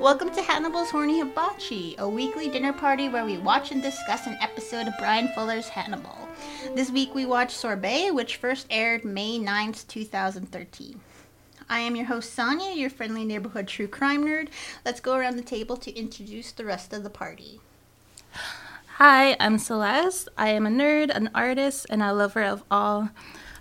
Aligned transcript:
Welcome 0.00 0.30
to 0.30 0.42
Hannibal's 0.42 0.90
Horny 0.90 1.18
Hibachi, 1.18 1.96
a 1.98 2.08
weekly 2.08 2.48
dinner 2.48 2.72
party 2.72 3.08
where 3.08 3.24
we 3.24 3.36
watch 3.36 3.72
and 3.72 3.82
discuss 3.82 4.28
an 4.28 4.38
episode 4.40 4.86
of 4.86 4.96
Bryan 4.96 5.26
Fuller's 5.34 5.68
Hannibal. 5.68 6.28
This 6.76 6.88
week 6.92 7.16
we 7.16 7.26
watched 7.26 7.56
Sorbet, 7.56 8.12
which 8.12 8.36
first 8.36 8.68
aired 8.70 9.04
May 9.04 9.40
9th, 9.40 9.88
2013. 9.88 11.00
I 11.68 11.80
am 11.80 11.96
your 11.96 12.06
host 12.06 12.32
Sonya, 12.32 12.76
your 12.76 12.90
friendly 12.90 13.24
neighborhood 13.24 13.66
true 13.66 13.88
crime 13.88 14.24
nerd. 14.24 14.50
Let's 14.84 15.00
go 15.00 15.16
around 15.16 15.34
the 15.34 15.42
table 15.42 15.76
to 15.78 15.92
introduce 15.92 16.52
the 16.52 16.64
rest 16.64 16.92
of 16.92 17.02
the 17.02 17.10
party. 17.10 17.60
Hi, 18.98 19.36
I'm 19.40 19.58
Celeste. 19.58 20.28
I 20.38 20.50
am 20.50 20.64
a 20.64 20.70
nerd, 20.70 21.10
an 21.10 21.28
artist, 21.34 21.86
and 21.90 22.04
a 22.04 22.12
lover 22.12 22.44
of 22.44 22.62
all 22.70 23.10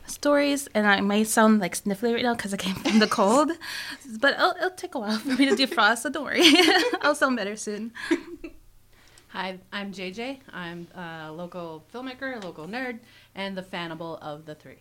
stories. 0.09 0.67
And 0.73 0.87
I 0.87 1.01
may 1.01 1.23
sound 1.23 1.59
like 1.59 1.75
sniffly 1.75 2.13
right 2.13 2.23
now 2.23 2.35
because 2.35 2.53
I 2.53 2.57
came 2.57 2.75
from 2.75 2.99
the 2.99 3.07
cold, 3.07 3.51
but 4.19 4.33
it'll, 4.33 4.51
it'll 4.51 4.71
take 4.71 4.95
a 4.95 4.99
while 4.99 5.17
for 5.17 5.29
me 5.29 5.45
to 5.45 5.55
defrost, 5.55 5.99
so 5.99 6.09
don't 6.09 6.25
worry. 6.25 6.41
I'll 7.01 7.15
sound 7.15 7.37
better 7.37 7.55
soon. 7.55 7.93
Hi, 9.29 9.59
I'm 9.71 9.91
JJ. 9.91 10.39
I'm 10.51 10.87
a 10.95 11.31
local 11.31 11.85
filmmaker, 11.93 12.41
a 12.41 12.45
local 12.45 12.67
nerd, 12.67 12.99
and 13.35 13.57
the 13.57 13.63
Fannibal 13.63 14.17
of 14.21 14.45
the 14.45 14.55
three. 14.55 14.77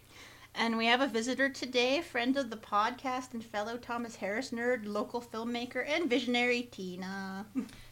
And 0.55 0.79
we 0.79 0.87
have 0.87 1.02
a 1.02 1.07
visitor 1.07 1.51
today, 1.51 2.01
friend 2.01 2.37
of 2.38 2.49
the 2.49 2.57
podcast 2.57 3.35
and 3.35 3.45
fellow 3.45 3.77
Thomas 3.77 4.16
Harris 4.16 4.52
nerd, 4.52 4.87
local 4.87 5.21
filmmaker, 5.21 5.87
and 5.87 6.09
visionary 6.09 6.63
Tina. 6.63 7.45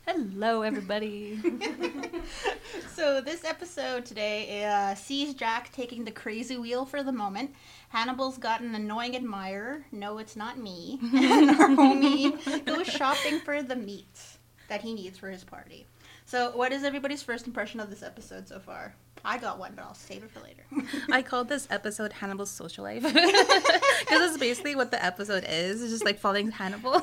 Hello, 0.07 0.61
everybody. 0.61 1.41
so 2.95 3.23
this 3.23 3.43
episode 3.43 4.05
today 4.05 4.63
uh, 4.65 4.95
sees 4.95 5.33
Jack 5.33 5.73
taking 5.73 6.05
the 6.05 6.11
crazy 6.11 6.59
wheel 6.59 6.85
for 6.85 7.03
the 7.03 7.11
moment. 7.11 7.55
Hannibal's 7.89 8.37
got 8.37 8.61
an 8.61 8.75
annoying 8.75 9.17
admirer. 9.17 9.87
No, 9.93 10.19
it's 10.19 10.37
not 10.37 10.59
me. 10.59 10.99
and 11.15 11.49
our 11.59 11.69
homie 11.69 12.65
goes 12.67 12.87
shopping 12.87 13.41
for 13.41 13.63
the 13.63 13.77
meat 13.77 14.21
that 14.69 14.83
he 14.83 14.93
needs 14.93 15.17
for 15.17 15.31
his 15.31 15.43
party. 15.43 15.87
So, 16.27 16.55
what 16.55 16.71
is 16.73 16.85
everybody's 16.85 17.23
first 17.23 17.47
impression 17.47 17.81
of 17.81 17.89
this 17.89 18.03
episode 18.03 18.47
so 18.47 18.59
far? 18.59 18.95
I 19.25 19.39
got 19.39 19.59
one, 19.59 19.73
but 19.75 19.87
I'll 19.87 19.95
save 19.95 20.23
it 20.23 20.31
for 20.31 20.41
later. 20.41 20.65
I 21.11 21.23
called 21.23 21.49
this 21.49 21.67
episode 21.71 22.13
Hannibal's 22.13 22.51
Social 22.51 22.85
Life 22.85 23.03
because 23.05 23.23
it's 23.23 24.37
basically 24.37 24.77
what 24.77 24.91
the 24.91 25.03
episode 25.03 25.47
is. 25.49 25.83
It's 25.83 25.93
just 25.93 26.05
like 26.05 26.19
following 26.19 26.51
Hannibal. 26.51 27.01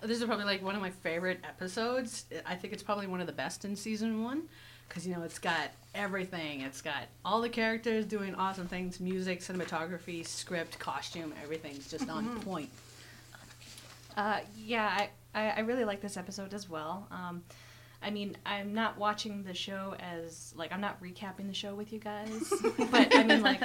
This 0.00 0.18
is 0.20 0.24
probably 0.24 0.44
like 0.44 0.62
one 0.62 0.74
of 0.76 0.80
my 0.80 0.90
favorite 0.90 1.40
episodes. 1.44 2.26
I 2.46 2.54
think 2.54 2.72
it's 2.72 2.82
probably 2.82 3.06
one 3.08 3.20
of 3.20 3.26
the 3.26 3.32
best 3.32 3.64
in 3.64 3.74
season 3.74 4.22
one 4.22 4.42
because 4.88 5.06
you 5.06 5.14
know 5.14 5.22
it's 5.22 5.38
got 5.40 5.70
everything. 5.94 6.60
It's 6.60 6.80
got 6.80 7.04
all 7.24 7.40
the 7.40 7.48
characters 7.48 8.04
doing 8.06 8.34
awesome 8.36 8.68
things: 8.68 9.00
music, 9.00 9.40
cinematography, 9.40 10.24
script, 10.26 10.78
costume. 10.78 11.32
Everything's 11.42 11.90
just 11.90 12.08
on 12.08 12.26
Mhm. 12.26 12.42
point. 12.44 12.70
Uh, 14.16 14.40
yeah, 14.56 15.08
I, 15.34 15.40
I, 15.40 15.50
I 15.50 15.60
really 15.60 15.84
like 15.84 16.00
this 16.00 16.16
episode 16.16 16.54
as 16.54 16.68
well. 16.68 17.06
Um, 17.10 17.42
I 18.02 18.10
mean, 18.10 18.36
I'm 18.46 18.72
not 18.74 18.98
watching 18.98 19.42
the 19.42 19.54
show 19.54 19.94
as 19.98 20.52
like 20.56 20.72
I'm 20.72 20.80
not 20.80 21.02
recapping 21.02 21.48
the 21.48 21.54
show 21.54 21.74
with 21.74 21.92
you 21.92 21.98
guys, 21.98 22.52
but 22.90 23.14
I 23.16 23.24
mean 23.24 23.42
like. 23.42 23.62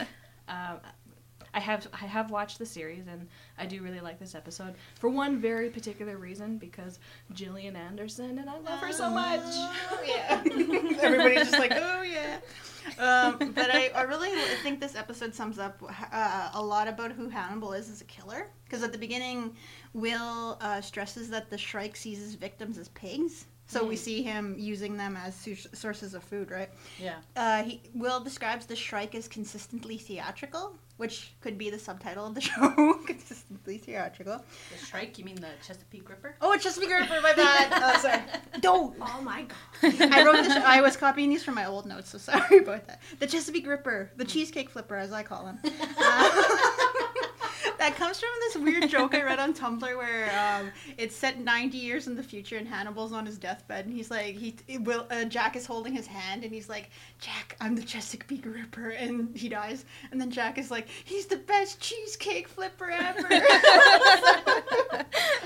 Uh, 0.49 0.75
I 1.53 1.59
have 1.59 1.87
I 1.93 2.05
have 2.05 2.31
watched 2.31 2.59
the 2.59 2.65
series 2.65 3.07
and 3.07 3.27
I 3.57 3.65
do 3.65 3.81
really 3.81 3.99
like 3.99 4.19
this 4.19 4.35
episode 4.35 4.73
for 4.99 5.09
one 5.09 5.39
very 5.39 5.69
particular 5.69 6.17
reason 6.17 6.57
because 6.57 6.99
Gillian 7.33 7.75
Anderson 7.75 8.39
and 8.39 8.49
I 8.49 8.57
love 8.59 8.79
her 8.79 8.91
so 8.91 9.09
much. 9.09 9.41
Oh, 9.43 10.03
yeah. 10.05 10.41
Everybody's 11.01 11.49
just 11.49 11.59
like, 11.59 11.73
oh 11.73 12.01
yeah. 12.01 12.39
Um, 12.99 13.53
but 13.53 13.73
I, 13.73 13.91
I 13.95 14.01
really 14.03 14.29
think 14.61 14.79
this 14.79 14.95
episode 14.95 15.33
sums 15.33 15.59
up 15.59 15.81
uh, 16.11 16.49
a 16.53 16.61
lot 16.61 16.87
about 16.87 17.11
who 17.11 17.29
Hannibal 17.29 17.73
is 17.73 17.89
as 17.89 18.01
a 18.01 18.05
killer. 18.05 18.47
Because 18.65 18.83
at 18.83 18.91
the 18.91 18.97
beginning, 18.97 19.55
Will 19.93 20.57
uh, 20.59 20.81
stresses 20.81 21.29
that 21.29 21.49
the 21.49 21.57
Shrike 21.57 21.95
sees 21.95 22.19
his 22.19 22.35
victims 22.35 22.77
as 22.77 22.89
pigs. 22.89 23.45
So 23.65 23.85
we 23.85 23.95
Mm. 23.95 23.99
see 23.99 24.21
him 24.23 24.55
using 24.59 24.97
them 24.97 25.17
as 25.17 25.35
su- 25.35 25.55
sources 25.73 26.13
of 26.13 26.23
food, 26.23 26.51
right? 26.51 26.69
Yeah. 26.99 27.15
Uh, 27.35 27.63
he, 27.63 27.81
Will 27.95 28.19
describes 28.19 28.65
the 28.65 28.75
Shrike 28.75 29.15
as 29.15 29.27
consistently 29.27 29.97
theatrical, 29.97 30.75
which 30.97 31.33
could 31.41 31.57
be 31.57 31.69
the 31.69 31.79
subtitle 31.79 32.25
of 32.27 32.35
the 32.35 32.41
show. 32.49 32.93
consistently 33.07 33.77
theatrical. 33.77 34.43
The 34.71 34.85
Shrike? 34.85 35.17
You 35.17 35.25
mean 35.25 35.35
the 35.37 35.47
Chesapeake 35.65 36.07
Ripper? 36.09 36.35
Oh, 36.41 36.51
me, 36.53 36.93
Ripper, 37.01 37.21
my 37.21 37.33
bad. 37.33 37.71
Oh, 37.83 37.97
sorry. 37.99 38.21
Don't. 38.59 38.95
Oh 39.01 39.21
my 39.21 39.43
god! 39.43 40.11
I 40.13 40.23
wrote 40.25 40.43
this. 40.43 40.55
I 40.55 40.81
was 40.81 40.95
copying 40.97 41.29
these 41.29 41.43
from 41.43 41.55
my 41.55 41.65
old 41.65 41.85
notes, 41.85 42.09
so 42.09 42.17
sorry 42.31 42.59
about 42.59 42.85
that. 42.87 43.01
The 43.19 43.27
Chesapeake 43.27 43.65
Ripper, 43.65 44.11
the 44.17 44.25
cheesecake 44.25 44.69
flipper, 44.69 44.97
as 44.97 45.11
I 45.13 45.23
call 45.23 45.47
him. 45.47 45.59
Uh, 45.97 46.71
that 47.83 47.97
comes 47.97 48.17
from 48.17 48.29
this 48.39 48.55
weird 48.55 48.89
joke 48.89 49.13
I 49.13 49.23
read 49.23 49.39
on 49.39 49.53
Tumblr 49.61 49.97
where 49.97 50.31
um, 50.39 50.71
it's 50.97 51.13
set 51.13 51.41
90 51.41 51.77
years 51.77 52.07
in 52.07 52.15
the 52.15 52.23
future 52.23 52.55
and 52.55 52.65
Hannibal's 52.65 53.11
on 53.11 53.25
his 53.25 53.37
deathbed 53.37 53.85
and 53.85 53.93
he's 53.93 54.09
like, 54.09 54.37
he 54.37 54.55
will 54.77 55.05
uh, 55.11 55.25
Jack 55.25 55.57
is 55.57 55.65
holding 55.65 55.91
his 55.91 56.07
hand 56.07 56.45
and 56.45 56.53
he's 56.53 56.69
like, 56.69 56.91
Jack, 57.19 57.57
I'm 57.59 57.75
the 57.75 57.83
Chesapeake 57.83 58.45
Ripper, 58.45 58.91
and 58.91 59.35
he 59.35 59.49
dies. 59.49 59.83
And 60.11 60.21
then 60.21 60.31
Jack 60.31 60.57
is 60.57 60.71
like, 60.71 60.87
he's 61.03 61.25
the 61.25 61.35
best 61.35 61.81
cheesecake 61.81 62.47
flipper 62.47 62.89
ever. 62.89 63.27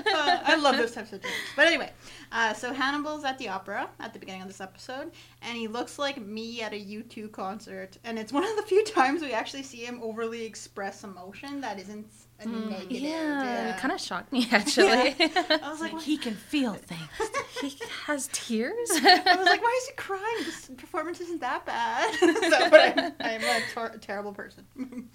Uh, 0.09 0.39
I 0.43 0.55
love 0.55 0.77
those 0.77 0.93
types 0.93 1.11
of 1.11 1.21
jokes. 1.21 1.33
But 1.55 1.67
anyway, 1.67 1.91
uh, 2.31 2.53
so 2.53 2.73
Hannibal's 2.73 3.25
at 3.25 3.37
the 3.37 3.49
opera 3.49 3.89
at 3.99 4.13
the 4.13 4.19
beginning 4.19 4.41
of 4.41 4.47
this 4.47 4.61
episode, 4.61 5.11
and 5.41 5.57
he 5.57 5.67
looks 5.67 5.99
like 5.99 6.21
me 6.21 6.61
at 6.61 6.73
a 6.73 6.77
U2 6.77 7.31
concert. 7.31 7.97
And 8.03 8.17
it's 8.17 8.31
one 8.31 8.43
of 8.43 8.55
the 8.55 8.61
few 8.63 8.83
times 8.85 9.21
we 9.21 9.33
actually 9.33 9.63
see 9.63 9.85
him 9.85 9.99
overly 10.01 10.45
express 10.45 11.03
emotion 11.03 11.61
that 11.61 11.77
isn't 11.79 12.07
a 12.39 12.43
Mm. 12.47 12.69
negative. 12.69 13.01
yeah, 13.01 13.75
it 13.75 13.79
kind 13.79 13.91
of 13.91 13.99
shocked 13.99 14.31
me 14.31 14.47
actually. 14.51 15.15
I 15.19 15.69
was 15.69 15.81
like, 15.81 15.93
what? 15.93 16.03
he 16.03 16.17
can 16.17 16.35
feel 16.35 16.73
things. 16.73 17.01
he 17.61 17.75
has 18.05 18.29
tears. 18.31 18.89
I 18.91 19.35
was 19.35 19.45
like, 19.45 19.61
why 19.61 19.79
is 19.81 19.87
he 19.87 19.93
crying? 19.95 20.37
This 20.45 20.69
performance 20.77 21.19
isn't 21.21 21.41
that 21.41 21.65
bad. 21.65 22.13
so, 22.15 22.69
but 22.69 22.81
I'm, 22.97 23.13
I'm 23.19 23.41
a 23.43 23.61
tor- 23.73 23.95
terrible 23.99 24.33
person. 24.33 24.65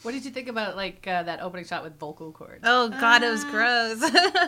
What 0.02 0.12
did 0.12 0.24
you 0.24 0.30
think 0.32 0.48
about 0.48 0.74
like 0.76 1.06
uh, 1.06 1.22
that 1.22 1.40
opening 1.40 1.64
shot 1.64 1.84
with 1.84 1.98
vocal 1.98 2.32
cords? 2.32 2.60
oh 2.64 2.88
God, 2.88 3.22
it 3.22 3.30
was 3.30 3.44
Uh, 3.44 3.50
gross. 3.50 4.02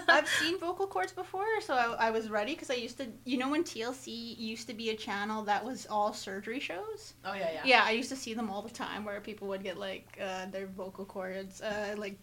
I've 0.09 0.29
seen 0.29 0.59
vocal 0.59 0.87
cords 0.87 1.12
before, 1.12 1.61
so 1.61 1.75
I, 1.75 2.09
I 2.09 2.11
was 2.11 2.29
ready 2.29 2.55
because 2.55 2.71
I 2.71 2.75
used 2.75 2.99
to, 2.99 3.06
you 3.25 3.39
know, 3.39 3.49
when 3.51 3.62
TLC 3.62 4.37
used 4.39 4.67
to 4.69 4.75
be 4.75 4.91
a 4.91 4.97
channel 4.97 5.45
that 5.45 5.65
was 5.65 5.87
all 5.89 6.12
surgery 6.12 6.59
shows. 6.61 7.15
Oh 7.25 7.35
yeah, 7.35 7.51
yeah. 7.53 7.61
Yeah, 7.65 7.83
I 7.85 7.93
used 7.93 8.09
to 8.11 8.17
see 8.17 8.35
them 8.35 8.51
all 8.51 8.62
the 8.62 8.71
time 8.71 9.05
where 9.05 9.21
people 9.21 9.47
would 9.49 9.62
get 9.62 9.79
like 9.79 10.19
uh, 10.21 10.47
their 10.47 10.67
vocal 10.67 11.05
cords, 11.05 11.61
uh, 11.62 11.95
like 11.97 12.19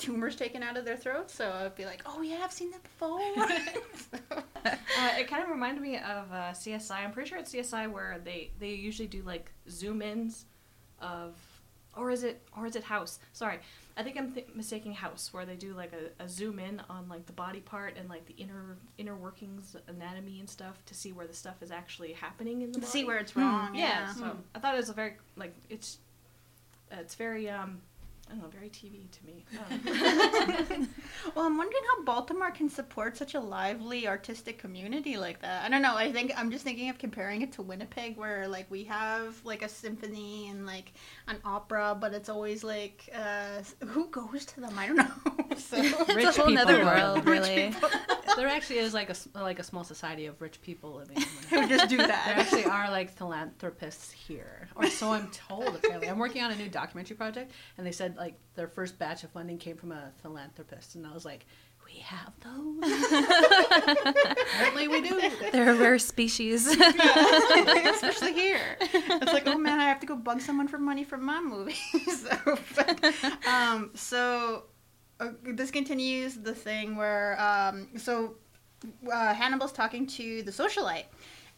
tumors 0.00 0.34
taken 0.36 0.62
out 0.62 0.76
of 0.76 0.84
their 0.84 0.96
throats. 0.96 1.34
So 1.34 1.50
I'd 1.50 1.74
be 1.76 1.84
like, 1.84 2.02
oh 2.06 2.22
yeah, 2.22 2.40
I've 2.42 2.52
seen 2.52 2.70
that 2.72 2.82
before. 2.82 3.20
Uh, 4.62 5.12
it 5.18 5.28
kind 5.28 5.42
of 5.42 5.48
reminded 5.48 5.80
me 5.82 5.96
of 5.96 6.30
uh, 6.30 6.50
CSI. 6.52 6.90
I'm 7.02 7.12
pretty 7.12 7.30
sure 7.30 7.38
it's 7.38 7.54
CSI 7.54 7.90
where 7.90 8.20
they 8.22 8.50
they 8.58 8.70
usually 8.70 9.08
do 9.08 9.22
like 9.22 9.50
zoom 9.70 10.02
ins 10.02 10.44
of, 11.00 11.34
or 11.96 12.10
is 12.10 12.24
it 12.24 12.42
or 12.54 12.66
is 12.66 12.76
it 12.76 12.84
House? 12.84 13.18
Sorry, 13.32 13.58
I 13.96 14.02
think 14.02 14.18
I'm 14.18 14.32
th- 14.32 14.48
mistaking 14.54 14.92
House 14.92 15.32
where 15.32 15.46
they 15.46 15.54
do 15.56 15.72
like 15.72 15.92
a, 15.94 16.22
a 16.22 16.28
zoom 16.28 16.58
in 16.58 16.82
on 16.90 17.08
like 17.08 17.24
the 17.24 17.32
body 17.32 17.60
part 17.60 17.96
and 17.96 18.10
like 18.10 18.26
the 18.26 18.34
inner 18.36 18.76
inner 18.98 19.14
workings, 19.16 19.74
anatomy 19.88 20.40
and 20.40 20.50
stuff 20.50 20.84
to 20.86 20.94
see 20.94 21.12
where 21.12 21.26
the 21.26 21.32
stuff 21.34 21.62
is 21.62 21.70
actually 21.70 22.12
happening 22.12 22.60
in 22.60 22.72
the 22.72 22.80
body. 22.80 22.90
see 22.90 23.04
where 23.04 23.16
it's 23.18 23.32
Hmm. 23.32 23.40
wrong. 23.40 23.74
Yeah, 23.74 23.86
Yeah. 24.08 24.12
so 24.12 24.36
I 24.54 24.58
thought 24.58 24.74
it 24.74 24.78
was 24.78 24.90
a 24.90 24.94
very 24.94 25.14
like 25.36 25.54
it's 25.70 25.96
uh, 26.92 26.96
it's 27.00 27.14
very 27.14 27.48
um 27.48 27.80
I 28.30 28.34
don't 28.34 28.42
know 28.42 28.48
very 28.48 28.68
TV 28.68 29.10
to 29.10 29.26
me. 29.26 29.44
Um, 29.58 30.88
Well, 31.34 31.44
I'm 31.46 31.56
wondering 31.58 31.82
how 31.96 32.04
Baltimore 32.04 32.50
can 32.50 32.68
support 32.68 33.16
such 33.16 33.34
a 33.34 33.40
lively 33.40 34.06
artistic 34.08 34.58
community 34.58 35.16
like 35.16 35.40
that. 35.42 35.64
I 35.64 35.68
don't 35.68 35.82
know. 35.82 35.96
I 35.96 36.10
think 36.12 36.32
I'm 36.36 36.50
just 36.50 36.64
thinking 36.64 36.88
of 36.90 36.98
comparing 36.98 37.42
it 37.42 37.52
to 37.52 37.62
Winnipeg, 37.62 38.16
where 38.16 38.48
like 38.48 38.70
we 38.70 38.84
have 38.84 39.38
like 39.44 39.62
a 39.62 39.68
symphony 39.68 40.48
and 40.48 40.64
like 40.66 40.92
an 41.28 41.36
opera, 41.44 41.96
but 42.00 42.14
it's 42.14 42.28
always 42.28 42.62
like 42.64 43.08
uh, 43.14 43.62
who 43.86 44.06
goes 44.08 44.44
to 44.46 44.60
them? 44.60 44.78
I 44.78 44.86
don't 44.86 44.96
know. 44.96 45.10
so 45.56 45.76
it's 45.78 45.92
a 45.92 46.40
whole 46.40 46.46
people 46.46 46.50
nother 46.52 46.82
are- 46.82 47.14
world, 47.14 47.26
really. 47.26 47.74
there 48.36 48.48
actually 48.48 48.78
is 48.78 48.94
like 48.94 49.08
a 49.08 49.18
s- 49.18 49.28
like 49.34 49.58
a 49.58 49.64
small 49.64 49.84
society 49.84 50.26
of 50.26 50.40
rich 50.40 50.62
people 50.62 50.94
living. 50.94 51.16
in 51.18 51.62
who 51.62 51.68
just 51.68 51.88
do 51.90 51.96
that? 51.98 52.22
There 52.26 52.36
actually 52.38 52.64
are 52.64 52.90
like 52.90 53.10
philanthropists 53.10 54.10
here, 54.12 54.68
or 54.76 54.86
so 54.86 55.12
I'm 55.12 55.28
told. 55.30 55.74
Apparently, 55.74 56.08
I'm 56.08 56.18
working 56.18 56.42
on 56.42 56.50
a 56.50 56.56
new 56.56 56.68
documentary 56.68 57.16
project, 57.16 57.52
and 57.76 57.86
they 57.86 57.92
said 57.92 58.16
like 58.20 58.34
their 58.54 58.68
first 58.68 58.98
batch 58.98 59.24
of 59.24 59.30
funding 59.30 59.58
came 59.58 59.76
from 59.76 59.90
a 59.90 60.12
philanthropist, 60.22 60.94
and 60.94 61.06
I 61.06 61.12
was 61.12 61.24
like, 61.24 61.46
we 61.86 61.98
have 62.00 62.32
those. 62.40 62.78
Apparently, 64.52 64.86
we 64.88 65.00
do. 65.00 65.20
They're 65.50 65.70
a 65.70 65.74
rare 65.74 65.98
species. 65.98 66.66
especially 66.66 68.34
here. 68.34 68.76
It's 68.80 69.32
like, 69.32 69.46
oh 69.46 69.58
man, 69.58 69.80
I 69.80 69.84
have 69.84 70.00
to 70.00 70.06
go 70.06 70.14
bug 70.14 70.40
someone 70.40 70.68
for 70.68 70.78
money 70.78 71.02
for 71.02 71.16
my 71.16 71.40
movie. 71.40 71.72
so, 72.06 72.58
but, 72.76 73.14
um, 73.48 73.90
so 73.94 74.64
uh, 75.18 75.30
this 75.42 75.70
continues 75.70 76.36
the 76.36 76.54
thing 76.54 76.96
where, 76.96 77.40
um, 77.40 77.88
so 77.96 78.36
uh, 79.10 79.34
Hannibal's 79.34 79.72
talking 79.72 80.06
to 80.06 80.42
the 80.42 80.50
socialite, 80.50 81.06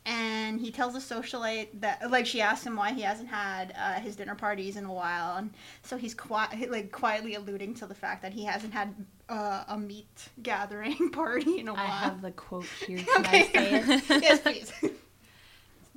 and 0.05 0.61
he 0.61 0.71
tells 0.71 0.95
a 0.97 0.99
socialite 0.99 1.69
that 1.81 2.11
like 2.11 2.27
she 2.27 2.41
asks 2.41 2.67
him 2.67 2.77
why 2.77 2.93
he 2.93 3.03
hasn't 3.03 3.29
had 3.29 3.73
uh, 3.79 4.01
his 4.01 4.17
dinner 4.17 4.35
parties 4.35 4.77
in 4.77 4.85
a 4.85 4.93
while, 4.93 5.37
and 5.37 5.51
so 5.83 5.97
he's 5.97 6.15
quiet, 6.15 6.71
like 6.71 6.91
quietly 6.91 7.35
alluding 7.35 7.75
to 7.75 7.87
the 7.87 7.95
fact 7.95 8.23
that 8.23 8.33
he 8.33 8.45
hasn't 8.45 8.73
had 8.73 8.95
uh, 9.29 9.65
a 9.69 9.79
meat 9.79 10.29
gathering 10.43 11.11
party 11.13 11.61
in 11.61 11.69
a 11.69 11.75
while. 11.75 11.83
I 11.87 11.99
have 12.01 12.23
the 12.23 12.33
quote 12.33 12.67
here. 12.87 12.99
Can 13.17 13.21
okay, 13.21 13.41
I 13.41 14.01
say 14.01 14.15
it? 14.19 14.23
yes, 14.23 14.41
please. 14.41 14.73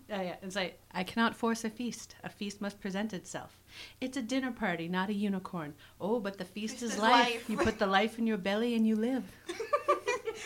Uh, 0.07 0.21
yeah, 0.21 0.35
it's 0.43 0.55
like 0.55 0.79
I 0.91 1.03
cannot 1.03 1.35
force 1.35 1.63
a 1.63 1.69
feast. 1.71 2.15
A 2.23 2.29
feast 2.29 2.61
must 2.61 2.79
present 2.79 3.11
itself. 3.11 3.57
It's 3.99 4.15
a 4.17 4.21
dinner 4.21 4.51
party, 4.51 4.87
not 4.87 5.09
a 5.09 5.13
unicorn. 5.13 5.73
Oh, 5.99 6.19
but 6.19 6.37
the 6.37 6.45
feast, 6.45 6.75
Feast 6.75 6.83
is, 6.83 6.93
is 6.93 6.99
life. 6.99 7.33
life. 7.33 7.49
You 7.49 7.57
put 7.57 7.79
the 7.79 7.87
life 7.87 8.19
in 8.19 8.27
your 8.27 8.37
belly 8.37 8.75
and 8.75 8.87
you 8.87 8.95
live. 8.95 9.23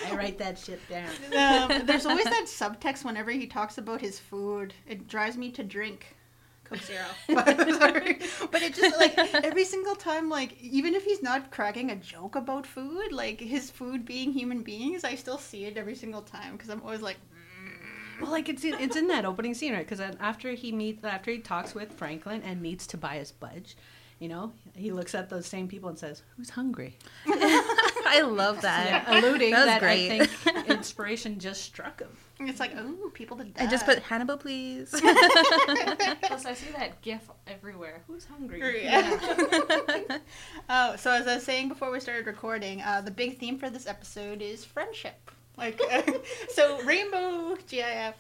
I 0.08 0.16
write 0.16 0.38
that 0.40 0.58
shit 0.58 0.80
down. 0.90 1.10
um, 1.72 1.86
there's 1.86 2.06
always 2.06 2.26
that 2.26 2.46
subtext 2.46 3.04
whenever 3.04 3.32
he 3.32 3.48
talks 3.48 3.78
about 3.78 4.02
his 4.02 4.20
food. 4.20 4.74
It 4.88 5.08
drives 5.08 5.38
me 5.38 5.52
to 5.52 5.64
drink. 5.64 6.16
Coke 6.70 6.82
Zero. 6.82 7.06
but, 7.28 7.58
sorry. 7.80 8.20
but 8.52 8.62
it 8.62 8.76
just 8.76 8.98
like 9.00 9.18
every 9.18 9.66
single 9.66 9.96
time, 9.96 10.30
like 10.30 10.62
even 10.62 10.94
if 10.94 11.04
he's 11.04 11.24
not 11.24 11.52
cracking 11.52 11.92
a 11.92 11.96
joke 11.96 12.36
about 12.36 12.66
food, 12.66 13.12
like 13.12 13.40
his 13.40 13.72
food 13.72 14.06
being 14.06 14.32
human 14.32 14.62
beings, 14.62 15.04
I 15.04 15.16
still 15.16 15.38
see 15.38 15.66
it 15.66 15.78
every 15.78 15.96
single 15.96 16.22
time 16.22 16.54
because 16.54 16.70
I'm 16.70 16.82
always 16.82 17.02
like, 17.02 17.18
Well, 18.22 18.32
like 18.32 18.50
it's 18.50 18.64
in, 18.64 18.76
it's 18.76 18.96
in 18.96 19.08
that 19.08 19.26
opening 19.26 19.54
scene, 19.54 19.74
right? 19.74 19.88
Because 19.88 20.00
after 20.20 20.52
he 20.52 20.72
meets, 20.72 21.04
after 21.04 21.32
he 21.32 21.40
talks 21.40 21.74
with 21.74 21.94
Franklin 21.94 22.44
and 22.44 22.62
meets 22.62 22.86
Tobias 22.86 23.32
Budge, 23.32 23.76
you 24.20 24.28
know, 24.28 24.52
he 24.76 24.92
looks 24.92 25.16
at 25.16 25.30
those 25.30 25.48
same 25.48 25.68
people 25.68 25.90
and 25.90 25.98
says, 25.98 26.22
"Who's 26.38 26.52
hungry?" 26.52 26.98
I 28.10 28.22
love 28.22 28.62
that. 28.62 29.06
alluding 29.08 29.52
That 29.52 29.60
was 29.60 29.66
that, 29.68 29.80
great. 29.80 30.22
I 30.22 30.26
think 30.26 30.68
inspiration 30.70 31.40
just 31.40 31.64
struck 31.64 32.02
him. 32.02 32.10
it's 32.40 32.60
like, 32.60 32.72
oh, 32.76 33.12
people 33.14 33.38
did 33.38 33.54
that. 33.56 33.68
I 33.68 33.70
just 33.70 33.86
put 33.86 34.00
Hannibal, 34.00 34.38
please. 34.38 34.90
Plus, 34.92 36.46
I 36.46 36.54
see 36.56 36.72
that 36.72 37.02
GIF 37.02 37.30
everywhere. 37.48 38.02
Who's 38.08 38.26
hungry? 38.26 38.84
Yeah. 38.84 39.18
oh, 40.70 40.96
so 40.96 41.12
as 41.12 41.28
I 41.28 41.36
was 41.36 41.44
saying 41.44 41.70
before 41.70 41.92
we 41.92 42.00
started 42.00 42.26
recording, 42.26 42.82
uh, 42.82 43.02
the 43.02 43.12
big 43.12 43.38
theme 43.38 43.58
for 43.60 43.70
this 43.70 43.88
episode 43.88 44.42
is 44.42 44.66
friendship. 44.66 45.32
Like, 45.60 45.82
uh, 45.92 46.02
so 46.50 46.82
Rainbow 46.84 47.58
GIF. 47.68 48.16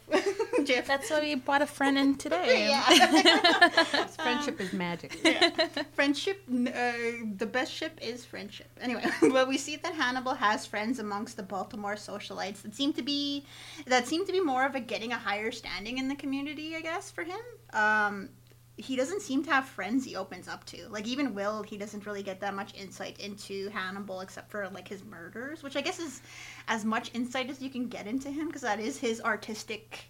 GIF. 0.65 0.85
That's 0.91 1.09
why 1.09 1.21
we 1.21 1.35
brought 1.35 1.61
a 1.61 1.65
friend 1.65 1.97
in 1.97 2.15
today. 2.15 2.67
Yeah. 2.69 4.05
Friendship 4.07 4.59
is 4.59 4.73
magic. 4.73 5.17
yeah. 5.23 5.49
Friendship, 5.93 6.41
uh, 6.49 6.91
the 7.37 7.47
best 7.49 7.71
ship 7.71 7.97
is 8.01 8.25
friendship. 8.25 8.67
Anyway, 8.81 9.03
but 9.21 9.47
we 9.47 9.57
see 9.57 9.77
that 9.77 9.93
Hannibal 9.93 10.33
has 10.33 10.65
friends 10.65 10.99
amongst 10.99 11.37
the 11.37 11.43
Baltimore 11.43 11.95
socialites 11.95 12.61
that 12.63 12.75
seem 12.75 12.91
to 12.93 13.01
be, 13.01 13.45
that 13.87 14.07
seem 14.07 14.25
to 14.25 14.31
be 14.31 14.41
more 14.41 14.65
of 14.65 14.75
a 14.75 14.79
getting 14.79 15.13
a 15.13 15.17
higher 15.17 15.51
standing 15.51 15.97
in 15.97 16.09
the 16.09 16.15
community, 16.15 16.75
I 16.75 16.81
guess, 16.81 17.09
for 17.09 17.23
him. 17.23 17.39
Um, 17.73 18.29
he 18.79 18.95
doesn't 18.95 19.21
seem 19.21 19.43
to 19.43 19.51
have 19.51 19.65
friends 19.65 20.05
he 20.05 20.15
opens 20.15 20.47
up 20.47 20.65
to. 20.67 20.87
Like 20.89 21.05
even 21.07 21.33
Will, 21.35 21.63
he 21.63 21.77
doesn't 21.77 22.05
really 22.05 22.23
get 22.23 22.39
that 22.41 22.53
much 22.53 22.73
insight 22.75 23.19
into 23.19 23.69
Hannibal 23.69 24.21
except 24.21 24.49
for 24.49 24.67
like 24.69 24.87
his 24.87 25.03
murders, 25.03 25.61
which 25.63 25.75
I 25.75 25.81
guess 25.81 25.99
is 25.99 26.21
as 26.67 26.85
much 26.85 27.11
insight 27.13 27.49
as 27.49 27.61
you 27.61 27.69
can 27.69 27.87
get 27.89 28.07
into 28.07 28.29
him 28.31 28.47
because 28.47 28.61
that 28.61 28.79
is 28.79 28.97
his 28.97 29.21
artistic 29.21 30.05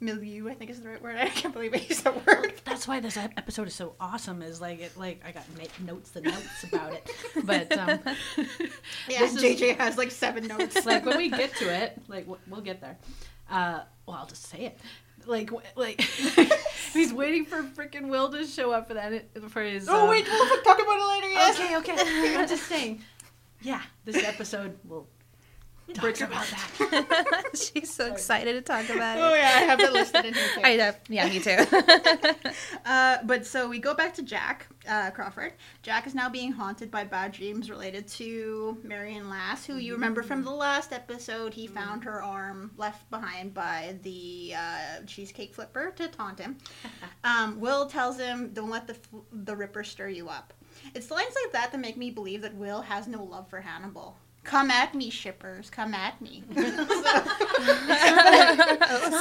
milieu. 0.00 0.48
I 0.48 0.54
think 0.54 0.70
is 0.70 0.80
the 0.80 0.88
right 0.88 1.02
word. 1.02 1.16
I 1.20 1.28
can't 1.28 1.52
believe 1.54 1.74
I 1.74 1.78
used 1.78 2.04
that 2.04 2.26
word. 2.26 2.54
That's 2.64 2.86
why 2.86 3.00
this 3.00 3.16
episode 3.16 3.68
is 3.68 3.74
so 3.74 3.94
awesome. 4.00 4.42
Is 4.42 4.60
like 4.60 4.80
it, 4.80 4.96
like 4.96 5.22
I 5.26 5.32
got 5.32 5.44
notes 5.86 6.14
and 6.14 6.24
notes 6.26 6.64
about 6.64 6.92
it, 6.92 7.10
but 7.44 7.76
um, 7.78 7.98
Yeah, 9.08 9.20
This 9.20 9.34
is- 9.36 9.42
JJ 9.60 9.76
has 9.78 9.96
like 9.98 10.10
seven 10.10 10.46
notes. 10.46 10.84
like 10.86 11.04
when 11.04 11.16
we 11.18 11.30
get 11.30 11.54
to 11.56 11.64
it, 11.72 11.98
like 12.08 12.24
w- 12.24 12.40
we'll 12.48 12.60
get 12.60 12.80
there. 12.80 12.96
Uh, 13.50 13.80
well, 14.06 14.16
I'll 14.16 14.26
just 14.26 14.46
say 14.46 14.66
it. 14.66 14.78
Like, 15.26 15.50
like 15.76 16.00
he's 16.92 17.12
waiting 17.12 17.44
for 17.44 17.62
freaking 17.62 18.08
Will 18.08 18.30
to 18.30 18.46
show 18.46 18.72
up 18.72 18.88
for 18.88 18.94
that 18.94 19.26
for 19.48 19.62
his. 19.62 19.88
oh 19.88 20.04
um, 20.04 20.10
wait, 20.10 20.26
we'll 20.26 20.62
talk 20.62 20.80
about 20.80 20.98
it 20.98 21.08
later. 21.08 21.30
Yes. 21.30 21.58
Okay, 21.58 21.76
okay. 21.76 22.36
I'm 22.36 22.48
just 22.48 22.66
saying. 22.66 23.02
Yeah, 23.62 23.82
this 24.04 24.24
episode 24.24 24.78
will 24.84 25.06
talk 25.94 26.20
about 26.20 26.46
that. 26.46 27.50
She's 27.54 27.92
so 27.92 28.06
excited 28.06 28.52
to 28.54 28.62
talk 28.62 28.88
about 28.90 29.18
it. 29.18 29.20
Oh 29.20 29.34
yeah, 29.34 29.52
I 29.56 29.60
have 29.62 29.80
it 29.80 29.92
listed 29.92 30.24
in 30.24 30.34
here 30.34 30.48
too. 30.54 30.60
I 30.64 30.76
know. 30.76 30.92
Yeah, 31.08 31.28
me 31.28 31.40
too. 31.40 31.56
Uh, 32.86 33.18
but 33.24 33.46
so 33.46 33.68
we 33.68 33.78
go 33.78 33.94
back 33.94 34.14
to 34.14 34.22
Jack 34.22 34.66
uh, 34.88 35.10
Crawford. 35.10 35.52
Jack 35.82 36.06
is 36.06 36.14
now 36.14 36.28
being 36.28 36.50
haunted 36.50 36.90
by 36.90 37.04
bad 37.04 37.32
dreams 37.32 37.70
related 37.70 38.08
to 38.08 38.78
Miriam 38.82 39.28
Lass, 39.28 39.64
who 39.66 39.76
you 39.76 39.92
remember 39.92 40.22
from 40.22 40.42
the 40.42 40.50
last 40.50 40.92
episode. 40.92 41.52
He 41.54 41.66
found 41.66 42.02
her 42.04 42.22
arm 42.22 42.72
left 42.76 43.08
behind 43.10 43.54
by 43.54 43.96
the 44.02 44.54
uh, 44.56 45.04
cheesecake 45.06 45.54
flipper 45.54 45.92
to 45.96 46.08
taunt 46.08 46.38
him. 46.38 46.58
Um, 47.22 47.60
Will 47.60 47.84
tells 47.84 48.18
him, 48.18 48.50
"Don't 48.54 48.70
let 48.70 48.86
the 48.86 48.94
f- 48.94 49.22
the 49.30 49.54
Ripper 49.54 49.84
stir 49.84 50.08
you 50.08 50.28
up." 50.30 50.54
It's 50.94 51.10
lines 51.10 51.34
like 51.44 51.52
that 51.52 51.70
that 51.72 51.78
make 51.78 51.98
me 51.98 52.10
believe 52.10 52.40
that 52.42 52.54
Will 52.54 52.80
has 52.80 53.06
no 53.06 53.22
love 53.22 53.48
for 53.50 53.60
Hannibal. 53.60 54.16
Come 54.42 54.70
at 54.70 54.94
me, 54.94 55.10
shippers. 55.10 55.68
Come 55.68 55.92
at 55.94 56.18
me. 56.20 56.42
oh, 56.56 56.82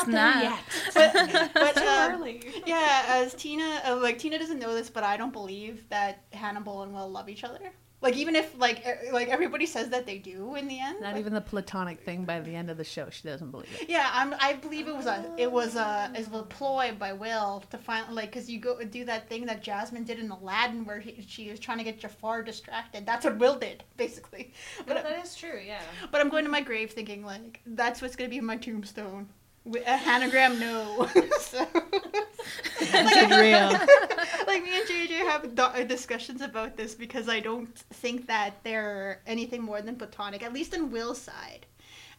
snap. 0.05 0.59
but, 0.93 1.13
but, 1.53 1.75
Too 1.75 1.85
um, 1.85 2.25
yeah, 2.65 3.03
as 3.07 3.33
Tina, 3.33 3.81
uh, 3.85 3.99
like 4.01 4.17
Tina 4.17 4.39
doesn't 4.39 4.59
know 4.59 4.73
this, 4.73 4.89
but 4.89 5.03
I 5.03 5.17
don't 5.17 5.33
believe 5.33 5.83
that 5.89 6.23
Hannibal 6.31 6.83
and 6.83 6.93
Will 6.93 7.09
love 7.09 7.27
each 7.27 7.43
other. 7.43 7.73
Like 8.01 8.15
even 8.15 8.35
if 8.35 8.57
like 8.57 8.79
e- 8.85 9.11
like 9.11 9.27
everybody 9.27 9.65
says 9.65 9.89
that 9.89 10.05
they 10.05 10.17
do 10.19 10.55
in 10.55 10.67
the 10.69 10.79
end. 10.79 11.01
Not 11.01 11.13
like- 11.13 11.19
even 11.19 11.33
the 11.33 11.41
platonic 11.41 11.99
thing 12.01 12.23
by 12.23 12.39
the 12.39 12.55
end 12.55 12.69
of 12.69 12.77
the 12.77 12.83
show. 12.85 13.09
She 13.09 13.27
doesn't 13.27 13.51
believe 13.51 13.67
it. 13.79 13.89
Yeah, 13.89 14.09
I'm, 14.13 14.33
I 14.39 14.53
believe 14.53 14.87
it 14.87 14.95
was 14.95 15.05
a 15.05 15.29
it 15.37 15.51
was 15.51 15.75
a 15.75 16.11
is 16.15 16.27
a 16.33 16.43
ploy 16.43 16.93
by 16.97 17.11
Will 17.13 17.63
to 17.71 17.77
find 17.77 18.13
like 18.15 18.31
because 18.31 18.49
you 18.49 18.59
go 18.59 18.81
do 18.83 19.03
that 19.05 19.27
thing 19.27 19.45
that 19.47 19.61
Jasmine 19.61 20.05
did 20.05 20.17
in 20.19 20.31
Aladdin 20.31 20.85
where 20.85 20.99
he, 20.99 21.25
she 21.27 21.49
was 21.49 21.59
trying 21.59 21.77
to 21.79 21.83
get 21.83 21.99
Jafar 21.99 22.41
distracted. 22.43 23.05
That's 23.05 23.25
what 23.25 23.37
Will 23.37 23.57
did 23.57 23.83
basically. 23.97 24.53
But 24.77 24.87
But 24.95 25.03
that 25.03 25.23
is 25.25 25.35
true, 25.35 25.59
yeah. 25.65 25.81
but 26.11 26.21
I'm 26.21 26.29
going 26.29 26.45
to 26.45 26.51
my 26.51 26.61
grave 26.61 26.91
thinking 26.91 27.25
like 27.25 27.59
that's 27.65 28.01
what's 28.01 28.15
gonna 28.15 28.29
be 28.29 28.37
in 28.37 28.45
my 28.45 28.55
tombstone. 28.57 29.27
A 29.65 29.97
Hannigram, 29.97 30.59
no. 30.59 31.07
so, 31.39 31.59
like, 32.93 33.29
real. 33.29 33.69
like 34.47 34.63
me 34.63 34.79
and 34.79 34.87
JJ 34.87 35.09
have 35.29 35.53
do- 35.53 35.61
uh, 35.61 35.83
discussions 35.83 36.41
about 36.41 36.75
this 36.77 36.95
because 36.95 37.29
I 37.29 37.39
don't 37.39 37.77
think 37.77 38.25
that 38.27 38.63
they're 38.63 39.21
anything 39.27 39.61
more 39.61 39.81
than 39.81 39.95
platonic, 39.95 40.43
at 40.43 40.53
least 40.53 40.73
on 40.73 40.91
Will's 40.91 41.21
side. 41.21 41.65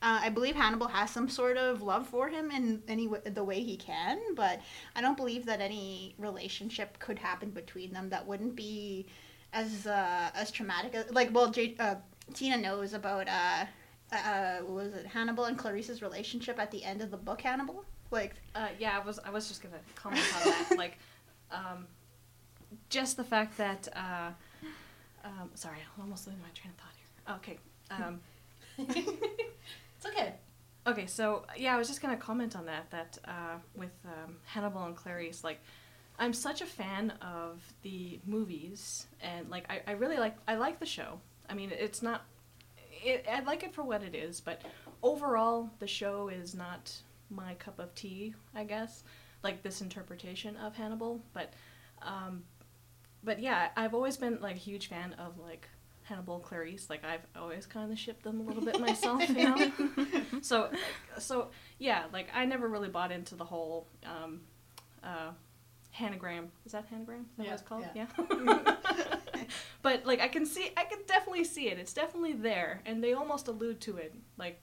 Uh, 0.02 0.20
I 0.22 0.28
believe 0.30 0.54
Hannibal 0.54 0.88
has 0.88 1.10
some 1.10 1.28
sort 1.28 1.56
of 1.58 1.82
love 1.82 2.06
for 2.06 2.28
him 2.28 2.50
in 2.50 2.82
any 2.88 3.06
w- 3.06 3.22
the 3.30 3.44
way 3.44 3.62
he 3.62 3.76
can, 3.76 4.18
but 4.34 4.60
I 4.96 5.00
don't 5.02 5.16
believe 5.16 5.44
that 5.46 5.60
any 5.60 6.14
relationship 6.18 6.98
could 7.00 7.18
happen 7.18 7.50
between 7.50 7.92
them 7.92 8.08
that 8.10 8.26
wouldn't 8.26 8.56
be 8.56 9.06
as 9.52 9.86
uh, 9.86 10.30
as 10.34 10.50
traumatic. 10.50 10.94
As, 10.94 11.10
like, 11.10 11.34
well, 11.34 11.50
J- 11.50 11.74
uh, 11.78 11.96
Tina 12.32 12.56
knows 12.56 12.94
about 12.94 13.28
uh, 14.12 14.64
was 14.66 14.92
it 14.94 15.06
Hannibal 15.06 15.44
and 15.44 15.56
Clarice's 15.58 16.02
relationship 16.02 16.58
at 16.58 16.70
the 16.70 16.82
end 16.84 17.00
of 17.02 17.10
the 17.10 17.16
book 17.16 17.40
Hannibal. 17.40 17.84
Like, 18.10 18.34
Uh, 18.54 18.68
yeah, 18.78 18.98
I 19.00 19.04
was 19.06 19.18
I 19.20 19.30
was 19.30 19.46
just 19.48 19.62
gonna 19.62 19.78
comment 19.94 20.24
on 20.36 20.50
that. 20.50 20.74
like, 20.78 20.98
um, 21.52 21.86
just 22.88 23.16
the 23.16 23.24
fact 23.24 23.56
that 23.58 23.88
uh, 23.94 24.30
um, 25.24 25.50
sorry, 25.54 25.78
I 25.78 26.00
almost 26.00 26.26
losing 26.26 26.40
my 26.42 26.48
train 26.54 26.72
of 26.72 26.78
thought 26.82 26.94
here. 26.96 27.36
Okay. 27.36 27.58
Um, 27.90 28.20
It's 29.96 30.06
okay. 30.06 30.32
okay, 30.86 31.06
so 31.06 31.44
yeah, 31.56 31.74
I 31.74 31.78
was 31.78 31.86
just 31.88 32.00
gonna 32.00 32.16
comment 32.16 32.56
on 32.56 32.64
that. 32.66 32.90
That 32.90 33.18
uh, 33.26 33.58
with 33.74 33.92
um, 34.06 34.36
Hannibal 34.44 34.84
and 34.84 34.96
Clarice, 34.96 35.44
like, 35.44 35.60
I'm 36.18 36.32
such 36.32 36.62
a 36.62 36.66
fan 36.66 37.12
of 37.20 37.60
the 37.82 38.18
movies, 38.26 39.06
and 39.20 39.50
like, 39.50 39.66
I, 39.70 39.82
I 39.86 39.92
really 39.92 40.16
like 40.16 40.36
I 40.48 40.54
like 40.56 40.80
the 40.80 40.86
show. 40.86 41.20
I 41.48 41.54
mean, 41.54 41.70
it's 41.70 42.00
not. 42.02 42.24
It, 43.04 43.26
I 43.30 43.40
like 43.40 43.62
it 43.62 43.74
for 43.74 43.82
what 43.82 44.02
it 44.02 44.14
is, 44.14 44.40
but 44.40 44.62
overall, 45.02 45.70
the 45.78 45.86
show 45.86 46.28
is 46.28 46.54
not 46.54 46.92
my 47.30 47.54
cup 47.54 47.78
of 47.78 47.94
tea. 47.94 48.34
I 48.54 48.64
guess, 48.64 49.04
like 49.42 49.62
this 49.62 49.80
interpretation 49.80 50.56
of 50.56 50.74
Hannibal, 50.76 51.22
but, 51.32 51.52
um, 52.02 52.42
but 53.24 53.40
yeah, 53.40 53.68
I've 53.76 53.94
always 53.94 54.16
been 54.16 54.38
like 54.40 54.56
a 54.56 54.58
huge 54.58 54.88
fan 54.88 55.14
of 55.14 55.38
like 55.38 55.68
Hannibal 56.02 56.40
Clarice. 56.40 56.90
Like 56.90 57.04
I've 57.04 57.24
always 57.36 57.66
kind 57.66 57.92
of 57.92 57.98
shipped 57.98 58.24
them 58.24 58.40
a 58.40 58.42
little 58.42 58.64
bit 58.64 58.80
myself, 58.80 59.28
you 59.28 59.44
know. 59.44 59.72
so, 60.42 60.70
so 61.18 61.48
yeah, 61.78 62.04
like 62.12 62.28
I 62.34 62.44
never 62.44 62.68
really 62.68 62.88
bought 62.88 63.12
into 63.12 63.34
the 63.34 63.44
whole 63.44 63.86
um, 64.04 64.40
uh, 65.04 65.30
Hannigram. 65.96 66.48
Is 66.66 66.72
that 66.72 66.90
Hannigram? 66.90 67.22
Is 67.22 67.36
that 67.36 67.44
Yeah, 67.44 67.50
what 67.50 67.52
it's 67.52 67.62
called? 67.62 67.84
yeah. 67.94 68.06
Yeah. 68.16 68.74
but 69.82 70.06
like 70.06 70.20
I 70.20 70.28
can 70.28 70.46
see, 70.46 70.70
I 70.76 70.84
can 70.84 70.98
definitely 71.06 71.44
see 71.44 71.68
it. 71.68 71.78
It's 71.78 71.92
definitely 71.92 72.32
there, 72.34 72.82
and 72.86 73.02
they 73.02 73.12
almost 73.14 73.48
allude 73.48 73.80
to 73.82 73.96
it, 73.96 74.14
like, 74.36 74.60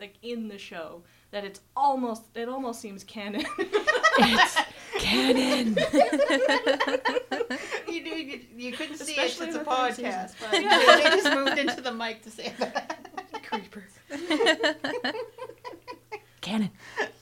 like 0.00 0.14
in 0.22 0.48
the 0.48 0.58
show 0.58 1.02
that 1.30 1.44
it's 1.44 1.60
almost, 1.76 2.22
it 2.34 2.48
almost 2.48 2.80
seems 2.80 3.04
canon. 3.04 3.44
It's 4.16 4.56
canon. 5.00 5.74
you 7.88 8.02
knew 8.04 8.14
you, 8.14 8.40
you 8.56 8.72
couldn't 8.72 8.96
see 8.98 9.16
Especially 9.16 9.46
it. 9.46 9.48
It's 9.48 9.56
a 9.56 9.58
the 9.58 9.64
third 9.64 9.94
season. 9.94 10.12
podcast, 10.12 10.34
but 10.40 10.50
they, 10.52 10.62
they 10.62 11.10
just 11.16 11.34
moved 11.34 11.58
into 11.58 11.80
the 11.80 11.92
mic 11.92 12.22
to 12.22 12.30
say 12.30 12.52
that. 12.60 12.96
Creeper. 13.42 13.84
canon. 16.40 16.70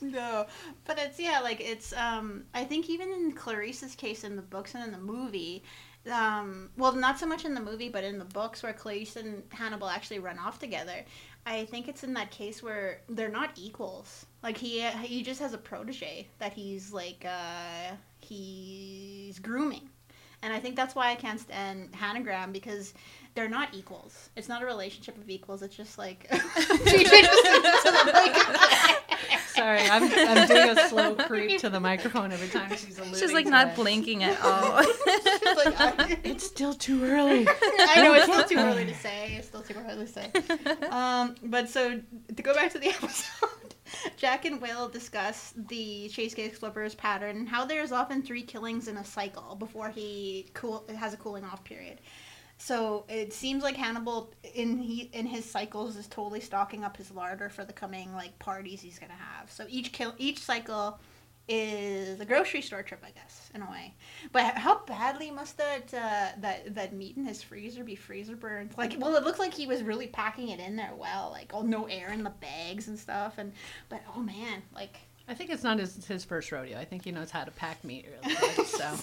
no, 0.00 0.46
but 0.84 0.98
it's 0.98 1.18
yeah, 1.18 1.40
like 1.40 1.60
it's 1.60 1.92
um 1.94 2.44
I 2.52 2.64
think 2.64 2.90
even 2.90 3.10
in 3.10 3.32
Clarice's 3.32 3.94
case 3.94 4.24
in 4.24 4.36
the 4.36 4.42
books 4.42 4.74
and 4.74 4.84
in 4.84 4.92
the 4.92 4.98
movie, 4.98 5.62
um 6.10 6.70
well 6.76 6.92
not 6.92 7.18
so 7.18 7.26
much 7.26 7.44
in 7.44 7.54
the 7.54 7.60
movie 7.60 7.88
but 7.88 8.02
in 8.02 8.18
the 8.18 8.24
books 8.24 8.62
where 8.62 8.72
Clarice 8.72 9.16
and 9.16 9.42
Hannibal 9.50 9.88
actually 9.88 10.18
run 10.18 10.38
off 10.38 10.58
together. 10.58 11.04
I 11.44 11.64
think 11.64 11.88
it's 11.88 12.04
in 12.04 12.14
that 12.14 12.30
case 12.30 12.62
where 12.62 13.00
they're 13.08 13.28
not 13.28 13.50
equals. 13.56 14.26
Like 14.42 14.56
he 14.56 14.80
he 14.80 15.22
just 15.22 15.40
has 15.40 15.54
a 15.54 15.58
protege 15.58 16.28
that 16.38 16.52
he's 16.52 16.92
like 16.92 17.26
uh 17.28 17.94
he's 18.20 19.38
grooming. 19.38 19.88
And 20.44 20.52
I 20.52 20.58
think 20.58 20.74
that's 20.74 20.96
why 20.96 21.12
I 21.12 21.14
can't 21.14 21.38
stand 21.38 21.92
Hannigram 21.92 22.52
because 22.52 22.94
they're 23.34 23.48
not 23.48 23.74
equals. 23.74 24.30
It's 24.36 24.48
not 24.48 24.60
a 24.60 24.66
relationship 24.66 25.16
of 25.16 25.30
equals. 25.30 25.62
It's 25.62 25.76
just 25.76 25.98
like 25.98 26.26
Sorry, 29.54 29.80
I'm, 29.80 30.02
I'm 30.04 30.48
doing 30.48 30.68
a 30.78 30.88
slow 30.88 31.14
creep 31.14 31.60
to 31.60 31.70
the 31.70 31.80
microphone 31.80 32.32
every 32.32 32.48
time 32.48 32.70
she's 32.76 32.98
alluding. 32.98 33.18
She's 33.20 33.32
like 33.32 33.44
to 33.46 33.50
not 33.50 33.68
it. 33.68 33.76
blinking 33.76 34.22
at 34.22 34.40
all. 34.44 34.80
It's 34.80 35.64
like, 35.64 35.80
I, 35.80 36.18
It's 36.24 36.44
still 36.44 36.74
too 36.74 37.04
early. 37.04 37.46
I 37.48 38.02
know 38.02 38.14
it's 38.14 38.24
still 38.24 38.44
too 38.44 38.56
early 38.58 38.84
to 38.86 38.94
say. 38.94 39.34
It's 39.36 39.48
still 39.48 39.62
too 39.62 39.74
early 39.86 40.06
to 40.06 40.12
say. 40.12 40.30
Um, 40.90 41.34
but 41.42 41.68
so 41.68 42.00
to 42.34 42.42
go 42.42 42.54
back 42.54 42.72
to 42.72 42.78
the 42.78 42.88
episode, 43.02 43.74
Jack 44.16 44.44
and 44.44 44.60
Will 44.60 44.88
discuss 44.88 45.52
the 45.56 46.08
Chase 46.08 46.34
Cheesecake 46.34 46.56
Flipper's 46.56 46.94
pattern 46.94 47.36
and 47.36 47.48
how 47.48 47.64
there's 47.64 47.92
often 47.92 48.22
three 48.22 48.42
killings 48.42 48.88
in 48.88 48.96
a 48.96 49.04
cycle 49.04 49.54
before 49.56 49.90
he 49.90 50.48
cool 50.54 50.84
has 50.96 51.12
a 51.12 51.16
cooling 51.16 51.44
off 51.44 51.62
period. 51.64 52.00
So 52.62 53.04
it 53.08 53.32
seems 53.32 53.64
like 53.64 53.76
Hannibal 53.76 54.32
in 54.54 54.78
he 54.78 55.10
in 55.12 55.26
his 55.26 55.44
cycles 55.44 55.96
is 55.96 56.06
totally 56.06 56.38
stocking 56.38 56.84
up 56.84 56.96
his 56.96 57.10
larder 57.10 57.48
for 57.48 57.64
the 57.64 57.72
coming 57.72 58.14
like 58.14 58.38
parties 58.38 58.80
he's 58.80 59.00
gonna 59.00 59.14
have. 59.14 59.50
So 59.50 59.66
each 59.68 59.90
kill 59.90 60.14
each 60.16 60.38
cycle 60.38 61.00
is 61.48 62.20
a 62.20 62.24
grocery 62.24 62.62
store 62.62 62.84
trip, 62.84 63.02
I 63.04 63.10
guess, 63.10 63.50
in 63.52 63.62
a 63.62 63.68
way. 63.68 63.94
But 64.30 64.54
how 64.54 64.84
badly 64.86 65.32
must 65.32 65.58
that 65.58 65.92
uh, 65.92 66.38
that 66.40 66.76
that 66.76 66.92
meat 66.92 67.16
in 67.16 67.24
his 67.24 67.42
freezer 67.42 67.82
be 67.82 67.96
freezer 67.96 68.36
burned? 68.36 68.74
Like, 68.78 68.94
well, 68.96 69.16
it 69.16 69.24
looked 69.24 69.40
like 69.40 69.52
he 69.52 69.66
was 69.66 69.82
really 69.82 70.06
packing 70.06 70.50
it 70.50 70.60
in 70.60 70.76
there 70.76 70.94
well, 70.96 71.30
like 71.32 71.50
oh, 71.52 71.62
no 71.62 71.86
air 71.86 72.12
in 72.12 72.22
the 72.22 72.30
bags 72.30 72.86
and 72.86 72.96
stuff. 72.96 73.38
And 73.38 73.52
but 73.88 74.02
oh 74.14 74.20
man, 74.20 74.62
like 74.72 74.98
I 75.26 75.34
think 75.34 75.50
it's 75.50 75.64
not 75.64 75.80
his, 75.80 76.06
his 76.06 76.24
first 76.24 76.52
rodeo. 76.52 76.78
I 76.78 76.84
think 76.84 77.04
he 77.04 77.10
knows 77.10 77.32
how 77.32 77.42
to 77.42 77.50
pack 77.50 77.82
meat 77.82 78.06
really 78.22 78.36
good. 78.36 78.66
So, 78.66 78.94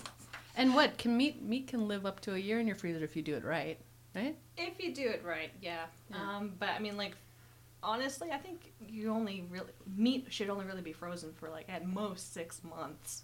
and 0.59 0.75
what 0.75 0.97
can 0.97 1.15
meat 1.15 1.41
meat 1.41 1.67
can 1.67 1.87
live 1.87 2.05
up 2.05 2.19
to 2.21 2.35
a 2.35 2.37
year 2.37 2.59
in 2.59 2.67
your 2.67 2.75
freezer 2.75 3.03
if 3.03 3.15
you 3.15 3.21
do 3.21 3.33
it 3.33 3.45
right, 3.45 3.79
right? 4.13 4.35
If 4.57 4.83
you 4.83 4.93
do 4.93 5.07
it 5.07 5.23
right, 5.25 5.51
yeah. 5.61 5.85
Um, 6.13 6.51
but 6.59 6.69
I 6.69 6.79
mean, 6.79 6.97
like, 6.97 7.15
honestly, 7.81 8.29
I 8.31 8.37
think 8.37 8.73
you 8.87 9.09
only 9.09 9.45
really 9.49 9.71
meat 9.95 10.27
should 10.29 10.49
only 10.49 10.65
really 10.65 10.81
be 10.81 10.91
frozen 10.91 11.31
for 11.33 11.49
like 11.49 11.69
at 11.69 11.87
most 11.87 12.33
six 12.33 12.61
months. 12.61 13.23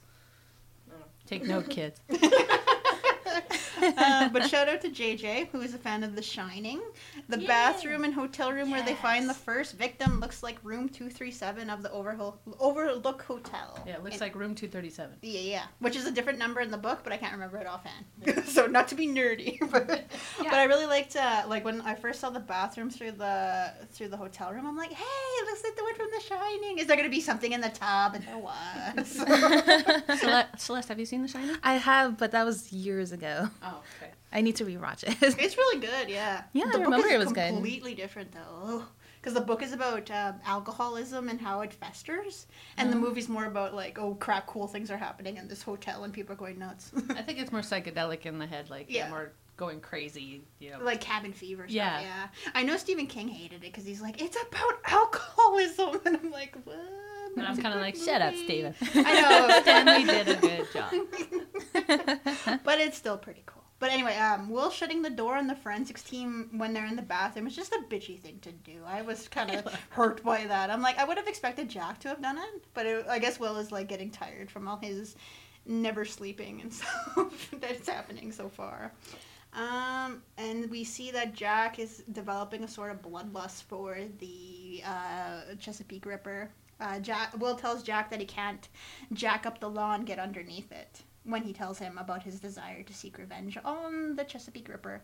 I 0.88 0.92
don't 0.92 1.00
know. 1.02 1.06
Take 1.26 1.46
note, 1.46 1.70
kids. 1.70 2.00
uh, 3.82 4.30
but 4.30 4.50
shout 4.50 4.68
out 4.70 4.82
to 4.82 4.90
JJ, 4.90 5.50
who 5.50 5.62
is 5.62 5.74
a 5.74 5.78
fan 5.78 6.04
of 6.04 6.16
The 6.16 6.22
Shining. 6.22 6.82
The 7.30 7.40
Yay. 7.40 7.48
bathroom 7.48 8.04
and 8.04 8.14
hotel 8.14 8.52
room 8.52 8.72
where 8.72 8.84
they 8.84 8.94
find 8.96 9.30
the 9.30 9.34
first 9.34 9.74
victim 9.78 10.20
looks 10.20 10.44
like 10.44 10.58
room 10.64 10.88
237 10.90 11.70
of 11.70 11.82
the 11.84 11.90
Overho- 11.90 12.36
Overlook 12.60 13.22
Hotel. 13.24 13.80
Yeah, 13.86 13.96
it 13.96 14.04
looks 14.04 14.14
And- 14.16 14.22
like 14.22 14.36
room 14.36 14.54
two 14.56 14.68
thirty 14.68 14.90
seven. 14.90 15.16
Yeah, 15.22 15.40
yeah, 15.40 15.64
which 15.80 15.96
is 15.96 16.06
a 16.06 16.12
different 16.12 16.38
number 16.40 16.62
in 16.62 16.70
the 16.72 16.78
book, 16.78 17.00
but 17.04 17.12
I 17.14 17.18
can't 17.18 17.34
remember 17.34 17.58
it 17.58 17.68
offhand. 17.68 18.06
so 18.48 18.66
not 18.68 18.88
to 18.90 18.96
be 18.96 19.08
nerdy, 19.08 19.58
but, 19.72 19.88
but 20.38 20.54
I 20.54 20.64
really 20.66 20.86
liked 20.86 21.16
uh, 21.16 21.44
like 21.48 21.66
when 21.66 21.82
I 21.82 21.96
first 21.96 22.20
saw 22.20 22.30
the 22.30 22.40
bathroom 22.40 22.90
through 22.90 23.12
the 23.14 23.72
through 23.92 24.10
the 24.10 24.18
hotel 24.18 24.52
room. 24.54 24.66
I'm 24.68 24.78
like, 24.78 24.92
hey, 24.92 25.04
it 25.04 25.46
looks 25.48 25.64
like 25.64 25.76
the 25.76 25.84
one 25.84 25.96
from 25.96 26.08
The 26.14 26.22
Shining. 26.22 26.78
Is 26.80 26.88
there 26.88 26.96
gonna 26.98 27.10
be 27.10 27.22
something 27.22 27.52
in 27.52 27.62
the 27.62 27.70
tub? 27.70 28.16
And 28.16 28.24
there 28.26 28.38
was. 28.38 29.08
Celeste, 30.20 30.60
Celeste, 30.60 30.88
have 30.90 31.00
you 31.00 31.06
seen 31.06 31.22
The 31.22 31.28
Shining? 31.28 31.56
I 31.64 31.74
have, 31.76 32.18
but 32.18 32.32
that 32.32 32.46
was 32.46 32.72
years 32.72 33.12
ago. 33.12 33.50
Oh, 33.64 33.75
okay. 34.02 34.12
I 34.32 34.42
need 34.42 34.56
to 34.58 34.66
rewatch 34.66 35.04
it. 35.04 35.16
It's 35.40 35.58
really 35.58 35.80
good, 35.80 36.10
yeah. 36.10 36.44
Yeah, 36.54 36.66
I 36.66 36.72
the 36.72 36.78
book 36.80 36.86
remember 36.86 37.08
is 37.08 37.14
it 37.14 37.18
was 37.20 37.34
good. 37.34 37.54
Completely 37.54 37.96
different 37.96 38.32
though, 38.32 38.84
because 39.22 39.34
the 39.34 39.42
book 39.42 39.62
is 39.62 39.74
about 39.74 40.10
um, 40.12 40.36
alcoholism 40.46 41.30
and 41.30 41.40
how 41.40 41.62
it 41.62 41.74
festers, 41.74 42.48
and 42.78 42.92
the 42.92 42.96
movie's 42.96 43.30
more 43.30 43.46
about 43.46 43.74
like, 43.74 43.98
oh 44.00 44.16
crap, 44.16 44.48
cool 44.48 44.68
things 44.68 44.92
are 44.92 44.98
happening 44.98 45.38
in 45.38 45.48
this 45.48 45.62
hotel 45.62 46.04
and 46.04 46.14
people 46.14 46.34
are 46.34 46.38
going 46.38 46.60
nuts, 46.60 46.92
I 47.10 47.22
think 47.22 47.40
it's 47.40 47.52
more 47.52 47.62
psychedelic 47.62 48.26
in 48.26 48.40
the 48.40 48.48
head, 48.48 48.70
like 48.70 48.88
Yeah. 48.90 49.06
yeah, 49.06 49.10
more 49.10 49.32
going 49.58 49.80
crazy. 49.80 50.44
You 50.60 50.72
know. 50.72 50.80
like 50.82 51.00
cabin 51.02 51.32
fever. 51.32 51.64
Stuff. 51.64 51.76
Yeah. 51.76 52.02
yeah. 52.02 52.28
I 52.54 52.64
know 52.64 52.76
Stephen 52.78 53.08
King 53.08 53.28
hated 53.30 53.58
it 53.58 53.62
because 53.72 53.86
he's 53.86 54.02
like, 54.02 54.22
it's 54.22 54.36
about 54.36 54.80
alcoholism, 54.86 56.02
and 56.06 56.18
I'm 56.18 56.32
like, 56.32 56.58
what? 56.66 56.78
and 57.38 57.46
I'm 57.46 57.56
kind 57.56 57.68
of 57.68 57.74
good 57.74 57.82
like, 57.82 57.96
shut 57.96 58.22
up, 58.22 58.34
Stephen. 58.36 58.74
I 58.96 59.22
know. 59.22 59.62
Stanley 59.62 60.04
did 60.06 60.28
a 60.30 60.36
good 60.36 60.68
job. 60.74 62.60
but 62.64 62.80
it's 62.80 62.98
still 62.98 63.18
pretty 63.18 63.44
cool. 63.46 63.64
But 63.78 63.92
anyway, 63.92 64.16
um, 64.18 64.50
Will 64.50 64.70
shutting 64.70 65.02
the 65.02 65.10
door 65.10 65.36
on 65.36 65.48
the 65.48 65.56
forensics 65.56 66.02
team 66.02 66.50
when 66.54 66.74
they're 66.74 66.86
in 66.86 66.96
the 66.96 67.02
bathroom 67.02 67.46
is 67.46 67.56
just 67.56 67.74
a 67.74 67.84
bitchy 67.90 68.18
thing 68.20 68.40
to 68.42 68.52
do. 68.52 68.82
I 68.86 69.02
was 69.02 69.28
kind 69.28 69.52
of 69.52 69.74
hurt 69.90 70.24
by 70.24 70.46
that. 70.46 70.70
I'm 70.70 70.82
like, 70.82 70.98
I 70.98 71.04
would 71.04 71.18
have 71.18 71.28
expected 71.28 71.70
Jack 71.70 72.00
to 72.00 72.08
have 72.08 72.22
done 72.22 72.38
it, 72.38 72.64
but 72.74 72.86
it, 72.86 73.06
I 73.10 73.20
guess 73.20 73.40
Will 73.40 73.58
is 73.58 73.74
like 73.74 73.90
getting 73.90 74.10
tired 74.10 74.50
from 74.50 74.68
all 74.68 74.78
his 74.78 75.18
never 75.66 76.06
sleeping 76.06 76.62
and 76.62 76.74
stuff 76.74 77.50
that's 77.60 77.90
happening 77.90 78.32
so 78.32 78.48
far. 78.48 78.94
Um, 79.54 80.22
and 80.38 80.70
we 80.70 80.84
see 80.84 81.12
that 81.12 81.34
Jack 81.34 81.78
is 81.78 82.04
developing 82.12 82.64
a 82.64 82.68
sort 82.68 82.92
of 82.92 83.02
bloodlust 83.02 83.64
for 83.64 83.98
the 84.20 84.84
uh, 84.86 85.56
Chesapeake 85.60 86.06
Ripper. 86.06 86.50
Uh, 86.80 87.00
Jack 87.00 87.38
Will 87.40 87.56
tells 87.56 87.84
Jack 87.84 88.10
that 88.10 88.20
he 88.20 88.26
can't 88.26 88.68
jack 89.14 89.46
up 89.46 89.60
the 89.60 89.70
law 89.70 89.94
and 89.94 90.06
get 90.06 90.20
underneath 90.20 90.72
it 90.72 91.04
when 91.26 91.44
he 91.44 91.54
tells 91.54 91.80
him 91.80 91.98
about 91.98 92.24
his 92.24 92.40
desire 92.40 92.84
to 92.84 92.94
seek 92.94 93.18
revenge 93.18 93.58
on 93.66 94.16
the 94.16 94.24
Chesapeake 94.24 94.70
Ripper. 94.70 95.02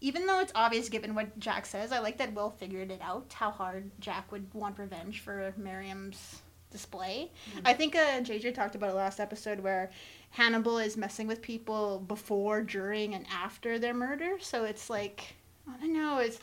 Even 0.00 0.26
though 0.26 0.40
it's 0.40 0.52
obvious 0.54 0.88
given 0.88 1.14
what 1.14 1.38
Jack 1.38 1.66
says, 1.66 1.92
I 1.92 1.98
like 2.00 2.18
that 2.18 2.34
Will 2.34 2.50
figured 2.50 2.90
it 2.90 3.00
out 3.00 3.32
how 3.32 3.50
hard 3.50 3.90
Jack 4.00 4.30
would 4.32 4.52
want 4.52 4.78
revenge 4.78 5.20
for 5.20 5.54
Miriam's 5.56 6.42
display. 6.70 7.30
I 7.64 7.72
think 7.72 7.94
uh, 7.94 8.20
JJ 8.20 8.54
talked 8.54 8.74
about 8.74 8.90
it 8.90 8.96
last 8.96 9.20
episode 9.20 9.60
where 9.60 9.90
Hannibal 10.30 10.78
is 10.78 10.96
messing 10.96 11.28
with 11.28 11.40
people 11.40 12.00
before, 12.00 12.62
during, 12.62 13.14
and 13.14 13.24
after 13.32 13.78
their 13.78 13.94
murder. 13.94 14.32
So 14.40 14.64
it's 14.64 14.90
like 14.90 15.36
I 15.66 15.78
don't 15.78 15.94
know. 15.94 16.18
It's 16.18 16.38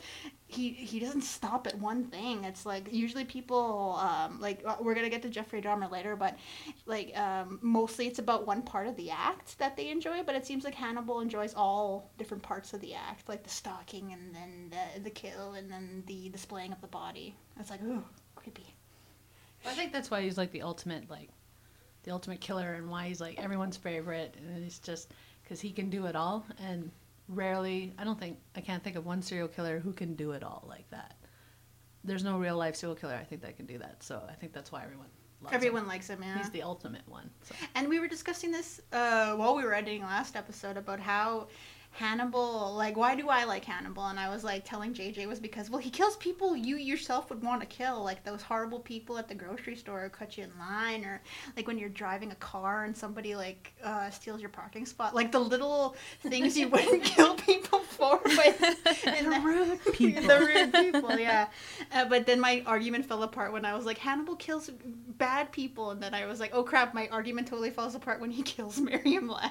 he 0.46 0.70
he 0.70 0.98
doesn't 0.98 1.22
stop 1.22 1.66
at 1.66 1.78
one 1.78 2.04
thing. 2.04 2.44
It's 2.44 2.66
like 2.66 2.92
usually 2.92 3.24
people 3.24 3.96
um, 4.00 4.40
like 4.40 4.62
uh, 4.66 4.76
we're 4.80 4.94
gonna 4.94 5.08
get 5.08 5.22
to 5.22 5.28
Jeffrey 5.28 5.62
Dahmer 5.62 5.90
later, 5.90 6.16
but 6.16 6.36
like 6.86 7.16
um, 7.16 7.58
mostly 7.62 8.08
it's 8.08 8.18
about 8.18 8.46
one 8.46 8.62
part 8.62 8.88
of 8.88 8.96
the 8.96 9.10
act 9.10 9.58
that 9.58 9.76
they 9.76 9.90
enjoy. 9.90 10.22
But 10.24 10.34
it 10.34 10.44
seems 10.44 10.64
like 10.64 10.74
Hannibal 10.74 11.20
enjoys 11.20 11.54
all 11.54 12.10
different 12.18 12.42
parts 12.42 12.74
of 12.74 12.80
the 12.80 12.94
act, 12.94 13.28
like 13.28 13.44
the 13.44 13.50
stalking 13.50 14.12
and 14.12 14.34
then 14.34 14.70
the 14.70 15.00
the 15.02 15.10
kill 15.10 15.52
and 15.52 15.70
then 15.70 16.02
the 16.06 16.28
displaying 16.30 16.72
of 16.72 16.80
the 16.80 16.88
body. 16.88 17.36
It's 17.60 17.70
like 17.70 17.82
ooh 17.82 18.04
creepy. 18.34 18.74
I 19.64 19.70
think 19.70 19.92
that's 19.92 20.10
why 20.10 20.22
he's 20.22 20.36
like 20.36 20.50
the 20.50 20.62
ultimate, 20.62 21.08
like, 21.08 21.28
the 22.02 22.10
ultimate 22.10 22.40
killer, 22.40 22.74
and 22.74 22.90
why 22.90 23.06
he's 23.08 23.20
like 23.20 23.38
everyone's 23.38 23.76
favorite, 23.76 24.34
and 24.36 24.64
it's 24.64 24.80
just 24.80 25.12
because 25.42 25.60
he 25.60 25.70
can 25.70 25.88
do 25.88 26.06
it 26.06 26.16
all, 26.16 26.44
and 26.58 26.90
rarely, 27.28 27.94
I 27.98 28.04
don't 28.04 28.18
think, 28.18 28.38
I 28.56 28.60
can't 28.60 28.82
think 28.82 28.96
of 28.96 29.06
one 29.06 29.22
serial 29.22 29.48
killer 29.48 29.78
who 29.78 29.92
can 29.92 30.14
do 30.14 30.32
it 30.32 30.42
all 30.42 30.64
like 30.68 30.88
that. 30.90 31.16
There's 32.04 32.24
no 32.24 32.38
real 32.38 32.56
life 32.56 32.76
serial 32.76 32.96
killer 32.96 33.14
I 33.14 33.24
think 33.24 33.42
that 33.42 33.56
can 33.56 33.66
do 33.66 33.78
that, 33.78 34.02
so 34.02 34.22
I 34.28 34.32
think 34.32 34.52
that's 34.52 34.72
why 34.72 34.82
everyone 34.82 35.06
loves 35.40 35.54
Everyone 35.54 35.82
him. 35.82 35.88
likes 35.88 36.08
him, 36.08 36.22
yeah. 36.22 36.36
He's 36.38 36.50
the 36.50 36.62
ultimate 36.62 37.02
one. 37.06 37.30
So. 37.42 37.54
And 37.74 37.88
we 37.88 38.00
were 38.00 38.08
discussing 38.08 38.50
this 38.50 38.80
uh, 38.92 39.34
while 39.34 39.54
we 39.54 39.64
were 39.64 39.74
editing 39.74 40.02
last 40.02 40.36
episode 40.36 40.76
about 40.76 41.00
how 41.00 41.48
Hannibal, 41.94 42.74
like, 42.74 42.96
why 42.96 43.14
do 43.14 43.28
I 43.28 43.44
like 43.44 43.66
Hannibal? 43.66 44.06
And 44.06 44.18
I 44.18 44.30
was 44.30 44.42
like 44.42 44.64
telling 44.64 44.94
JJ 44.94 45.26
was 45.28 45.38
because, 45.38 45.68
well, 45.68 45.78
he 45.78 45.90
kills 45.90 46.16
people 46.16 46.56
you 46.56 46.76
yourself 46.76 47.28
would 47.28 47.42
want 47.42 47.60
to 47.60 47.66
kill, 47.66 48.02
like 48.02 48.24
those 48.24 48.40
horrible 48.40 48.80
people 48.80 49.18
at 49.18 49.28
the 49.28 49.34
grocery 49.34 49.76
store 49.76 50.02
who 50.02 50.08
cut 50.08 50.38
you 50.38 50.44
in 50.44 50.50
line, 50.58 51.04
or 51.04 51.20
like 51.54 51.66
when 51.66 51.76
you're 51.78 51.90
driving 51.90 52.32
a 52.32 52.36
car 52.36 52.84
and 52.84 52.96
somebody 52.96 53.36
like 53.36 53.74
uh, 53.84 54.08
steals 54.08 54.40
your 54.40 54.48
parking 54.48 54.86
spot, 54.86 55.14
like 55.14 55.30
the 55.32 55.38
little 55.38 55.94
things 56.22 56.56
you 56.56 56.68
wouldn't 56.68 57.04
kill 57.04 57.34
people 57.34 57.80
for. 57.80 58.20
But 58.24 58.58
in 59.18 59.28
the 59.28 59.40
rude 59.44 59.78
people. 59.92 60.22
the 60.22 60.38
rude 60.38 60.72
people, 60.72 61.18
yeah. 61.18 61.48
Uh, 61.92 62.06
but 62.06 62.24
then 62.24 62.40
my 62.40 62.62
argument 62.64 63.04
fell 63.04 63.22
apart 63.22 63.52
when 63.52 63.66
I 63.66 63.74
was 63.74 63.84
like, 63.84 63.98
Hannibal 63.98 64.36
kills 64.36 64.70
bad 65.18 65.52
people, 65.52 65.90
and 65.90 66.02
then 66.02 66.14
I 66.14 66.24
was 66.24 66.40
like, 66.40 66.54
oh 66.54 66.62
crap, 66.62 66.94
my 66.94 67.08
argument 67.08 67.48
totally 67.48 67.70
falls 67.70 67.94
apart 67.94 68.18
when 68.18 68.30
he 68.30 68.42
kills 68.42 68.80
Miriam. 68.80 69.30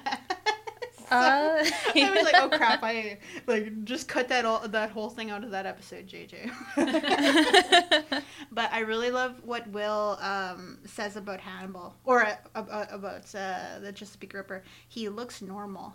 Uh, 1.22 1.66
I 1.94 2.12
was 2.12 2.24
like, 2.24 2.36
oh 2.38 2.48
crap, 2.50 2.80
I 2.84 3.18
like 3.46 3.84
just 3.84 4.08
cut 4.08 4.30
that 4.30 4.46
all 4.46 4.66
that 4.66 4.92
whole 4.92 5.10
thing 5.10 5.30
out 5.30 5.44
of 5.44 5.52
that 5.52 5.66
episode, 5.66 6.08
JJ. 6.08 6.50
but 8.52 8.72
I 8.72 8.80
really 8.80 9.12
love 9.12 9.36
what 9.44 9.68
Will 9.68 10.18
um, 10.22 10.80
says 10.86 11.18
about 11.18 11.42
Hannibal 11.42 11.96
or 12.06 12.26
uh, 12.26 12.36
about, 12.56 12.94
about 12.94 13.36
uh, 13.36 13.80
the 13.82 13.92
Chesapeake 13.92 14.34
Ripper. 14.34 14.64
He 14.88 15.10
looks 15.10 15.42
normal. 15.42 15.94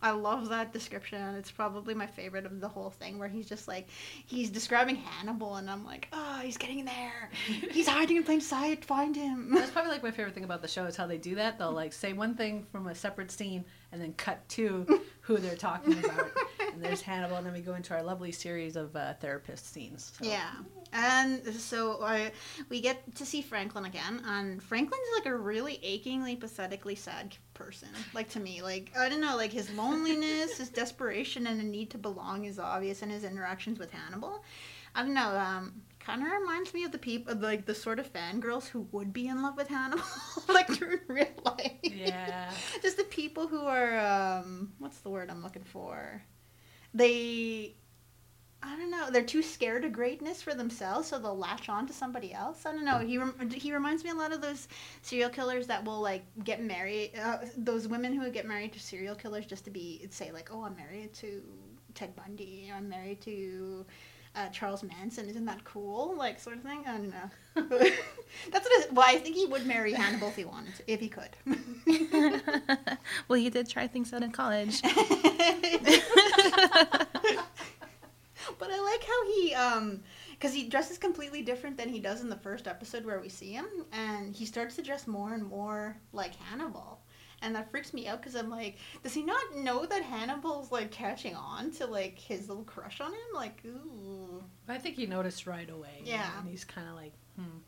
I 0.00 0.10
love 0.10 0.48
that 0.48 0.72
description. 0.72 1.34
It's 1.36 1.50
probably 1.50 1.94
my 1.94 2.06
favorite 2.06 2.44
of 2.44 2.60
the 2.60 2.68
whole 2.68 2.90
thing, 2.90 3.18
where 3.18 3.28
he's 3.28 3.48
just 3.48 3.68
like, 3.68 3.88
he's 4.26 4.50
describing 4.50 4.96
Hannibal, 4.96 5.56
and 5.56 5.70
I'm 5.70 5.84
like, 5.84 6.08
oh, 6.12 6.40
he's 6.42 6.56
getting 6.56 6.84
there. 6.84 7.30
He's 7.70 7.86
hiding 7.86 8.16
in 8.16 8.24
plain 8.24 8.40
sight. 8.40 8.84
Find 8.84 9.14
him. 9.14 9.54
That's 9.54 9.70
probably 9.70 9.92
like 9.92 10.02
my 10.02 10.10
favorite 10.10 10.34
thing 10.34 10.42
about 10.42 10.60
the 10.60 10.66
show 10.66 10.86
is 10.86 10.96
how 10.96 11.06
they 11.06 11.18
do 11.18 11.36
that. 11.36 11.56
They'll 11.56 11.70
like 11.70 11.92
say 11.92 12.12
one 12.14 12.34
thing 12.34 12.66
from 12.72 12.88
a 12.88 12.94
separate 12.96 13.30
scene 13.30 13.64
and 13.92 14.00
then 14.00 14.14
cut 14.14 14.46
to 14.50 15.00
who 15.20 15.36
they're 15.36 15.56
talking 15.56 15.98
about. 15.98 16.30
and 16.72 16.82
there's 16.82 17.02
Hannibal, 17.02 17.36
and 17.36 17.46
then 17.46 17.52
we 17.52 17.60
go 17.60 17.74
into 17.74 17.94
our 17.94 18.02
lovely 18.02 18.32
series 18.32 18.76
of 18.76 18.96
uh, 18.96 19.14
therapist 19.14 19.72
scenes. 19.72 20.12
So. 20.18 20.28
Yeah, 20.28 20.50
and 20.92 21.44
so 21.54 22.02
I, 22.02 22.32
we 22.68 22.80
get 22.80 23.14
to 23.16 23.26
see 23.26 23.42
Franklin 23.42 23.84
again, 23.84 24.22
and 24.26 24.62
Franklin's 24.62 25.06
like 25.16 25.26
a 25.26 25.36
really 25.36 25.78
achingly, 25.82 26.36
pathetically 26.36 26.94
sad 26.94 27.36
person. 27.54 27.88
Like 28.14 28.28
to 28.30 28.40
me, 28.40 28.62
like 28.62 28.90
I 28.98 29.08
don't 29.08 29.20
know, 29.20 29.36
like 29.36 29.52
his 29.52 29.72
loneliness, 29.74 30.58
his 30.58 30.70
desperation, 30.70 31.46
and 31.46 31.60
the 31.60 31.64
need 31.64 31.90
to 31.90 31.98
belong 31.98 32.46
is 32.46 32.58
obvious 32.58 33.02
in 33.02 33.10
his 33.10 33.24
interactions 33.24 33.78
with 33.78 33.90
Hannibal. 33.90 34.42
I 34.94 35.02
don't 35.02 35.14
know. 35.14 35.30
Um, 35.36 35.82
kind 36.04 36.22
of 36.22 36.28
reminds 36.30 36.74
me 36.74 36.84
of 36.84 36.92
the 36.92 36.98
people, 36.98 37.34
like 37.36 37.64
the 37.64 37.74
sort 37.74 37.98
of 37.98 38.12
fangirls 38.12 38.68
who 38.68 38.86
would 38.92 39.12
be 39.12 39.28
in 39.28 39.42
love 39.42 39.56
with 39.56 39.68
Hannibal, 39.68 40.02
like 40.48 40.68
in 40.70 41.00
real 41.08 41.26
life. 41.44 41.72
Yeah. 41.82 42.50
Just 42.82 42.96
the 42.96 43.04
people 43.04 43.46
who 43.46 43.60
are, 43.60 43.98
um, 43.98 44.72
what's 44.78 44.98
the 45.00 45.10
word 45.10 45.30
I'm 45.30 45.42
looking 45.42 45.64
for? 45.64 46.22
They, 46.92 47.76
I 48.62 48.76
don't 48.76 48.90
know, 48.90 49.10
they're 49.10 49.22
too 49.22 49.42
scared 49.42 49.84
of 49.84 49.92
greatness 49.92 50.42
for 50.42 50.54
themselves, 50.54 51.08
so 51.08 51.18
they'll 51.18 51.38
latch 51.38 51.68
on 51.68 51.86
to 51.86 51.92
somebody 51.92 52.32
else. 52.32 52.66
I 52.66 52.72
don't 52.72 52.84
know. 52.84 52.98
He 52.98 53.18
rem- 53.18 53.50
he 53.50 53.72
reminds 53.72 54.04
me 54.04 54.10
a 54.10 54.14
lot 54.14 54.32
of 54.32 54.40
those 54.40 54.68
serial 55.02 55.30
killers 55.30 55.66
that 55.68 55.84
will 55.84 56.00
like 56.00 56.24
get 56.44 56.62
married. 56.62 57.12
Uh, 57.20 57.38
those 57.56 57.88
women 57.88 58.12
who 58.12 58.20
would 58.20 58.34
get 58.34 58.46
married 58.46 58.72
to 58.74 58.80
serial 58.80 59.14
killers 59.14 59.46
just 59.46 59.64
to 59.64 59.70
be 59.70 60.06
say 60.10 60.32
like, 60.32 60.50
oh, 60.52 60.64
I'm 60.64 60.76
married 60.76 61.12
to 61.14 61.42
Ted 61.94 62.14
Bundy. 62.14 62.70
I'm 62.74 62.88
married 62.88 63.20
to. 63.22 63.86
Uh, 64.34 64.48
Charles 64.48 64.82
Manson, 64.82 65.28
isn't 65.28 65.44
that 65.44 65.62
cool? 65.64 66.14
Like 66.16 66.40
sort 66.40 66.56
of 66.56 66.62
thing. 66.62 66.84
I 66.86 66.96
don't 66.96 67.10
know. 67.10 67.30
That's 68.50 68.66
what. 68.66 68.84
It, 68.84 68.92
well, 68.92 69.04
I 69.06 69.18
think 69.18 69.36
he 69.36 69.44
would 69.44 69.66
marry 69.66 69.92
Hannibal 69.92 70.28
if 70.28 70.36
he 70.36 70.44
wanted, 70.46 70.74
to, 70.76 70.90
if 70.90 71.00
he 71.00 71.08
could. 71.08 71.36
well, 73.28 73.38
he 73.38 73.50
did 73.50 73.68
try 73.68 73.86
things 73.86 74.12
out 74.14 74.22
in 74.22 74.32
college. 74.32 74.80
but 74.82 74.94
I 78.70 78.80
like 78.80 79.04
how 79.04 79.34
he 79.34 79.54
um 79.54 80.00
because 80.30 80.54
he 80.54 80.68
dresses 80.68 80.98
completely 80.98 81.42
different 81.42 81.76
than 81.76 81.88
he 81.88 82.00
does 82.00 82.22
in 82.22 82.28
the 82.28 82.36
first 82.36 82.66
episode 82.66 83.04
where 83.04 83.20
we 83.20 83.28
see 83.28 83.52
him 83.52 83.66
and 83.92 84.34
he 84.34 84.44
starts 84.44 84.74
to 84.76 84.82
dress 84.82 85.06
more 85.06 85.34
and 85.34 85.44
more 85.44 85.96
like 86.12 86.34
Hannibal. 86.34 86.98
And 87.42 87.54
that 87.56 87.70
freaks 87.70 87.92
me 87.92 88.06
out 88.06 88.20
because 88.20 88.36
I'm 88.36 88.48
like, 88.48 88.76
does 89.02 89.12
he 89.12 89.22
not 89.22 89.56
know 89.56 89.84
that 89.84 90.02
Hannibal's 90.02 90.70
like 90.70 90.90
catching 90.90 91.34
on 91.34 91.72
to 91.72 91.86
like 91.86 92.18
his 92.18 92.48
little 92.48 92.64
crush 92.64 93.00
on 93.00 93.12
him? 93.12 93.20
Like, 93.34 93.60
ooh. 93.66 94.42
I 94.68 94.78
think 94.78 94.96
he 94.96 95.06
noticed 95.06 95.46
right 95.46 95.68
away. 95.68 96.02
Yeah. 96.04 96.30
And 96.38 96.48
he's 96.48 96.64
kind 96.64 96.88
of 96.88 96.94
like, 96.94 97.12
hmm. 97.36 97.58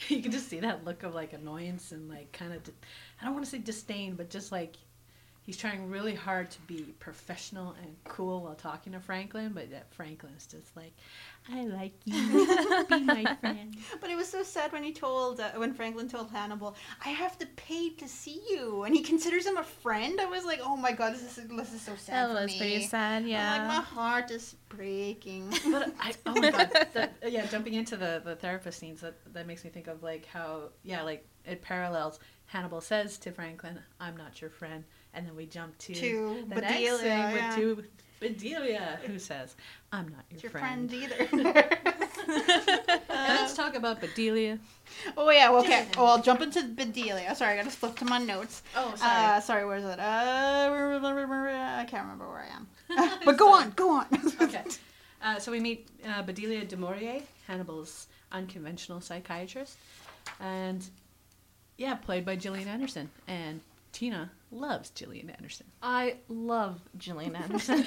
You 0.08 0.22
can 0.22 0.30
just 0.30 0.48
see 0.48 0.60
that 0.60 0.84
look 0.84 1.02
of 1.02 1.14
like 1.14 1.32
annoyance 1.32 1.90
and 1.90 2.08
like 2.08 2.30
kind 2.32 2.52
of, 2.52 2.62
I 3.20 3.24
don't 3.24 3.34
want 3.34 3.44
to 3.44 3.50
say 3.50 3.58
disdain, 3.58 4.14
but 4.14 4.30
just 4.30 4.52
like 4.52 4.76
he's 5.48 5.56
trying 5.56 5.88
really 5.88 6.14
hard 6.14 6.50
to 6.50 6.60
be 6.66 6.82
professional 7.00 7.74
and 7.82 7.96
cool 8.04 8.42
while 8.42 8.54
talking 8.54 8.92
to 8.92 9.00
Franklin, 9.00 9.52
but 9.54 9.70
that 9.70 9.90
Franklin's 9.94 10.46
just 10.46 10.76
like, 10.76 10.92
I 11.50 11.64
like 11.64 11.94
you, 12.04 12.84
be 12.86 13.00
my 13.00 13.24
friend. 13.40 13.74
But 13.98 14.10
it 14.10 14.14
was 14.14 14.28
so 14.28 14.42
sad 14.42 14.72
when 14.72 14.82
he 14.82 14.92
told 14.92 15.40
uh, 15.40 15.52
when 15.56 15.72
Franklin 15.72 16.06
told 16.06 16.30
Hannibal, 16.30 16.76
"I 17.02 17.08
have 17.08 17.38
to 17.38 17.46
pay 17.56 17.88
to 17.88 18.06
see 18.06 18.42
you," 18.50 18.82
and 18.82 18.94
he 18.94 19.02
considers 19.02 19.46
him 19.46 19.56
a 19.56 19.62
friend. 19.62 20.20
I 20.20 20.26
was 20.26 20.44
like, 20.44 20.60
"Oh 20.62 20.76
my 20.76 20.92
god, 20.92 21.14
this 21.14 21.22
is 21.38 21.48
this 21.48 21.72
is 21.72 21.80
so 21.80 21.96
sad 21.96 22.28
That 22.28 22.34
for 22.36 22.42
was 22.42 22.52
me." 22.52 22.58
pretty 22.58 22.82
sad, 22.86 23.22
I'm 23.22 23.28
yeah. 23.28 23.52
like 23.56 23.66
my 23.68 23.82
heart 23.82 24.30
is 24.30 24.54
breaking. 24.68 25.50
But 25.70 25.94
I, 25.98 26.12
oh 26.26 26.34
my 26.34 26.50
god, 26.50 26.70
that, 26.92 27.14
yeah, 27.26 27.46
jumping 27.46 27.72
into 27.72 27.96
the, 27.96 28.20
the 28.22 28.36
therapist 28.36 28.78
scenes, 28.80 29.00
that, 29.00 29.14
that 29.32 29.46
makes 29.46 29.64
me 29.64 29.70
think 29.70 29.86
of 29.86 30.02
like 30.02 30.26
how, 30.26 30.64
yeah, 30.82 31.00
like 31.00 31.26
it 31.46 31.62
parallels. 31.62 32.20
Hannibal 32.44 32.80
says 32.82 33.16
to 33.18 33.32
Franklin, 33.32 33.78
I'm 34.00 34.16
not 34.18 34.40
your 34.42 34.50
friend. 34.50 34.84
And 35.14 35.26
then 35.26 35.34
we 35.36 35.46
jump 35.46 35.76
to, 35.78 35.94
To 35.94 36.44
the 36.48 36.54
Bedelia, 36.56 36.90
next 36.90 37.00
thing 37.00 37.18
yeah. 37.18 37.56
with 37.56 37.84
to 37.84 37.84
Bedelia, 38.20 38.98
who 39.06 39.18
says, 39.18 39.56
I'm 39.92 40.08
not 40.08 40.24
your, 40.30 40.40
your 40.42 40.50
friend. 40.50 40.90
friend 40.90 41.10
either. 41.32 41.68
And 42.28 43.38
let's 43.40 43.54
talk 43.54 43.74
about 43.74 44.00
Bedelia. 44.00 44.58
oh 45.16 45.30
yeah, 45.30 45.50
well, 45.50 45.62
okay. 45.62 45.86
Well, 45.96 46.06
I'll 46.06 46.22
jump 46.22 46.40
into 46.42 46.62
Bedelia. 46.62 47.34
Sorry, 47.34 47.54
I 47.54 47.56
gotta 47.56 47.70
flip 47.70 47.96
to 47.96 48.04
my 48.04 48.18
notes. 48.18 48.62
Oh, 48.76 48.94
Uh, 49.02 49.40
sorry, 49.40 49.64
where's 49.66 49.84
it? 49.84 49.98
Uh, 49.98 50.02
I 50.02 51.86
can't 51.88 52.04
remember 52.04 52.28
where 52.28 52.40
I 52.44 52.54
am. 52.54 52.68
but 53.24 53.36
go 53.36 53.52
on, 53.52 53.70
go 53.70 53.90
on. 53.90 54.06
okay. 54.40 54.62
Uh, 55.22 55.38
so 55.38 55.50
we 55.50 55.60
meet 55.60 55.88
uh, 56.06 56.22
Bedelia 56.22 56.64
Du 56.64 56.76
Maurier, 56.76 57.22
Hannibal's 57.48 58.06
unconventional 58.32 59.00
psychiatrist. 59.00 59.76
And, 60.40 60.84
yeah, 61.76 61.94
played 61.96 62.24
by 62.24 62.36
Gillian 62.36 62.68
Anderson. 62.68 63.10
And 63.26 63.60
Tina 63.92 64.30
loves 64.50 64.90
Gillian 64.90 65.30
Anderson. 65.30 65.66
I 65.82 66.16
love 66.28 66.80
Gillian 66.96 67.36
Anderson. 67.42 67.84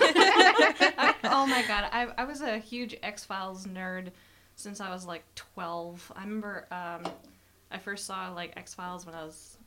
Oh 1.23 1.45
my 1.47 1.63
god, 1.67 1.89
I, 1.91 2.07
I 2.17 2.23
was 2.25 2.41
a 2.41 2.57
huge 2.57 2.95
X 3.03 3.23
Files 3.23 3.65
nerd 3.65 4.11
since 4.55 4.81
I 4.81 4.89
was 4.91 5.05
like 5.05 5.23
12. 5.35 6.11
I 6.15 6.23
remember 6.23 6.67
um, 6.71 7.03
I 7.71 7.77
first 7.77 8.05
saw 8.05 8.31
like 8.33 8.53
X 8.57 8.73
Files 8.73 9.05
when 9.05 9.15
I 9.15 9.23
was, 9.23 9.57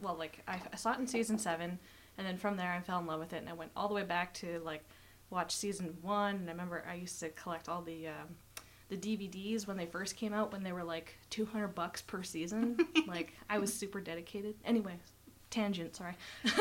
well, 0.00 0.16
like 0.16 0.42
I, 0.46 0.60
I 0.72 0.76
saw 0.76 0.92
it 0.92 0.98
in 0.98 1.06
season 1.06 1.38
seven, 1.38 1.78
and 2.18 2.26
then 2.26 2.36
from 2.36 2.56
there 2.56 2.72
I 2.72 2.80
fell 2.80 3.00
in 3.00 3.06
love 3.06 3.20
with 3.20 3.32
it, 3.32 3.38
and 3.38 3.48
I 3.48 3.52
went 3.52 3.72
all 3.76 3.88
the 3.88 3.94
way 3.94 4.04
back 4.04 4.34
to 4.34 4.60
like 4.64 4.84
watch 5.30 5.54
season 5.54 5.96
one. 6.02 6.36
And 6.36 6.48
I 6.48 6.52
remember 6.52 6.84
I 6.88 6.94
used 6.94 7.18
to 7.20 7.28
collect 7.30 7.68
all 7.68 7.82
the. 7.82 8.08
Um, 8.08 8.36
the 8.88 8.98
DVDs 9.16 9.66
when 9.66 9.78
they 9.78 9.86
first 9.86 10.16
came 10.16 10.34
out, 10.34 10.52
when 10.52 10.62
they 10.62 10.72
were 10.72 10.84
like 10.84 11.14
200 11.30 11.68
bucks 11.68 12.02
per 12.02 12.22
season, 12.22 12.76
like 13.06 13.32
I 13.48 13.58
was 13.58 13.72
super 13.72 14.02
dedicated. 14.02 14.54
Anyway, 14.66 14.96
tangent, 15.52 15.94
sorry. 15.96 16.14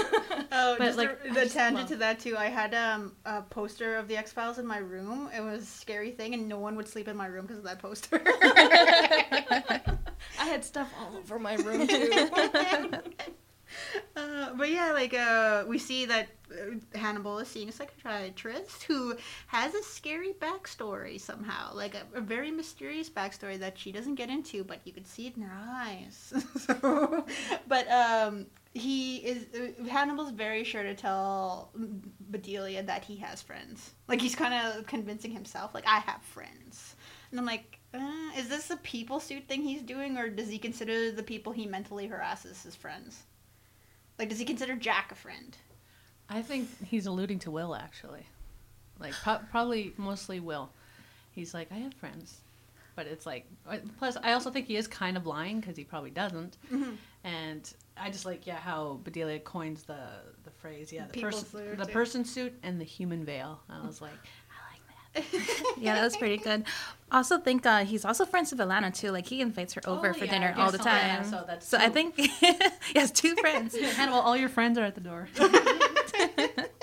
Oh, 0.54 0.76
But, 0.78 0.86
just 0.86 0.98
like, 0.98 1.18
a, 1.26 1.34
the 1.34 1.48
tangent 1.48 1.76
love- 1.76 1.88
to 1.90 1.96
that 1.98 2.20
too. 2.20 2.36
I 2.38 2.46
had 2.46 2.74
um, 2.76 3.14
a 3.26 3.42
poster 3.42 3.96
of 3.96 4.08
the 4.08 4.18
X 4.18 4.32
Files 4.34 4.60
in 4.60 4.68
my 4.68 4.78
room. 4.80 5.30
It 5.36 5.42
was 5.42 5.64
a 5.64 5.66
scary 5.66 6.12
thing, 6.12 6.34
and 6.34 6.48
no 6.48 6.60
one 6.60 6.76
would 6.76 6.88
sleep 6.88 7.08
in 7.08 7.16
my 7.16 7.26
room 7.28 7.46
because 7.46 7.60
of 7.60 7.64
that 7.64 7.80
poster. 7.80 8.22
I 10.40 10.46
had 10.46 10.64
stuff 10.66 10.92
all 11.00 11.16
over 11.18 11.40
my 11.40 11.56
room 11.56 11.88
too. 11.88 12.30
Uh, 14.18 14.54
but 14.56 14.70
yeah, 14.70 14.92
like 14.92 15.14
uh, 15.14 15.64
we 15.68 15.78
see 15.78 16.06
that 16.06 16.28
uh, 16.52 16.98
Hannibal 16.98 17.40
is 17.40 17.48
seeing 17.48 17.70
a 17.70 17.72
psychiatrist 17.72 18.84
who 18.84 19.16
has 19.48 19.74
a 19.74 19.82
scary 19.82 20.34
backstory 20.42 21.20
somehow, 21.20 21.74
like 21.74 21.96
a, 21.96 22.04
a 22.18 22.22
very 22.22 22.52
mysterious 22.52 23.10
backstory 23.10 23.58
that 23.60 23.80
she 23.80 23.92
doesn't 23.94 24.16
get 24.16 24.30
into, 24.30 24.66
but 24.66 24.80
you 24.84 24.92
can 24.92 25.06
see 25.06 25.28
it 25.28 25.38
in 25.38 25.44
her 25.44 25.58
eyes. 25.58 26.34
so, 26.58 27.26
but 27.68 27.90
um, 27.90 28.48
he 28.74 29.18
is 29.18 29.46
Hannibal's 29.90 30.32
very 30.32 30.64
sure 30.64 30.84
to 30.84 30.96
tell 30.96 31.72
Bedelia 32.32 32.84
that 32.84 33.04
he 33.04 33.18
has 33.18 33.42
friends. 33.42 33.92
Like 34.08 34.22
he's 34.22 34.36
kind 34.36 34.54
of 34.54 34.86
convincing 34.88 35.32
himself, 35.32 35.74
like 35.74 35.86
I 35.88 36.00
have 36.00 36.22
friends, 36.22 36.96
and 37.32 37.40
I'm 37.40 37.46
like. 37.46 37.78
Uh, 37.94 38.32
is 38.38 38.48
this 38.48 38.70
a 38.70 38.78
people 38.78 39.20
suit 39.20 39.50
thing 39.50 39.64
he's 39.64 39.82
doing, 39.82 40.18
or 40.18 40.30
does 40.30 40.48
he 40.48 40.58
consider 40.58 41.12
the 41.12 41.22
people 41.22 41.52
he 41.52 41.66
mentally 41.66 42.08
harasses 42.08 42.64
his 42.64 42.74
friends? 42.74 43.24
Like, 44.18 44.30
does 44.30 44.40
he 44.40 44.46
consider 44.46 44.78
Jack 44.78 45.12
a 45.12 45.16
friend? 45.16 45.58
I 46.30 46.42
think 46.42 46.70
he's 46.86 47.06
alluding 47.06 47.40
to 47.40 47.52
Will, 47.52 47.76
actually. 47.76 48.26
Like, 48.98 49.12
pro- 49.12 49.40
probably 49.50 49.94
mostly 49.98 50.40
Will. 50.40 50.70
He's 51.32 51.54
like, 51.54 51.70
I 51.70 51.80
have 51.80 51.94
friends. 51.96 52.38
But 52.96 53.08
it's 53.08 53.26
like, 53.26 53.46
uh, 53.68 53.78
plus, 53.98 54.18
I 54.22 54.34
also 54.34 54.50
think 54.52 54.68
he 54.68 54.76
is 54.76 54.88
kind 54.88 55.16
of 55.18 55.26
lying 55.26 55.60
because 55.60 55.78
he 55.78 55.84
probably 55.84 56.12
doesn't. 56.12 56.58
Mhm. 56.72 56.98
And 57.24 57.74
I 57.98 58.10
just 58.10 58.26
like, 58.26 58.46
yeah, 58.48 58.58
how 58.58 59.00
Bedelia 59.04 59.40
coins 59.40 59.84
the 59.84 60.00
the 60.44 60.52
phrase, 60.52 60.92
yeah, 60.92 61.06
the 61.08 61.14
People 61.14 61.30
person, 61.32 61.46
suit, 61.46 61.78
the 61.78 61.86
yeah. 61.88 61.94
person 61.94 62.26
suit 62.26 62.54
and 62.64 62.80
the 62.82 62.86
human 62.86 63.24
veil. 63.24 63.62
I 63.70 63.86
was 63.86 64.02
like, 64.02 64.12
I 65.14 65.16
like 65.22 65.32
that. 65.32 65.74
yeah, 65.78 65.96
that 65.96 66.04
was 66.04 66.18
pretty 66.18 66.38
good. 66.38 66.66
Also, 67.12 67.38
think 67.38 67.66
uh, 67.66 67.84
he's 67.86 68.04
also 68.06 68.26
friends 68.26 68.52
with 68.52 68.60
Alana 68.60 68.94
too. 68.94 69.12
Like 69.12 69.28
he 69.28 69.40
invites 69.42 69.74
her 69.76 69.82
over 69.88 70.10
Oh, 70.10 70.14
for 70.14 70.26
yeah, 70.26 70.32
dinner 70.32 70.54
all 70.58 70.72
the 70.72 70.78
guess 70.80 70.86
so, 70.86 70.90
yeah, 70.92 71.16
time. 71.18 71.26
so 71.26 71.44
that's 71.48 71.74
I 71.74 71.90
think 71.90 72.16
he 72.20 73.00
has 73.00 73.12
two 73.12 73.36
friends. 73.36 73.78
Hannibal, 73.78 74.20
all 74.20 74.36
your 74.36 74.50
friends 74.50 74.78
are 74.78 74.84
at 74.84 74.96
the 74.96 75.02
door. 75.02 75.28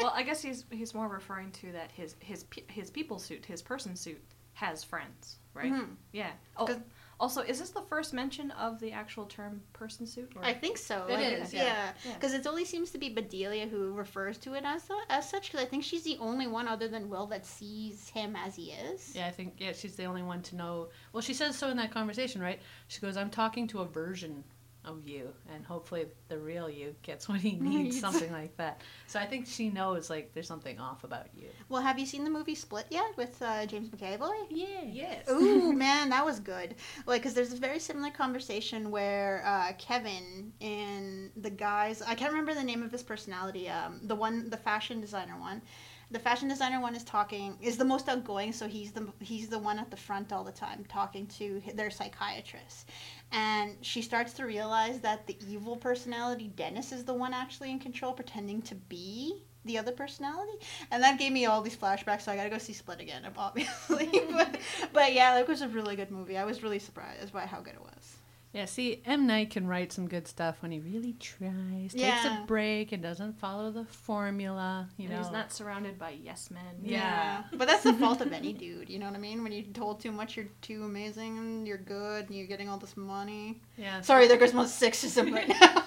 well, 0.01 0.12
I 0.14 0.23
guess 0.23 0.40
he's 0.40 0.64
he's 0.71 0.94
more 0.94 1.09
referring 1.09 1.51
to 1.53 1.73
that 1.73 1.90
his 1.92 2.14
his 2.21 2.44
his 2.68 2.90
people 2.90 3.18
suit, 3.18 3.44
his 3.44 3.62
person 3.62 3.97
suit 3.97 4.23
has 4.59 4.83
friends, 4.83 5.38
right? 5.55 5.73
Mhm. 5.73 5.97
Yeah. 6.12 6.33
Oh, 6.57 6.66
'Cause- 6.66 6.81
also, 7.21 7.42
is 7.42 7.59
this 7.59 7.71
the 7.71 7.83
first 7.83 8.12
mention 8.12 8.53
of 8.53 8.79
the 8.79 8.92
actual 8.92 9.27
term 9.27 9.61
person 9.73 10.07
suit? 10.07 10.33
Or? 10.37 10.44
I 10.44 10.55
think 10.55 10.79
so. 10.79 11.07
It 11.09 11.14
like, 11.14 11.33
is, 11.42 11.53
yeah. 11.53 11.64
yeah. 11.64 11.92
Yeah. 12.05 12.14
Because 12.14 12.33
it 12.33 12.47
only 12.47 12.64
seems 12.64 12.92
to 12.92 12.99
be 12.99 13.09
Bedelia 13.09 13.66
who 13.68 13.92
refers 13.92 14.38
to 14.38 14.55
it 14.55 14.64
as 14.64 14.85
the, 14.85 14.97
as 15.09 15.29
such. 15.29 15.51
Because 15.51 15.64
I 15.66 15.68
think 15.68 15.83
she's 15.83 16.05
the 16.05 16.16
only 16.18 16.47
one 16.47 16.68
other 16.68 16.87
than 16.87 17.09
Will 17.09 17.27
that 17.27 17.44
sees 17.44 18.09
him 18.09 18.37
as 18.37 18.55
he 18.55 18.71
is. 18.71 19.16
Yeah, 19.16 19.27
I 19.27 19.33
think 19.33 19.55
yeah, 19.59 19.73
she's 19.73 19.97
the 19.97 20.05
only 20.05 20.23
one 20.23 20.42
to 20.42 20.57
know. 20.57 20.90
Well, 21.12 21.21
she 21.21 21.35
says 21.35 21.57
so 21.59 21.68
in 21.71 21.77
that 21.79 21.90
conversation, 21.90 22.40
right? 22.40 22.61
She 22.87 23.01
goes, 23.01 23.16
"I'm 23.16 23.31
talking 23.31 23.66
to 23.68 23.81
a 23.81 23.85
version 23.87 24.44
of 24.85 25.07
you, 25.07 25.33
and 25.53 25.64
hopefully 25.64 26.07
the 26.29 26.38
real 26.38 26.69
you 26.71 26.95
gets 27.03 27.29
what 27.29 27.41
he 27.41 27.53
needs, 27.53 28.01
something 28.01 28.33
like 28.33 28.57
that. 28.57 28.83
So 29.07 29.19
I 29.19 29.27
think 29.27 29.47
she 29.47 29.69
knows 29.71 30.11
like 30.11 30.33
there's 30.35 30.49
something 30.49 30.79
off 30.79 31.05
about 31.05 31.27
you. 31.37 31.49
Well, 31.69 31.83
have 31.83 31.99
you 31.99 32.07
seen 32.07 32.25
the 32.25 32.31
movie 32.31 32.55
Split 32.55 32.87
yet 32.91 33.17
with 33.17 33.41
uh, 33.43 33.67
James 33.67 33.88
McAvoy? 33.88 34.47
Yeah. 34.51 34.67
Yes. 34.87 35.29
Ooh, 35.31 35.73
man, 35.75 36.11
that 36.11 36.25
was 36.25 36.41
good. 36.41 36.75
Like, 37.07 37.23
because 37.23 37.35
there's 37.35 37.53
a 37.53 37.57
very 37.57 37.79
similar 37.79 38.11
conversation 38.11 38.91
where 38.91 39.43
uh, 39.45 39.73
Kevin 39.79 40.53
and 40.61 41.31
the 41.37 41.51
guys, 41.51 42.03
I 42.03 42.14
can't 42.14 42.31
remember 42.31 42.55
the 42.55 42.64
name 42.64 42.83
of 42.83 42.91
his 42.93 43.03
personality, 43.03 43.69
um, 43.69 44.01
the 44.03 44.14
one, 44.14 44.51
the 44.51 44.57
fashion 44.57 45.01
designer 45.01 45.38
one. 45.38 45.62
The 46.11 46.18
fashion 46.18 46.49
designer 46.49 46.81
one 46.81 46.94
is 46.94 47.05
talking, 47.05 47.59
is 47.61 47.77
the 47.77 47.85
most 47.85 48.09
outgoing, 48.09 48.53
so 48.53 48.66
he's 48.66 48.92
the 48.92 49.07
he's 49.21 49.49
the 49.49 49.59
one 49.59 49.79
at 49.79 49.90
the 49.90 49.97
front 49.97 50.33
all 50.33 50.42
the 50.42 50.53
time 50.53 50.85
talking 50.88 51.27
to 51.38 51.61
their 51.75 51.90
psychiatrist. 51.90 52.88
And 53.31 53.77
she 53.83 54.01
starts 54.01 54.33
to 54.35 54.47
realize 54.47 55.01
that 55.01 55.27
the 55.27 55.37
evil 55.47 55.77
personality, 55.77 56.49
Dennis, 56.57 56.92
is 56.92 57.05
the 57.05 57.12
one 57.14 57.35
actually 57.35 57.71
in 57.71 57.79
control, 57.79 58.12
pretending 58.12 58.62
to 58.62 58.75
be 58.75 59.42
the 59.64 59.79
other 59.79 59.92
personality. 59.92 60.59
And 60.90 61.03
that 61.03 61.18
gave 61.18 61.33
me 61.33 61.47
all 61.47 61.61
these 61.61 61.77
flashbacks, 61.77 62.23
so 62.23 62.33
I 62.33 62.37
gotta 62.37 62.51
go 62.51 62.59
see 62.59 62.73
Split 62.73 63.01
again, 63.01 63.23
obviously. 63.37 64.09
but, 64.33 64.59
but 64.92 65.12
yeah, 65.12 65.35
that 65.35 65.47
was 65.47 65.62
a 65.62 65.68
really 65.68 65.94
good 65.94 66.11
movie. 66.11 66.38
I 66.38 66.44
was 66.44 66.62
really 66.62 66.79
surprised 66.79 67.33
by 67.33 67.47
how 67.47 67.61
good 67.61 67.75
it 67.75 67.83
was. 67.83 68.17
Yeah, 68.59 68.64
see, 68.64 69.01
M. 69.07 69.29
Night 69.29 69.51
can 69.51 69.68
write 69.68 69.92
some 69.92 70.09
good 70.09 70.27
stuff 70.27 70.62
when 70.62 70.73
he 70.73 70.81
really 70.81 71.12
tries, 71.12 71.94
takes 71.94 72.25
a 72.25 72.42
break, 72.49 72.90
and 72.90 73.01
doesn't 73.01 73.38
follow 73.38 73.71
the 73.71 73.85
formula. 73.85 74.88
You 74.97 75.05
And 75.05 75.12
know, 75.12 75.23
he's 75.23 75.31
not 75.31 75.53
surrounded 75.53 75.97
by 75.97 76.16
yes 76.25 76.51
men. 76.51 76.64
Yeah. 76.83 77.44
But 77.53 77.68
that's 77.68 77.85
the 77.85 77.92
fault 77.92 78.21
of 78.21 78.33
any 78.33 78.53
dude, 78.53 78.90
you 78.90 78.99
know 78.99 79.07
what 79.07 79.14
I 79.14 79.18
mean? 79.18 79.44
When 79.44 79.53
you're 79.53 79.62
told 79.73 80.01
too 80.01 80.11
much, 80.11 80.37
you're 80.37 80.49
too 80.61 80.83
amazing, 80.83 81.38
and 81.38 81.68
you're 81.68 81.79
good, 81.79 82.27
and 82.27 82.37
you're 82.37 82.49
getting 82.49 82.68
all 82.68 82.79
this 82.79 82.97
money. 82.97 83.61
Yeah. 83.77 84.01
Sorry, 84.01 84.27
there 84.27 84.37
goes 84.38 84.53
my 84.53 84.64
sexism 84.64 85.33
right 85.33 85.47
now. 85.49 85.85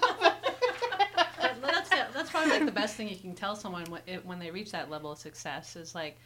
That's 1.60 1.90
that's 1.90 2.30
probably 2.30 2.52
like 2.52 2.64
the 2.64 2.72
best 2.72 2.96
thing 2.96 3.06
you 3.06 3.16
can 3.16 3.34
tell 3.34 3.54
someone 3.54 3.84
when, 4.24 4.38
they 4.38 4.50
reach 4.50 4.72
that 4.72 4.90
level 4.90 5.12
of 5.12 5.18
success 5.18 5.76
is 5.76 5.94
like 5.94 6.16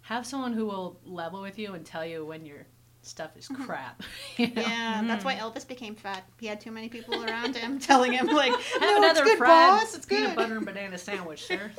have 0.00 0.26
someone 0.26 0.54
who 0.54 0.64
will 0.64 0.98
level 1.04 1.42
with 1.42 1.58
you 1.58 1.74
and 1.74 1.84
tell 1.84 2.04
you 2.06 2.24
when 2.24 2.46
your 2.46 2.66
stuff 3.02 3.36
is 3.36 3.48
crap. 3.48 4.02
you 4.36 4.48
know? 4.48 4.62
yeah, 4.62 5.02
that's 5.04 5.24
why 5.24 5.34
Elvis 5.34 5.66
became 5.66 5.94
fat. 5.94 6.24
He 6.40 6.46
had 6.46 6.60
too 6.60 6.70
many 6.70 6.88
people 6.88 7.24
around 7.24 7.56
him 7.56 7.78
telling 7.90 8.12
him, 8.12 8.26
like, 8.26 8.52
Have 8.72 8.80
no, 8.80 8.96
another 8.98 9.22
it's 9.22 9.30
good, 9.32 9.38
boss, 9.40 9.94
it's 9.94 10.06
peanut 10.06 10.28
good. 10.30 10.36
butter 10.36 10.56
and 10.56 10.66
banana 10.66 10.98
sandwich, 10.98 11.44
sir. 11.44 11.70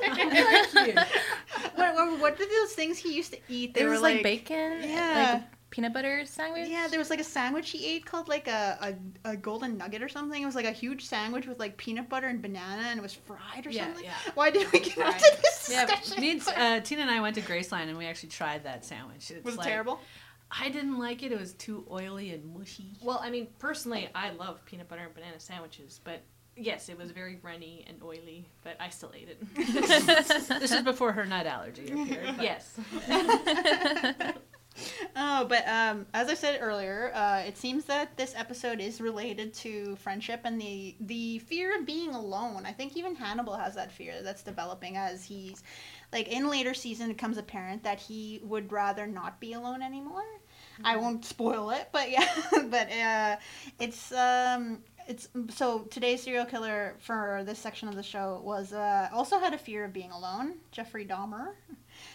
What, 1.74 1.94
what, 1.94 2.20
what 2.20 2.38
were 2.38 2.44
those 2.46 2.72
things 2.72 2.98
he 2.98 3.14
used 3.14 3.32
to 3.32 3.38
eat? 3.48 3.74
They 3.74 3.82
It 3.82 3.84
were 3.84 3.92
was 3.92 4.02
like, 4.02 4.22
bacon, 4.22 4.80
Yeah. 4.82 5.32
like 5.34 5.42
peanut 5.70 5.92
butter 5.92 6.24
sandwich. 6.24 6.68
Yeah, 6.68 6.86
there 6.88 6.98
was 7.00 7.10
like 7.10 7.20
a 7.20 7.24
sandwich 7.24 7.70
he 7.70 7.96
ate 7.96 8.06
called 8.06 8.28
like 8.28 8.46
a, 8.46 8.94
a, 9.24 9.30
a 9.32 9.36
golden 9.36 9.76
nugget 9.76 10.02
or 10.02 10.08
something. 10.08 10.40
It 10.40 10.46
was 10.46 10.54
like 10.54 10.66
a 10.66 10.70
huge 10.72 11.04
sandwich 11.04 11.46
with 11.48 11.58
like 11.58 11.76
peanut 11.76 12.08
butter 12.08 12.28
and 12.28 12.40
banana 12.40 12.82
and 12.88 12.98
it 12.98 13.02
was 13.02 13.14
fried 13.14 13.66
or 13.66 13.70
Yeah, 13.70 13.86
something. 13.86 14.04
yeah. 14.04 14.12
Why 14.34 14.50
did 14.50 14.70
we 14.72 14.78
get 14.80 14.96
into 14.96 15.36
this 15.42 15.68
Yeah, 15.72 15.86
discussion? 15.86 16.20
me 16.22 16.30
and, 16.32 16.42
uh, 16.56 16.80
Tina 16.80 17.02
and 17.02 17.10
I 17.10 17.20
went 17.20 17.34
to 17.36 17.42
Graceland 17.42 17.88
and 17.88 17.98
we 17.98 18.06
actually 18.06 18.28
tried 18.28 18.64
that 18.64 18.84
sandwich. 18.84 19.30
It's 19.30 19.44
was 19.44 19.54
it 19.54 19.58
like- 19.58 19.66
terrible? 19.66 20.00
I 20.50 20.68
didn't 20.68 20.98
like 20.98 21.22
it. 21.22 21.32
It 21.32 21.38
was 21.38 21.54
too 21.54 21.84
oily 21.90 22.30
and 22.30 22.44
mushy. 22.54 22.96
Well, 23.02 23.20
I 23.22 23.30
mean, 23.30 23.48
personally, 23.58 24.08
I 24.14 24.30
love 24.30 24.64
peanut 24.64 24.88
butter 24.88 25.02
and 25.02 25.14
banana 25.14 25.40
sandwiches, 25.40 26.00
but 26.04 26.22
yes, 26.56 26.88
it 26.88 26.96
was 26.96 27.10
very 27.10 27.38
runny 27.42 27.84
and 27.88 28.00
oily, 28.02 28.48
but 28.62 28.76
I 28.80 28.88
still 28.88 29.12
ate 29.14 29.28
it. 29.28 29.54
this 30.60 30.72
is 30.72 30.82
before 30.82 31.12
her 31.12 31.24
nut 31.24 31.46
allergy 31.46 31.90
appeared. 31.90 32.36
yes. 32.40 32.78
Oh, 35.16 35.44
but 35.48 35.66
um, 35.68 36.06
as 36.12 36.28
I 36.28 36.34
said 36.34 36.58
earlier, 36.60 37.12
uh, 37.14 37.42
it 37.46 37.56
seems 37.56 37.84
that 37.84 38.16
this 38.16 38.34
episode 38.36 38.80
is 38.80 39.00
related 39.00 39.54
to 39.54 39.96
friendship 39.96 40.40
and 40.44 40.60
the 40.60 40.96
the 41.00 41.38
fear 41.40 41.78
of 41.78 41.86
being 41.86 42.14
alone. 42.14 42.66
I 42.66 42.72
think 42.72 42.96
even 42.96 43.14
Hannibal 43.14 43.56
has 43.56 43.74
that 43.76 43.92
fear 43.92 44.22
that's 44.22 44.42
developing 44.42 44.96
as 44.96 45.24
he's 45.24 45.62
like 46.12 46.28
in 46.28 46.48
later 46.50 46.74
season. 46.74 47.10
It 47.10 47.14
becomes 47.14 47.38
apparent 47.38 47.84
that 47.84 48.00
he 48.00 48.40
would 48.42 48.72
rather 48.72 49.06
not 49.06 49.40
be 49.40 49.52
alone 49.52 49.82
anymore. 49.82 50.24
I 50.82 50.96
won't 50.96 51.24
spoil 51.24 51.70
it, 51.70 51.88
but 51.92 52.10
yeah, 52.16 52.28
but 52.52 52.90
uh, 52.92 53.36
it's 53.78 54.12
um. 54.12 54.80
It's 55.06 55.28
so 55.50 55.80
today's 55.90 56.22
serial 56.22 56.46
killer 56.46 56.96
for 56.98 57.42
this 57.44 57.58
section 57.58 57.88
of 57.88 57.94
the 57.94 58.02
show 58.02 58.40
was 58.42 58.72
uh, 58.72 59.10
also 59.12 59.38
had 59.38 59.52
a 59.52 59.58
fear 59.58 59.84
of 59.84 59.92
being 59.92 60.10
alone. 60.10 60.54
Jeffrey 60.72 61.04
Dahmer, 61.04 61.52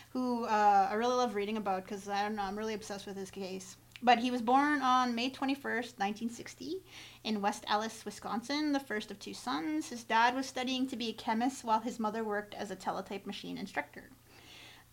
who 0.09 0.45
uh, 0.45 0.87
I 0.89 0.93
really 0.95 1.15
love 1.15 1.35
reading 1.35 1.57
about 1.57 1.83
because 1.83 2.07
I 2.07 2.23
don't 2.23 2.35
know, 2.35 2.43
I'm 2.43 2.57
really 2.57 2.73
obsessed 2.73 3.05
with 3.05 3.15
his 3.15 3.31
case. 3.31 3.77
But 4.01 4.19
he 4.19 4.31
was 4.31 4.41
born 4.41 4.81
on 4.81 5.13
May 5.13 5.29
21st, 5.29 5.99
1960, 5.99 6.77
in 7.25 7.41
West 7.41 7.65
Allis, 7.67 8.05
Wisconsin, 8.05 8.71
the 8.71 8.79
first 8.79 9.11
of 9.11 9.19
two 9.19 9.33
sons. 9.33 9.89
His 9.89 10.05
dad 10.05 10.35
was 10.35 10.45
studying 10.45 10.87
to 10.87 10.95
be 10.95 11.09
a 11.09 11.13
chemist 11.13 11.65
while 11.65 11.81
his 11.81 11.99
mother 11.99 12.23
worked 12.23 12.53
as 12.53 12.71
a 12.71 12.77
teletype 12.77 13.25
machine 13.25 13.57
instructor. 13.57 14.09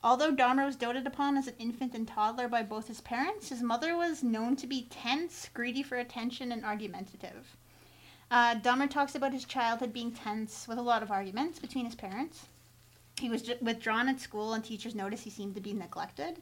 Although 0.02 0.34
Dahmer 0.34 0.66
was 0.66 0.76
doted 0.76 1.06
upon 1.06 1.36
as 1.36 1.46
an 1.46 1.54
infant 1.58 1.94
and 1.94 2.06
toddler 2.06 2.48
by 2.48 2.62
both 2.62 2.88
his 2.88 3.00
parents, 3.00 3.48
his 3.48 3.62
mother 3.62 3.96
was 3.96 4.22
known 4.24 4.56
to 4.56 4.66
be 4.66 4.88
tense, 4.90 5.48
greedy 5.54 5.82
for 5.82 5.96
attention, 5.96 6.50
and 6.50 6.64
argumentative. 6.64 7.56
Uh, 8.28 8.56
Dahmer 8.56 8.90
talks 8.90 9.14
about 9.14 9.32
his 9.32 9.44
childhood 9.44 9.92
being 9.92 10.10
tense 10.10 10.66
with 10.66 10.78
a 10.78 10.82
lot 10.82 11.02
of 11.02 11.12
arguments 11.12 11.60
between 11.60 11.84
his 11.84 11.94
parents. 11.94 12.48
He 13.20 13.30
was 13.30 13.50
withdrawn 13.62 14.08
at 14.08 14.20
school, 14.20 14.52
and 14.52 14.62
teachers 14.62 14.94
noticed 14.94 15.24
he 15.24 15.30
seemed 15.30 15.54
to 15.54 15.60
be 15.60 15.72
neglected. 15.72 16.38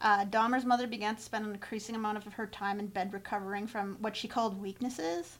Uh, 0.00 0.24
Dahmer's 0.24 0.64
mother 0.64 0.86
began 0.86 1.16
to 1.16 1.22
spend 1.22 1.44
an 1.44 1.52
increasing 1.52 1.94
amount 1.94 2.18
of 2.18 2.32
her 2.34 2.46
time 2.46 2.78
in 2.78 2.86
bed 2.86 3.12
recovering 3.12 3.66
from 3.66 3.96
what 4.00 4.16
she 4.16 4.28
called 4.28 4.60
weaknesses. 4.60 5.38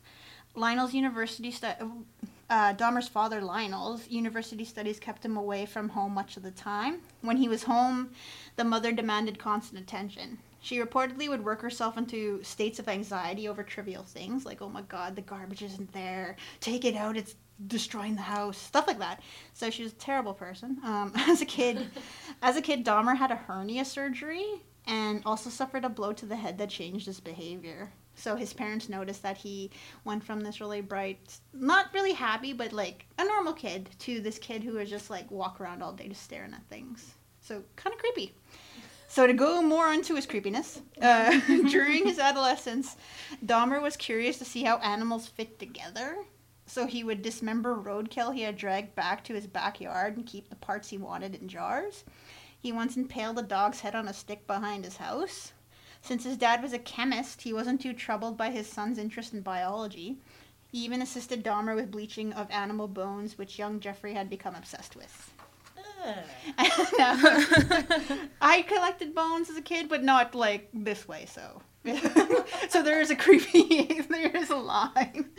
Lionel's 0.56 0.94
university 0.94 1.50
stu- 1.50 2.04
uh, 2.48 2.74
Dahmer's 2.74 3.08
father, 3.08 3.40
Lionel's 3.40 4.08
university 4.08 4.64
studies 4.64 5.00
kept 5.00 5.24
him 5.24 5.36
away 5.36 5.66
from 5.66 5.88
home 5.88 6.14
much 6.14 6.36
of 6.36 6.42
the 6.42 6.50
time. 6.50 7.00
When 7.22 7.36
he 7.36 7.48
was 7.48 7.64
home, 7.64 8.10
the 8.56 8.64
mother 8.64 8.92
demanded 8.92 9.38
constant 9.38 9.80
attention. 9.80 10.38
She 10.60 10.78
reportedly 10.78 11.28
would 11.28 11.44
work 11.44 11.60
herself 11.60 11.98
into 11.98 12.42
states 12.42 12.78
of 12.78 12.88
anxiety 12.88 13.48
over 13.48 13.62
trivial 13.62 14.02
things, 14.02 14.46
like, 14.46 14.62
oh 14.62 14.68
my 14.68 14.82
god, 14.82 15.14
the 15.14 15.22
garbage 15.22 15.62
isn't 15.62 15.92
there, 15.92 16.36
take 16.60 16.84
it 16.84 16.96
out, 16.96 17.16
it's 17.16 17.34
destroying 17.66 18.16
the 18.16 18.22
house, 18.22 18.58
stuff 18.58 18.86
like 18.86 18.98
that. 18.98 19.20
So 19.52 19.70
she 19.70 19.82
was 19.82 19.92
a 19.92 19.96
terrible 19.96 20.34
person. 20.34 20.78
Um, 20.84 21.12
as 21.16 21.40
a 21.40 21.46
kid, 21.46 21.86
as 22.42 22.56
a 22.56 22.62
kid, 22.62 22.84
Dahmer 22.84 23.16
had 23.16 23.30
a 23.30 23.36
hernia 23.36 23.84
surgery 23.84 24.46
and 24.86 25.22
also 25.24 25.50
suffered 25.50 25.84
a 25.84 25.88
blow 25.88 26.12
to 26.12 26.26
the 26.26 26.36
head 26.36 26.58
that 26.58 26.70
changed 26.70 27.06
his 27.06 27.20
behavior. 27.20 27.90
So 28.16 28.36
his 28.36 28.52
parents 28.52 28.88
noticed 28.88 29.22
that 29.22 29.36
he 29.36 29.70
went 30.04 30.22
from 30.22 30.40
this 30.40 30.60
really 30.60 30.80
bright, 30.80 31.38
not 31.52 31.92
really 31.92 32.12
happy, 32.12 32.52
but 32.52 32.72
like 32.72 33.06
a 33.18 33.24
normal 33.24 33.52
kid, 33.52 33.88
to 34.00 34.20
this 34.20 34.38
kid 34.38 34.62
who 34.62 34.74
would 34.74 34.86
just 34.86 35.10
like 35.10 35.30
walk 35.30 35.60
around 35.60 35.82
all 35.82 35.92
day 35.92 36.08
just 36.08 36.22
staring 36.22 36.54
at 36.54 36.64
things. 36.68 37.14
So 37.40 37.62
kind 37.76 37.92
of 37.92 38.00
creepy. 38.00 38.34
So 39.08 39.26
to 39.26 39.32
go 39.32 39.62
more 39.62 39.92
into 39.92 40.16
his 40.16 40.26
creepiness, 40.26 40.80
uh, 41.00 41.38
during 41.70 42.06
his 42.06 42.18
adolescence, 42.18 42.96
Dahmer 43.44 43.80
was 43.80 43.96
curious 43.96 44.38
to 44.38 44.44
see 44.44 44.64
how 44.64 44.78
animals 44.78 45.26
fit 45.28 45.58
together. 45.58 46.16
So 46.66 46.86
he 46.86 47.04
would 47.04 47.22
dismember 47.22 47.76
roadkill 47.76 48.34
he 48.34 48.42
had 48.42 48.56
dragged 48.56 48.94
back 48.94 49.22
to 49.24 49.34
his 49.34 49.46
backyard 49.46 50.16
and 50.16 50.26
keep 50.26 50.48
the 50.48 50.56
parts 50.56 50.88
he 50.88 50.98
wanted 50.98 51.34
in 51.34 51.48
jars. 51.48 52.04
He 52.58 52.72
once 52.72 52.96
impaled 52.96 53.38
a 53.38 53.42
dog's 53.42 53.80
head 53.80 53.94
on 53.94 54.08
a 54.08 54.14
stick 54.14 54.46
behind 54.46 54.84
his 54.84 54.96
house. 54.96 55.52
Since 56.00 56.24
his 56.24 56.36
dad 56.36 56.62
was 56.62 56.72
a 56.72 56.78
chemist, 56.78 57.42
he 57.42 57.52
wasn't 57.52 57.80
too 57.80 57.92
troubled 57.92 58.36
by 58.36 58.50
his 58.50 58.66
son's 58.66 58.98
interest 58.98 59.32
in 59.32 59.40
biology. 59.40 60.18
He 60.70 60.84
even 60.84 61.02
assisted 61.02 61.44
Dahmer 61.44 61.74
with 61.74 61.90
bleaching 61.90 62.32
of 62.32 62.50
animal 62.50 62.88
bones, 62.88 63.38
which 63.38 63.58
young 63.58 63.80
Jeffrey 63.80 64.14
had 64.14 64.28
become 64.28 64.54
obsessed 64.54 64.96
with. 64.96 65.32
I 68.40 68.62
collected 68.62 69.14
bones 69.14 69.48
as 69.48 69.56
a 69.56 69.62
kid, 69.62 69.88
but 69.88 70.02
not 70.02 70.34
like 70.34 70.68
this 70.74 71.06
way. 71.08 71.26
So, 71.26 71.62
so 72.70 72.82
there 72.82 73.00
is 73.00 73.10
a 73.10 73.16
creepy, 73.16 74.00
there 74.08 74.34
is 74.34 74.50
a 74.50 74.56
line. 74.56 75.30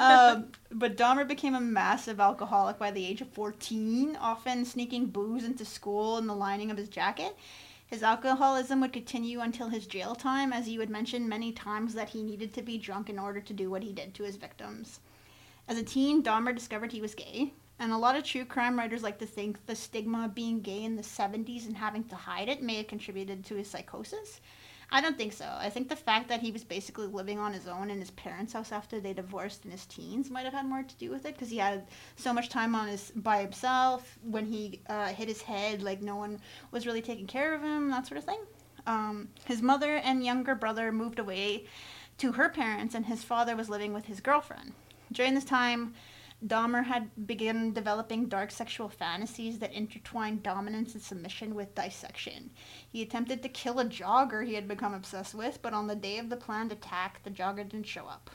Um, 0.00 0.52
but 0.70 0.96
Dahmer 0.96 1.26
became 1.26 1.54
a 1.56 1.60
massive 1.60 2.20
alcoholic 2.20 2.78
by 2.78 2.92
the 2.92 3.04
age 3.04 3.20
of 3.20 3.28
fourteen, 3.28 4.16
often 4.16 4.64
sneaking 4.64 5.06
booze 5.06 5.44
into 5.44 5.64
school 5.64 6.18
in 6.18 6.26
the 6.26 6.34
lining 6.34 6.70
of 6.70 6.76
his 6.76 6.88
jacket. 6.88 7.36
His 7.86 8.04
alcoholism 8.04 8.80
would 8.80 8.92
continue 8.92 9.40
until 9.40 9.68
his 9.68 9.88
jail 9.88 10.14
time, 10.14 10.52
as 10.52 10.66
he 10.66 10.78
would 10.78 10.90
mention 10.90 11.28
many 11.28 11.50
times 11.50 11.94
that 11.94 12.10
he 12.10 12.22
needed 12.22 12.54
to 12.54 12.62
be 12.62 12.78
drunk 12.78 13.10
in 13.10 13.18
order 13.18 13.40
to 13.40 13.52
do 13.52 13.68
what 13.68 13.82
he 13.82 13.92
did 13.92 14.14
to 14.14 14.22
his 14.22 14.36
victims. 14.36 15.00
As 15.66 15.76
a 15.76 15.82
teen, 15.82 16.22
Dahmer 16.22 16.54
discovered 16.54 16.92
he 16.92 17.00
was 17.00 17.16
gay, 17.16 17.52
and 17.80 17.90
a 17.90 17.98
lot 17.98 18.14
of 18.14 18.22
true 18.22 18.44
crime 18.44 18.78
writers 18.78 19.02
like 19.02 19.18
to 19.18 19.26
think 19.26 19.66
the 19.66 19.74
stigma 19.74 20.26
of 20.26 20.36
being 20.36 20.60
gay 20.60 20.84
in 20.84 20.94
the 20.94 21.02
70s 21.02 21.66
and 21.66 21.76
having 21.76 22.04
to 22.04 22.14
hide 22.14 22.48
it 22.48 22.62
may 22.62 22.76
have 22.76 22.86
contributed 22.86 23.44
to 23.46 23.56
his 23.56 23.68
psychosis. 23.68 24.40
I 24.92 25.00
don't 25.00 25.16
think 25.16 25.32
so. 25.32 25.46
I 25.58 25.70
think 25.70 25.88
the 25.88 25.96
fact 25.96 26.28
that 26.28 26.40
he 26.40 26.50
was 26.50 26.64
basically 26.64 27.06
living 27.06 27.38
on 27.38 27.52
his 27.52 27.68
own 27.68 27.90
in 27.90 28.00
his 28.00 28.10
parents' 28.10 28.52
house 28.52 28.72
after 28.72 28.98
they 28.98 29.12
divorced 29.12 29.64
in 29.64 29.70
his 29.70 29.86
teens 29.86 30.30
might 30.30 30.44
have 30.44 30.52
had 30.52 30.66
more 30.66 30.82
to 30.82 30.94
do 30.96 31.10
with 31.10 31.24
it 31.26 31.34
because 31.34 31.50
he 31.50 31.58
had 31.58 31.86
so 32.16 32.32
much 32.32 32.48
time 32.48 32.74
on 32.74 32.88
his 32.88 33.12
by 33.14 33.40
himself. 33.40 34.18
When 34.22 34.46
he 34.46 34.80
uh, 34.88 35.08
hit 35.08 35.28
his 35.28 35.42
head, 35.42 35.82
like 35.82 36.02
no 36.02 36.16
one 36.16 36.40
was 36.72 36.86
really 36.86 37.02
taking 37.02 37.28
care 37.28 37.54
of 37.54 37.62
him, 37.62 37.88
that 37.90 38.06
sort 38.06 38.18
of 38.18 38.24
thing. 38.24 38.40
Um, 38.86 39.28
his 39.44 39.62
mother 39.62 39.96
and 39.96 40.24
younger 40.24 40.56
brother 40.56 40.90
moved 40.90 41.20
away 41.20 41.66
to 42.18 42.32
her 42.32 42.48
parents, 42.48 42.94
and 42.94 43.06
his 43.06 43.22
father 43.22 43.54
was 43.54 43.68
living 43.68 43.94
with 43.94 44.06
his 44.06 44.20
girlfriend. 44.20 44.72
During 45.12 45.34
this 45.34 45.44
time, 45.44 45.94
Dahmer 46.46 46.84
had 46.84 47.10
begun 47.26 47.72
developing 47.72 48.26
dark 48.26 48.50
sexual 48.50 48.88
fantasies 48.88 49.58
that 49.58 49.72
intertwined 49.72 50.42
dominance 50.42 50.94
and 50.94 51.02
submission 51.02 51.54
with 51.54 51.74
dissection. 51.74 52.50
He 52.88 53.02
attempted 53.02 53.42
to 53.42 53.48
kill 53.48 53.78
a 53.78 53.84
jogger 53.84 54.46
he 54.46 54.54
had 54.54 54.66
become 54.66 54.94
obsessed 54.94 55.34
with, 55.34 55.60
but 55.60 55.74
on 55.74 55.86
the 55.86 55.94
day 55.94 56.18
of 56.18 56.30
the 56.30 56.36
planned 56.36 56.72
attack, 56.72 57.22
the 57.24 57.30
jogger 57.30 57.68
didn't 57.68 57.86
show 57.86 58.06
up. 58.06 58.30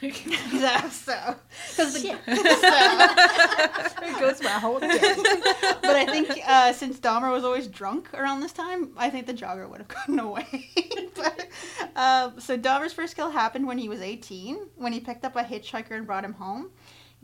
Yeah, 0.00 0.88
so, 0.90 1.36
because 1.70 1.94
the, 1.94 2.00
so, 2.00 2.16
There 4.00 4.20
goes 4.20 4.42
my 4.42 4.50
whole 4.50 4.78
day. 4.80 4.88
but 4.98 5.96
I 5.96 6.06
think 6.06 6.40
uh, 6.46 6.72
since 6.72 6.98
Dahmer 6.98 7.32
was 7.32 7.44
always 7.44 7.66
drunk 7.66 8.12
around 8.14 8.40
this 8.40 8.52
time, 8.52 8.90
I 8.96 9.10
think 9.10 9.26
the 9.26 9.34
jogger 9.34 9.68
would 9.68 9.78
have 9.78 9.88
gotten 9.88 10.18
away. 10.18 10.70
but, 11.14 11.48
uh, 11.96 12.30
so 12.38 12.56
Dahmer's 12.56 12.92
first 12.92 13.16
kill 13.16 13.30
happened 13.30 13.66
when 13.66 13.78
he 13.78 13.88
was 13.88 14.00
18, 14.00 14.58
when 14.76 14.92
he 14.92 15.00
picked 15.00 15.24
up 15.24 15.36
a 15.36 15.42
hitchhiker 15.42 15.92
and 15.92 16.06
brought 16.06 16.24
him 16.24 16.34
home. 16.34 16.70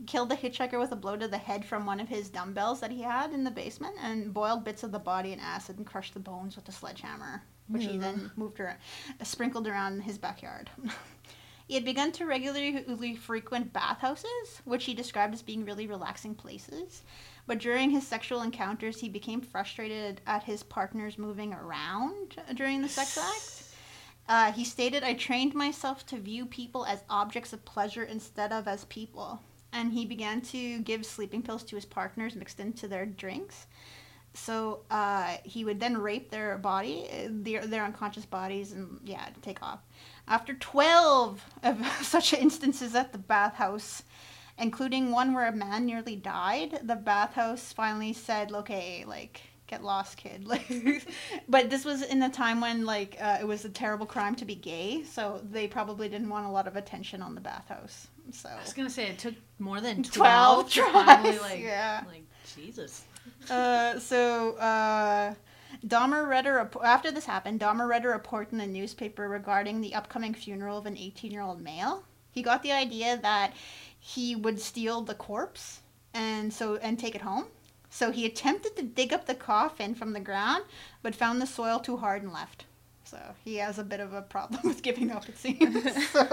Killed 0.07 0.29
the 0.29 0.35
hitchhiker 0.35 0.79
with 0.79 0.91
a 0.91 0.95
blow 0.95 1.17
to 1.17 1.27
the 1.27 1.37
head 1.37 1.65
from 1.65 1.85
one 1.85 1.99
of 1.99 2.07
his 2.07 2.29
dumbbells 2.29 2.79
that 2.79 2.91
he 2.91 3.01
had 3.01 3.31
in 3.31 3.43
the 3.43 3.51
basement, 3.51 3.95
and 4.01 4.33
boiled 4.33 4.63
bits 4.63 4.83
of 4.83 4.91
the 4.91 4.99
body 4.99 5.33
in 5.33 5.39
acid 5.39 5.77
and 5.77 5.85
crushed 5.85 6.13
the 6.13 6.19
bones 6.19 6.55
with 6.55 6.67
a 6.69 6.71
sledgehammer, 6.71 7.43
which 7.67 7.85
he 7.85 7.97
then 7.97 8.31
moved 8.35 8.59
around, 8.59 8.77
sprinkled 9.23 9.67
around 9.67 10.01
his 10.01 10.17
backyard. 10.17 10.69
He 11.69 11.75
had 11.75 11.85
begun 11.85 12.11
to 12.13 12.25
regularly 12.25 13.15
frequent 13.15 13.71
bathhouses, 13.71 14.59
which 14.65 14.85
he 14.85 14.95
described 14.95 15.35
as 15.35 15.43
being 15.43 15.63
really 15.63 15.85
relaxing 15.85 16.33
places. 16.33 17.03
But 17.45 17.59
during 17.59 17.91
his 17.91 18.07
sexual 18.07 18.41
encounters, 18.41 18.99
he 18.99 19.07
became 19.07 19.39
frustrated 19.39 20.19
at 20.25 20.45
his 20.45 20.63
partners 20.63 21.19
moving 21.19 21.53
around 21.53 22.41
during 22.55 22.81
the 22.81 22.89
sex 22.89 23.17
act. 23.17 23.65
Uh, 24.29 24.51
he 24.51 24.63
stated, 24.63 25.03
I 25.03 25.15
trained 25.15 25.55
myself 25.55 26.05
to 26.05 26.19
view 26.19 26.45
people 26.45 26.85
as 26.85 27.01
objects 27.09 27.51
of 27.51 27.65
pleasure 27.65 28.03
instead 28.03 28.51
of 28.51 28.67
as 28.67 28.85
people. 28.85 29.41
And 29.71 29.93
he 29.93 30.05
began 30.05 30.41
to 30.41 30.79
give 30.79 31.05
sleeping 31.05 31.43
pills 31.43 31.63
to 31.65 31.75
his 31.75 31.85
partners 31.85 32.35
mixed 32.35 32.59
into 32.59 32.87
their 32.87 33.05
drinks. 33.05 33.67
So 34.33 34.81
uh, 34.91 35.37
he 35.43 35.65
would 35.65 35.79
then 35.79 35.97
rape 35.97 36.29
their 36.29 36.57
body, 36.57 37.07
their, 37.27 37.65
their 37.65 37.83
unconscious 37.83 38.25
bodies, 38.25 38.71
and 38.71 38.99
yeah, 39.03 39.27
take 39.41 39.61
off. 39.63 39.79
After 40.27 40.53
12 40.53 41.43
of 41.63 41.87
such 42.01 42.33
instances 42.33 42.95
at 42.95 43.11
the 43.11 43.17
bathhouse, 43.17 44.03
including 44.57 45.11
one 45.11 45.33
where 45.33 45.47
a 45.47 45.55
man 45.55 45.85
nearly 45.85 46.15
died, 46.15 46.79
the 46.83 46.95
bathhouse 46.95 47.73
finally 47.73 48.13
said, 48.13 48.51
okay, 48.51 49.03
like, 49.07 49.41
get 49.67 49.83
lost, 49.83 50.17
kid. 50.17 50.47
But 51.47 51.69
this 51.69 51.85
was 51.85 52.01
in 52.01 52.19
the 52.19 52.29
time 52.29 52.61
when, 52.61 52.85
like, 52.85 53.17
uh, 53.19 53.37
it 53.41 53.47
was 53.47 53.65
a 53.65 53.69
terrible 53.69 54.05
crime 54.05 54.35
to 54.35 54.45
be 54.45 54.55
gay, 54.55 55.03
so 55.03 55.41
they 55.49 55.67
probably 55.67 56.09
didn't 56.09 56.29
want 56.29 56.45
a 56.45 56.49
lot 56.49 56.67
of 56.67 56.75
attention 56.75 57.21
on 57.21 57.35
the 57.35 57.41
bathhouse. 57.41 58.07
So, 58.31 58.49
I 58.49 58.61
was 58.61 58.73
gonna 58.73 58.89
say 58.89 59.07
it 59.07 59.19
took 59.19 59.35
more 59.57 59.81
than 59.81 60.03
12 60.03 60.71
12, 60.71 60.71
to 60.71 60.81
finally, 60.91 61.37
tries, 61.37 61.41
like, 61.41 61.59
yeah. 61.59 62.03
like 62.07 62.23
Jesus. 62.55 63.03
uh, 63.49 63.99
so 63.99 64.53
uh, 64.57 65.33
Dahmer 65.85 66.27
read 66.27 66.47
a 66.47 66.53
rep- 66.53 66.75
after 66.83 67.11
this 67.11 67.25
happened. 67.25 67.59
Dahmer 67.59 67.87
read 67.87 68.05
a 68.05 68.09
report 68.09 68.51
in 68.51 68.57
the 68.57 68.67
newspaper 68.67 69.27
regarding 69.29 69.81
the 69.81 69.95
upcoming 69.95 70.33
funeral 70.33 70.77
of 70.77 70.85
an 70.85 70.95
18-year-old 70.95 71.61
male. 71.61 72.03
He 72.31 72.41
got 72.41 72.63
the 72.63 72.71
idea 72.71 73.17
that 73.17 73.53
he 73.99 74.35
would 74.35 74.59
steal 74.59 75.01
the 75.01 75.15
corpse 75.15 75.81
and 76.13 76.53
so 76.53 76.77
and 76.77 76.97
take 76.97 77.15
it 77.15 77.21
home. 77.21 77.45
So 77.89 78.11
he 78.11 78.25
attempted 78.25 78.75
to 78.75 78.83
dig 78.83 79.11
up 79.13 79.25
the 79.25 79.35
coffin 79.35 79.95
from 79.95 80.13
the 80.13 80.19
ground, 80.19 80.63
but 81.01 81.15
found 81.15 81.41
the 81.41 81.47
soil 81.47 81.79
too 81.79 81.97
hard 81.97 82.21
and 82.21 82.31
left. 82.31 82.65
So 83.09 83.17
he 83.43 83.55
has 83.55 83.79
a 83.79 83.83
bit 83.83 83.99
of 83.99 84.13
a 84.13 84.21
problem 84.21 84.61
with 84.67 84.83
giving 84.83 85.09
up, 85.11 85.27
it 85.27 85.37
seems. 85.37 85.59
So. 86.09 86.23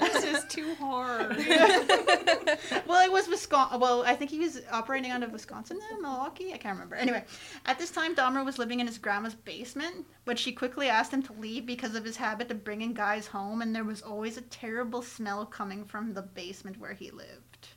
this 0.00 0.24
is 0.24 0.44
too 0.48 0.74
hard. 0.76 1.36
well, 2.86 3.04
it 3.04 3.12
was 3.12 3.28
Wisconsin. 3.28 3.80
Well, 3.80 4.02
I 4.02 4.14
think 4.14 4.30
he 4.30 4.38
was 4.38 4.60
operating 4.70 5.10
out 5.10 5.22
of 5.22 5.32
Wisconsin 5.32 5.78
now, 5.78 5.98
Milwaukee. 6.00 6.52
I 6.52 6.58
can't 6.58 6.74
remember. 6.74 6.96
Anyway, 6.96 7.24
at 7.66 7.78
this 7.78 7.90
time, 7.90 8.14
Dahmer 8.14 8.44
was 8.44 8.58
living 8.58 8.80
in 8.80 8.86
his 8.86 8.98
grandma's 8.98 9.34
basement, 9.34 10.06
but 10.24 10.38
she 10.38 10.52
quickly 10.52 10.88
asked 10.88 11.12
him 11.12 11.22
to 11.24 11.32
leave 11.34 11.66
because 11.66 11.94
of 11.94 12.04
his 12.04 12.16
habit 12.16 12.50
of 12.50 12.64
bringing 12.64 12.94
guys 12.94 13.26
home, 13.26 13.62
and 13.62 13.74
there 13.74 13.84
was 13.84 14.02
always 14.02 14.36
a 14.36 14.42
terrible 14.42 15.02
smell 15.02 15.44
coming 15.46 15.84
from 15.84 16.14
the 16.14 16.22
basement 16.22 16.78
where 16.78 16.94
he 16.94 17.10
lived. 17.10 17.68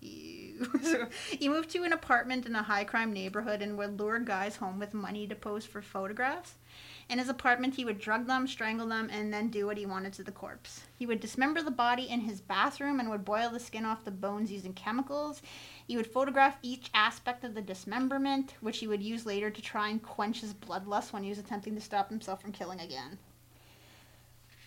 Ew. 0.00 0.70
So 0.82 1.06
he 1.30 1.48
moved 1.48 1.70
to 1.70 1.84
an 1.84 1.92
apartment 1.92 2.46
in 2.46 2.54
a 2.54 2.62
high 2.62 2.84
crime 2.84 3.12
neighborhood 3.12 3.62
and 3.62 3.78
would 3.78 3.98
lure 3.98 4.18
guys 4.20 4.56
home 4.56 4.78
with 4.78 4.94
money 4.94 5.26
to 5.26 5.34
pose 5.34 5.64
for 5.64 5.82
photographs. 5.82 6.54
In 7.08 7.18
his 7.18 7.28
apartment, 7.28 7.74
he 7.74 7.84
would 7.84 7.98
drug 7.98 8.26
them, 8.26 8.46
strangle 8.46 8.86
them, 8.86 9.10
and 9.12 9.32
then 9.32 9.48
do 9.48 9.66
what 9.66 9.76
he 9.76 9.84
wanted 9.84 10.14
to 10.14 10.22
the 10.22 10.32
corpse. 10.32 10.84
He 10.98 11.06
would 11.06 11.20
dismember 11.20 11.62
the 11.62 11.70
body 11.70 12.08
in 12.08 12.20
his 12.20 12.40
bathroom 12.40 12.98
and 12.98 13.10
would 13.10 13.24
boil 13.24 13.50
the 13.50 13.60
skin 13.60 13.84
off 13.84 14.04
the 14.04 14.10
bones 14.10 14.50
using 14.50 14.72
chemicals. 14.72 15.42
He 15.86 15.96
would 15.96 16.06
photograph 16.06 16.56
each 16.62 16.90
aspect 16.94 17.44
of 17.44 17.54
the 17.54 17.60
dismemberment, 17.60 18.54
which 18.60 18.78
he 18.78 18.86
would 18.86 19.02
use 19.02 19.26
later 19.26 19.50
to 19.50 19.62
try 19.62 19.88
and 19.88 20.02
quench 20.02 20.40
his 20.40 20.54
bloodlust 20.54 21.12
when 21.12 21.22
he 21.22 21.28
was 21.28 21.38
attempting 21.38 21.74
to 21.74 21.80
stop 21.80 22.08
himself 22.08 22.40
from 22.40 22.52
killing 22.52 22.80
again. 22.80 23.18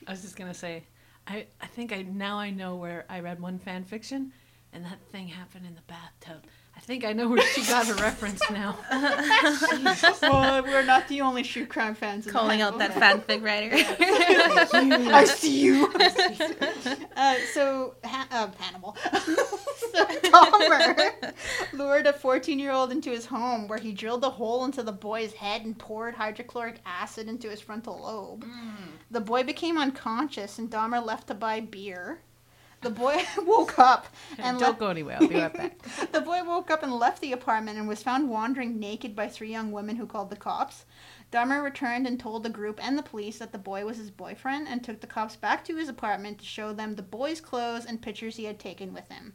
I 0.06 0.12
was 0.12 0.22
just 0.22 0.38
gonna 0.38 0.54
say, 0.54 0.84
I 1.26 1.48
I 1.60 1.68
think 1.68 1.92
I 1.92 2.04
now 2.04 2.38
I 2.38 2.52
know 2.52 2.76
where 2.76 3.06
I 3.10 3.20
read 3.20 3.40
one 3.40 3.58
fan 3.60 3.84
fiction, 3.84 4.32
and 4.72 4.86
that 4.86 5.02
thing 5.12 5.28
happened 5.28 5.66
in 5.66 5.76
the 5.76 5.82
bathtub. 5.82 6.46
I 6.88 6.90
think 6.90 7.04
I 7.04 7.12
know 7.12 7.28
where 7.28 7.42
she 7.42 7.66
got 7.66 7.86
her 7.88 7.96
reference 7.96 8.42
now. 8.50 8.78
well, 10.22 10.64
we're 10.64 10.86
not 10.86 11.06
the 11.10 11.20
only 11.20 11.44
true 11.44 11.66
crime 11.66 11.94
fans. 11.94 12.26
Calling 12.26 12.62
out 12.62 12.78
that 12.78 12.92
Hannibal 12.92 13.26
fanfic 13.26 13.44
writer. 13.44 13.76
I 15.14 15.26
see 15.26 15.60
you. 15.60 15.94
uh, 17.18 17.36
so, 17.54 17.96
ha- 18.06 18.28
uh, 18.32 18.48
Hannibal. 18.58 18.96
so, 19.04 20.06
Dahmer 20.32 21.34
lured 21.74 22.08
a 22.08 22.14
14 22.14 22.58
year 22.58 22.72
old 22.72 22.94
into 22.94 23.10
his 23.10 23.26
home 23.26 23.68
where 23.68 23.80
he 23.80 23.92
drilled 23.92 24.24
a 24.24 24.30
hole 24.30 24.64
into 24.64 24.82
the 24.82 24.94
boy's 24.94 25.34
head 25.34 25.66
and 25.66 25.78
poured 25.78 26.16
hydrochloric 26.16 26.80
acid 26.86 27.28
into 27.28 27.50
his 27.50 27.60
frontal 27.60 28.02
lobe. 28.02 28.46
The 29.12 29.20
boy 29.20 29.44
became 29.44 29.78
unconscious 29.78 30.58
and 30.58 30.72
Dahmer 30.72 31.06
left 31.06 31.28
to 31.28 31.34
buy 31.34 31.60
beer. 31.60 32.22
The 32.88 32.94
boy 32.94 33.22
woke 33.46 33.78
up 33.80 34.08
and 34.38 34.58
Don't 34.58 34.70
left- 34.70 34.80
go 34.80 34.88
anywhere. 34.88 35.18
I'll 35.20 35.28
be 35.28 35.36
right 35.36 35.54
back. 35.54 35.78
the 36.14 36.22
boy 36.22 36.42
woke 36.46 36.72
up 36.72 36.84
and 36.84 36.94
left 36.94 37.20
the 37.20 37.34
apartment 37.34 37.78
and 37.78 37.86
was 37.86 38.02
found 38.02 38.30
wandering 38.30 38.80
naked 38.80 39.14
by 39.14 39.28
three 39.28 39.52
young 39.52 39.74
women 39.74 39.98
who 39.98 40.06
called 40.06 40.30
the 40.30 40.38
cops. 40.38 40.86
Dahmer 41.30 41.62
returned 41.62 42.08
and 42.08 42.18
told 42.18 42.44
the 42.44 42.50
group 42.50 42.80
and 42.82 42.98
the 42.98 43.04
police 43.04 43.40
that 43.40 43.52
the 43.52 43.58
boy 43.58 43.84
was 43.84 43.98
his 43.98 44.10
boyfriend 44.10 44.70
and 44.70 44.82
took 44.82 45.02
the 45.02 45.06
cops 45.06 45.36
back 45.36 45.66
to 45.66 45.76
his 45.76 45.90
apartment 45.90 46.40
to 46.40 46.46
show 46.46 46.72
them 46.72 46.96
the 46.96 47.02
boy's 47.02 47.42
clothes 47.42 47.84
and 47.84 48.02
pictures 48.02 48.38
he 48.38 48.46
had 48.46 48.58
taken 48.58 48.94
with 48.94 49.10
him. 49.10 49.34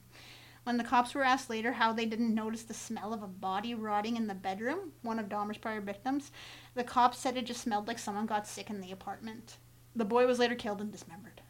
When 0.64 0.78
the 0.78 0.84
cops 0.84 1.14
were 1.14 1.22
asked 1.22 1.50
later 1.50 1.72
how 1.72 1.92
they 1.92 2.06
didn't 2.06 2.34
notice 2.34 2.62
the 2.62 2.72
smell 2.72 3.12
of 3.12 3.22
a 3.22 3.26
body 3.26 3.74
rotting 3.74 4.16
in 4.16 4.28
the 4.28 4.34
bedroom, 4.34 4.92
one 5.02 5.18
of 5.18 5.28
Dahmer's 5.28 5.58
prior 5.58 5.82
victims, 5.82 6.32
the 6.74 6.84
cops 6.84 7.18
said 7.18 7.36
it 7.36 7.44
just 7.44 7.60
smelled 7.60 7.86
like 7.86 7.98
someone 7.98 8.24
got 8.24 8.46
sick 8.46 8.70
in 8.70 8.80
the 8.80 8.92
apartment. 8.92 9.58
The 9.94 10.06
boy 10.06 10.26
was 10.26 10.38
later 10.38 10.54
killed 10.54 10.80
and 10.80 10.90
dismembered. 10.90 11.41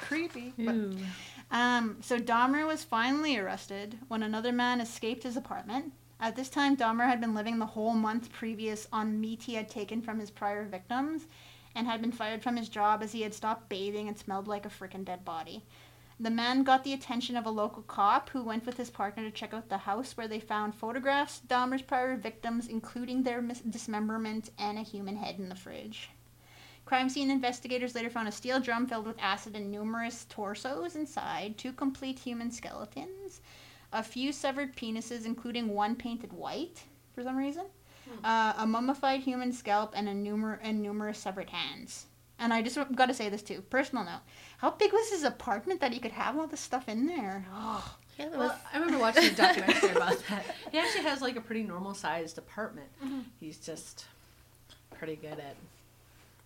Creepy. 0.00 0.52
but- 0.56 0.74
um, 1.50 1.98
so 2.00 2.18
Dahmer 2.18 2.66
was 2.66 2.84
finally 2.84 3.36
arrested 3.36 3.98
when 4.08 4.22
another 4.22 4.52
man 4.52 4.80
escaped 4.80 5.22
his 5.22 5.36
apartment. 5.36 5.92
At 6.20 6.36
this 6.36 6.50
time, 6.50 6.76
Dahmer 6.76 7.06
had 7.06 7.20
been 7.20 7.34
living 7.34 7.58
the 7.58 7.66
whole 7.66 7.94
month 7.94 8.30
previous 8.30 8.86
on 8.92 9.20
meat 9.20 9.44
he 9.44 9.54
had 9.54 9.68
taken 9.70 10.02
from 10.02 10.18
his 10.18 10.30
prior 10.30 10.64
victims 10.66 11.26
and 11.74 11.86
had 11.86 12.02
been 12.02 12.12
fired 12.12 12.42
from 12.42 12.56
his 12.56 12.68
job 12.68 13.02
as 13.02 13.12
he 13.12 13.22
had 13.22 13.32
stopped 13.32 13.68
bathing 13.68 14.06
and 14.08 14.18
smelled 14.18 14.46
like 14.46 14.66
a 14.66 14.68
freaking 14.68 15.04
dead 15.04 15.24
body. 15.24 15.64
The 16.18 16.28
man 16.30 16.64
got 16.64 16.84
the 16.84 16.92
attention 16.92 17.36
of 17.36 17.46
a 17.46 17.50
local 17.50 17.82
cop 17.82 18.28
who 18.28 18.42
went 18.42 18.66
with 18.66 18.76
his 18.76 18.90
partner 18.90 19.22
to 19.22 19.30
check 19.30 19.54
out 19.54 19.70
the 19.70 19.78
house 19.78 20.14
where 20.18 20.28
they 20.28 20.40
found 20.40 20.74
photographs 20.74 21.40
of 21.40 21.48
Dahmer's 21.48 21.80
prior 21.80 22.14
victims, 22.16 22.68
including 22.68 23.22
their 23.22 23.40
mis- 23.40 23.60
dismemberment 23.60 24.50
and 24.58 24.76
a 24.78 24.82
human 24.82 25.16
head 25.16 25.38
in 25.38 25.48
the 25.48 25.54
fridge. 25.54 26.10
Crime 26.90 27.08
scene 27.08 27.30
investigators 27.30 27.94
later 27.94 28.10
found 28.10 28.26
a 28.26 28.32
steel 28.32 28.58
drum 28.58 28.84
filled 28.84 29.06
with 29.06 29.14
acid 29.20 29.54
and 29.54 29.70
numerous 29.70 30.26
torsos 30.28 30.96
inside, 30.96 31.56
two 31.56 31.72
complete 31.72 32.18
human 32.18 32.50
skeletons, 32.50 33.40
a 33.92 34.02
few 34.02 34.32
severed 34.32 34.74
penises, 34.74 35.24
including 35.24 35.68
one 35.68 35.94
painted 35.94 36.32
white 36.32 36.82
for 37.14 37.22
some 37.22 37.36
reason, 37.36 37.66
uh, 38.24 38.54
a 38.58 38.66
mummified 38.66 39.20
human 39.20 39.52
scalp, 39.52 39.92
and, 39.94 40.08
a 40.08 40.12
numer- 40.12 40.58
and 40.62 40.82
numerous 40.82 41.20
severed 41.20 41.50
hands. 41.50 42.06
And 42.40 42.52
I 42.52 42.60
just 42.60 42.76
got 42.96 43.06
to 43.06 43.14
say 43.14 43.28
this 43.28 43.42
too, 43.42 43.60
personal 43.70 44.02
note. 44.02 44.22
How 44.58 44.72
big 44.72 44.92
was 44.92 45.10
his 45.10 45.22
apartment 45.22 45.80
that 45.82 45.92
he 45.92 46.00
could 46.00 46.10
have 46.10 46.36
all 46.36 46.48
this 46.48 46.58
stuff 46.58 46.88
in 46.88 47.06
there? 47.06 47.46
Oh, 47.54 47.96
Yeah, 48.18 48.30
that 48.30 48.36
was 48.36 48.48
Well, 48.48 48.60
I 48.74 48.78
remember 48.78 48.98
watching 48.98 49.26
a 49.26 49.30
documentary 49.30 49.90
about 49.90 50.18
that. 50.28 50.44
He 50.72 50.78
actually 50.78 51.04
has 51.04 51.22
like 51.22 51.36
a 51.36 51.40
pretty 51.40 51.62
normal 51.62 51.94
sized 51.94 52.36
apartment. 52.36 52.88
Mm-hmm. 53.00 53.20
He's 53.38 53.58
just 53.58 54.06
pretty 54.90 55.14
good 55.14 55.38
at 55.38 55.54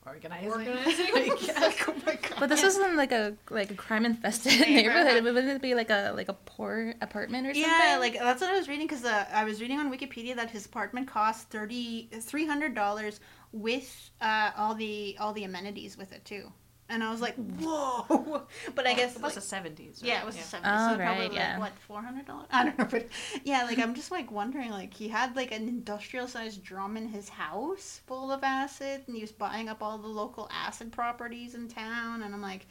organizing. 0.07 0.51
Organizing? 0.51 1.07
I 1.15 1.37
guess. 1.41 1.85
oh 1.89 1.95
my 2.07 2.15
god. 2.15 2.35
But 2.41 2.49
this 2.49 2.63
isn't 2.63 2.97
like 2.97 3.13
a 3.13 3.35
like 3.51 3.71
a 3.71 3.75
crime 3.75 4.05
infested 4.05 4.61
neighborhood. 4.61 5.17
It 5.17 5.25
wouldn't 5.25 5.49
it 5.49 5.63
be 5.63 5.75
like 5.75 5.91
a 5.91 6.13
like 6.15 6.29
a 6.29 6.35
poor 6.35 6.95
apartment 7.01 7.47
or 7.47 7.55
something? 7.55 7.71
Yeah, 7.71 7.99
like 7.99 8.15
that's 8.15 8.41
what 8.41 8.51
I 8.51 8.57
was 8.57 8.69
reading 8.69 8.87
because 8.87 9.05
uh, 9.05 9.27
I 9.33 9.45
was 9.45 9.61
reading 9.61 9.79
on 9.79 9.91
Wikipedia 9.93 10.37
that 10.37 10.51
his 10.51 10.67
apartment 10.67 11.09
cost 11.09 11.49
thirty 11.51 12.09
three 12.21 12.47
hundred 12.47 12.75
dollars 12.75 13.21
with 13.53 14.11
uh, 14.21 14.51
all 14.57 14.75
the 14.75 15.17
all 15.21 15.33
the 15.33 15.45
amenities 15.45 15.97
with 15.97 16.13
it 16.13 16.25
too. 16.25 16.53
And 16.89 17.03
I 17.03 17.11
was 17.11 17.21
like, 17.21 17.35
whoa! 17.37 18.43
But 18.75 18.87
I 18.87 18.95
guess 18.95 19.13
it 19.17 19.23
was 19.23 19.23
like- 19.23 19.35
the 19.35 19.41
seventies. 19.41 20.01
yeah, 20.05 20.21
it 20.21 20.27
was 20.27 20.37
the 20.37 20.43
70s. 20.43 20.61
Oh, 20.65 20.91
so 20.93 20.97
probably 20.99 21.29
right, 21.29 21.59
like, 21.59 21.73
what, 21.89 22.05
$400? 22.05 22.47
I 22.51 22.65
don't 22.65 22.79
know. 22.79 22.85
But 22.91 23.09
yeah, 23.45 23.65
like, 23.65 23.79
I'm 23.79 23.95
just 23.95 24.11
like 24.11 24.31
wondering, 24.31 24.71
like, 24.71 24.93
he 24.93 25.09
had 25.09 25.35
like 25.37 25.53
an 25.53 25.69
industrial 25.69 26.29
sized 26.29 26.63
drum 26.63 26.97
in 26.97 27.09
his 27.09 27.29
house 27.29 28.01
full 28.07 28.31
of 28.31 28.45
acid, 28.45 29.03
and 29.07 29.17
he 29.17 29.23
was 29.23 29.33
buying 29.33 29.69
up 29.69 29.83
all 29.83 29.97
the 29.99 30.09
local 30.09 30.49
acid 30.53 30.93
properties 30.93 31.55
in 31.55 31.69
town. 31.69 32.23
And 32.23 32.35
I'm 32.35 32.43
like, 32.43 32.67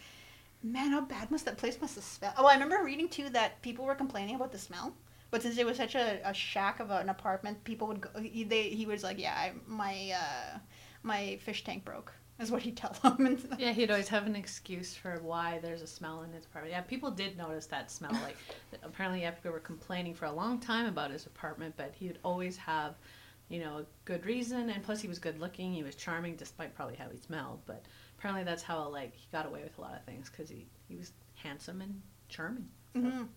man, 0.62 0.92
how 0.92 1.02
bad 1.02 1.32
must 1.32 1.46
that 1.46 1.58
place 1.58 1.80
must 1.82 1.96
have 1.96 2.04
smelled? 2.04 2.36
Oh, 2.38 2.46
I 2.46 2.54
remember 2.54 2.84
reading 2.84 3.10
too 3.10 3.30
that 3.30 3.62
people 3.62 3.84
were 3.86 3.96
complaining 3.96 4.36
about 4.36 4.52
the 4.52 4.60
smell. 4.60 4.94
But 5.32 5.42
since 5.42 5.58
it 5.58 5.66
was 5.66 5.78
such 5.78 5.96
a, 5.96 6.20
a 6.24 6.34
shack 6.34 6.80
of 6.80 6.92
an 6.92 7.10
apartment, 7.10 7.64
people 7.64 7.88
would 7.88 8.02
go. 8.02 8.10
He, 8.22 8.44
they, 8.44 8.70
he 8.70 8.86
was 8.86 9.02
like, 9.04 9.18
"Yeah, 9.20 9.34
I, 9.34 9.54
my 9.66 10.12
uh, 10.16 10.60
my 11.02 11.38
fish 11.38 11.64
tank 11.64 11.84
broke," 11.84 12.14
is 12.40 12.52
what 12.52 12.62
he'd 12.62 12.78
tell 12.78 12.92
them. 13.04 13.38
Yeah, 13.60 13.72
he'd 13.72 13.92
always 13.92 14.08
have 14.10 14.26
an 14.26 14.36
excuse 14.36 14.96
for 14.96 15.20
why 15.22 15.60
there's 15.62 15.82
a 15.82 15.88
smell 15.88 16.24
in 16.24 16.32
his 16.34 16.46
apartment. 16.46 16.72
Yeah, 16.74 16.82
people 16.82 17.12
did 17.12 17.38
notice 17.38 17.66
that 17.68 17.92
smell. 17.92 18.12
Like, 18.12 18.38
apparently, 18.84 19.22
yeah, 19.22 19.32
people 19.32 19.52
were 19.52 19.60
complaining 19.60 20.14
for 20.14 20.26
a 20.26 20.32
long 20.32 20.60
time 20.60 20.86
about 20.88 21.12
his 21.12 21.26
apartment, 21.26 21.76
but 21.78 21.94
he 21.96 22.08
would 22.08 22.20
always 22.24 22.58
have, 22.58 22.96
you 23.50 23.60
know, 23.60 23.78
a 23.80 23.86
good 24.06 24.26
reason. 24.26 24.70
And 24.70 24.84
plus, 24.84 25.02
he 25.02 25.08
was 25.08 25.20
good 25.20 25.40
looking. 25.40 25.74
He 25.74 25.84
was 25.84 25.96
charming, 25.96 26.36
despite 26.36 26.76
probably 26.76 26.96
how 26.96 27.10
he 27.10 27.18
smelled. 27.18 27.62
But 27.66 27.86
apparently, 28.18 28.44
that's 28.44 28.64
how 28.64 28.88
like 28.90 29.14
he 29.16 29.28
got 29.32 29.46
away 29.46 29.62
with 29.64 29.78
a 29.78 29.82
lot 29.82 29.94
of 29.94 30.04
things 30.06 30.30
because 30.30 30.50
he 30.50 30.66
he 30.88 30.96
was 30.96 31.12
handsome 31.36 31.82
and 31.82 32.02
charming. 32.30 32.68
Mhm. 32.96 33.28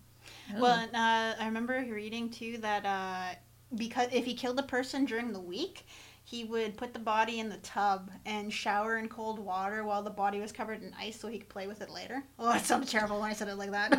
Oh. 0.55 0.61
Well, 0.61 0.89
uh, 0.93 1.35
I 1.39 1.45
remember 1.47 1.75
reading 1.89 2.31
too 2.31 2.59
that 2.59 2.85
uh, 2.85 3.37
because 3.77 4.09
if 4.13 4.25
he 4.25 4.35
killed 4.35 4.59
a 4.59 4.63
person 4.65 5.05
during 5.05 5.33
the 5.33 5.41
week, 5.41 5.87
he 6.27 6.43
would 6.43 6.77
put 6.77 6.93
the 6.93 6.99
body 6.99 7.39
in 7.39 7.49
the 7.49 7.57
tub 7.59 8.11
and 8.25 8.53
shower 8.53 8.99
in 8.99 9.09
cold 9.09 9.39
water 9.39 9.85
while 9.85 10.03
the 10.03 10.11
body 10.11 10.41
was 10.41 10.51
covered 10.51 10.83
in 10.83 10.93
ice 10.99 11.21
so 11.21 11.29
he 11.29 11.39
could 11.39 11.49
play 11.49 11.69
with 11.69 11.81
it 11.81 11.89
later. 11.89 12.21
Oh, 12.37 12.53
it 12.53 12.65
sounded 12.65 12.89
terrible 12.89 13.21
when 13.21 13.31
I 13.31 13.33
said 13.33 13.47
it 13.47 13.55
like 13.55 13.71
that. 13.71 13.93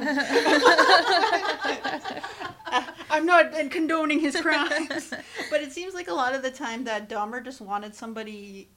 Uh, 2.65 2.83
I'm 3.09 3.25
not 3.25 3.53
condoning 3.71 4.19
his 4.19 4.35
crimes, 4.35 5.13
but 5.49 5.61
it 5.61 5.71
seems 5.71 5.93
like 5.93 6.09
a 6.09 6.13
lot 6.13 6.35
of 6.35 6.41
the 6.41 6.51
time 6.51 6.83
that 6.83 7.07
Dahmer 7.07 7.41
just 7.41 7.61
wanted 7.61 7.95
somebody 7.95 8.71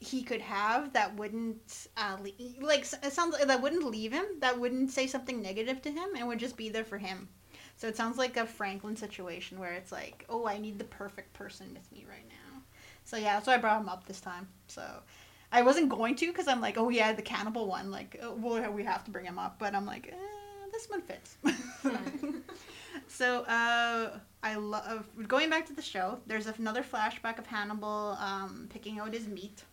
he 0.00 0.24
could 0.24 0.40
have 0.40 0.92
that 0.92 1.14
wouldn't 1.14 1.86
uh, 1.96 2.16
le- 2.20 2.66
like 2.66 2.80
it 3.04 3.12
sounds 3.12 3.34
like 3.34 3.46
that 3.46 3.62
wouldn't 3.62 3.84
leave 3.84 4.12
him 4.12 4.26
that 4.40 4.58
wouldn't 4.58 4.90
say 4.90 5.06
something 5.06 5.40
negative 5.40 5.80
to 5.80 5.90
him 5.90 6.08
and 6.18 6.26
would 6.28 6.38
just 6.38 6.56
be 6.56 6.68
there 6.68 6.84
for 6.84 6.98
him 6.98 7.28
so 7.76 7.88
it 7.88 7.96
sounds 7.96 8.18
like 8.18 8.36
a 8.36 8.44
franklin 8.44 8.94
situation 8.94 9.58
where 9.58 9.72
it's 9.72 9.90
like 9.92 10.26
oh 10.28 10.46
i 10.46 10.58
need 10.58 10.78
the 10.78 10.84
perfect 10.84 11.32
person 11.32 11.72
with 11.72 11.90
me 11.90 12.04
right 12.06 12.28
now 12.28 12.45
so 13.06 13.16
yeah 13.16 13.34
that's 13.34 13.46
why 13.46 13.54
i 13.54 13.56
brought 13.56 13.80
him 13.80 13.88
up 13.88 14.06
this 14.06 14.20
time. 14.20 14.46
So 14.68 14.82
i 15.50 15.62
wasn't 15.62 15.88
going 15.88 16.14
to 16.16 16.26
because 16.26 16.48
i'm 16.48 16.60
like 16.60 16.76
oh 16.76 16.90
yeah 16.90 17.12
the 17.14 17.22
cannibal 17.22 17.66
one 17.66 17.90
like 17.90 18.18
oh, 18.22 18.34
well 18.34 18.70
we 18.70 18.84
have 18.84 19.04
to 19.04 19.10
bring 19.10 19.24
him 19.24 19.38
up. 19.38 19.58
But 19.58 19.74
i'm 19.74 19.86
like 19.86 20.12
eh, 20.12 20.68
this 20.72 20.90
one 20.90 21.00
fits. 21.00 21.38
So 23.08 23.42
uh, 23.42 24.18
i 24.42 24.56
love 24.56 25.06
going 25.26 25.48
back 25.48 25.64
to 25.66 25.72
the 25.72 25.82
show 25.82 26.18
there's 26.26 26.46
another 26.46 26.82
flashback 26.82 27.38
of 27.38 27.46
hannibal 27.46 28.16
um, 28.20 28.68
picking 28.68 28.98
out 28.98 29.14
his 29.14 29.26
meat 29.26 29.64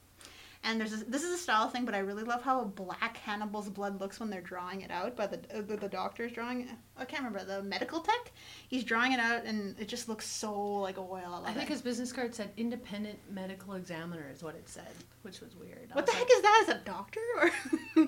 and 0.64 0.80
there's 0.80 0.94
a, 0.94 0.98
this 1.06 1.24
is 1.24 1.34
a 1.34 1.38
style 1.38 1.68
thing, 1.70 1.86
but 1.86 1.94
I 1.94 2.00
really 2.00 2.24
love 2.24 2.42
how 2.42 2.62
a 2.62 2.66
black 2.66 3.18
Hannibal's 3.18 3.70
blood 3.70 4.00
looks 4.00 4.20
when 4.20 4.30
they're 4.30 4.42
drawing 4.42 4.82
it 4.82 4.92
out. 4.92 5.16
By 5.16 5.28
the 5.28 5.38
uh, 5.56 5.62
the, 5.62 5.76
the 5.76 5.90
doctor's 5.90 6.32
drawing 6.32 6.62
it. 6.62 6.70
I 6.98 7.06
can't 7.06 7.24
remember 7.24 7.46
the 7.46 7.62
medical 7.64 8.00
tech. 8.00 8.32
He's 8.68 8.84
drawing 8.84 9.12
it 9.14 9.20
out, 9.20 9.46
and 9.46 9.78
it 9.80 9.88
just 9.88 10.08
looks 10.08 10.28
so 10.28 10.60
like 10.80 10.98
a 10.98 11.02
oil. 11.02 11.44
I, 11.46 11.50
I 11.50 11.54
think 11.54 11.70
it. 11.70 11.74
his 11.74 11.82
business 11.82 12.12
card 12.12 12.34
said 12.34 12.52
independent 12.58 13.20
medical 13.30 13.74
examiner 13.74 14.30
is 14.34 14.44
what 14.44 14.56
it 14.56 14.68
said, 14.70 14.94
which 15.24 15.42
was 15.42 15.56
weird. 15.56 15.90
I 15.92 15.96
What 15.96 16.06
the 16.06 16.12
was 16.12 16.20
heck 16.20 16.30
like, 16.30 16.38
is 16.38 16.42
that? 16.42 16.60
Is 16.64 16.70
a 16.70 16.80
doctor 16.86 17.20
or? 17.42 17.52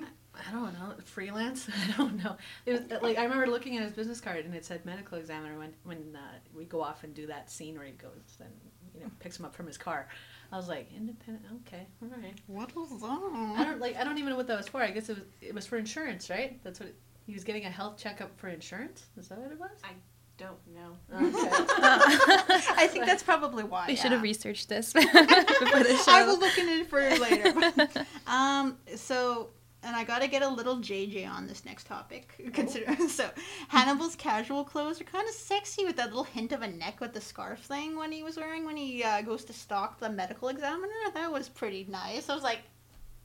I 0.48 0.52
don't 0.52 0.72
know. 0.74 0.94
Freelance? 1.04 1.68
I 1.88 1.96
don't 1.96 2.22
know. 2.22 2.36
It 2.66 2.72
was 2.72 3.02
like 3.02 3.18
I 3.18 3.24
remember 3.24 3.46
looking 3.46 3.76
at 3.76 3.82
his 3.82 3.92
business 3.92 4.20
card 4.20 4.44
and 4.44 4.54
it 4.54 4.64
said 4.64 4.84
medical 4.84 5.18
examiner 5.18 5.58
when 5.58 5.72
when 5.84 6.14
uh, 6.16 6.38
we 6.54 6.64
go 6.64 6.82
off 6.82 7.04
and 7.04 7.14
do 7.14 7.26
that 7.28 7.50
scene 7.50 7.76
where 7.76 7.86
he 7.86 7.92
goes 7.92 8.38
and 8.40 8.50
you 8.94 9.00
know 9.00 9.10
picks 9.18 9.38
him 9.38 9.44
up 9.44 9.54
from 9.54 9.66
his 9.66 9.78
car. 9.78 10.08
I 10.52 10.56
was 10.56 10.68
like 10.68 10.90
independent. 10.96 11.44
Okay, 11.66 11.86
all 12.02 12.08
right. 12.08 12.34
what 12.46 12.74
was 12.74 12.90
that? 12.90 13.04
I 13.04 13.54
that? 13.58 13.64
don't 13.64 13.80
like. 13.80 13.96
I 13.96 14.04
don't 14.04 14.18
even 14.18 14.30
know 14.30 14.36
what 14.36 14.46
that 14.46 14.56
was 14.56 14.68
for. 14.68 14.80
I 14.82 14.90
guess 14.90 15.08
it 15.08 15.16
was. 15.16 15.24
It 15.40 15.54
was 15.54 15.66
for 15.66 15.76
insurance, 15.76 16.30
right? 16.30 16.62
That's 16.62 16.80
what 16.80 16.92
he 17.26 17.32
was 17.34 17.44
getting 17.44 17.64
a 17.64 17.70
health 17.70 17.96
checkup 17.98 18.38
for 18.38 18.48
insurance. 18.48 19.06
Is 19.16 19.28
that 19.28 19.38
what 19.38 19.50
it 19.50 19.58
was? 19.58 19.70
I 19.84 19.90
don't 20.38 20.58
know. 20.74 20.96
Okay. 21.16 21.48
I 22.78 22.88
think 22.90 23.06
that's 23.06 23.22
probably 23.22 23.64
why. 23.64 23.86
we 23.88 23.96
should 23.96 24.12
have 24.12 24.22
researched 24.22 24.68
this 24.68 24.92
before 24.92 25.12
the 25.12 26.00
show. 26.04 26.12
I 26.12 26.24
will 26.26 26.38
look 26.38 26.56
into 26.58 26.72
it 26.72 26.88
for 26.90 27.00
later. 27.18 28.06
um, 28.26 28.76
so, 28.94 29.50
and 29.82 29.94
I 29.94 30.04
gotta 30.04 30.26
get 30.26 30.42
a 30.42 30.48
little 30.48 30.76
JJ 30.78 31.28
on 31.28 31.46
this 31.46 31.64
next 31.64 31.86
topic. 31.86 32.34
Consider 32.52 32.96
so, 33.08 33.30
Hannibal's 33.68 34.16
casual 34.16 34.64
clothes 34.64 35.00
are 35.00 35.04
kind 35.04 35.28
of 35.28 35.34
sexy 35.34 35.84
with 35.84 35.96
that 35.96 36.06
little 36.06 36.24
hint 36.24 36.52
of 36.52 36.62
a 36.62 36.68
neck 36.68 37.00
with 37.00 37.12
the 37.12 37.20
scarf 37.20 37.60
thing 37.60 37.96
when 37.96 38.12
he 38.12 38.22
was 38.22 38.36
wearing 38.36 38.64
when 38.64 38.76
he 38.76 39.04
uh, 39.04 39.22
goes 39.22 39.44
to 39.44 39.52
stalk 39.52 39.98
the 40.00 40.08
medical 40.08 40.48
examiner. 40.48 40.92
That 41.14 41.32
was 41.32 41.48
pretty 41.48 41.86
nice. 41.88 42.28
I 42.28 42.34
was 42.34 42.44
like. 42.44 42.60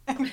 or 0.07 0.15
you 0.15 0.27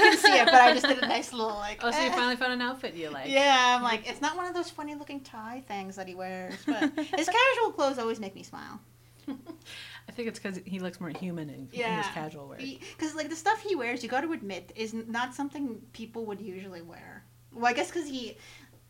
can 0.00 0.18
see 0.18 0.32
it, 0.32 0.46
but 0.46 0.54
I 0.54 0.72
just 0.72 0.86
did 0.86 0.98
a 0.98 1.06
nice 1.06 1.32
little 1.32 1.54
like. 1.54 1.78
oh, 1.82 1.90
so 1.92 2.00
you 2.00 2.08
eh. 2.08 2.12
finally 2.12 2.36
found 2.36 2.52
an 2.52 2.60
outfit 2.60 2.94
you 2.94 3.08
like? 3.08 3.30
Yeah, 3.30 3.76
I'm 3.76 3.82
like, 3.82 4.08
it's 4.08 4.20
not 4.20 4.36
one 4.36 4.46
of 4.46 4.54
those 4.54 4.68
funny 4.68 4.96
looking 4.96 5.20
tie 5.20 5.62
things 5.68 5.94
that 5.94 6.08
he 6.08 6.14
wears, 6.14 6.54
but 6.66 6.82
his 7.16 7.28
casual 7.28 7.72
clothes 7.72 7.98
always 7.98 8.18
make 8.18 8.34
me 8.34 8.42
smile. 8.42 8.80
I 10.08 10.12
think 10.12 10.28
it's 10.28 10.38
because 10.38 10.60
he 10.64 10.78
looks 10.78 11.00
more 11.00 11.10
human 11.10 11.48
in, 11.48 11.68
in 11.72 11.96
his 11.96 12.06
casual 12.08 12.48
wear. 12.48 12.58
Because 12.58 13.14
like 13.14 13.30
the 13.30 13.36
stuff 13.36 13.60
he 13.60 13.74
wears, 13.74 14.02
you 14.02 14.08
got 14.08 14.20
to 14.22 14.32
admit, 14.32 14.72
is 14.76 14.92
not 14.94 15.34
something 15.34 15.80
people 15.92 16.26
would 16.26 16.40
usually 16.40 16.82
wear. 16.82 17.24
Well, 17.52 17.66
I 17.66 17.72
guess 17.72 17.88
because 17.90 18.08
he, 18.08 18.36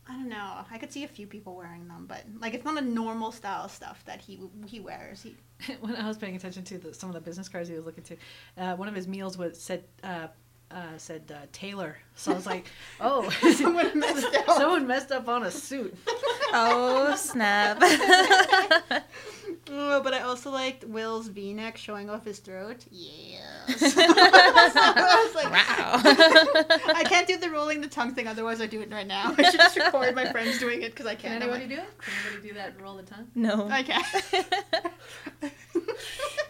I 0.09 0.13
don't 0.13 0.29
know. 0.29 0.65
I 0.71 0.79
could 0.79 0.93
see 0.93 1.05
a 1.05 1.09
few 1.09 1.27
people 1.27 1.55
wearing 1.55 1.87
them, 1.89 2.07
but 2.07 2.25
like 2.41 2.55
it's 2.55 2.65
not 2.65 2.77
a 2.79 2.85
normal 2.85 3.33
style 3.33 3.69
stuff 3.69 4.05
that 4.07 4.21
he 4.21 4.41
he 4.67 4.81
wears. 4.81 5.23
He 5.23 5.37
when 5.81 5.97
I 5.97 6.09
was 6.09 6.19
paying 6.19 6.37
attention 6.37 6.65
to 6.65 6.79
the, 6.79 6.95
some 6.95 7.09
of 7.09 7.15
the 7.15 7.21
business 7.21 7.49
cards 7.49 7.69
he 7.69 7.75
was 7.75 7.85
looking 7.87 8.05
to, 8.05 8.17
uh, 8.59 8.77
one 8.77 8.89
of 8.89 8.95
his 8.95 9.07
meals 9.07 9.39
was 9.39 9.61
said 9.61 9.85
uh, 10.03 10.29
uh, 10.71 10.97
said 10.99 11.33
uh, 11.35 11.47
Taylor. 11.53 11.97
So 12.17 12.33
I 12.33 12.35
was 12.35 12.47
like, 12.47 12.67
oh, 13.01 13.29
Someone 13.55 13.99
messed 13.99 14.35
up. 14.35 14.47
Someone 14.57 14.87
messed 14.87 15.13
up 15.13 15.29
on 15.29 15.45
a 15.45 15.51
suit. 15.51 15.97
oh 16.53 17.15
snap! 17.17 17.81
Oh, 19.71 20.03
but 20.03 20.13
I 20.13 20.21
also 20.21 20.51
liked 20.51 20.85
Will's 20.85 21.29
V-neck 21.29 21.77
showing 21.79 22.11
off 22.11 22.25
his 22.25 22.39
throat. 22.39 22.85
Yes. 22.91 23.95
I 23.97 25.33
like, 25.35 25.51
wow. 25.51 26.01
I 26.95 27.03
can't 27.05 27.27
do 27.27 27.39
the 27.39 27.51
rolling 27.51 27.81
the 27.81 27.89
tongue 27.89 28.15
thing, 28.15 28.29
otherwise 28.29 28.61
I 28.61 28.67
do 28.67 28.81
it 28.83 28.93
right 28.93 29.07
now. 29.07 29.35
I 29.39 29.43
should 29.51 29.61
just 29.61 29.77
record 29.77 30.15
my 30.15 30.31
friends 30.31 30.59
doing 30.59 30.83
it 30.83 30.91
because 30.93 31.07
I 31.07 31.15
can't. 31.15 31.41
can't. 31.41 31.45
anybody 31.45 31.67
do 31.67 31.81
it? 31.81 31.89
Can 32.01 32.13
anybody 32.27 32.49
do 32.49 32.55
that 32.55 32.73
and 32.73 32.81
roll 32.83 32.97
the 32.97 33.03
tongue? 33.05 33.27
No. 33.35 33.69
I 33.71 33.83
can't. 33.83 34.07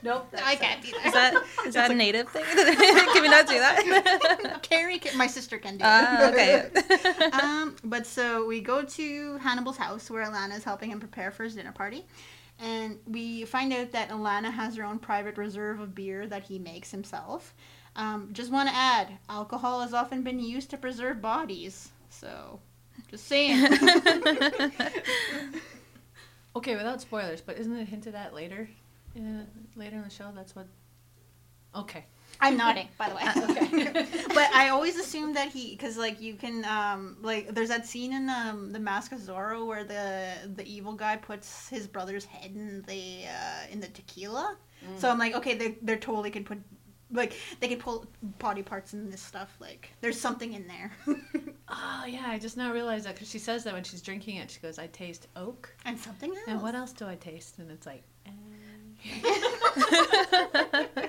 Nope. 0.03 0.35
I 0.45 0.57
can't 0.57 0.83
do 0.83 0.89
Is 0.89 1.13
that. 1.15 1.33
that 1.33 1.67
is 1.67 1.75
that 1.75 1.91
a 1.91 1.95
native 1.95 2.29
thing? 2.29 2.45
Can 2.45 3.23
we 3.23 3.29
not 3.29 3.47
do 3.47 3.59
that? 3.59 4.59
Carrie, 4.63 4.99
can, 4.99 5.17
my 5.17 5.27
sister 5.27 5.57
can 5.57 5.79
do 5.79 5.85
Ah, 5.87 6.31
it. 6.31 6.73
okay. 6.77 7.31
um, 7.31 7.75
but 7.85 8.07
so 8.07 8.45
we 8.47 8.61
go 8.61 8.83
to 8.85 9.39
Hannibal's 9.39 9.79
house 9.79 10.11
where 10.11 10.25
Alana 10.27 10.57
is 10.59 10.65
helping 10.65 10.91
him 10.91 11.01
prepare 11.01 11.31
for 11.31 11.45
his 11.45 11.55
dinner 11.55 11.73
party. 11.73 12.05
And 12.59 12.99
we 13.07 13.45
find 13.45 13.73
out 13.73 13.93
that 13.93 14.11
Alana 14.11 14.53
has 14.53 14.77
her 14.77 14.85
own 14.85 14.99
private 14.99 15.37
reserve 15.37 15.81
of 15.81 15.95
beer 15.95 16.27
that 16.27 16.45
he 16.45 16.59
makes 16.59 16.91
himself. 16.91 17.55
Um, 17.97 18.31
just 18.33 18.51
want 18.53 18.69
to 18.69 18.75
add, 18.75 19.19
alcohol 19.29 19.81
has 19.81 19.93
often 19.93 20.23
been 20.23 20.41
used 20.41 20.71
to 20.71 20.77
preserve 20.77 21.21
bodies. 21.21 21.91
So, 22.11 22.61
just 23.11 23.27
saying. 23.27 23.67
Okay, 26.57 26.77
without 26.77 27.01
spoilers, 27.01 27.41
but 27.41 27.59
isn't 27.59 27.77
it 27.77 27.89
hinted 27.89 28.15
at 28.15 28.33
later? 28.33 28.69
Uh, 29.17 29.43
later 29.75 29.97
in 29.97 30.03
the 30.03 30.11
show, 30.11 30.31
that's 30.35 30.55
what. 30.55 30.67
Okay. 31.75 32.05
I'm 32.41 32.57
nodding, 32.57 32.89
by 32.99 33.09
the 33.09 33.15
way. 33.15 33.23
Okay. 33.23 34.07
but 34.29 34.53
I 34.55 34.69
always 34.71 34.97
assume 34.97 35.35
that 35.35 35.49
he, 35.49 35.71
because 35.71 35.97
like 35.97 36.21
you 36.21 36.35
can, 36.35 36.65
um, 36.65 37.17
like 37.23 37.55
there's 37.55 37.69
that 37.69 37.87
scene 37.87 38.13
in 38.13 38.29
um, 38.29 38.73
the 38.73 38.81
Mask 38.81 39.13
of 39.13 39.21
Zorro 39.21 39.67
where 39.67 39.85
the 39.85 40.33
the 40.57 40.67
evil 40.67 40.93
guy 40.93 41.17
puts 41.17 41.69
his 41.69 41.87
brother's 41.87 42.25
head 42.25 42.51
in 42.55 42.83
the 42.83 43.27
uh, 43.27 43.67
in 43.71 43.81
the 43.81 43.89
tequila. 43.89 44.57
So 44.99 45.09
I'm 45.09 45.19
like, 45.19 45.35
okay, 45.35 45.55
they 45.55 45.77
they 45.83 45.97
totally 45.97 46.31
could 46.31 46.47
put. 46.47 46.59
Like 47.13 47.35
they 47.61 47.69
could 47.69 47.79
pull 47.79 48.07
body 48.39 48.63
parts 48.63 48.93
in 48.93 49.11
this 49.11 49.21
stuff. 49.21 49.57
Like 49.61 49.91
there's 50.01 50.21
something 50.21 50.53
in 50.53 50.67
there, 50.67 50.91
Oh 51.69 52.05
yeah, 52.07 52.25
I 52.27 52.39
just 52.39 52.59
now 52.59 52.73
realized 52.73 53.07
that 53.07 53.15
because 53.15 53.31
she 53.31 53.39
says 53.39 53.65
that 53.65 53.73
when 53.73 53.85
she's 53.85 54.03
drinking 54.03 54.37
it, 54.37 54.51
she 54.51 54.61
goes, 54.61 54.79
"I 54.79 54.87
taste 54.89 55.29
oak." 55.35 55.75
and 55.87 55.99
something 55.99 56.31
else. 56.31 56.41
And 56.47 56.61
what 56.61 56.75
else 56.75 56.93
do 56.93 57.07
I 57.07 57.15
taste? 57.17 57.59
And 57.59 57.71
it's 57.71 57.87
like. 57.87 58.03
eh. 59.07 61.09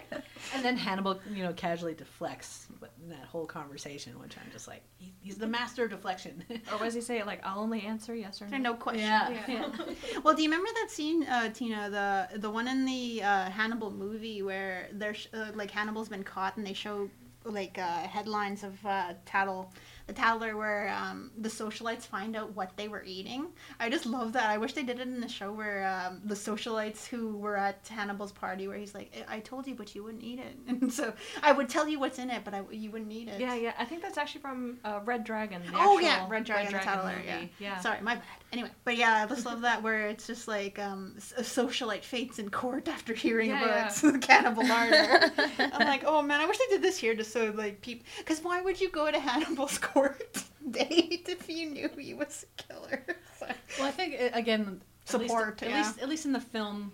And 0.55 0.63
then 0.65 0.77
Hannibal, 0.77 1.19
you 1.31 1.43
know, 1.43 1.53
casually 1.53 1.93
deflects 1.93 2.67
that 3.09 3.25
whole 3.25 3.45
conversation, 3.45 4.17
which 4.19 4.35
I'm 4.37 4.51
just 4.51 4.67
like, 4.67 4.81
he, 4.97 5.13
he's 5.21 5.35
the 5.37 5.47
master 5.47 5.83
of 5.85 5.91
deflection. 5.91 6.43
Or 6.71 6.79
was 6.79 6.93
he 6.93 7.01
say 7.01 7.23
like 7.23 7.41
I'll 7.45 7.59
only 7.59 7.81
answer 7.81 8.15
yes 8.15 8.41
or 8.41 8.47
no? 8.47 8.57
No 8.57 8.73
question. 8.73 9.01
yeah. 9.03 9.43
Yeah. 9.47 9.69
Well, 10.23 10.33
do 10.35 10.41
you 10.41 10.49
remember 10.49 10.69
that 10.81 10.89
scene, 10.91 11.23
uh, 11.23 11.49
Tina, 11.53 11.89
the 11.89 12.39
the 12.39 12.49
one 12.49 12.67
in 12.67 12.85
the 12.85 13.21
uh, 13.23 13.49
Hannibal 13.49 13.91
movie 13.91 14.41
where 14.41 14.89
there's 14.93 15.27
uh, 15.33 15.51
like 15.53 15.71
Hannibal's 15.71 16.09
been 16.09 16.23
caught 16.23 16.57
and 16.57 16.65
they 16.65 16.73
show 16.73 17.09
like 17.43 17.77
uh, 17.77 17.99
headlines 18.07 18.63
of 18.63 18.73
uh, 18.85 19.13
Tattle, 19.25 19.71
the 20.07 20.13
Tattler, 20.13 20.55
where 20.55 20.89
um, 20.89 21.31
the 21.37 21.49
socialites 21.49 22.03
find 22.03 22.35
out 22.35 22.55
what 22.55 22.71
they 22.77 22.87
were 22.87 23.03
eating. 23.03 23.47
I 23.79 23.89
just 23.89 24.05
love 24.05 24.33
that. 24.33 24.49
I 24.49 24.57
wish 24.57 24.73
they 24.73 24.83
did 24.83 24.99
it 24.99 25.07
in 25.07 25.19
the 25.19 25.27
show 25.27 25.51
where 25.51 25.87
um, 25.87 26.21
the 26.25 26.35
socialites 26.35 27.07
who 27.07 27.37
were 27.37 27.57
at 27.57 27.87
Hannibal's 27.89 28.31
party, 28.31 28.67
where 28.67 28.77
he's 28.77 28.93
like, 28.93 29.11
"I 29.27 29.39
told 29.39 29.65
you, 29.67 29.73
but 29.75 29.95
you 29.95 30.03
wouldn't 30.03 30.23
eat 30.23 30.39
it," 30.39 30.55
and 30.67 30.93
so 30.93 31.13
I 31.41 31.51
would 31.51 31.69
tell 31.69 31.87
you 31.87 31.99
what's 31.99 32.19
in 32.19 32.29
it, 32.29 32.43
but 32.43 32.53
I, 32.53 32.61
you 32.71 32.91
wouldn't 32.91 33.11
eat 33.11 33.27
it. 33.29 33.39
Yeah, 33.39 33.55
yeah. 33.55 33.73
I 33.79 33.85
think 33.85 34.01
that's 34.01 34.17
actually 34.17 34.41
from 34.41 34.77
uh, 34.83 34.99
Red 35.05 35.23
Dragon. 35.23 35.61
The 35.65 35.71
Oh 35.75 35.99
yeah, 35.99 36.27
Red 36.29 36.43
Dragon, 36.43 36.71
the 36.71 36.79
Tattler. 36.79 37.15
movie. 37.15 37.25
Yeah. 37.27 37.45
yeah. 37.59 37.79
Sorry, 37.79 37.99
my 38.01 38.15
bad. 38.15 38.23
Anyway, 38.53 38.69
but 38.83 38.95
yeah, 38.95 39.23
I 39.23 39.27
just 39.27 39.45
love 39.45 39.61
that 39.61 39.81
where 39.81 40.07
it's 40.07 40.27
just 40.27 40.47
like 40.47 40.77
um, 40.79 41.15
a 41.37 41.41
socialite 41.41 42.03
faints 42.03 42.37
in 42.39 42.49
court 42.49 42.87
after 42.87 43.13
hearing 43.13 43.49
Yeah, 43.49 43.63
about 43.65 44.03
yeah. 44.03 44.11
the 44.11 44.19
cannibal 44.19 44.65
larder. 44.67 45.31
I'm 45.59 45.87
like, 45.87 46.03
oh 46.05 46.21
man, 46.21 46.39
I 46.39 46.45
wish 46.45 46.57
they 46.59 46.67
did 46.69 46.81
this 46.81 46.97
here 46.97 47.15
just 47.15 47.33
so 47.33 47.51
like 47.55 47.81
people. 47.81 48.05
Because 48.19 48.41
why 48.43 48.61
would 48.61 48.79
you 48.79 48.89
go 48.91 49.11
to 49.11 49.19
Hannibal's 49.19 49.77
court 49.79 49.94
date 50.71 51.25
if 51.29 51.47
you 51.49 51.69
knew 51.69 51.89
he 51.97 52.13
was 52.13 52.45
a 52.59 52.63
killer? 52.63 53.05
So- 53.39 53.47
Well, 53.79 53.87
I 53.87 53.91
think 53.91 54.15
uh, 54.19 54.29
again, 54.33 54.81
Support, 55.03 55.61
At 55.61 55.67
least, 55.67 55.71
yeah. 55.71 55.75
at 55.79 55.85
least, 55.85 55.99
at 56.03 56.09
least 56.09 56.25
in 56.25 56.31
the 56.31 56.39
film, 56.39 56.91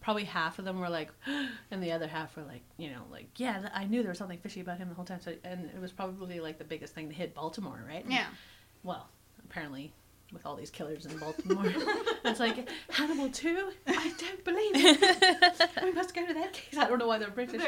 probably 0.00 0.24
half 0.24 0.58
of 0.60 0.64
them 0.64 0.78
were 0.80 0.88
like, 0.88 1.10
and 1.70 1.82
the 1.82 1.90
other 1.92 2.06
half 2.06 2.36
were 2.36 2.44
like, 2.44 2.62
you 2.78 2.88
know, 2.90 3.02
like, 3.10 3.28
yeah, 3.36 3.68
I 3.74 3.84
knew 3.84 4.00
there 4.02 4.10
was 4.10 4.18
something 4.18 4.38
fishy 4.38 4.60
about 4.60 4.78
him 4.78 4.88
the 4.88 4.94
whole 4.94 5.04
time. 5.04 5.20
So, 5.20 5.34
and 5.44 5.66
it 5.74 5.80
was 5.80 5.90
probably 5.92 6.38
like 6.40 6.58
the 6.58 6.64
biggest 6.64 6.94
thing 6.94 7.08
to 7.08 7.14
hit 7.14 7.34
Baltimore, 7.34 7.84
right? 7.86 8.02
And, 8.04 8.12
yeah. 8.12 8.26
Well, 8.84 9.08
apparently, 9.44 9.92
with 10.32 10.46
all 10.46 10.54
these 10.56 10.70
killers 10.70 11.04
in 11.06 11.18
Baltimore, 11.18 11.64
it's 12.24 12.40
like 12.40 12.68
Hannibal 12.90 13.28
too. 13.30 13.70
I 13.88 14.12
don't 14.18 14.44
believe 14.44 14.70
it. 14.74 15.70
we 15.82 15.92
must 15.92 16.14
go 16.14 16.24
to 16.26 16.32
that 16.34 16.52
case. 16.52 16.78
I 16.78 16.86
don't 16.88 16.98
know 16.98 17.08
why 17.08 17.18
they're 17.18 17.30
British. 17.30 17.60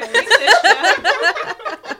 well, 0.63 1.97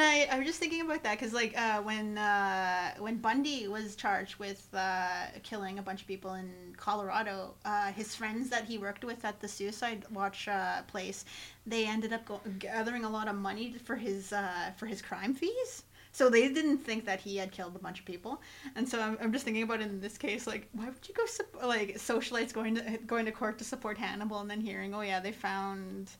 and 0.00 0.30
I, 0.30 0.34
I 0.34 0.38
was 0.38 0.46
just 0.46 0.58
thinking 0.58 0.80
about 0.80 1.02
that 1.02 1.18
because 1.18 1.32
like 1.32 1.58
uh, 1.58 1.82
when 1.82 2.16
uh, 2.16 2.94
when 2.98 3.16
Bundy 3.18 3.68
was 3.68 3.96
charged 3.96 4.36
with 4.36 4.66
uh, 4.72 5.26
killing 5.42 5.78
a 5.78 5.82
bunch 5.82 6.00
of 6.00 6.06
people 6.06 6.34
in 6.34 6.50
Colorado, 6.76 7.54
uh, 7.64 7.92
his 7.92 8.14
friends 8.14 8.48
that 8.50 8.64
he 8.64 8.78
worked 8.78 9.04
with 9.04 9.24
at 9.24 9.40
the 9.40 9.48
Suicide 9.48 10.04
Watch 10.10 10.48
uh, 10.48 10.82
place, 10.82 11.24
they 11.66 11.84
ended 11.86 12.12
up 12.12 12.24
go- 12.24 12.40
gathering 12.58 13.04
a 13.04 13.10
lot 13.10 13.28
of 13.28 13.34
money 13.34 13.74
for 13.84 13.96
his 13.96 14.32
uh, 14.32 14.70
for 14.76 14.86
his 14.86 15.02
crime 15.02 15.34
fees. 15.34 15.82
So 16.12 16.28
they 16.28 16.48
didn't 16.48 16.78
think 16.78 17.04
that 17.06 17.20
he 17.20 17.36
had 17.36 17.52
killed 17.52 17.76
a 17.76 17.78
bunch 17.78 18.00
of 18.00 18.04
people, 18.04 18.40
and 18.74 18.88
so 18.88 19.00
I'm, 19.00 19.16
I'm 19.20 19.32
just 19.32 19.44
thinking 19.44 19.62
about 19.62 19.80
in 19.80 20.00
this 20.00 20.18
case, 20.18 20.44
like, 20.44 20.68
why 20.72 20.86
would 20.86 21.08
you 21.08 21.14
go 21.14 21.24
sup- 21.26 21.62
like 21.62 21.98
socialites 21.98 22.52
going 22.52 22.74
to 22.76 22.98
going 23.06 23.26
to 23.26 23.32
court 23.32 23.58
to 23.58 23.64
support 23.64 23.96
Hannibal, 23.98 24.40
and 24.40 24.50
then 24.50 24.60
hearing, 24.60 24.92
oh 24.94 25.02
yeah, 25.02 25.20
they 25.20 25.30
found 25.30 26.10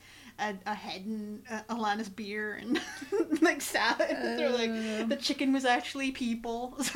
a, 0.41 0.55
a 0.67 0.75
head 0.75 1.03
in 1.07 1.43
uh, 1.51 1.61
Alana's 1.69 2.09
beer 2.09 2.55
and 2.55 2.81
like 3.43 3.61
salad. 3.61 3.99
They're 4.11 4.51
like 4.51 5.09
the 5.09 5.17
chicken 5.17 5.53
was 5.53 5.65
actually 5.65 6.11
people. 6.11 6.79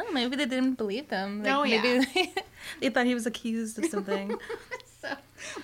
Oh, 0.00 0.12
maybe 0.12 0.36
they 0.36 0.46
didn't 0.46 0.74
believe 0.74 1.08
them. 1.08 1.42
Like, 1.42 1.52
Oh, 1.52 1.64
yeah. 1.64 1.82
Maybe 1.82 2.06
they, 2.14 2.34
they 2.80 2.88
thought 2.90 3.06
he 3.06 3.14
was 3.14 3.26
accused 3.26 3.78
of 3.78 3.86
something. 3.86 4.38
so, 5.02 5.08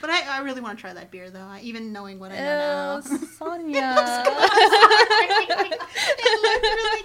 but 0.01 0.11
I, 0.11 0.39
I 0.39 0.41
really 0.41 0.61
want 0.61 0.77
to 0.77 0.81
try 0.81 0.93
that 0.93 1.13
beer 1.13 1.31
though, 1.31 1.49
even 1.63 1.93
knowing 1.93 2.19
what 2.19 2.33
I 2.33 2.39
know 2.39 3.01
oh, 3.05 3.09
now. 3.09 3.17
Sonya. 3.39 3.95
it 6.19 6.43
looked 6.43 6.65
really 6.81 7.03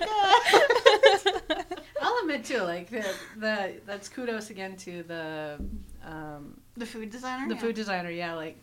good. 1.58 1.66
I'll 2.02 2.18
admit 2.22 2.46
too, 2.46 2.62
like 2.62 2.90
the, 2.90 3.06
the 3.38 3.74
that's 3.86 4.10
kudos 4.10 4.50
again 4.50 4.76
to 4.78 5.04
the 5.04 5.58
um, 6.04 6.60
The 6.78 6.86
food 6.86 7.12
designer. 7.12 7.48
the 7.48 7.56
yeah. 7.56 7.62
food 7.62 7.76
designer. 7.76 8.10
Yeah, 8.10 8.34
like 8.34 8.58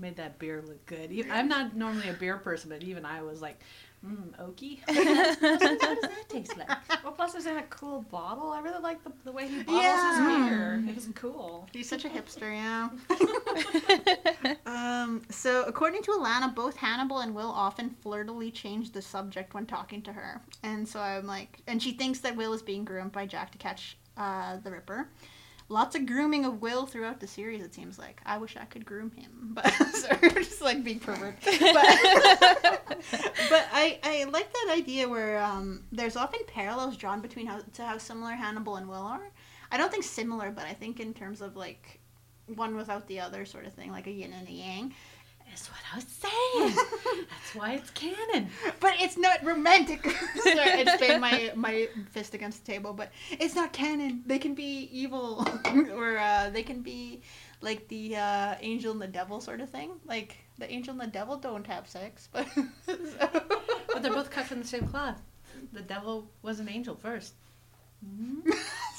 made 0.00 0.16
that 0.16 0.38
beer 0.38 0.62
look 0.66 0.84
good. 0.86 1.10
I'm 1.30 1.48
not 1.48 1.76
normally 1.76 2.08
a 2.08 2.12
beer 2.14 2.36
person, 2.38 2.70
but 2.70 2.82
even 2.82 3.04
I 3.04 3.22
was 3.22 3.40
like, 3.42 3.60
mm, 4.06 4.30
oaky. 4.40 4.80
what 4.86 5.80
does 5.80 6.00
that 6.00 6.28
taste 6.28 6.56
like? 6.56 6.68
Well, 7.02 7.12
plus 7.12 7.34
it's 7.34 7.46
in 7.46 7.56
a 7.56 7.62
cool 7.64 8.02
bottle. 8.10 8.52
I 8.52 8.60
really 8.60 8.80
like 8.82 9.02
the, 9.04 9.12
the 9.24 9.32
way 9.32 9.48
he 9.48 9.62
bottles 9.62 9.82
Yeah. 9.82 10.38
his 10.38 10.48
beer. 10.48 10.84
It 10.88 10.94
was 10.94 11.08
cool. 11.14 11.68
He's 11.72 11.88
such 11.88 12.04
a 12.04 12.08
hipster, 12.08 12.52
yeah. 12.52 12.88
um, 14.66 15.22
so, 15.30 15.64
according 15.66 16.02
to 16.02 16.12
Alana, 16.12 16.54
both 16.54 16.76
Hannibal 16.76 17.18
and 17.18 17.34
Will 17.34 17.50
often 17.50 17.90
flirtily 18.02 18.50
change 18.50 18.92
the 18.92 19.02
subject 19.02 19.54
when 19.54 19.66
talking 19.66 20.02
to 20.02 20.12
her. 20.12 20.40
And 20.62 20.86
so 20.86 21.00
I'm 21.00 21.26
like, 21.26 21.60
and 21.66 21.82
she 21.82 21.92
thinks 21.92 22.20
that 22.20 22.36
Will 22.36 22.52
is 22.52 22.62
being 22.62 22.84
groomed 22.84 23.12
by 23.12 23.26
Jack 23.26 23.52
to 23.52 23.58
catch 23.58 23.96
uh, 24.16 24.58
the 24.62 24.70
Ripper. 24.70 25.08
Lots 25.70 25.94
of 25.94 26.04
grooming 26.04 26.44
of 26.44 26.60
Will 26.60 26.84
throughout 26.84 27.20
the 27.20 27.28
series, 27.28 27.62
it 27.62 27.72
seems 27.72 27.96
like. 27.96 28.20
I 28.26 28.38
wish 28.38 28.56
I 28.56 28.64
could 28.64 28.84
groom 28.84 29.12
him, 29.12 29.30
but 29.54 29.70
sorry, 29.94 30.30
just 30.34 30.60
like 30.60 30.82
being 30.82 30.98
pervert. 30.98 31.36
But, 31.46 33.16
but 33.48 33.66
I, 33.72 33.98
I 34.02 34.24
like 34.24 34.52
that 34.52 34.74
idea 34.76 35.08
where 35.08 35.40
um, 35.40 35.84
there's 35.92 36.16
often 36.16 36.40
parallels 36.46 36.96
drawn 36.96 37.20
between 37.20 37.46
how 37.46 37.60
to 37.60 37.82
how 37.82 37.98
similar 37.98 38.32
Hannibal 38.32 38.76
and 38.76 38.88
Will 38.88 38.96
are. 39.00 39.30
I 39.70 39.78
don't 39.78 39.90
think 39.90 40.04
similar, 40.04 40.50
but 40.50 40.66
I 40.66 40.74
think 40.74 41.00
in 41.00 41.14
terms 41.14 41.40
of 41.40 41.56
like 41.56 42.00
one 42.46 42.76
without 42.76 43.06
the 43.06 43.20
other 43.20 43.44
sort 43.44 43.64
of 43.64 43.72
thing, 43.72 43.92
like 43.92 44.08
a 44.08 44.10
yin 44.10 44.32
and 44.32 44.48
a 44.48 44.52
yang. 44.52 44.94
That's 45.50 45.68
what 45.68 45.80
I 45.92 45.96
was 45.96 46.06
saying. 46.06 47.26
That's 47.28 47.54
why 47.54 47.72
it's 47.72 47.90
canon. 47.90 48.48
But 48.78 48.94
it's 48.98 49.16
not 49.16 49.44
romantic. 49.44 50.04
Sorry, 50.36 50.60
I 50.60 50.84
just 50.84 51.00
banged 51.00 51.20
my 51.20 51.52
my 51.56 51.88
fist 52.10 52.34
against 52.34 52.64
the 52.64 52.72
table. 52.72 52.92
But 52.92 53.10
it's 53.32 53.56
not 53.56 53.72
canon. 53.72 54.22
They 54.24 54.38
can 54.38 54.54
be 54.54 54.88
evil, 54.92 55.46
or 55.92 56.18
uh, 56.18 56.50
they 56.50 56.62
can 56.62 56.82
be 56.82 57.22
like 57.60 57.88
the 57.88 58.16
uh, 58.16 58.54
angel 58.60 58.92
and 58.92 59.02
the 59.02 59.08
devil 59.08 59.40
sort 59.40 59.60
of 59.60 59.68
thing. 59.70 59.90
Like 60.06 60.38
the 60.58 60.70
angel 60.70 60.92
and 60.92 61.00
the 61.00 61.08
devil 61.08 61.36
don't 61.36 61.66
have 61.66 61.88
sex, 61.88 62.28
but. 62.32 62.46
But 63.92 64.02
they're 64.02 64.12
both 64.12 64.30
cut 64.30 64.46
from 64.46 64.60
the 64.60 64.68
same 64.68 64.86
cloth. 64.86 65.20
The 65.72 65.82
devil 65.82 66.30
was 66.42 66.60
an 66.60 66.68
angel 66.68 66.94
first. 66.94 67.34
I 68.02 68.06
love 68.06 68.44
the 68.44 68.89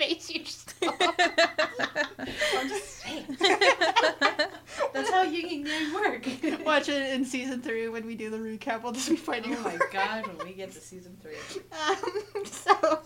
face 0.00 0.30
you 0.30 0.40
just. 0.40 0.74
I'm 0.82 2.68
just 2.68 3.00
saying. 3.00 3.36
That's 4.92 5.10
how 5.10 5.22
yin 5.22 5.50
and 5.50 5.68
yang 5.68 5.94
work. 5.94 6.26
Watch 6.64 6.88
it 6.88 7.12
in 7.12 7.24
season 7.24 7.60
three 7.60 7.88
when 7.88 8.06
we 8.06 8.14
do 8.14 8.30
the 8.30 8.38
recap. 8.38 8.82
We'll 8.82 8.92
just 8.92 9.10
be 9.10 9.16
fighting. 9.16 9.54
Oh 9.54 9.60
my 9.60 9.74
over 9.74 9.88
god, 9.92 10.26
when 10.26 10.46
we 10.46 10.54
get 10.54 10.72
to 10.72 10.80
season 10.80 11.16
three. 11.22 11.36
Um, 11.72 12.44
so 12.46 13.00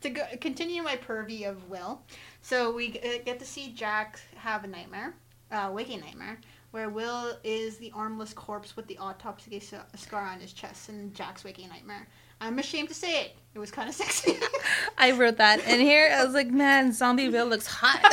to 0.00 0.10
go, 0.10 0.22
continue 0.40 0.82
my 0.82 0.96
pervy 0.96 1.48
of 1.48 1.68
Will, 1.68 2.00
so 2.40 2.72
we 2.72 2.98
uh, 3.04 3.22
get 3.24 3.38
to 3.40 3.44
see 3.44 3.72
Jack 3.72 4.20
have 4.36 4.64
a 4.64 4.66
nightmare, 4.66 5.14
uh, 5.52 5.70
waking 5.72 6.00
nightmare, 6.00 6.40
where 6.70 6.88
Will 6.88 7.36
is 7.44 7.76
the 7.76 7.92
armless 7.94 8.32
corpse 8.32 8.74
with 8.74 8.86
the 8.86 8.96
autopsy 8.98 9.60
scar 9.96 10.26
on 10.26 10.40
his 10.40 10.52
chest, 10.54 10.88
and 10.88 11.14
Jack's 11.14 11.44
waking 11.44 11.68
nightmare. 11.68 12.08
I'm 12.40 12.58
ashamed 12.58 12.88
to 12.88 12.94
say 12.94 13.22
it. 13.22 13.36
It 13.58 13.60
was 13.60 13.72
kind 13.72 13.88
of 13.88 13.94
sexy. 13.96 14.36
I 14.98 15.10
wrote 15.10 15.38
that 15.38 15.66
in 15.66 15.80
here. 15.80 16.08
I 16.14 16.24
was 16.24 16.32
like, 16.32 16.46
man, 16.46 16.92
Zombie 16.92 17.28
Bill 17.28 17.44
looks 17.44 17.66
hot. 17.66 17.98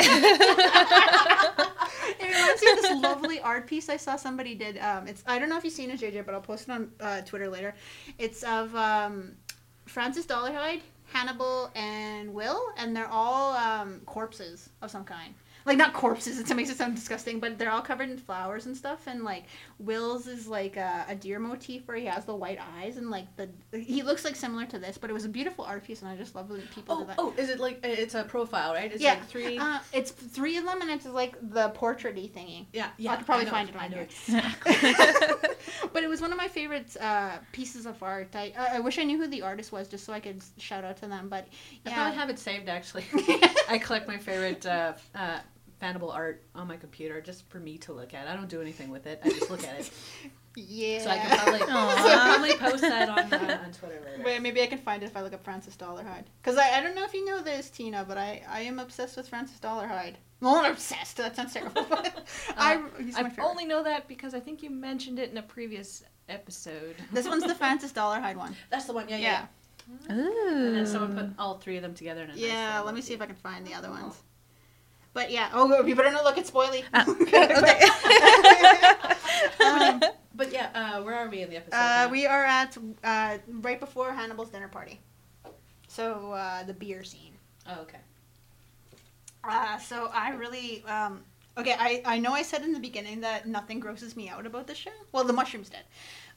it 2.19 2.23
reminds 2.23 2.61
me 2.63 2.71
of 2.71 2.77
this 2.81 2.99
lovely 2.99 3.39
art 3.41 3.67
piece 3.67 3.87
I 3.87 3.97
saw 3.97 4.15
somebody 4.15 4.55
did. 4.55 4.79
Um, 4.79 5.07
it's 5.07 5.23
I 5.27 5.37
don't 5.37 5.49
know 5.49 5.57
if 5.57 5.63
you've 5.63 5.71
seen 5.71 5.91
it, 5.91 5.99
JJ, 5.99 6.25
but 6.25 6.33
I'll 6.33 6.41
post 6.41 6.67
it 6.67 6.71
on 6.71 6.91
uh, 6.99 7.21
Twitter 7.21 7.47
later. 7.47 7.75
It's 8.17 8.41
of 8.41 8.75
um, 8.75 9.33
Francis 9.85 10.25
Dolarhyde, 10.25 10.81
Hannibal, 11.13 11.69
and 11.75 12.33
Will, 12.33 12.73
and 12.77 12.95
they're 12.95 13.05
all 13.05 13.53
um, 13.53 14.01
corpses 14.07 14.71
of 14.81 14.89
some 14.89 15.03
kind. 15.03 15.35
Like 15.65 15.77
not 15.77 15.93
corpses. 15.93 16.39
It 16.39 16.55
makes 16.55 16.71
it 16.71 16.77
sound 16.77 16.95
disgusting, 16.95 17.39
but 17.39 17.59
they're 17.59 17.71
all 17.71 17.81
covered 17.81 18.09
in 18.09 18.17
flowers 18.17 18.65
and 18.65 18.75
stuff. 18.75 19.05
And 19.05 19.23
like 19.23 19.43
Will's 19.77 20.25
is 20.27 20.47
like 20.47 20.77
a, 20.77 21.05
a 21.09 21.15
deer 21.15 21.37
motif 21.37 21.85
where 21.87 21.97
he 21.97 22.05
has 22.05 22.23
the 22.23 22.33
white 22.35 22.59
eyes 22.77 22.95
and 22.95 23.09
like 23.09 23.25
the 23.35 23.49
he 23.77 24.03
looks 24.03 24.23
like 24.23 24.35
similar 24.35 24.65
to 24.67 24.79
this, 24.79 24.97
but 24.97 25.09
it 25.09 25.13
was 25.13 25.25
a 25.25 25.29
beautiful 25.29 25.65
art 25.65 25.83
piece, 25.83 26.01
and 26.01 26.09
I 26.09 26.15
just 26.15 26.33
love 26.33 26.49
when 26.49 26.61
people 26.73 26.97
do 26.97 27.03
Oh, 27.03 27.05
that. 27.07 27.15
oh, 27.19 27.33
is 27.37 27.49
it 27.49 27.59
like 27.59 27.81
it's 27.83 28.15
a 28.15 28.23
profile, 28.23 28.73
right? 28.73 28.91
It's 28.91 29.01
yeah, 29.03 29.15
like 29.15 29.27
three. 29.27 29.57
Uh, 29.57 29.79
it's 29.91 30.11
three 30.11 30.55
of 30.57 30.63
them, 30.65 30.81
and 30.81 30.89
it's 30.91 31.05
like 31.05 31.35
the 31.41 31.69
portraity 31.69 32.31
thingy. 32.33 32.67
yeah, 32.71 32.89
yeah. 32.97 33.11
I 33.11 33.15
could 33.17 33.25
probably 33.25 33.45
know 33.45 33.51
find 33.51 33.69
it, 33.69 33.75
it 33.75 33.81
on 33.81 33.91
know 33.91 33.97
here. 33.97 34.07
it. 34.67 35.57
but 35.93 36.03
it 36.03 36.07
was 36.07 36.21
one 36.21 36.31
of 36.31 36.37
my 36.37 36.47
favorite 36.47 36.95
uh, 36.99 37.37
pieces 37.51 37.85
of 37.85 38.01
art. 38.01 38.33
I, 38.35 38.53
I 38.57 38.77
I 38.77 38.79
wish 38.79 38.97
I 38.97 39.03
knew 39.03 39.17
who 39.17 39.27
the 39.27 39.41
artist 39.41 39.71
was 39.71 39.87
just 39.87 40.05
so 40.05 40.13
I 40.13 40.19
could 40.21 40.41
shout 40.57 40.83
out 40.85 40.97
to 40.97 41.07
them. 41.07 41.27
But 41.29 41.47
I 41.85 41.89
yeah, 41.89 41.95
probably 41.95 42.15
have 42.17 42.29
it 42.29 42.39
saved 42.39 42.69
actually. 42.69 43.03
I 43.69 43.77
collect 43.83 44.07
my 44.07 44.17
favorite 44.17 44.65
uh, 44.65 44.93
uh, 45.85 45.87
Fannibal 45.87 46.11
art 46.11 46.43
on 46.55 46.67
my 46.67 46.77
computer 46.77 47.21
just 47.21 47.47
for 47.49 47.59
me 47.59 47.77
to 47.79 47.93
look 47.93 48.13
at. 48.13 48.27
I 48.27 48.35
don't 48.35 48.49
do 48.49 48.61
anything 48.61 48.89
with 48.89 49.05
it. 49.05 49.21
I 49.23 49.29
just 49.29 49.49
look 49.51 49.63
at 49.63 49.79
it. 49.79 49.91
yeah. 50.55 51.01
So 51.03 51.09
I 51.09 51.17
can 51.19 51.37
probably, 51.37 51.59
so 51.59 51.65
I'll 51.69 52.25
probably 52.37 52.53
post 52.57 52.81
that 52.81 53.09
on, 53.09 53.33
uh, 53.33 53.61
on 53.65 53.71
Twitter 53.71 54.01
later. 54.05 54.23
Wait, 54.23 54.41
maybe 54.41 54.61
I 54.61 54.67
can 54.67 54.79
find 54.79 55.03
it 55.03 55.07
if 55.07 55.17
I 55.17 55.21
look 55.21 55.33
up 55.33 55.43
Francis 55.43 55.75
Dolarhyde. 55.75 56.25
Because 56.41 56.57
I, 56.57 56.77
I 56.77 56.81
don't 56.81 56.95
know 56.95 57.03
if 57.03 57.13
you 57.13 57.25
know 57.25 57.41
this, 57.41 57.69
Tina, 57.69 58.03
but 58.07 58.17
I, 58.17 58.41
I 58.49 58.61
am 58.61 58.79
obsessed 58.79 59.17
with 59.17 59.27
Francis 59.27 59.59
Dolarhyde. 59.59 60.15
Well, 60.41 60.55
not 60.55 60.71
obsessed. 60.71 61.17
That 61.17 61.35
sounds 61.35 61.53
terrible. 61.53 61.85
But 61.89 62.27
I, 62.57 62.81
he's 62.99 63.13
my 63.13 63.21
I 63.21 63.29
favorite. 63.29 63.45
only 63.45 63.65
know 63.65 63.83
that 63.83 64.07
because 64.07 64.33
I 64.33 64.39
think 64.39 64.63
you 64.63 64.69
mentioned 64.69 65.19
it 65.19 65.31
in 65.31 65.37
a 65.37 65.41
previous 65.43 66.03
episode. 66.29 66.95
This 67.11 67.27
one's 67.27 67.43
the 67.43 67.55
Francis 67.63 67.91
Dolarhyde 67.93 68.35
one. 68.35 68.55
That's 68.69 68.85
the 68.85 68.93
one. 68.93 69.07
Yeah, 69.09 69.17
yeah. 69.17 69.45
Yeah. 70.09 70.15
Ooh. 70.15 70.67
And 70.67 70.75
then 70.77 70.85
someone 70.87 71.15
put 71.15 71.39
all 71.39 71.57
three 71.59 71.77
of 71.77 71.83
them 71.83 71.93
together 71.93 72.23
in 72.23 72.29
a 72.31 72.33
nice 72.33 72.41
Yeah, 72.41 72.71
little 72.73 72.85
let 72.87 72.95
me 72.95 73.01
see 73.01 73.13
if 73.13 73.21
I 73.21 73.27
can 73.27 73.35
find 73.35 73.65
the 73.67 73.73
other 73.75 73.89
ones. 73.89 74.15
But 75.15 75.31
yeah, 75.31 75.49
oh, 75.53 75.83
you 75.83 75.95
better 75.95 76.11
not 76.11 76.23
look 76.25 76.37
at 76.37 76.45
spoily. 76.45 76.83
Okay. 77.23 77.79
Um, 79.65 80.01
But 80.35 80.51
yeah, 80.51 80.69
uh, 80.75 81.01
where 81.03 81.15
are 81.15 81.29
we 81.29 81.41
in 81.41 81.49
the 81.49 81.57
episode? 81.57 81.77
uh, 81.77 82.09
we 82.11 82.25
are 82.27 82.43
at 82.43 82.77
uh, 83.03 83.37
right 83.61 83.79
before 83.79 84.11
Hannibal's 84.11 84.49
dinner 84.49 84.67
party. 84.67 84.99
So 85.87 86.31
uh, 86.33 86.63
the 86.63 86.73
beer 86.73 87.03
scene. 87.03 87.33
Oh, 87.69 87.81
okay. 87.83 87.99
Uh, 89.43 89.77
so 89.77 90.09
I 90.13 90.31
really 90.31 90.83
um, 90.85 91.23
okay. 91.57 91.75
I 91.79 92.01
I 92.05 92.19
know 92.19 92.33
I 92.33 92.41
said 92.43 92.63
in 92.63 92.73
the 92.73 92.79
beginning 92.79 93.21
that 93.21 93.47
nothing 93.47 93.79
grosses 93.79 94.15
me 94.17 94.27
out 94.27 94.45
about 94.45 94.67
the 94.67 94.75
show. 94.75 94.95
Well, 95.13 95.23
the 95.23 95.33
mushrooms 95.33 95.69
did, 95.69 95.85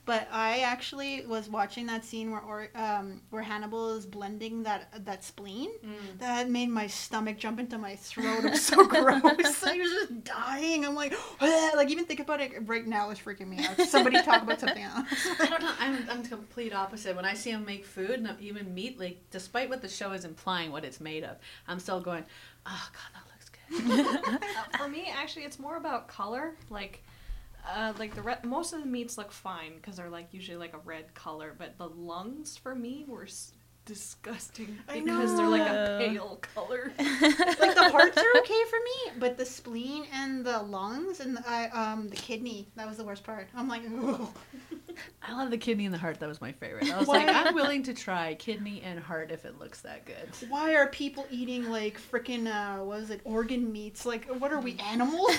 but 0.08 0.26
I 0.32 0.60
actually 0.60 1.26
was 1.26 1.50
watching 1.50 1.84
that 1.88 2.02
scene 2.02 2.30
where 2.30 2.40
or, 2.40 2.68
um, 2.74 3.20
where 3.28 3.42
Hannibal 3.42 3.94
is 3.94 4.06
blending 4.06 4.62
that 4.62 5.04
that 5.04 5.22
spleen. 5.22 5.68
Mm. 5.84 6.18
That 6.18 6.48
made 6.48 6.70
my 6.70 6.86
stomach 6.86 7.36
jump 7.36 7.60
into 7.60 7.76
my 7.76 7.94
throat. 7.94 8.42
It 8.42 8.52
was 8.52 8.64
so 8.64 8.86
gross. 8.86 9.22
I 9.22 9.76
was 9.76 9.90
just 9.90 10.24
dying. 10.24 10.86
I'm 10.86 10.94
like, 10.94 11.14
like 11.42 11.90
even 11.90 12.06
think 12.06 12.20
about 12.20 12.40
it 12.40 12.52
right 12.66 12.86
now 12.86 13.10
is 13.10 13.18
freaking 13.18 13.48
me 13.48 13.62
out. 13.62 13.86
Somebody 13.86 14.22
talk 14.22 14.40
about 14.40 14.60
something 14.60 14.82
else. 14.82 15.06
I 15.40 15.44
don't 15.44 15.60
know. 15.60 15.74
I'm 15.78 16.08
I'm 16.08 16.22
the 16.22 16.30
complete 16.30 16.72
opposite. 16.72 17.14
When 17.14 17.26
I 17.26 17.34
see 17.34 17.50
him 17.50 17.66
make 17.66 17.84
food, 17.84 18.22
not 18.22 18.40
even 18.40 18.72
meat, 18.72 18.98
like 18.98 19.20
despite 19.30 19.68
what 19.68 19.82
the 19.82 19.88
show 19.88 20.12
is 20.12 20.24
implying, 20.24 20.72
what 20.72 20.86
it's 20.86 21.02
made 21.02 21.22
of, 21.22 21.36
I'm 21.68 21.80
still 21.80 22.00
going, 22.00 22.24
oh 22.64 22.88
god, 22.94 23.12
that 23.12 23.24
looks 23.28 23.50
good. 23.50 24.38
Uh, 24.38 24.78
for 24.78 24.88
me, 24.88 25.12
actually, 25.14 25.44
it's 25.44 25.58
more 25.58 25.76
about 25.76 26.08
color. 26.08 26.54
Like, 26.70 27.02
uh, 27.68 27.92
like 27.98 28.14
the 28.14 28.22
re- 28.22 28.36
most 28.44 28.72
of 28.72 28.80
the 28.80 28.86
meats 28.86 29.18
look 29.18 29.32
fine 29.32 29.74
because 29.76 29.96
they're 29.96 30.10
like 30.10 30.32
usually 30.32 30.56
like 30.56 30.74
a 30.74 30.78
red 30.78 31.14
color, 31.14 31.54
but 31.56 31.76
the 31.78 31.88
lungs 31.88 32.56
for 32.56 32.74
me 32.74 33.04
were 33.06 33.28
disgusting 33.88 34.78
I 34.86 35.00
because 35.00 35.34
they're 35.34 35.48
like 35.48 35.62
a 35.62 35.96
pale 35.98 36.38
color. 36.54 36.92
like 36.98 37.74
the 37.74 37.88
hearts 37.90 38.18
are 38.18 38.38
okay 38.40 38.64
for 38.68 38.78
me, 38.78 39.18
but 39.18 39.38
the 39.38 39.46
spleen 39.46 40.04
and 40.12 40.44
the 40.44 40.60
lungs 40.60 41.20
and 41.20 41.38
I 41.46 41.68
um 41.68 42.08
the 42.08 42.16
kidney 42.16 42.68
that 42.76 42.86
was 42.86 42.98
the 42.98 43.04
worst 43.04 43.24
part. 43.24 43.48
I'm 43.56 43.66
like, 43.66 43.82
Ugh. 44.04 44.28
I 45.22 45.34
love 45.34 45.50
the 45.50 45.56
kidney 45.58 45.86
and 45.86 45.94
the 45.94 45.98
heart. 45.98 46.20
That 46.20 46.28
was 46.28 46.40
my 46.40 46.52
favorite. 46.52 46.92
I 46.92 46.98
was 46.98 47.08
like, 47.08 47.28
I'm 47.28 47.54
willing 47.60 47.82
to 47.84 47.94
try 47.94 48.34
kidney 48.34 48.82
and 48.84 49.00
heart 49.00 49.30
if 49.30 49.46
it 49.46 49.58
looks 49.58 49.80
that 49.80 50.04
good. 50.04 50.28
why 50.50 50.74
are 50.74 50.88
people 50.88 51.26
eating 51.30 51.70
like 51.70 51.98
freaking 51.98 52.46
uh 52.46 52.84
what 52.84 53.00
is 53.00 53.10
it 53.10 53.22
organ 53.24 53.72
meats? 53.72 54.04
Like 54.04 54.26
what 54.38 54.52
are 54.52 54.60
we 54.60 54.76
animals? 54.78 55.34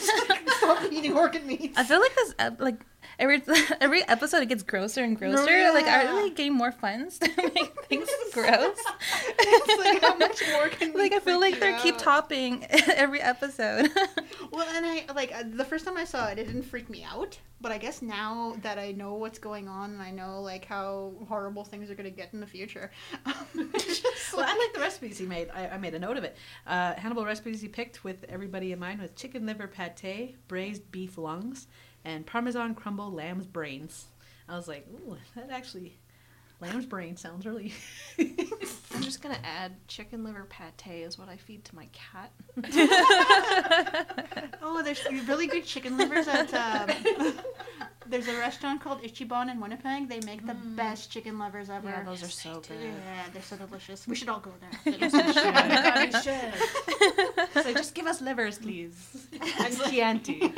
Stop 0.58 0.91
eating 0.91 1.16
organ 1.16 1.45
meats. 1.45 1.78
I 1.78 1.84
feel 1.84 2.00
like 2.00 2.16
this, 2.16 2.34
like 2.58 2.84
every 3.20 3.41
every 3.82 4.07
episode, 4.07 4.41
it 4.41 4.47
gets 4.49 4.63
grosser 4.63 5.03
and 5.03 5.17
grosser. 5.17 5.51
Yeah. 5.55 5.72
Like, 5.72 5.86
are 5.86 6.22
they 6.22 6.30
getting 6.32 6.53
more 6.53 6.72
funds 6.72 7.20
to 7.20 7.30
make 7.38 7.74
things 7.86 8.09
gross? 8.34 8.78
it's 9.39 9.84
like 9.86 10.01
how 10.01 10.15
much 10.17 10.41
more 10.51 10.70
can 10.70 10.93
we 10.93 11.01
like, 11.01 11.13
I 11.13 11.20
feel 11.20 11.39
like 11.39 11.59
they 11.59 11.78
keep 11.82 11.97
topping 11.97 12.65
every 12.95 13.22
episode. 13.22 13.89
Well, 14.51 14.67
and 14.76 14.86
I 14.86 15.05
like 15.13 15.32
uh, 15.34 15.43
the 15.47 15.65
first 15.65 15.86
time 15.86 15.97
I 15.97 16.05
saw 16.05 16.28
it, 16.28 16.39
it 16.39 16.45
didn't 16.47 16.63
freak 16.63 16.89
me 16.89 17.03
out. 17.03 17.38
But 17.61 17.74
I 17.74 17.78
guess 17.78 18.01
now 18.01 18.55
that 18.61 18.80
I 18.80 18.93
know 18.93 19.15
what's 19.15 19.38
going 19.38 19.67
on 19.67 19.91
and 19.91 20.01
I 20.01 20.11
know 20.11 20.41
like 20.41 20.63
how 20.63 21.11
horrible 21.28 21.65
things 21.65 21.91
are 21.91 21.95
gonna 21.95 22.09
get 22.09 22.30
in 22.34 22.39
the 22.39 22.47
future, 22.47 22.89
just 23.78 24.34
Well, 24.34 24.45
I 24.45 24.49
like- 24.49 24.57
like 24.59 24.74
the 24.74 24.80
recipes 24.80 25.17
he 25.17 25.26
made. 25.26 25.49
I, 25.53 25.67
I 25.67 25.78
made 25.78 25.93
a 25.93 25.99
note 25.99 26.15
of 26.17 26.24
it. 26.24 26.38
Uh, 26.65 26.93
Hannibal 26.95 27.26
recipes 27.26 27.59
he 27.61 27.67
picked 27.67 28.03
with 28.03 28.24
everybody 28.30 28.72
in 28.72 28.80
mind 28.80 29.01
with 29.01 29.15
chicken 29.15 29.45
liver 29.45 29.67
pate, 29.67 30.36
braised 30.47 30.89
beef 30.91 31.17
lungs, 31.17 31.67
and 32.06 32.26
parmesan 32.26 32.76
crumble 32.76 33.12
lamb's 33.12 33.45
brains. 33.45 34.06
I 34.47 34.56
was 34.56 34.68
like, 34.68 34.86
ooh, 34.91 35.18
that 35.36 35.50
actually, 35.52 35.97
lamb's 36.60 36.86
brain 36.86 37.18
sounds 37.18 37.45
really. 37.45 37.74
I'm 38.20 39.02
just 39.02 39.22
gonna 39.22 39.39
add 39.43 39.74
chicken 39.88 40.24
liver 40.24 40.45
pate 40.50 41.04
is 41.04 41.18
what 41.18 41.30
I 41.30 41.38
feed 41.38 41.64
to 41.66 41.76
my 41.76 41.88
cat. 41.93 42.32
Oh, 44.62 44.84
there's 44.84 45.04
really 45.28 45.47
good 45.47 45.66
chicken 45.66 45.97
livers 45.97 46.28
at. 46.28 46.54
Um, 46.54 46.89
there's 48.08 48.28
a 48.28 48.38
restaurant 48.38 48.82
called 48.82 49.02
Ichiban 49.04 49.52
in 49.52 49.60
Winnipeg. 49.60 50.08
They 50.10 50.20
make 50.26 50.45
the 50.45 50.54
best 50.54 51.12
chicken 51.12 51.39
livers 51.39 51.70
ever. 51.70 51.89
Yeah, 51.89 52.04
those 52.04 52.24
are 52.24 52.30
so 52.30 52.62
good. 52.68 52.78
Yeah, 52.82 53.24
they're 53.34 53.41
so 53.41 53.56
delicious. 53.58 54.08
We 54.08 54.16
should 54.16 54.30
all 54.30 54.39
go 54.39 54.52
there. 54.60 54.93
after 54.93 56.32
this. 56.32 57.64
So 57.64 57.74
just 57.74 57.95
give 57.95 58.06
us 58.06 58.22
livers, 58.22 58.60
please. 58.60 59.28
And 59.60 59.78
Chianti. 59.89 60.52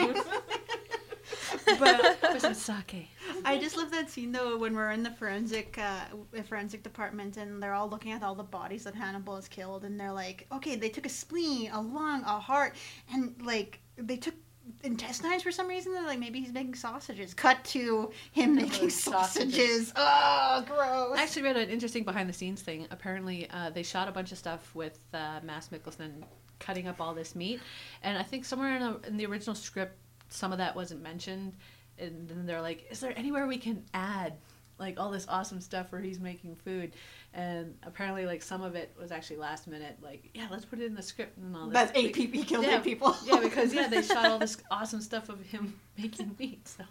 But 1.80 2.18
with 2.34 2.42
some 2.42 2.54
sake. 2.54 3.08
I 3.46 3.58
just 3.58 3.78
love 3.78 3.92
that 3.92 4.10
scene 4.10 4.32
though 4.32 4.58
when 4.58 4.76
we're 4.76 4.92
in 4.92 5.04
the 5.04 5.12
forensic 5.12 5.78
uh, 5.78 6.42
forensic 6.44 6.84
department 6.84 7.38
and 7.38 7.62
they're 7.62 7.74
all 7.74 7.90
looking 7.90 8.12
at 8.12 8.24
all 8.24 8.36
the 8.36 8.44
bodies 8.44 8.84
that 8.84 8.96
Hannibal 8.96 9.36
has 9.36 9.48
killed 9.48 9.84
and 9.86 10.00
they're 10.00 10.12
like, 10.12 10.48
okay, 10.52 10.76
they 10.76 10.90
took 10.90 11.06
a 11.06 11.10
spleen, 11.10 11.72
a 11.72 11.82
lung, 11.82 12.24
a 12.24 12.40
heart, 12.40 12.76
and 13.14 13.36
like 13.44 13.80
they 13.98 14.18
took 14.18 14.36
intestines 14.84 15.44
for 15.44 15.52
some 15.52 15.68
reason. 15.68 15.94
They're 15.94 16.04
like, 16.04 16.20
maybe 16.20 16.40
he's 16.40 16.54
making 16.54 16.76
sausages. 16.76 17.34
Cut 17.34 17.64
to 17.66 18.12
him 18.32 18.56
making 18.56 18.90
sausages. 18.90 19.88
sausages. 19.88 19.94
Oh, 19.96 20.64
gross. 20.68 21.18
I 21.18 21.24
actually 21.24 21.44
read 21.44 21.58
an 21.58 21.70
interesting 21.70 22.04
behind 22.04 22.30
the 22.30 22.34
scenes 22.34 22.62
thing. 22.62 22.88
Apparently, 22.92 23.50
uh, 23.52 23.70
they 23.72 23.84
shot 23.84 24.08
a 24.08 24.12
bunch 24.12 24.32
of 24.32 24.38
stuff 24.38 24.74
with 24.76 25.00
uh, 25.14 25.40
Mads 25.44 25.70
Mikkelsen 25.70 26.24
cutting 26.60 26.88
up 26.88 27.02
all 27.02 27.14
this 27.14 27.36
meat, 27.36 27.60
and 28.04 28.18
I 28.18 28.24
think 28.24 28.46
somewhere 28.46 28.76
in, 28.76 28.82
a, 28.84 28.98
in 29.08 29.18
the 29.18 29.26
original 29.26 29.56
script, 29.56 29.98
some 30.32 30.52
of 30.52 30.58
that 30.58 30.76
wasn't 30.76 31.02
mentioned. 31.02 31.54
And 31.98 32.28
then 32.28 32.46
they're 32.46 32.62
like, 32.62 32.88
"Is 32.90 33.00
there 33.00 33.14
anywhere 33.18 33.48
we 33.48 33.58
can 33.58 33.86
add 33.94 34.34
like 34.80 35.00
all 35.00 35.12
this 35.12 35.28
awesome 35.28 35.62
stuff 35.62 35.92
where 35.92 36.02
he's 36.02 36.20
making 36.20 36.56
food?" 36.56 36.94
And 37.34 37.76
apparently, 37.84 38.26
like 38.26 38.42
some 38.42 38.62
of 38.62 38.76
it 38.76 38.94
was 39.00 39.10
actually 39.10 39.38
last 39.38 39.66
minute. 39.66 39.98
Like, 40.02 40.30
yeah, 40.34 40.48
let's 40.52 40.66
put 40.66 40.80
it 40.80 40.86
in 40.86 40.96
the 40.96 41.02
script 41.02 41.38
and 41.38 41.56
all 41.56 41.68
this. 41.68 41.74
That's 41.74 41.92
eight 41.96 42.14
people. 42.14 42.40
He 42.40 42.46
killed 42.46 42.66
Yeah. 42.66 42.78
eight 42.78 42.84
people. 42.84 43.16
yeah, 43.26 43.40
because 43.40 43.74
yeah, 43.74 43.88
they 43.88 44.02
shot 44.02 44.26
all 44.26 44.38
this 44.46 44.58
awesome 44.70 45.00
stuff 45.00 45.30
of 45.30 45.40
him 45.42 45.80
making 45.98 46.36
meat. 46.38 46.68
So 46.68 46.84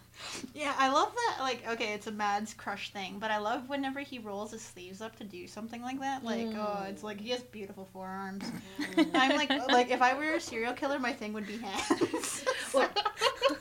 Yeah, 0.54 0.72
I 0.78 0.88
love 0.90 1.12
that. 1.14 1.42
Like, 1.42 1.68
okay, 1.68 1.92
it's 1.92 2.06
a 2.06 2.10
Mads 2.12 2.54
crush 2.54 2.90
thing, 2.90 3.18
but 3.18 3.30
I 3.30 3.36
love 3.36 3.68
whenever 3.68 4.00
he 4.00 4.18
rolls 4.18 4.52
his 4.52 4.62
sleeves 4.62 5.02
up 5.02 5.14
to 5.16 5.24
do 5.24 5.46
something 5.46 5.82
like 5.82 6.00
that. 6.00 6.24
Like, 6.24 6.48
oh, 6.56 6.86
it's 6.88 7.02
like 7.02 7.20
he 7.20 7.28
has 7.30 7.42
beautiful 7.42 7.86
forearms. 7.92 8.44
I'm 9.14 9.36
like, 9.36 9.50
like 9.68 9.90
if 9.90 10.00
I 10.00 10.14
were 10.14 10.34
a 10.36 10.40
serial 10.40 10.72
killer, 10.72 10.98
my 10.98 11.12
thing 11.12 11.34
would 11.34 11.46
be 11.46 11.58
hands. 11.58 12.44
Well, 12.72 12.88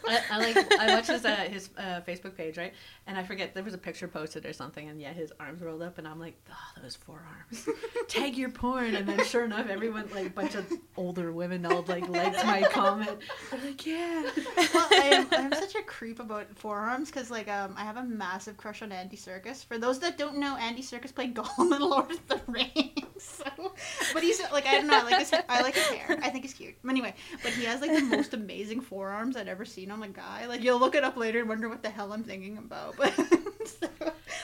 I, 0.07 0.21
I 0.31 0.37
like 0.39 0.73
I 0.79 0.93
watched 0.95 1.09
his 1.09 1.25
uh, 1.25 1.35
his 1.35 1.69
uh, 1.77 2.01
Facebook 2.07 2.37
page 2.37 2.57
right, 2.57 2.73
and 3.07 3.17
I 3.17 3.23
forget 3.23 3.53
there 3.53 3.63
was 3.63 3.73
a 3.73 3.77
picture 3.77 4.07
posted 4.07 4.45
or 4.45 4.53
something, 4.53 4.87
and 4.87 5.01
yeah, 5.01 5.13
his 5.13 5.33
arms 5.39 5.61
rolled 5.61 5.81
up, 5.81 5.97
and 5.97 6.07
I'm 6.07 6.19
like, 6.19 6.35
oh, 6.51 6.68
those 6.81 6.95
forearms. 6.95 7.67
Tag 8.07 8.37
your 8.37 8.49
porn, 8.49 8.95
and 8.95 9.07
then 9.07 9.23
sure 9.25 9.45
enough, 9.45 9.67
everyone 9.69 10.09
like 10.13 10.27
a 10.27 10.29
bunch 10.29 10.55
of 10.55 10.71
older 10.97 11.31
women 11.31 11.65
all 11.65 11.83
like 11.87 12.07
liked 12.07 12.43
my 12.45 12.61
comment. 12.71 13.17
I'm 13.51 13.65
like, 13.65 13.85
yeah. 13.85 14.29
well, 14.73 14.87
I 14.91 15.09
am, 15.13 15.27
I'm 15.31 15.53
such 15.53 15.75
a 15.75 15.83
creep 15.83 16.19
about 16.19 16.47
forearms 16.55 17.09
because, 17.09 17.29
like, 17.29 17.47
um, 17.47 17.73
I 17.77 17.83
have 17.83 17.97
a 17.97 18.03
massive 18.03 18.57
crush 18.57 18.81
on 18.81 18.91
Andy 18.91 19.17
Serkis. 19.17 19.65
For 19.65 19.77
those 19.77 19.99
that 19.99 20.17
don't 20.17 20.37
know, 20.37 20.57
Andy 20.57 20.81
Serkis 20.81 21.13
played 21.13 21.35
Gollum 21.35 21.75
in 21.75 21.81
Lord 21.81 22.11
of 22.11 22.27
the 22.27 22.41
Rings. 22.47 22.93
So, 23.19 23.73
but 24.13 24.23
he's 24.23 24.41
like, 24.49 24.65
I 24.65 24.75
don't 24.75 24.87
know, 24.87 24.97
I 24.97 25.03
like 25.03 25.19
his, 25.19 25.33
I 25.49 25.61
like 25.61 25.75
his 25.75 25.85
hair. 25.87 26.17
I 26.23 26.29
think 26.29 26.45
he's 26.45 26.53
cute. 26.53 26.75
Anyway, 26.89 27.13
but 27.43 27.51
he 27.51 27.65
has 27.65 27.81
like 27.81 27.91
the 27.91 28.01
most 28.01 28.33
amazing 28.33 28.79
forearms 28.79 29.35
I'd 29.35 29.49
ever 29.49 29.65
seen 29.65 29.91
on 29.91 30.01
a 30.03 30.07
guy. 30.07 30.45
Like, 30.45 30.63
you'll 30.63 30.79
look 30.79 30.95
it 30.95 31.03
up 31.03 31.17
later 31.17 31.39
and 31.39 31.49
wonder 31.49 31.67
what 31.67 31.83
the 31.83 31.89
hell 31.89 32.13
I'm 32.13 32.23
thinking 32.23 32.57
about. 32.57 32.95
But 32.95 33.13
so, 33.65 33.87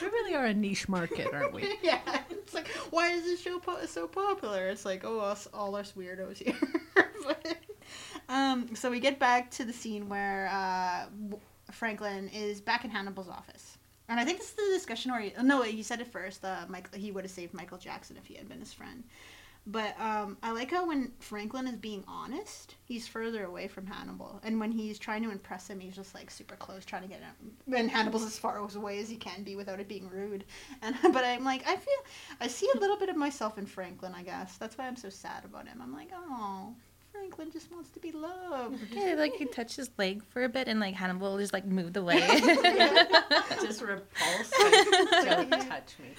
We 0.02 0.08
really 0.08 0.34
are 0.34 0.44
a 0.44 0.54
niche 0.54 0.88
market, 0.88 1.32
aren't 1.32 1.54
we? 1.54 1.78
yeah, 1.82 2.15
it's 2.30 2.54
like, 2.54 2.68
why 2.90 3.10
is 3.10 3.24
this 3.24 3.40
show 3.40 3.58
po- 3.58 3.84
so 3.86 4.06
popular? 4.06 4.68
It's 4.68 4.84
like, 4.84 5.04
oh, 5.04 5.20
us, 5.20 5.48
all 5.52 5.76
us 5.76 5.92
weirdos 5.96 6.38
here. 6.38 6.56
but, 7.24 7.56
um, 8.28 8.74
so 8.74 8.90
we 8.90 9.00
get 9.00 9.18
back 9.18 9.50
to 9.52 9.64
the 9.64 9.72
scene 9.72 10.08
where 10.08 10.48
uh, 10.52 11.06
Franklin 11.72 12.28
is 12.28 12.60
back 12.60 12.84
in 12.84 12.90
Hannibal's 12.90 13.28
office. 13.28 13.78
And 14.08 14.20
I 14.20 14.24
think 14.24 14.38
this 14.38 14.50
is 14.50 14.54
the 14.54 14.74
discussion 14.74 15.10
where, 15.10 15.20
he, 15.20 15.32
no, 15.42 15.62
he 15.62 15.82
said 15.82 16.00
it 16.00 16.06
first. 16.06 16.44
Uh, 16.44 16.64
he 16.94 17.10
would 17.10 17.24
have 17.24 17.30
saved 17.30 17.52
Michael 17.54 17.78
Jackson 17.78 18.16
if 18.16 18.26
he 18.26 18.34
had 18.34 18.48
been 18.48 18.60
his 18.60 18.72
friend. 18.72 19.02
But 19.68 20.00
um, 20.00 20.36
I 20.44 20.52
like 20.52 20.70
how 20.70 20.86
when 20.86 21.10
Franklin 21.18 21.66
is 21.66 21.76
being 21.76 22.04
honest, 22.06 22.76
he's 22.84 23.08
further 23.08 23.44
away 23.44 23.66
from 23.66 23.84
Hannibal, 23.86 24.40
and 24.44 24.60
when 24.60 24.70
he's 24.70 24.96
trying 24.96 25.24
to 25.24 25.30
impress 25.30 25.68
him, 25.68 25.80
he's 25.80 25.96
just 25.96 26.14
like 26.14 26.30
super 26.30 26.54
close, 26.54 26.84
trying 26.84 27.02
to 27.02 27.08
get 27.08 27.20
him. 27.20 27.34
And 27.74 27.90
Hannibal's 27.90 28.24
as 28.24 28.38
far 28.38 28.58
away 28.58 29.00
as 29.00 29.08
he 29.08 29.16
can 29.16 29.42
be 29.42 29.56
without 29.56 29.80
it 29.80 29.88
being 29.88 30.08
rude. 30.08 30.44
And 30.82 30.94
but 31.12 31.24
I'm 31.24 31.44
like, 31.44 31.66
I 31.66 31.76
feel, 31.76 31.94
I 32.40 32.46
see 32.46 32.68
a 32.76 32.78
little 32.78 32.96
bit 32.96 33.08
of 33.08 33.16
myself 33.16 33.58
in 33.58 33.66
Franklin. 33.66 34.12
I 34.14 34.22
guess 34.22 34.56
that's 34.56 34.78
why 34.78 34.86
I'm 34.86 34.96
so 34.96 35.08
sad 35.08 35.44
about 35.44 35.66
him. 35.66 35.80
I'm 35.82 35.92
like, 35.92 36.10
oh, 36.14 36.72
Franklin 37.10 37.50
just 37.50 37.72
wants 37.72 37.90
to 37.90 37.98
be 37.98 38.12
loved. 38.12 38.78
yeah, 38.92 39.14
like 39.14 39.34
he 39.34 39.46
touched 39.46 39.76
his 39.76 39.90
leg 39.98 40.22
for 40.28 40.44
a 40.44 40.48
bit, 40.48 40.68
and 40.68 40.78
like 40.78 40.94
Hannibal 40.94 41.38
just 41.38 41.52
like 41.52 41.66
moved 41.66 41.96
away. 41.96 42.20
Just 43.62 43.80
repulsed. 43.80 44.52
Like, 44.60 45.50
don't 45.50 45.50
touch 45.66 45.94
me. 45.98 46.14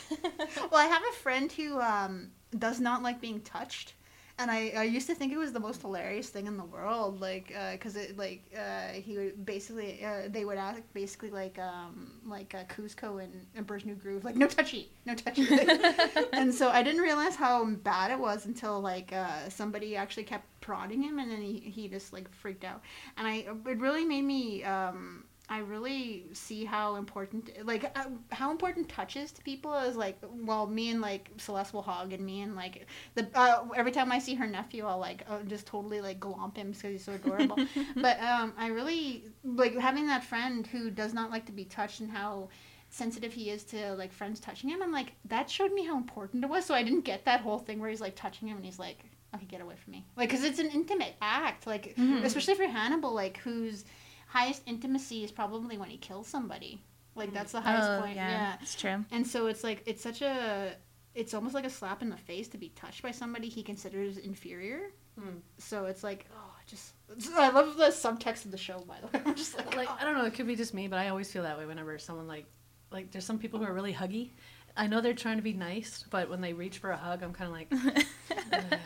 well, 0.70 0.80
I 0.80 0.86
have 0.86 1.02
a 1.02 1.16
friend 1.22 1.50
who 1.50 1.80
um, 1.80 2.30
does 2.58 2.80
not 2.80 3.02
like 3.02 3.20
being 3.20 3.40
touched, 3.40 3.94
and 4.38 4.50
I, 4.50 4.72
I 4.76 4.82
used 4.84 5.06
to 5.08 5.14
think 5.14 5.32
it 5.32 5.36
was 5.38 5.52
the 5.52 5.60
most 5.60 5.80
hilarious 5.82 6.28
thing 6.28 6.46
in 6.46 6.56
the 6.56 6.64
world, 6.64 7.20
like, 7.20 7.52
uh 7.56 7.76
'cause 7.76 7.96
it 7.96 8.16
like 8.16 8.42
uh, 8.56 8.92
he 8.94 9.16
would 9.16 9.44
basically 9.44 10.04
uh, 10.04 10.28
they 10.28 10.44
would 10.44 10.58
ask 10.58 10.82
basically 10.94 11.30
like 11.30 11.58
um 11.58 12.20
like 12.26 12.54
uh, 12.54 12.64
Kuzco 12.64 13.22
and 13.22 13.46
Emperor's 13.56 13.84
New 13.84 13.94
Groove, 13.94 14.24
like 14.24 14.36
no 14.36 14.46
touchy, 14.46 14.90
no 15.06 15.14
touchy, 15.14 15.46
and 16.32 16.54
so 16.54 16.70
I 16.70 16.82
didn't 16.82 17.02
realize 17.02 17.36
how 17.36 17.64
bad 17.64 18.10
it 18.10 18.18
was 18.18 18.46
until 18.46 18.80
like 18.80 19.12
uh, 19.12 19.48
somebody 19.48 19.96
actually 19.96 20.24
kept 20.24 20.46
prodding 20.60 21.02
him, 21.02 21.18
and 21.18 21.30
then 21.30 21.42
he 21.42 21.58
he 21.60 21.88
just 21.88 22.12
like 22.12 22.30
freaked 22.32 22.64
out, 22.64 22.82
and 23.16 23.26
I 23.26 23.46
it 23.66 23.78
really 23.78 24.04
made 24.04 24.24
me 24.24 24.64
um 24.64 25.24
I 25.52 25.58
really 25.58 26.24
see 26.32 26.64
how 26.64 26.94
important, 26.96 27.50
like, 27.66 27.84
uh, 27.94 28.06
how 28.30 28.50
important 28.50 28.88
touch 28.88 29.16
is 29.16 29.32
to 29.32 29.42
people 29.42 29.74
is 29.74 29.96
like, 29.96 30.16
well, 30.48 30.66
me 30.66 30.88
and 30.90 31.02
like 31.02 31.30
Celeste 31.36 31.74
will 31.74 31.82
hug, 31.82 32.14
and 32.14 32.24
me 32.24 32.40
and 32.40 32.56
like 32.56 32.86
the 33.16 33.28
uh, 33.34 33.64
every 33.76 33.92
time 33.92 34.10
I 34.10 34.18
see 34.18 34.34
her 34.34 34.46
nephew, 34.46 34.86
I'll 34.86 34.98
like 34.98 35.24
uh, 35.28 35.42
just 35.46 35.66
totally 35.66 36.00
like 36.00 36.18
glomp 36.20 36.56
him 36.56 36.68
because 36.68 36.90
he's 36.92 37.04
so 37.04 37.12
adorable. 37.12 37.58
but 38.00 38.18
um, 38.22 38.54
I 38.56 38.68
really 38.68 39.24
like 39.44 39.76
having 39.78 40.06
that 40.06 40.24
friend 40.24 40.66
who 40.66 40.90
does 40.90 41.12
not 41.12 41.30
like 41.30 41.44
to 41.46 41.52
be 41.52 41.66
touched 41.66 42.00
and 42.00 42.10
how 42.10 42.48
sensitive 42.88 43.32
he 43.34 43.50
is 43.50 43.62
to 43.64 43.94
like 43.94 44.12
friends 44.12 44.40
touching 44.40 44.70
him. 44.70 44.82
I'm 44.82 44.92
like 44.92 45.12
that 45.26 45.50
showed 45.50 45.72
me 45.74 45.84
how 45.84 45.98
important 45.98 46.44
it 46.44 46.48
was. 46.50 46.64
So 46.64 46.74
I 46.74 46.82
didn't 46.82 47.02
get 47.04 47.26
that 47.26 47.40
whole 47.42 47.58
thing 47.58 47.78
where 47.78 47.90
he's 47.90 48.00
like 48.00 48.16
touching 48.16 48.48
him 48.48 48.56
and 48.56 48.64
he's 48.64 48.78
like, 48.78 49.00
okay, 49.34 49.44
get 49.44 49.60
away 49.60 49.74
from 49.76 49.92
me, 49.92 50.06
like 50.16 50.30
because 50.30 50.44
it's 50.44 50.58
an 50.60 50.70
intimate 50.70 51.14
act, 51.20 51.66
like 51.66 51.94
Mhm. 51.98 52.24
especially 52.24 52.54
for 52.54 52.66
Hannibal, 52.66 53.12
like 53.12 53.36
whose 53.38 53.84
highest 54.32 54.62
intimacy 54.66 55.22
is 55.24 55.30
probably 55.30 55.76
when 55.78 55.90
he 55.90 55.98
kills 55.98 56.26
somebody. 56.26 56.82
Like 57.14 57.32
that's 57.34 57.52
the 57.52 57.60
highest 57.60 57.88
Oh, 57.90 58.00
point. 58.00 58.16
yeah, 58.16 58.30
Yeah. 58.30 58.56
it's 58.62 58.74
true. 58.74 59.04
And 59.10 59.26
so 59.26 59.46
it's 59.46 59.62
like 59.62 59.82
it's 59.86 60.02
such 60.02 60.22
a 60.22 60.74
it's 61.14 61.34
almost 61.34 61.54
like 61.54 61.66
a 61.66 61.70
slap 61.70 62.00
in 62.00 62.08
the 62.08 62.16
face 62.16 62.48
to 62.48 62.58
be 62.58 62.70
touched 62.70 63.02
by 63.02 63.10
somebody 63.10 63.48
he 63.50 63.62
considers 63.62 64.16
inferior. 64.16 64.92
Hmm. 65.20 65.38
So 65.58 65.84
it's 65.84 66.02
like 66.02 66.26
oh, 66.34 66.54
just 66.66 66.94
I 67.36 67.50
love 67.50 67.76
the 67.76 67.88
subtext 67.88 68.46
of 68.46 68.50
the 68.50 68.56
show. 68.56 68.80
By 68.80 68.96
the 69.00 69.06
way, 69.08 69.22
I'm 69.26 69.34
just 69.34 69.56
like, 69.56 69.76
like 69.76 69.88
oh. 69.90 69.96
I 70.00 70.04
don't 70.04 70.16
know, 70.16 70.24
it 70.24 70.32
could 70.34 70.46
be 70.46 70.56
just 70.56 70.72
me, 70.72 70.88
but 70.88 70.98
I 70.98 71.08
always 71.08 71.30
feel 71.30 71.42
that 71.42 71.58
way 71.58 71.66
whenever 71.66 71.98
someone 71.98 72.26
like 72.26 72.46
like 72.90 73.10
there's 73.10 73.26
some 73.26 73.38
people 73.38 73.58
who 73.60 73.66
are 73.66 73.74
really 73.74 73.92
huggy. 73.92 74.30
I 74.74 74.86
know 74.86 75.02
they're 75.02 75.12
trying 75.12 75.36
to 75.36 75.42
be 75.42 75.52
nice, 75.52 76.02
but 76.08 76.30
when 76.30 76.40
they 76.40 76.54
reach 76.54 76.78
for 76.78 76.92
a 76.92 76.96
hug, 76.96 77.22
I'm 77.22 77.34
kind 77.34 77.48
of 77.48 77.52
like, 77.52 77.68
"Ugh." 78.52 78.78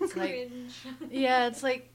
it's 0.00 0.14
like, 0.16 0.48
yeah, 1.10 1.48
it's 1.48 1.60
like, 1.64 1.92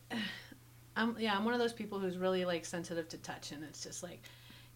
I'm 1.00 1.16
yeah, 1.18 1.36
I'm 1.36 1.46
one 1.46 1.54
of 1.54 1.60
those 1.62 1.72
people 1.74 1.98
who's 1.98 2.18
really 2.18 2.44
like 2.44 2.66
sensitive 2.66 3.08
to 3.10 3.18
touch, 3.18 3.52
and 3.54 3.64
it's 3.64 3.82
just 3.82 4.04
like, 4.04 4.22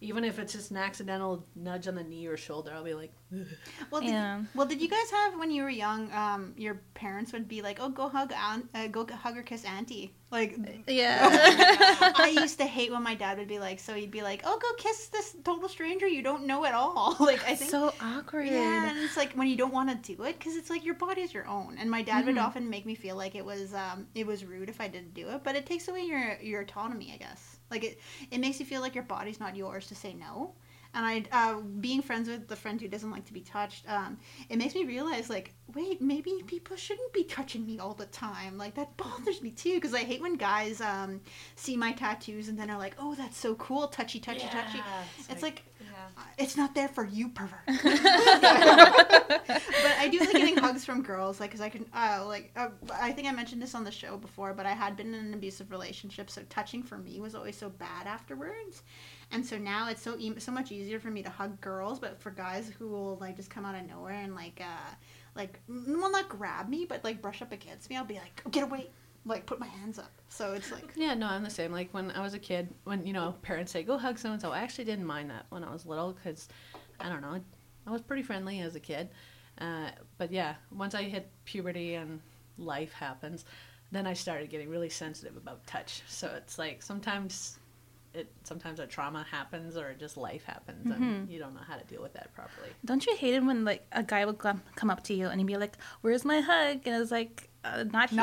even 0.04 0.22
if 0.24 0.38
it's 0.38 0.52
just 0.52 0.70
an 0.70 0.76
accidental 0.76 1.46
nudge 1.56 1.88
on 1.88 1.94
the 1.94 2.04
knee 2.04 2.26
or 2.26 2.36
shoulder, 2.36 2.70
I'll 2.74 2.84
be 2.84 2.94
like, 2.94 3.12
"Ugh." 3.34 3.46
well, 3.90 4.00
did, 4.00 4.10
Yeah. 4.10 4.42
well, 4.54 4.66
did 4.66 4.80
you 4.82 4.88
guys 4.88 5.10
have 5.10 5.38
when 5.38 5.50
you 5.50 5.62
were 5.62 5.70
young? 5.70 6.12
Um, 6.12 6.52
your 6.56 6.82
parents 6.94 7.32
would 7.32 7.48
be 7.48 7.62
like, 7.62 7.78
"Oh, 7.80 7.88
go 7.88 8.08
hug, 8.08 8.32
aunt, 8.32 8.68
uh, 8.74 8.86
go 8.88 9.06
hug 9.06 9.36
or 9.36 9.42
kiss 9.42 9.64
auntie." 9.64 10.14
Like, 10.30 10.56
Yeah. 10.88 11.28
I 12.16 12.28
used 12.40 12.58
to 12.58 12.64
hate 12.66 12.90
when 12.92 13.02
my 13.02 13.14
dad 13.14 13.38
would 13.38 13.48
be 13.48 13.58
like, 13.60 13.78
so 13.80 13.94
he'd 13.94 14.10
be 14.10 14.22
like, 14.22 14.42
"Oh, 14.44 14.58
go 14.60 14.68
kiss 14.82 15.08
this 15.08 15.36
total 15.44 15.68
stranger 15.68 16.06
you 16.06 16.22
don't 16.22 16.46
know 16.46 16.64
at 16.64 16.74
all." 16.74 17.16
like, 17.20 17.42
I 17.44 17.54
think 17.54 17.70
so 17.70 17.94
awkward. 18.00 18.46
Yeah, 18.48 18.90
and 18.90 18.98
it's 18.98 19.16
like 19.16 19.32
when 19.34 19.48
you 19.48 19.56
don't 19.56 19.72
want 19.72 19.88
to 19.90 20.16
do 20.16 20.22
it 20.24 20.38
because 20.38 20.56
it's 20.56 20.70
like 20.70 20.84
your 20.84 20.94
body's 20.96 21.32
your 21.32 21.46
own. 21.46 21.76
And 21.78 21.90
my 21.90 22.02
dad 22.02 22.26
would 22.26 22.36
Mhm. 22.36 22.44
often 22.44 22.68
make 22.68 22.84
me 22.86 22.94
feel 22.94 23.16
like 23.16 23.34
it 23.34 23.44
was 23.44 23.72
um 23.74 24.06
it 24.14 24.26
was 24.26 24.44
rude 24.44 24.68
if 24.68 24.80
I 24.80 24.88
didn't 24.88 25.14
do 25.14 25.28
it, 25.30 25.42
but 25.44 25.56
it 25.56 25.66
takes 25.66 25.88
away 25.88 26.02
your 26.02 26.38
your 26.42 26.60
autonomy, 26.62 27.12
I 27.14 27.16
guess. 27.18 27.53
Like 27.74 27.84
it 27.84 27.98
it 28.30 28.38
makes 28.38 28.60
you 28.60 28.66
feel 28.66 28.80
like 28.80 28.94
your 28.94 29.04
body's 29.16 29.40
not 29.40 29.56
yours 29.56 29.86
to 29.88 29.94
say 29.94 30.14
no. 30.14 30.54
And 30.96 31.04
I 31.04 31.14
uh, 31.32 31.60
being 31.80 32.02
friends 32.02 32.28
with 32.28 32.46
the 32.46 32.54
friend 32.54 32.80
who 32.80 32.86
doesn't 32.86 33.10
like 33.10 33.24
to 33.26 33.32
be 33.32 33.40
touched, 33.40 33.82
um, 33.90 34.16
it 34.48 34.58
makes 34.58 34.74
me 34.76 34.84
realize 34.84 35.28
like, 35.28 35.52
wait, 35.74 36.00
maybe 36.00 36.32
people 36.46 36.76
shouldn't 36.76 37.12
be 37.12 37.24
touching 37.24 37.66
me 37.66 37.80
all 37.80 37.94
the 37.94 38.06
time. 38.06 38.56
Like 38.56 38.74
that 38.76 38.96
bothers 38.96 39.42
me 39.42 39.50
too 39.50 39.74
because 39.74 39.92
I 39.92 40.04
hate 40.10 40.20
when 40.22 40.36
guys 40.36 40.80
um 40.80 41.20
see 41.56 41.76
my 41.76 41.92
tattoos 41.92 42.48
and 42.48 42.56
then 42.56 42.70
are 42.70 42.78
like, 42.78 42.94
oh, 43.00 43.14
that's 43.16 43.36
so 43.36 43.56
cool, 43.56 43.88
touchy, 43.88 44.20
touchy, 44.20 44.46
touchy. 44.48 44.78
Yeah, 44.78 45.32
It's 45.32 45.42
like 45.42 45.64
Yeah. 45.80 45.86
It's 46.38 46.56
not 46.56 46.74
there 46.74 46.88
for 46.88 47.04
you, 47.04 47.28
pervert. 47.28 47.60
but 47.66 47.82
I 49.98 50.08
do 50.10 50.18
like 50.18 50.32
getting 50.32 50.56
hugs 50.56 50.84
from 50.84 51.02
girls, 51.02 51.40
like, 51.40 51.50
cause 51.50 51.60
I 51.60 51.68
can, 51.68 51.86
uh, 51.94 52.24
like, 52.26 52.50
uh, 52.56 52.68
I 52.92 53.12
think 53.12 53.28
I 53.28 53.32
mentioned 53.32 53.62
this 53.62 53.74
on 53.74 53.84
the 53.84 53.90
show 53.90 54.16
before, 54.16 54.52
but 54.54 54.66
I 54.66 54.72
had 54.72 54.96
been 54.96 55.14
in 55.14 55.26
an 55.26 55.34
abusive 55.34 55.70
relationship, 55.70 56.30
so 56.30 56.42
touching 56.48 56.82
for 56.82 56.98
me 56.98 57.20
was 57.20 57.34
always 57.34 57.56
so 57.56 57.70
bad 57.70 58.06
afterwards, 58.06 58.82
and 59.30 59.44
so 59.44 59.58
now 59.58 59.88
it's 59.88 60.02
so 60.02 60.16
e- 60.18 60.38
so 60.38 60.52
much 60.52 60.72
easier 60.72 60.98
for 60.98 61.10
me 61.10 61.22
to 61.22 61.30
hug 61.30 61.60
girls, 61.60 61.98
but 61.98 62.20
for 62.20 62.30
guys 62.30 62.70
who 62.78 62.88
will 62.88 63.16
like 63.18 63.36
just 63.36 63.50
come 63.50 63.64
out 63.64 63.74
of 63.74 63.86
nowhere 63.88 64.20
and 64.22 64.34
like, 64.34 64.60
uh, 64.60 64.94
like, 65.36 65.60
will 65.68 66.10
not 66.10 66.28
grab 66.28 66.68
me, 66.68 66.84
but 66.88 67.02
like 67.04 67.22
brush 67.22 67.42
up 67.42 67.52
against 67.52 67.90
me, 67.90 67.96
I'll 67.96 68.04
be 68.04 68.14
like, 68.14 68.42
get 68.50 68.64
away, 68.64 68.90
like 69.26 69.46
put 69.46 69.58
my 69.58 69.66
hands 69.66 69.98
up. 69.98 70.10
So 70.28 70.52
it's 70.52 70.70
like, 70.72 70.90
Yeah, 70.96 71.14
no, 71.14 71.26
I'm 71.26 71.42
the 71.44 71.50
same. 71.50 71.72
Like 71.72 71.92
when 71.92 72.10
I 72.10 72.20
was 72.20 72.34
a 72.34 72.38
kid, 72.38 72.68
when 72.84 73.06
you 73.06 73.12
know 73.12 73.34
parents 73.42 73.72
say 73.72 73.82
go 73.82 73.98
hug 73.98 74.18
so 74.18 74.32
and 74.32 74.40
so, 74.40 74.52
I 74.52 74.60
actually 74.60 74.84
didn't 74.84 75.06
mind 75.06 75.30
that 75.30 75.46
when 75.50 75.64
I 75.64 75.72
was 75.72 75.86
little 75.86 76.12
because 76.12 76.48
I 77.00 77.08
don't 77.08 77.22
know, 77.22 77.40
I 77.86 77.90
was 77.90 78.02
pretty 78.02 78.22
friendly 78.22 78.60
as 78.60 78.76
a 78.76 78.80
kid. 78.80 79.08
Uh, 79.58 79.90
but 80.18 80.32
yeah, 80.32 80.54
once 80.72 80.94
I 80.94 81.04
hit 81.04 81.30
puberty 81.44 81.94
and 81.94 82.20
life 82.58 82.92
happens, 82.92 83.44
then 83.92 84.06
I 84.06 84.12
started 84.12 84.50
getting 84.50 84.68
really 84.68 84.88
sensitive 84.90 85.36
about 85.36 85.64
touch. 85.66 86.02
So 86.08 86.32
it's 86.36 86.58
like 86.58 86.82
sometimes 86.82 87.58
it 88.12 88.30
sometimes 88.44 88.78
a 88.78 88.86
trauma 88.86 89.26
happens 89.28 89.76
or 89.76 89.92
just 89.94 90.16
life 90.16 90.44
happens 90.44 90.88
and 90.88 91.28
you 91.28 91.38
don't 91.40 91.52
know 91.52 91.60
how 91.66 91.76
to 91.76 91.84
deal 91.84 92.00
with 92.00 92.12
that 92.14 92.32
properly. 92.34 92.68
Don't 92.84 93.04
you 93.06 93.16
hate 93.16 93.34
it 93.34 93.42
when 93.44 93.64
like 93.64 93.86
a 93.92 94.02
guy 94.02 94.24
would 94.24 94.38
come, 94.38 94.62
come 94.76 94.90
up 94.90 95.02
to 95.04 95.14
you 95.14 95.26
and 95.28 95.40
he'd 95.40 95.46
be 95.46 95.56
like, 95.56 95.76
"Where's 96.00 96.24
my 96.24 96.40
hug?" 96.40 96.82
And 96.86 97.00
it's 97.02 97.10
like, 97.10 97.48
uh, 97.64 97.84
"Not 97.84 98.10
here. 98.10 98.20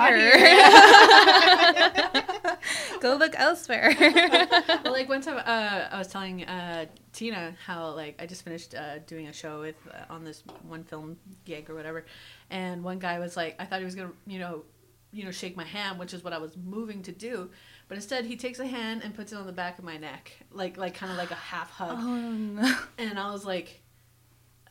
Not 1.73 2.59
Go 3.01 3.15
look 3.15 3.33
elsewhere." 3.37 3.93
well, 3.99 4.93
like 4.93 5.09
one 5.09 5.21
time, 5.21 5.37
uh, 5.37 5.87
I 5.91 5.97
was 5.97 6.07
telling 6.07 6.45
uh, 6.45 6.85
Tina 7.13 7.55
how 7.65 7.91
like 7.91 8.21
I 8.21 8.25
just 8.25 8.43
finished 8.43 8.75
uh, 8.75 8.99
doing 8.99 9.27
a 9.27 9.33
show 9.33 9.61
with 9.61 9.75
uh, 9.91 10.13
on 10.13 10.23
this 10.23 10.43
one 10.67 10.83
film 10.83 11.17
gig 11.45 11.69
or 11.69 11.75
whatever, 11.75 12.05
and 12.49 12.83
one 12.83 12.99
guy 12.99 13.19
was 13.19 13.35
like, 13.35 13.55
I 13.59 13.65
thought 13.65 13.79
he 13.79 13.85
was 13.85 13.95
gonna, 13.95 14.11
you 14.27 14.39
know, 14.39 14.63
you 15.11 15.25
know, 15.25 15.31
shake 15.31 15.57
my 15.57 15.65
hand, 15.65 15.97
which 15.99 16.13
is 16.13 16.23
what 16.23 16.33
I 16.33 16.37
was 16.37 16.55
moving 16.55 17.01
to 17.03 17.11
do, 17.11 17.49
but 17.87 17.95
instead 17.95 18.25
he 18.25 18.35
takes 18.35 18.59
a 18.59 18.67
hand 18.67 19.01
and 19.03 19.15
puts 19.15 19.31
it 19.33 19.37
on 19.37 19.47
the 19.47 19.53
back 19.53 19.79
of 19.79 19.85
my 19.85 19.97
neck, 19.97 20.31
like 20.51 20.77
like 20.77 20.93
kind 20.93 21.11
of 21.11 21.17
like 21.17 21.31
a 21.31 21.35
half 21.35 21.71
hug, 21.71 21.97
oh 21.99 22.15
no. 22.15 22.75
and 22.97 23.17
I 23.19 23.31
was 23.31 23.45
like. 23.45 23.81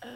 Uh, 0.02 0.08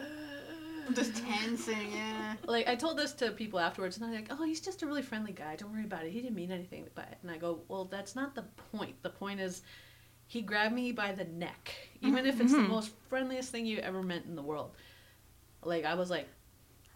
just 0.93 1.15
tensing, 1.25 1.91
yeah. 1.91 2.35
like 2.45 2.67
I 2.67 2.75
told 2.75 2.97
this 2.97 3.13
to 3.13 3.31
people 3.31 3.59
afterwards, 3.59 3.97
and 3.97 4.05
they're 4.05 4.19
like, 4.19 4.27
"Oh, 4.29 4.43
he's 4.45 4.59
just 4.61 4.81
a 4.83 4.85
really 4.87 5.01
friendly 5.01 5.31
guy. 5.33 5.55
Don't 5.55 5.71
worry 5.71 5.83
about 5.85 6.05
it. 6.05 6.11
He 6.11 6.21
didn't 6.21 6.35
mean 6.35 6.51
anything 6.51 6.87
But. 6.93 7.17
And 7.21 7.31
I 7.31 7.37
go, 7.37 7.61
"Well, 7.67 7.85
that's 7.85 8.15
not 8.15 8.35
the 8.35 8.43
point. 8.73 9.01
The 9.01 9.09
point 9.09 9.39
is, 9.39 9.63
he 10.27 10.41
grabbed 10.41 10.73
me 10.75 10.91
by 10.91 11.11
the 11.13 11.25
neck, 11.25 11.73
even 12.01 12.25
if 12.25 12.39
it's 12.41 12.51
the 12.51 12.59
Mhm. 12.59 12.69
most 12.69 12.91
friendliest 13.09 13.51
thing 13.51 13.65
you 13.65 13.79
ever 13.79 14.01
met 14.03 14.25
in 14.25 14.35
the 14.35 14.41
world." 14.43 14.71
Like 15.63 15.85
I 15.85 15.95
was 15.95 16.09
like, 16.09 16.27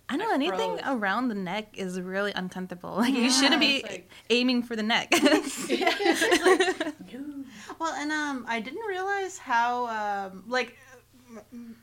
I 0.10 0.16
know 0.18 0.30
I 0.30 0.34
anything 0.36 0.78
froze. 0.78 0.82
around 0.88 1.28
the 1.30 1.36
neck 1.36 1.78
is 1.78 2.00
really 2.00 2.32
uncomfortable. 2.34 2.96
Like 2.96 3.14
you 3.14 3.30
shouldn't 3.32 3.60
be 3.62 3.82
like- 3.84 4.10
aiming 4.30 4.64
for 4.64 4.76
the 4.76 4.84
neck. 4.84 5.10
yeah, 5.70 5.94
like, 6.44 6.80
no. 7.14 7.44
Well, 7.80 7.94
and 7.94 8.12
um, 8.12 8.46
I 8.48 8.60
didn't 8.60 8.86
realize 8.88 9.38
how 9.38 9.88
um, 9.88 10.44
like 10.48 10.76
m- 10.89 10.89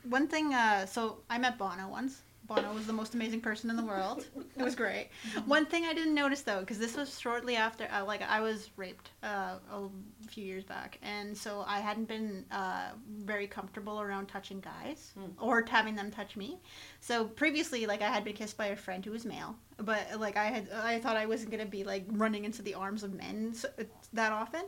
one 0.03 0.27
thing. 0.27 0.53
Uh, 0.53 0.85
so 0.85 1.19
I 1.29 1.37
met 1.37 1.57
Bono 1.57 1.87
once. 1.89 2.21
Bono 2.47 2.73
was 2.73 2.87
the 2.87 2.93
most 2.93 3.13
amazing 3.13 3.41
person 3.41 3.69
in 3.69 3.75
the 3.75 3.83
world. 3.83 4.25
It 4.57 4.63
was 4.63 4.73
great. 4.73 5.09
One 5.47 5.65
thing 5.65 5.83
I 5.83 5.93
didn't 5.93 6.13
notice 6.15 6.43
though, 6.43 6.61
because 6.61 6.79
this 6.79 6.95
was 6.95 7.19
shortly 7.19 7.57
after, 7.57 7.89
uh, 7.91 8.05
like 8.05 8.21
I 8.21 8.39
was 8.39 8.69
raped 8.77 9.09
uh, 9.21 9.55
a 9.69 9.89
few 10.29 10.45
years 10.45 10.63
back, 10.63 10.97
and 11.01 11.37
so 11.37 11.65
I 11.67 11.81
hadn't 11.81 12.07
been 12.07 12.45
uh, 12.49 12.91
very 13.19 13.47
comfortable 13.47 13.99
around 13.99 14.27
touching 14.27 14.61
guys 14.61 15.11
Hmm. 15.13 15.25
or 15.41 15.65
having 15.67 15.93
them 15.95 16.09
touch 16.09 16.37
me. 16.37 16.57
So 17.01 17.25
previously, 17.25 17.85
like 17.85 18.01
I 18.01 18.07
had 18.09 18.23
been 18.23 18.33
kissed 18.33 18.55
by 18.55 18.67
a 18.67 18.77
friend 18.77 19.03
who 19.03 19.11
was 19.11 19.25
male, 19.25 19.57
but 19.79 20.17
like 20.17 20.37
I 20.37 20.45
had, 20.45 20.69
I 20.71 20.99
thought 20.99 21.17
I 21.17 21.25
wasn't 21.25 21.51
gonna 21.51 21.65
be 21.65 21.83
like 21.83 22.05
running 22.11 22.45
into 22.45 22.61
the 22.61 22.75
arms 22.75 23.03
of 23.03 23.13
men 23.13 23.53
so, 23.55 23.67
that 24.13 24.31
often. 24.31 24.63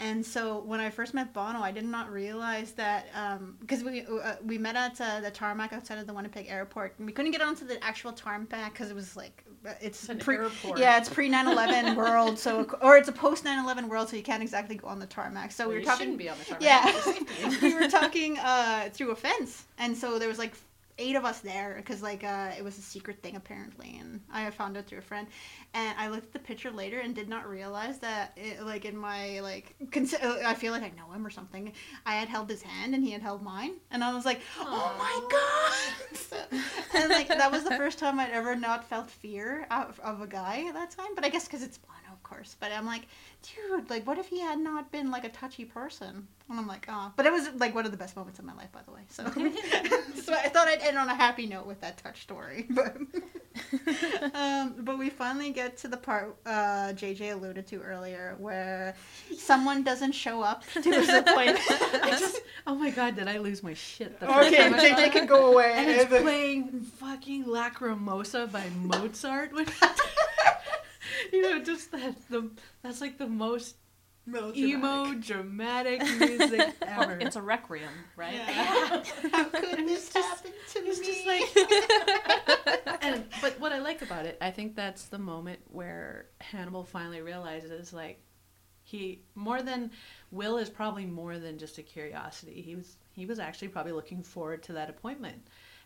And 0.00 0.26
so 0.26 0.58
when 0.58 0.80
I 0.80 0.90
first 0.90 1.14
met 1.14 1.32
Bono, 1.32 1.60
I 1.60 1.70
did 1.70 1.84
not 1.84 2.10
realize 2.10 2.72
that 2.72 3.06
because 3.60 3.84
we 3.84 4.04
uh, 4.04 4.34
we 4.44 4.58
met 4.58 4.74
at 4.74 5.00
uh, 5.00 5.20
the 5.20 5.30
tarmac 5.30 5.72
outside 5.72 5.98
of 5.98 6.06
the 6.08 6.12
Winnipeg 6.12 6.46
airport, 6.48 6.94
and 6.98 7.06
we 7.06 7.12
couldn't 7.12 7.30
get 7.30 7.40
onto 7.40 7.64
the 7.64 7.82
actual 7.82 8.12
tarmac 8.12 8.72
because 8.72 8.90
it 8.90 8.94
was 8.94 9.16
like 9.16 9.44
uh, 9.64 9.70
it's, 9.80 10.00
It's 10.00 10.08
an 10.08 10.18
pre 10.18 10.36
airport. 10.36 10.78
yeah 10.78 10.98
it's 10.98 11.08
pre 11.08 11.30
9/11 11.30 11.94
world 12.02 12.38
so 12.38 12.66
or 12.82 12.96
it's 12.96 13.08
a 13.08 13.12
post 13.12 13.44
9/11 13.44 13.88
world 13.88 14.08
so 14.08 14.16
you 14.16 14.22
can't 14.24 14.42
exactly 14.42 14.74
go 14.74 14.88
on 14.88 14.98
the 14.98 15.06
tarmac. 15.06 15.52
So 15.52 15.68
we 15.68 15.74
were 15.76 15.80
talking 15.80 16.06
shouldn't 16.06 16.18
be 16.18 16.28
on 16.28 16.38
the 16.38 16.44
tarmac. 16.44 16.62
yeah 16.62 17.58
we 17.62 17.74
were 17.74 17.88
talking 17.88 18.36
uh, 18.38 18.88
through 18.92 19.12
a 19.12 19.16
fence, 19.16 19.64
and 19.78 19.96
so 19.96 20.18
there 20.18 20.28
was 20.28 20.38
like 20.40 20.54
eight 20.98 21.16
of 21.16 21.24
us 21.24 21.40
there 21.40 21.74
because 21.76 22.02
like 22.02 22.24
uh, 22.24 22.50
it 22.56 22.62
was 22.62 22.78
a 22.78 22.82
secret 22.82 23.22
thing 23.22 23.36
apparently, 23.36 23.96
and 24.00 24.20
I 24.32 24.48
found 24.50 24.76
out 24.76 24.86
through 24.86 24.98
a 24.98 25.02
friend. 25.02 25.26
And 25.72 25.98
I 25.98 26.08
looked 26.08 26.26
at 26.26 26.32
the 26.32 26.38
picture 26.38 26.70
later 26.70 27.00
and 27.00 27.14
did 27.14 27.28
not 27.28 27.48
realize 27.48 27.98
that 27.98 28.32
it, 28.36 28.62
like 28.62 28.84
in 28.84 28.96
my 28.96 29.40
like 29.40 29.74
cons- 29.90 30.14
I 30.14 30.54
feel 30.54 30.72
like 30.72 30.82
I 30.82 30.92
know 30.96 31.12
him 31.12 31.26
or 31.26 31.30
something. 31.30 31.72
I 32.06 32.14
had 32.14 32.28
held 32.28 32.48
his 32.48 32.62
hand 32.62 32.94
and 32.94 33.04
he 33.04 33.10
had 33.10 33.22
held 33.22 33.42
mine, 33.42 33.72
and 33.90 34.04
I 34.04 34.14
was 34.14 34.24
like, 34.24 34.40
oh 34.60 34.94
my 34.98 35.28
god! 35.30 36.50
And 36.94 37.10
like 37.10 37.28
that 37.28 37.50
was 37.50 37.64
the 37.64 37.76
first 37.76 37.98
time 37.98 38.20
I'd 38.20 38.30
ever 38.30 38.54
not 38.54 38.84
felt 38.88 39.10
fear 39.10 39.66
of, 39.70 39.98
of 40.00 40.20
a 40.20 40.26
guy 40.26 40.64
at 40.68 40.74
that 40.74 40.90
time. 40.92 41.14
But 41.14 41.24
I 41.24 41.28
guess 41.28 41.46
because 41.46 41.62
it's 41.62 41.78
course. 42.24 42.56
But 42.58 42.72
I'm 42.72 42.86
like, 42.86 43.06
dude, 43.42 43.88
like 43.88 44.06
what 44.06 44.18
if 44.18 44.26
he 44.26 44.40
had 44.40 44.58
not 44.58 44.90
been 44.90 45.10
like 45.10 45.24
a 45.24 45.28
touchy 45.28 45.64
person? 45.64 46.26
And 46.50 46.58
I'm 46.58 46.66
like, 46.66 46.86
oh. 46.90 47.10
But 47.16 47.24
it 47.24 47.32
was 47.32 47.48
like 47.56 47.74
one 47.74 47.86
of 47.86 47.90
the 47.90 47.96
best 47.96 48.16
moments 48.16 48.38
of 48.38 48.44
my 48.44 48.54
life, 48.54 48.70
by 48.70 48.80
the 48.84 48.90
way. 48.90 49.00
So, 49.08 49.24
so 50.22 50.34
I 50.34 50.48
thought 50.48 50.68
I'd 50.68 50.80
end 50.82 50.98
on 50.98 51.08
a 51.08 51.14
happy 51.14 51.46
note 51.46 51.64
with 51.66 51.80
that 51.80 51.96
touch 51.98 52.22
story. 52.22 52.68
But, 52.74 52.96
um, 54.34 54.74
but 54.80 54.98
we 54.98 55.10
finally 55.10 55.50
get 55.50 55.76
to 55.78 55.88
the 55.88 55.96
part 55.96 56.34
uh, 56.44 56.92
JJ 56.92 57.34
alluded 57.34 57.68
to 57.68 57.80
earlier 57.82 58.34
where 58.38 58.96
someone 59.36 59.84
doesn't 59.84 60.10
show 60.10 60.42
up 60.42 60.64
to 60.72 60.82
his 60.82 61.08
appointment. 61.08 61.60
I 61.70 62.16
just, 62.18 62.40
oh 62.66 62.74
my 62.74 62.90
god, 62.90 63.14
did 63.14 63.28
I 63.28 63.38
lose 63.38 63.62
my 63.62 63.74
shit? 63.74 64.18
The 64.18 64.26
first 64.26 64.48
okay, 64.48 64.56
time 64.56 64.74
I 64.74 64.88
saw 64.88 64.96
JJ 64.96 65.12
can 65.12 65.26
go 65.26 65.52
away. 65.52 65.72
And 65.76 65.88
it's 65.88 66.06
playing 66.06 66.80
fucking 66.80 67.44
Lacrimosa 67.44 68.50
by 68.50 68.68
Mozart. 68.70 69.52
You 71.42 71.42
know, 71.42 71.62
just 71.62 71.90
that 71.92 72.14
the 72.30 72.50
that's 72.82 73.00
like 73.00 73.18
the 73.18 73.26
most 73.26 73.76
emo 74.56 75.12
dramatic 75.14 76.00
music 76.18 76.72
ever. 76.82 77.18
it's 77.20 77.36
a 77.36 77.42
requiem, 77.42 77.90
right? 78.16 78.34
Yeah. 78.34 79.02
How 79.32 79.44
could 79.44 79.86
this 79.86 80.10
just- 80.12 80.16
happen 80.16 80.52
to 80.72 80.78
It's 80.86 81.00
me? 81.00 81.06
just 81.06 81.26
like, 81.26 83.02
and 83.02 83.24
but 83.42 83.58
what 83.60 83.72
I 83.72 83.78
like 83.80 84.00
about 84.02 84.24
it, 84.26 84.38
I 84.40 84.50
think 84.50 84.76
that's 84.76 85.04
the 85.06 85.18
moment 85.18 85.60
where 85.70 86.26
Hannibal 86.40 86.84
finally 86.84 87.20
realizes, 87.20 87.92
like, 87.92 88.20
he 88.82 89.22
more 89.34 89.60
than 89.62 89.90
Will 90.30 90.56
is 90.58 90.68
probably 90.70 91.04
more 91.06 91.38
than 91.38 91.58
just 91.58 91.78
a 91.78 91.82
curiosity. 91.82 92.62
He 92.62 92.76
was 92.76 92.96
he 93.12 93.26
was 93.26 93.38
actually 93.38 93.68
probably 93.68 93.92
looking 93.92 94.22
forward 94.22 94.62
to 94.64 94.72
that 94.74 94.88
appointment, 94.90 95.36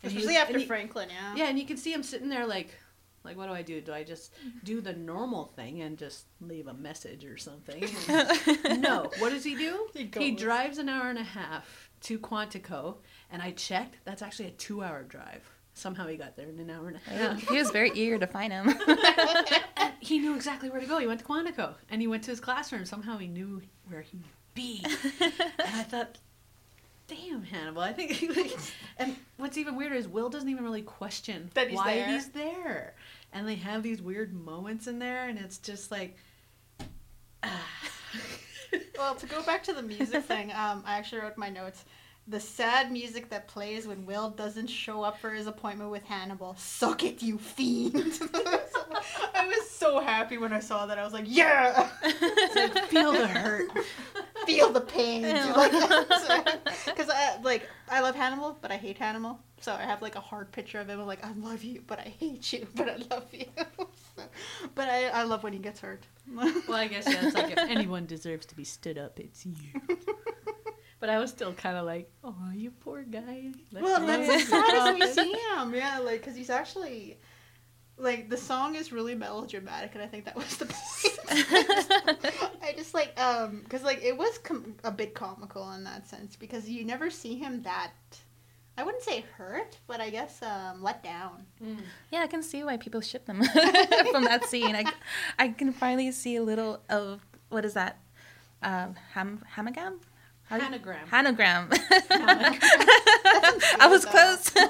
And 0.02 0.12
Especially 0.12 0.34
was- 0.34 0.42
after 0.42 0.60
Franklin, 0.60 1.08
yeah. 1.10 1.34
Yeah, 1.36 1.48
and 1.48 1.58
you 1.58 1.64
can 1.66 1.76
see 1.76 1.92
him 1.92 2.02
sitting 2.02 2.28
there 2.28 2.46
like, 2.46 2.74
like 3.28 3.36
what 3.36 3.46
do 3.46 3.52
I 3.52 3.62
do? 3.62 3.80
Do 3.80 3.92
I 3.92 4.02
just 4.04 4.32
do 4.64 4.80
the 4.80 4.92
normal 4.94 5.46
thing 5.46 5.82
and 5.82 5.96
just 5.98 6.24
leave 6.40 6.66
a 6.66 6.74
message 6.74 7.24
or 7.24 7.36
something? 7.36 7.84
no. 8.80 9.10
What 9.18 9.30
does 9.30 9.44
he 9.44 9.54
do? 9.54 9.86
He 9.94 10.10
He, 10.18 10.30
drives 10.32 10.78
an 10.78 10.88
hour 10.88 11.08
and 11.10 11.18
a 11.18 11.22
half 11.24 11.90
to 12.02 12.18
Quantico, 12.18 12.96
and 13.30 13.42
I 13.42 13.50
checked. 13.52 13.96
That's 14.04 14.22
actually 14.22 14.46
a 14.48 14.52
two-hour 14.52 15.02
drive. 15.04 15.42
Somehow 15.74 16.06
he 16.08 16.16
got 16.16 16.36
there 16.36 16.48
in 16.48 16.58
an 16.58 16.70
hour 16.70 16.88
and 16.88 16.96
a 16.96 17.10
half. 17.10 17.40
he 17.48 17.56
was 17.58 17.70
very 17.70 17.90
eager 17.94 18.18
to 18.18 18.26
find 18.26 18.52
him. 18.52 18.74
He 20.00 20.18
knew 20.20 20.34
exactly 20.36 20.70
where 20.70 20.80
to 20.80 20.86
go. 20.86 20.98
He 20.98 21.06
went 21.06 21.20
to 21.20 21.26
Quantico, 21.26 21.74
and 21.90 22.00
he 22.00 22.06
went 22.06 22.22
to 22.24 22.30
his 22.30 22.40
classroom. 22.40 22.84
Somehow 22.84 23.18
he 23.18 23.26
knew 23.26 23.60
where 23.88 24.00
he 24.00 24.16
would 24.16 24.26
be. 24.54 24.82
and 25.20 25.32
I 25.74 25.82
thought, 25.82 26.18
damn, 27.08 27.42
Hannibal. 27.42 27.82
I 27.82 27.92
think. 27.92 28.36
Like, 28.36 28.56
and 28.96 29.16
what's 29.38 29.58
even 29.58 29.74
weirder 29.76 29.96
is 29.96 30.06
Will 30.08 30.28
doesn't 30.30 30.48
even 30.48 30.62
really 30.64 30.82
question 30.82 31.50
That 31.54 31.68
he's 31.68 31.76
why 31.76 31.96
there. 31.96 32.08
he's 32.08 32.28
there, 32.28 32.94
and 33.32 33.46
they 33.46 33.56
have 33.56 33.82
these 33.82 34.00
weird 34.00 34.32
moments 34.32 34.86
in 34.86 34.98
there, 34.98 35.28
and 35.28 35.38
it's 35.38 35.58
just 35.58 35.90
like. 35.90 36.16
Well, 38.98 39.14
to 39.14 39.26
go 39.26 39.42
back 39.44 39.62
to 39.64 39.72
the 39.72 39.82
music 39.82 40.24
thing, 40.24 40.50
um, 40.50 40.82
I 40.84 40.98
actually 40.98 41.20
wrote 41.22 41.38
my 41.38 41.48
notes 41.48 41.84
the 42.26 42.38
sad 42.38 42.92
music 42.92 43.30
that 43.30 43.48
plays 43.48 43.86
when 43.86 44.04
Will 44.04 44.28
doesn't 44.28 44.66
show 44.66 45.02
up 45.02 45.18
for 45.18 45.30
his 45.30 45.46
appointment 45.46 45.90
with 45.90 46.04
Hannibal. 46.04 46.54
Suck 46.58 47.02
it, 47.02 47.22
you 47.22 47.38
fiend! 47.38 47.94
I 49.34 49.46
was 49.46 49.70
so 49.70 50.00
happy 50.00 50.36
when 50.36 50.52
I 50.52 50.60
saw 50.60 50.84
that. 50.86 50.98
I 50.98 51.04
was 51.04 51.14
like, 51.14 51.24
yeah! 51.26 51.88
feel 52.88 53.12
the 53.12 53.26
hurt. 53.26 53.70
Feel 54.44 54.70
the 54.70 54.82
pain. 54.82 55.22
Because 55.22 57.08
I 57.10 57.38
like 57.42 57.66
I 57.88 58.00
love 58.00 58.14
Hannibal, 58.14 58.58
but 58.60 58.70
I 58.70 58.76
hate 58.76 58.98
Hannibal. 58.98 59.38
So 59.60 59.72
I 59.72 59.82
have 59.82 60.02
like 60.02 60.14
a 60.16 60.20
hard 60.20 60.52
picture 60.52 60.80
of 60.80 60.88
him. 60.88 61.00
I'm 61.00 61.06
like, 61.06 61.24
I 61.24 61.32
love 61.32 61.62
you, 61.64 61.82
but 61.86 61.98
I 61.98 62.12
hate 62.20 62.52
you, 62.52 62.66
but 62.74 62.88
I 62.88 62.96
love 63.10 63.26
you. 63.32 63.46
So- 63.56 64.22
but 64.74 64.88
I, 64.88 65.08
I 65.08 65.22
love 65.24 65.42
when 65.42 65.52
he 65.52 65.58
gets 65.58 65.80
hurt. 65.80 66.02
Well, 66.34 66.52
I 66.70 66.88
guess 66.88 67.06
yeah, 67.08 67.26
it's 67.26 67.34
like 67.34 67.52
if 67.52 67.58
anyone 67.70 68.06
deserves 68.06 68.46
to 68.46 68.54
be 68.56 68.64
stood 68.64 68.98
up, 68.98 69.18
it's 69.20 69.46
you. 69.46 69.54
But 71.00 71.10
I 71.10 71.18
was 71.18 71.30
still 71.30 71.52
kind 71.52 71.76
of 71.76 71.86
like, 71.86 72.10
oh, 72.24 72.34
you 72.52 72.72
poor 72.72 73.02
guy. 73.04 73.52
Let 73.72 73.82
Well, 73.84 74.04
that's 74.04 74.26
the 74.26 74.32
your 74.32 74.64
saddest 74.64 74.94
we 74.94 75.06
see 75.22 75.32
him. 75.32 75.72
Yeah, 75.74 76.00
like 76.00 76.20
because 76.20 76.34
he's 76.36 76.50
actually 76.50 77.18
like 77.96 78.28
the 78.28 78.36
song 78.36 78.74
is 78.74 78.92
really 78.92 79.14
melodramatic, 79.14 79.94
and 79.94 80.02
I 80.02 80.06
think 80.08 80.24
that 80.24 80.34
was 80.34 80.56
the 80.56 80.66
point. 80.66 82.56
I 82.62 82.72
just 82.76 82.94
like 82.94 83.18
um 83.20 83.60
because 83.62 83.82
like 83.84 84.02
it 84.02 84.16
was 84.16 84.38
com- 84.38 84.74
a 84.82 84.90
bit 84.90 85.14
comical 85.14 85.70
in 85.72 85.84
that 85.84 86.08
sense 86.08 86.34
because 86.34 86.68
you 86.68 86.84
never 86.84 87.10
see 87.10 87.36
him 87.36 87.62
that. 87.62 87.92
I 88.78 88.84
wouldn't 88.84 89.02
say 89.02 89.24
hurt, 89.36 89.76
but 89.88 90.00
I 90.00 90.08
guess 90.08 90.40
um, 90.40 90.84
let 90.84 91.02
down. 91.02 91.44
Mm. 91.62 91.78
yeah, 92.12 92.20
I 92.20 92.28
can 92.28 92.44
see 92.44 92.62
why 92.62 92.76
people 92.76 93.00
ship 93.00 93.26
them 93.26 93.42
from 94.12 94.22
that 94.24 94.44
scene. 94.44 94.76
I, 94.76 94.84
I 95.36 95.48
can 95.48 95.72
finally 95.72 96.12
see 96.12 96.36
a 96.36 96.42
little 96.44 96.80
of 96.88 97.20
what 97.48 97.64
is 97.64 97.74
that? 97.74 97.98
Um, 98.62 98.94
ham 99.14 99.44
hamagam? 99.56 99.94
How 100.44 100.58
do 100.58 100.64
you- 100.64 100.70
Hannigram. 100.70 101.08
Hannigram. 101.10 101.68
Hannigram. 102.08 102.60
I 103.80 103.88
was 103.90 104.04
That's 104.04 104.50
close. 104.50 104.64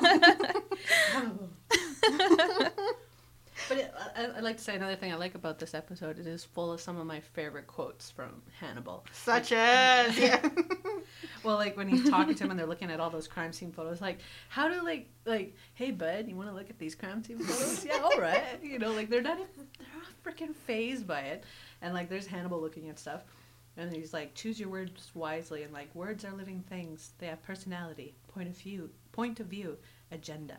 But 3.68 3.78
it, 3.78 3.94
I, 4.16 4.26
I'd 4.38 4.42
like 4.44 4.56
to 4.56 4.64
say 4.64 4.74
another 4.76 4.96
thing 4.96 5.12
I 5.12 5.16
like 5.16 5.34
about 5.34 5.58
this 5.58 5.74
episode. 5.74 6.18
It 6.18 6.26
is 6.26 6.44
full 6.44 6.72
of 6.72 6.80
some 6.80 6.96
of 6.98 7.06
my 7.06 7.20
favorite 7.20 7.66
quotes 7.66 8.10
from 8.10 8.42
Hannibal. 8.60 9.04
Such 9.12 9.52
as 9.52 10.18
yeah. 10.18 10.40
Well, 11.44 11.56
like 11.56 11.76
when 11.76 11.88
he's 11.88 12.08
talking 12.08 12.34
to 12.34 12.44
him 12.44 12.50
and 12.50 12.58
they're 12.58 12.66
looking 12.66 12.90
at 12.90 13.00
all 13.00 13.10
those 13.10 13.28
crime 13.28 13.52
scene 13.52 13.72
photos, 13.72 14.00
like 14.00 14.18
how 14.48 14.68
do 14.68 14.82
like 14.84 15.08
like 15.24 15.54
hey 15.74 15.90
bud, 15.90 16.26
you 16.28 16.36
want 16.36 16.48
to 16.48 16.54
look 16.54 16.68
at 16.70 16.78
these 16.78 16.94
crime 16.94 17.22
scene 17.22 17.38
photos? 17.38 17.84
yeah, 17.84 17.98
all 18.02 18.18
right. 18.18 18.42
You 18.62 18.78
know, 18.78 18.92
like 18.92 19.08
they're 19.08 19.22
not 19.22 19.38
even- 19.38 19.66
they're 19.78 19.86
not 19.94 20.36
freaking 20.36 20.54
phased 20.54 21.06
by 21.06 21.20
it. 21.20 21.44
And 21.80 21.94
like 21.94 22.08
there's 22.08 22.26
Hannibal 22.26 22.60
looking 22.60 22.88
at 22.88 22.98
stuff, 22.98 23.22
and 23.76 23.92
he's 23.94 24.12
like 24.12 24.34
choose 24.34 24.58
your 24.58 24.68
words 24.68 25.10
wisely. 25.14 25.62
And 25.62 25.72
like 25.72 25.94
words 25.94 26.24
are 26.24 26.32
living 26.32 26.64
things. 26.68 27.12
They 27.18 27.26
have 27.28 27.42
personality, 27.42 28.14
point 28.28 28.48
of 28.48 28.56
view, 28.56 28.90
point 29.12 29.40
of 29.40 29.46
view, 29.46 29.76
agenda. 30.10 30.58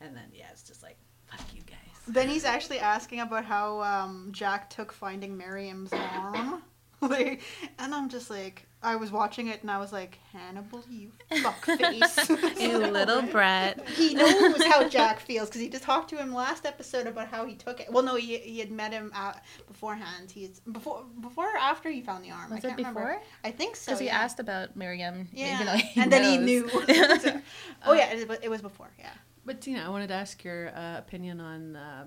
And 0.00 0.14
then 0.14 0.24
yeah, 0.34 0.46
it's 0.52 0.62
just 0.62 0.82
like 0.82 0.96
fuck 1.26 1.40
you 1.54 1.62
guys. 1.62 1.95
Then 2.08 2.28
he's 2.28 2.44
actually 2.44 2.78
asking 2.78 3.20
about 3.20 3.44
how 3.44 3.82
um, 3.82 4.28
Jack 4.32 4.70
took 4.70 4.92
finding 4.92 5.36
Miriam's 5.36 5.92
mom. 5.92 6.62
like, 7.00 7.42
and 7.78 7.94
I'm 7.94 8.08
just 8.08 8.30
like, 8.30 8.66
I 8.82 8.94
was 8.94 9.10
watching 9.10 9.48
it 9.48 9.62
and 9.62 9.70
I 9.70 9.78
was 9.78 9.92
like, 9.92 10.18
Hannibal, 10.32 10.84
you 10.88 11.10
fuckface. 11.30 12.60
you 12.60 12.78
little 12.78 13.22
brat. 13.22 13.88
he 13.88 14.14
knows 14.14 14.64
how 14.66 14.88
Jack 14.88 15.18
feels 15.18 15.48
because 15.48 15.60
he 15.60 15.68
just 15.68 15.82
talked 15.82 16.10
to 16.10 16.16
him 16.16 16.32
last 16.32 16.64
episode 16.64 17.08
about 17.08 17.26
how 17.26 17.44
he 17.44 17.54
took 17.54 17.80
it. 17.80 17.90
Well, 17.90 18.04
no, 18.04 18.14
he, 18.14 18.36
he 18.38 18.60
had 18.60 18.70
met 18.70 18.92
him 18.92 19.10
out 19.12 19.38
beforehand. 19.66 20.30
He's 20.30 20.60
before 20.60 21.04
before 21.20 21.46
or 21.46 21.58
after 21.58 21.90
he 21.90 22.00
found 22.00 22.24
the 22.24 22.30
arm. 22.30 22.50
Was 22.50 22.52
I 22.52 22.58
it 22.58 22.62
can't 22.62 22.76
remember. 22.78 23.00
before? 23.00 23.22
I 23.42 23.50
think 23.50 23.74
so. 23.74 23.90
Because 23.90 24.00
he 24.00 24.06
yeah. 24.06 24.18
asked 24.18 24.38
about 24.38 24.76
Miriam. 24.76 25.28
Yeah, 25.32 25.76
he 25.76 26.00
and 26.00 26.12
then 26.12 26.22
he 26.22 26.38
knew. 26.38 26.68
So- 26.68 26.84
oh 27.86 27.92
yeah, 27.92 28.12
it, 28.12 28.30
it 28.42 28.48
was 28.48 28.62
before. 28.62 28.90
Yeah. 28.98 29.10
But 29.46 29.60
Tina, 29.60 29.84
I 29.86 29.88
wanted 29.88 30.08
to 30.08 30.14
ask 30.14 30.42
your 30.44 30.68
uh, 30.76 30.98
opinion 30.98 31.40
on 31.40 31.76
uh, 31.76 32.04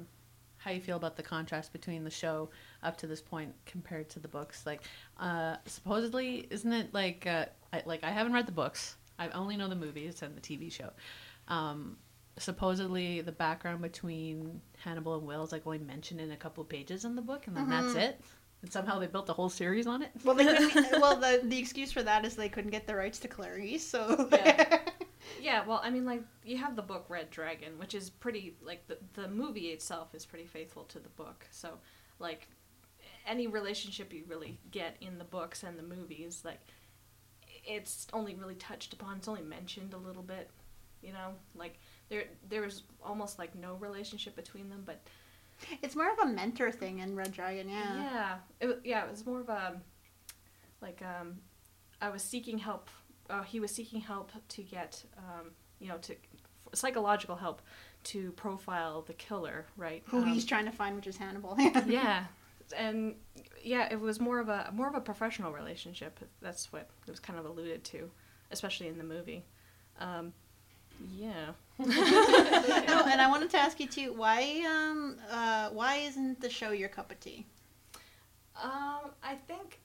how 0.57 0.71
you 0.71 0.81
feel 0.81 0.97
about 0.97 1.15
the 1.15 1.23
contrast 1.23 1.71
between 1.71 2.03
the 2.03 2.09
show 2.11 2.49
up 2.83 2.97
to 2.97 3.07
this 3.07 3.21
point 3.21 3.53
compared 3.65 4.09
to 4.09 4.19
the 4.19 4.27
books. 4.27 4.65
Like, 4.65 4.81
uh, 5.19 5.55
supposedly, 5.65 6.45
isn't 6.51 6.71
it 6.73 6.93
like 6.93 7.25
uh, 7.25 7.45
I, 7.71 7.81
like 7.85 8.03
I 8.03 8.09
haven't 8.11 8.33
read 8.33 8.45
the 8.45 8.51
books. 8.51 8.97
I 9.17 9.29
only 9.29 9.55
know 9.57 9.69
the 9.69 9.75
movies 9.75 10.21
and 10.21 10.35
the 10.35 10.41
TV 10.41 10.69
show. 10.71 10.89
Um, 11.47 11.97
supposedly, 12.37 13.21
the 13.21 13.31
background 13.31 13.81
between 13.81 14.59
Hannibal 14.83 15.15
and 15.17 15.25
Will 15.25 15.43
is 15.43 15.51
like 15.53 15.65
only 15.65 15.79
mentioned 15.79 16.19
in 16.19 16.31
a 16.31 16.37
couple 16.37 16.63
pages 16.65 17.05
in 17.05 17.15
the 17.15 17.21
book, 17.21 17.47
and 17.47 17.55
then 17.55 17.69
that's 17.69 17.93
Mhm. 17.93 18.01
it. 18.01 18.21
And 18.61 18.71
somehow 18.71 18.99
they 18.99 19.07
built 19.07 19.29
a 19.29 19.33
whole 19.33 19.47
series 19.49 19.87
on 19.87 20.01
it. 20.01 20.11
Well, 20.25 20.35
they 20.35 20.43
well, 20.99 21.15
the 21.15 21.39
the 21.43 21.57
excuse 21.57 21.93
for 21.93 22.03
that 22.03 22.25
is 22.25 22.35
they 22.35 22.49
couldn't 22.49 22.71
get 22.71 22.85
the 22.85 22.95
rights 22.95 23.19
to 23.19 23.29
Clarice, 23.29 23.87
so 23.87 24.27
Yeah. 24.31 24.81
Yeah, 25.41 25.65
well, 25.65 25.81
I 25.83 25.89
mean, 25.89 26.05
like 26.05 26.23
you 26.43 26.57
have 26.57 26.75
the 26.75 26.81
book 26.81 27.05
Red 27.09 27.29
Dragon, 27.29 27.77
which 27.77 27.93
is 27.93 28.09
pretty 28.09 28.55
like 28.61 28.87
the 28.87 28.97
the 29.13 29.27
movie 29.27 29.67
itself 29.67 30.13
is 30.13 30.25
pretty 30.25 30.45
faithful 30.45 30.83
to 30.85 30.99
the 30.99 31.09
book. 31.09 31.45
So, 31.51 31.79
like 32.19 32.47
any 33.27 33.47
relationship 33.47 34.13
you 34.13 34.23
really 34.27 34.59
get 34.71 34.97
in 35.01 35.17
the 35.17 35.23
books 35.23 35.63
and 35.63 35.77
the 35.77 35.83
movies, 35.83 36.41
like 36.43 36.59
it's 37.65 38.07
only 38.13 38.35
really 38.35 38.55
touched 38.55 38.93
upon. 38.93 39.17
It's 39.17 39.27
only 39.27 39.41
mentioned 39.41 39.93
a 39.93 39.97
little 39.97 40.23
bit, 40.23 40.49
you 41.01 41.13
know. 41.13 41.33
Like 41.55 41.79
there 42.09 42.23
there's 42.49 42.83
almost 43.03 43.39
like 43.39 43.55
no 43.55 43.75
relationship 43.75 44.35
between 44.35 44.69
them, 44.69 44.83
but 44.85 45.01
it's 45.81 45.95
more 45.95 46.11
of 46.11 46.19
a 46.19 46.25
mentor 46.25 46.71
thing 46.71 46.99
in 46.99 47.15
Red 47.15 47.31
Dragon. 47.31 47.69
Yeah. 47.69 47.95
yeah, 47.95 48.35
it, 48.61 48.79
yeah, 48.83 49.05
it 49.05 49.11
was 49.11 49.25
more 49.25 49.41
of 49.41 49.49
a 49.49 49.79
like 50.81 51.01
um, 51.01 51.37
I 52.01 52.09
was 52.09 52.21
seeking 52.21 52.57
help. 52.57 52.89
Uh, 53.29 53.43
he 53.43 53.59
was 53.59 53.71
seeking 53.71 54.01
help 54.01 54.31
to 54.49 54.61
get 54.61 55.03
um, 55.17 55.51
you 55.79 55.87
know 55.87 55.97
to 55.99 56.15
psychological 56.73 57.35
help 57.35 57.61
to 58.03 58.31
profile 58.33 59.01
the 59.01 59.13
killer, 59.13 59.65
right? 59.77 60.03
Who 60.07 60.19
Um, 60.19 60.27
he's 60.27 60.45
trying 60.45 60.65
to 60.65 60.71
find, 60.71 60.95
which 60.95 61.07
is 61.07 61.17
Hannibal. 61.17 61.55
yeah 61.87 62.25
and 62.77 63.15
yeah 63.63 63.87
it 63.91 63.99
was 63.99 64.19
more 64.19 64.37
of 64.39 64.47
a 64.47 64.69
more 64.73 64.87
of 64.87 64.93
a 64.93 65.01
professional 65.01 65.51
relationship 65.51 66.19
that's 66.39 66.71
what 66.71 66.87
it 67.07 67.09
was 67.09 67.19
kind 67.19 67.39
of 67.39 67.45
alluded 67.45 67.83
to 67.83 68.11
especially 68.51 68.87
in 68.87 68.97
the 68.99 69.03
movie 69.03 69.43
um, 69.99 70.31
yeah 71.17 71.47
no, 71.79 71.85
and 71.85 73.21
I 73.21 73.27
wanted 73.29 73.49
to 73.51 73.57
ask 73.57 73.79
you 73.79 73.87
too. 73.87 74.11
Why, 74.11 74.63
um, 74.67 75.15
uh, 75.31 75.69
why 75.69 75.95
isn't 75.95 76.41
the 76.41 76.49
show 76.49 76.71
your 76.71 76.89
cup 76.89 77.09
of 77.09 77.19
tea? 77.21 77.45
um, 78.61 79.11
i 79.23 79.35
think 79.47 79.79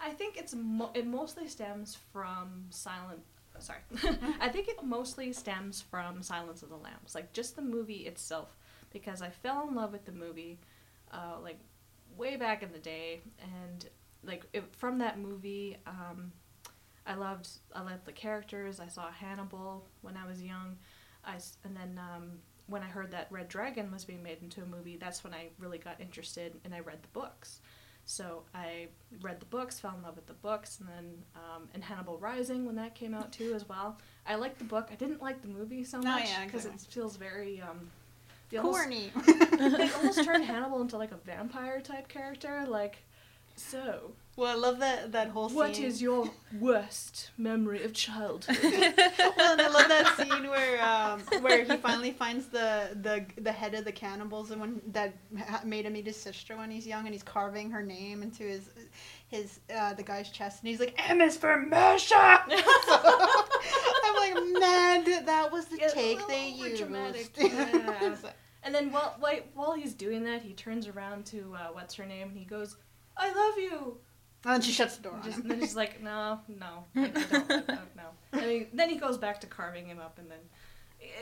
i 0.00 0.10
think 0.10 0.36
it's 0.36 0.54
mo- 0.54 0.90
it 0.94 1.06
mostly 1.06 1.46
stems 1.48 1.96
from 2.12 2.66
silent 2.70 3.20
sorry. 3.58 3.80
I 4.40 4.48
think 4.48 4.68
it 4.68 4.82
mostly 4.82 5.32
stems 5.32 5.82
from 5.82 6.22
silence 6.22 6.62
of 6.62 6.70
the 6.70 6.76
lambs 6.76 7.14
like 7.14 7.32
just 7.32 7.56
the 7.56 7.62
movie 7.62 8.06
itself 8.06 8.56
because 8.92 9.22
i 9.22 9.28
fell 9.28 9.68
in 9.68 9.74
love 9.74 9.92
with 9.92 10.04
the 10.04 10.12
movie 10.12 10.58
uh, 11.12 11.38
like 11.42 11.58
way 12.16 12.36
back 12.36 12.62
in 12.62 12.72
the 12.72 12.78
day 12.78 13.20
and 13.40 13.88
like 14.24 14.44
it, 14.52 14.64
from 14.76 14.98
that 14.98 15.18
movie 15.18 15.76
um, 15.86 16.32
i 17.06 17.14
loved 17.14 17.48
i 17.74 17.82
loved 17.82 18.04
the 18.04 18.12
characters 18.12 18.80
i 18.80 18.86
saw 18.86 19.10
hannibal 19.10 19.84
when 20.02 20.16
i 20.16 20.26
was 20.26 20.42
young 20.42 20.76
I, 21.24 21.34
and 21.64 21.76
then 21.76 21.98
um, 21.98 22.32
when 22.66 22.82
i 22.82 22.86
heard 22.86 23.10
that 23.12 23.26
red 23.30 23.48
dragon 23.48 23.90
was 23.90 24.04
being 24.04 24.22
made 24.22 24.38
into 24.42 24.62
a 24.62 24.66
movie 24.66 24.96
that's 24.96 25.22
when 25.24 25.34
i 25.34 25.48
really 25.58 25.78
got 25.78 26.00
interested 26.00 26.58
and 26.64 26.74
i 26.74 26.80
read 26.80 27.02
the 27.02 27.08
books 27.08 27.60
so 28.10 28.42
i 28.54 28.88
read 29.22 29.38
the 29.38 29.46
books 29.46 29.78
fell 29.78 29.94
in 29.96 30.02
love 30.02 30.16
with 30.16 30.26
the 30.26 30.32
books 30.34 30.80
and 30.80 30.88
then 30.88 31.12
um, 31.36 31.68
and 31.74 31.84
hannibal 31.84 32.18
rising 32.18 32.66
when 32.66 32.74
that 32.74 32.94
came 32.94 33.14
out 33.14 33.30
too 33.30 33.52
as 33.54 33.68
well 33.68 33.96
i 34.26 34.34
liked 34.34 34.58
the 34.58 34.64
book 34.64 34.88
i 34.90 34.94
didn't 34.96 35.22
like 35.22 35.40
the 35.42 35.48
movie 35.48 35.84
so 35.84 35.98
Oh, 35.98 36.02
much 36.02 36.24
yeah, 36.28 36.44
because 36.44 36.64
exactly. 36.66 36.86
it 36.88 36.92
feels 36.92 37.16
very 37.16 37.60
um, 37.60 37.88
they 38.50 38.56
almost- 38.56 38.78
Corny. 38.80 39.12
they 39.58 39.90
almost 39.92 40.24
turned 40.24 40.44
Hannibal 40.44 40.80
into 40.80 40.96
like 40.98 41.12
a 41.12 41.16
vampire 41.24 41.80
type 41.80 42.08
character. 42.08 42.64
Like, 42.66 42.98
so 43.60 44.12
well, 44.36 44.50
I 44.50 44.54
love 44.58 44.78
that 44.78 45.12
that 45.12 45.28
whole 45.28 45.48
scene. 45.48 45.56
what 45.58 45.78
is 45.78 46.00
your 46.00 46.30
worst 46.58 47.30
memory 47.36 47.82
of 47.84 47.92
childhood? 47.92 48.56
well, 48.62 49.52
and 49.52 49.60
I 49.60 49.68
love 49.68 49.88
that 49.88 50.14
scene 50.16 50.48
where 50.48 50.82
um, 50.82 51.20
where 51.42 51.62
he 51.64 51.76
finally 51.76 52.12
finds 52.12 52.46
the, 52.46 52.96
the 53.02 53.26
the 53.42 53.52
head 53.52 53.74
of 53.74 53.84
the 53.84 53.92
cannibals 53.92 54.50
and 54.50 54.58
when 54.60 54.80
that 54.92 55.12
made 55.66 55.84
him 55.84 55.94
eat 55.94 56.06
his 56.06 56.16
sister 56.16 56.56
when 56.56 56.70
he's 56.70 56.86
young 56.86 57.04
and 57.04 57.12
he's 57.12 57.22
carving 57.22 57.70
her 57.70 57.82
name 57.82 58.22
into 58.22 58.44
his 58.44 58.70
his 59.28 59.60
uh, 59.76 59.92
the 59.94 60.02
guy's 60.02 60.30
chest 60.30 60.60
and 60.62 60.68
he's 60.70 60.80
like 60.80 60.94
M 61.10 61.20
is 61.20 61.36
for 61.36 61.62
Mischa. 61.70 62.40
I'm 62.48 64.16
like, 64.16 64.60
man, 64.60 65.24
that 65.26 65.50
was 65.52 65.66
the 65.66 65.78
Yeah, 65.80 65.88
take 65.88 66.26
they 66.28 66.48
used. 66.48 66.82
overdramatic. 66.82 67.28
Yeah. 67.36 68.16
and 68.62 68.74
then 68.74 68.90
while 68.90 69.16
like, 69.20 69.50
while 69.54 69.72
he's 69.72 69.92
doing 69.92 70.24
that, 70.24 70.40
he 70.40 70.54
turns 70.54 70.88
around 70.88 71.26
to 71.26 71.54
uh, 71.54 71.68
what's 71.72 71.94
her 71.96 72.06
name 72.06 72.28
and 72.28 72.38
he 72.38 72.44
goes, 72.44 72.76
"I 73.20 73.32
love 73.32 73.58
you." 73.58 73.98
and 74.44 74.54
then 74.54 74.60
she 74.62 74.72
shuts 74.72 74.96
the 74.96 75.02
door 75.02 75.12
on 75.14 75.22
Just, 75.22 75.36
him. 75.36 75.42
and 75.42 75.50
then 75.50 75.60
he's 75.60 75.76
like, 75.76 76.02
"No, 76.02 76.40
no, 76.48 76.84
I 76.96 77.08
don't, 77.08 77.52
I 77.52 77.56
don't 77.60 77.96
know." 77.96 78.10
I 78.32 78.40
mean, 78.46 78.66
then 78.72 78.88
he 78.88 78.96
goes 78.96 79.18
back 79.18 79.40
to 79.42 79.46
carving 79.46 79.86
him 79.86 79.98
up, 80.00 80.18
and 80.18 80.30
then 80.30 80.38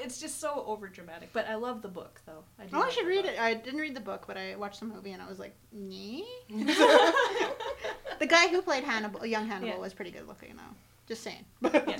it's 0.03 0.21
just 0.21 0.41
so 0.41 0.65
over 0.67 0.89
dramatic. 0.89 1.31
But 1.33 1.49
I 1.49 1.55
love 1.57 1.83
the 1.83 1.89
book 1.89 2.21
though. 2.27 2.45
I 2.61 2.65
do 2.67 2.77
Oh, 2.77 2.83
I 2.83 2.91
should 2.91 3.07
read 3.07 3.25
book. 3.25 3.33
it. 3.35 3.41
I 3.41 3.55
didn't 3.55 3.81
read 3.81 3.95
the 3.97 4.01
book, 4.01 4.25
but 4.27 4.37
I 4.37 4.55
watched 4.57 4.81
the 4.81 4.87
movie 4.87 5.13
and 5.13 5.21
I 5.23 5.29
was 5.29 5.39
like, 5.39 5.55
nee. 5.73 6.25
the 6.49 8.27
guy 8.29 8.49
who 8.49 8.63
played 8.63 8.85
Hannibal, 8.85 9.25
young 9.27 9.47
Hannibal, 9.47 9.69
Yeah. 9.75 9.79
was 9.79 9.95
pretty 9.95 10.11
good 10.11 10.27
looking 10.27 10.57
though. 10.57 10.75
Just 11.07 11.23
saying. 11.23 11.45
Yeah. 11.73 11.97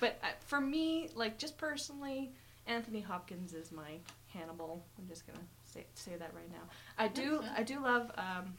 But 0.00 0.18
uh, 0.22 0.28
for 0.46 0.60
me, 0.60 1.08
like 1.14 1.38
just 1.38 1.56
personally, 1.58 2.32
Anthony 2.66 3.00
Hopkins 3.00 3.52
is 3.54 3.72
my 3.72 3.98
Hannibal. 4.28 4.84
I'm 4.98 5.08
just 5.08 5.26
gonna 5.26 5.38
say 5.64 5.84
say 5.94 6.12
that 6.16 6.32
right 6.34 6.50
now. 6.50 6.62
I 6.98 7.08
do. 7.08 7.42
I 7.56 7.62
do 7.62 7.80
love 7.80 8.10
um, 8.16 8.54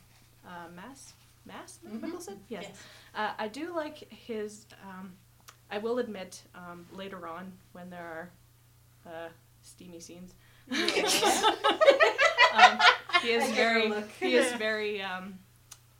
uh, 0.47 0.67
Mads 0.75 1.13
Mads 1.45 1.79
Mhm. 1.85 1.99
Mikkelsen. 2.01 2.37
Yes, 2.49 2.65
Uh, 3.13 3.33
I 3.37 3.47
do 3.47 3.73
like 3.75 4.11
his. 4.11 4.65
Um, 4.83 5.13
I 5.71 5.77
will 5.79 5.99
admit 5.99 6.41
um, 6.55 6.85
later 6.91 7.27
on 7.27 7.51
when 7.73 7.89
there 7.89 8.05
are 8.05 8.31
uh, 9.11 9.29
steamy 9.61 9.99
scenes. 9.99 10.33
um, 10.71 10.77
he 13.21 13.31
is 13.31 13.43
I 13.43 13.51
get 13.51 13.55
her 13.55 13.55
very 13.55 14.03
he 14.19 14.35
is 14.35 14.51
very 14.53 15.01
um, 15.01 15.37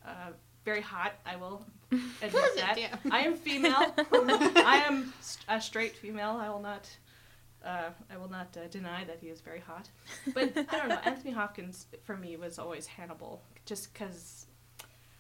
uh, 0.05 0.31
very 0.63 0.81
hot. 0.81 1.13
I 1.25 1.35
will 1.35 1.65
admit 1.91 2.55
that. 2.57 2.77
yeah. 2.77 2.95
I 3.11 3.21
am 3.21 3.35
female. 3.35 3.93
I 3.97 4.83
am 4.87 5.13
st- 5.21 5.45
a 5.47 5.61
straight 5.61 5.95
female. 5.95 6.37
I 6.41 6.49
will 6.49 6.61
not. 6.61 6.87
Uh, 7.63 7.89
I 8.11 8.17
will 8.17 8.29
not 8.29 8.55
uh, 8.57 8.67
deny 8.69 9.03
that 9.05 9.19
he 9.19 9.27
is 9.29 9.41
very 9.41 9.59
hot, 9.59 9.89
but 10.35 10.51
I 10.55 10.77
don't 10.77 10.89
know. 10.89 10.99
Anthony 11.03 11.31
Hopkins 11.31 11.87
for 12.03 12.15
me 12.15 12.37
was 12.37 12.59
always 12.59 12.85
Hannibal, 12.85 13.41
just 13.65 13.93
because 13.93 14.45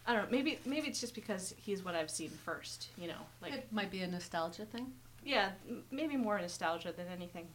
I 0.07 0.13
don't 0.13 0.23
know. 0.23 0.37
Maybe 0.37 0.59
maybe 0.65 0.87
it's 0.87 0.99
just 1.01 1.15
because 1.15 1.53
he's 1.57 1.83
what 1.83 1.95
I've 1.95 2.11
seen 2.11 2.29
first. 2.29 2.89
You 2.97 3.07
know, 3.07 3.21
like 3.41 3.53
It 3.53 3.67
might 3.71 3.91
be 3.91 4.01
a 4.01 4.07
nostalgia 4.07 4.65
thing. 4.65 4.93
yeah, 5.23 5.49
maybe 5.91 6.15
more 6.17 6.39
nostalgia 6.39 6.93
than 6.95 7.07
anything. 7.07 7.47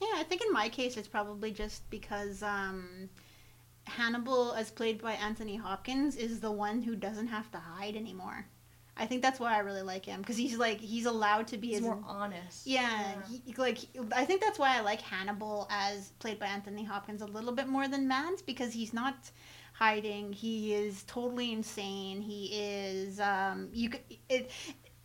Yeah, 0.00 0.12
I 0.16 0.22
think 0.22 0.42
in 0.42 0.52
my 0.52 0.68
case 0.68 0.96
it's 0.96 1.08
probably 1.08 1.50
just 1.50 1.88
because 1.90 2.42
um, 2.42 3.08
Hannibal, 3.84 4.52
as 4.52 4.70
played 4.70 5.00
by 5.02 5.12
Anthony 5.14 5.56
Hopkins, 5.56 6.14
is 6.16 6.40
the 6.40 6.52
one 6.52 6.82
who 6.82 6.94
doesn't 6.94 7.28
have 7.28 7.50
to 7.52 7.58
hide 7.58 7.96
anymore. 7.96 8.46
I 9.00 9.06
think 9.06 9.22
that's 9.22 9.38
why 9.38 9.54
I 9.54 9.60
really 9.60 9.82
like 9.82 10.04
him 10.04 10.20
because 10.20 10.36
he's 10.36 10.56
like 10.58 10.80
he's 10.80 11.06
allowed 11.06 11.46
to 11.48 11.56
be 11.56 11.68
He's 11.68 11.76
as 11.78 11.82
more 11.84 12.00
honest. 12.06 12.66
Yeah, 12.66 13.14
He, 13.30 13.54
like 13.56 13.78
I 14.14 14.24
think 14.24 14.40
that's 14.40 14.58
why 14.58 14.76
I 14.76 14.80
like 14.80 15.00
Hannibal 15.00 15.68
as 15.70 16.10
played 16.18 16.38
by 16.40 16.46
Anthony 16.46 16.84
Hopkins 16.84 17.22
a 17.22 17.26
little 17.26 17.52
bit 17.52 17.68
more 17.68 17.86
than 17.88 18.08
Mads 18.08 18.42
because 18.42 18.72
he's 18.72 18.92
not 18.92 19.30
hiding. 19.78 20.32
He 20.32 20.74
is 20.74 21.04
totally 21.04 21.52
insane. 21.52 22.20
He 22.22 22.46
is 22.60 23.20
um 23.20 23.68
you 23.72 23.90
could 23.90 24.02
it 24.28 24.50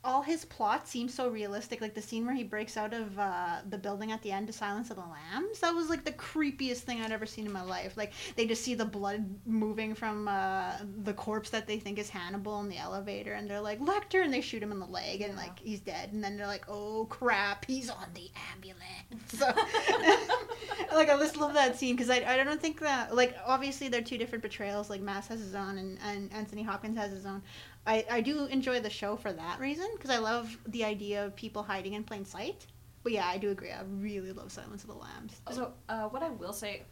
all 0.06 0.22
his 0.22 0.44
plots 0.46 0.90
seem 0.92 1.08
so 1.08 1.30
realistic. 1.30 1.80
Like 1.82 1.94
the 1.94 2.02
scene 2.02 2.26
where 2.26 2.36
he 2.36 2.44
breaks 2.44 2.76
out 2.78 2.94
of 2.94 3.18
uh, 3.18 3.58
the 3.70 3.78
building 3.78 4.12
at 4.12 4.22
the 4.22 4.32
end 4.32 4.48
to 4.48 4.54
Silence 4.54 4.90
of 4.90 4.98
the 4.98 5.04
Lambs. 5.04 5.60
That 5.62 5.74
was 5.74 5.90
like 5.90 6.04
the 6.04 6.12
creepiest 6.12 6.80
thing 6.80 7.02
I'd 7.02 7.12
ever 7.12 7.26
seen 7.26 7.46
in 7.46 7.52
my 7.52 7.62
life. 7.64 7.96
Like 7.96 8.14
they 8.36 8.46
just 8.46 8.64
see 8.64 8.76
the 8.76 8.86
blood 8.86 9.26
moving 9.46 9.96
from 9.96 10.28
uh, 10.28 10.74
the 11.04 11.14
corpse 11.14 11.50
that 11.52 11.68
they 11.68 11.78
think 11.80 12.00
is 12.00 12.10
Hannibal 12.10 12.60
in 12.62 12.70
the 12.70 12.78
elevator, 12.78 13.34
and 13.34 13.50
they're 13.50 13.62
like 13.62 13.80
Lecter, 13.80 14.24
and 14.24 14.34
they 14.34 14.42
shoot 14.42 14.62
him 14.62 14.72
in 14.72 14.80
the 14.80 14.86
leg, 14.86 15.22
and 15.22 15.34
Yeah. 15.34 15.40
like 15.40 15.60
he's 15.60 15.80
dead. 15.80 16.12
And 16.14 16.24
then 16.24 16.38
they're 16.38 16.48
like, 16.48 16.66
oh 16.68 17.06
crap, 17.10 17.66
he's 17.66 17.90
on 17.90 18.08
the 18.14 18.30
ambulance. 18.54 18.84
So, 19.30 19.48
like 20.94 21.10
I 21.10 21.18
just 21.18 21.38
love 21.38 21.54
that 21.54 21.78
scene 21.78 21.96
because 21.96 22.10
I, 22.10 22.24
I 22.28 22.44
don't 22.44 22.62
think 22.62 22.80
that 22.82 23.16
like 23.16 23.36
obviously 23.46 23.88
they're 23.88 24.02
two 24.02 24.18
different 24.18 24.44
portrayals. 24.44 24.90
Like 24.90 25.02
Mads 25.02 25.28
has 25.28 25.40
his 25.40 25.56
own, 25.56 25.78
and, 25.78 25.98
and 26.06 26.32
Anthony 26.34 26.64
Hopkins 26.64 26.98
has 26.98 27.12
his 27.12 27.26
own. 27.26 27.42
I, 27.86 28.06
I 28.10 28.22
do 28.22 28.46
enjoy 28.46 28.80
the 28.80 28.90
show 28.90 29.16
for 29.16 29.34
that 29.34 29.60
reason 29.60 29.88
because 29.94 30.10
I 30.10 30.18
love 30.18 30.58
the 30.68 30.86
idea 30.86 31.26
of 31.26 31.36
people 31.36 31.64
hiding 31.64 31.94
in 31.94 32.04
plain 32.04 32.26
sight. 32.26 32.66
But 33.04 33.12
yeah, 33.12 33.28
I 33.28 33.38
do 33.38 33.52
agree. 33.52 33.72
I 33.72 33.82
really 34.00 34.32
love 34.32 34.52
Silence 34.52 34.84
of 34.84 34.90
the 34.90 34.96
Lambs. 34.96 35.42
So 35.52 35.74
uh, 35.90 36.04
what 36.04 36.24
I 36.24 36.30
will 36.30 36.54
say 36.54 36.84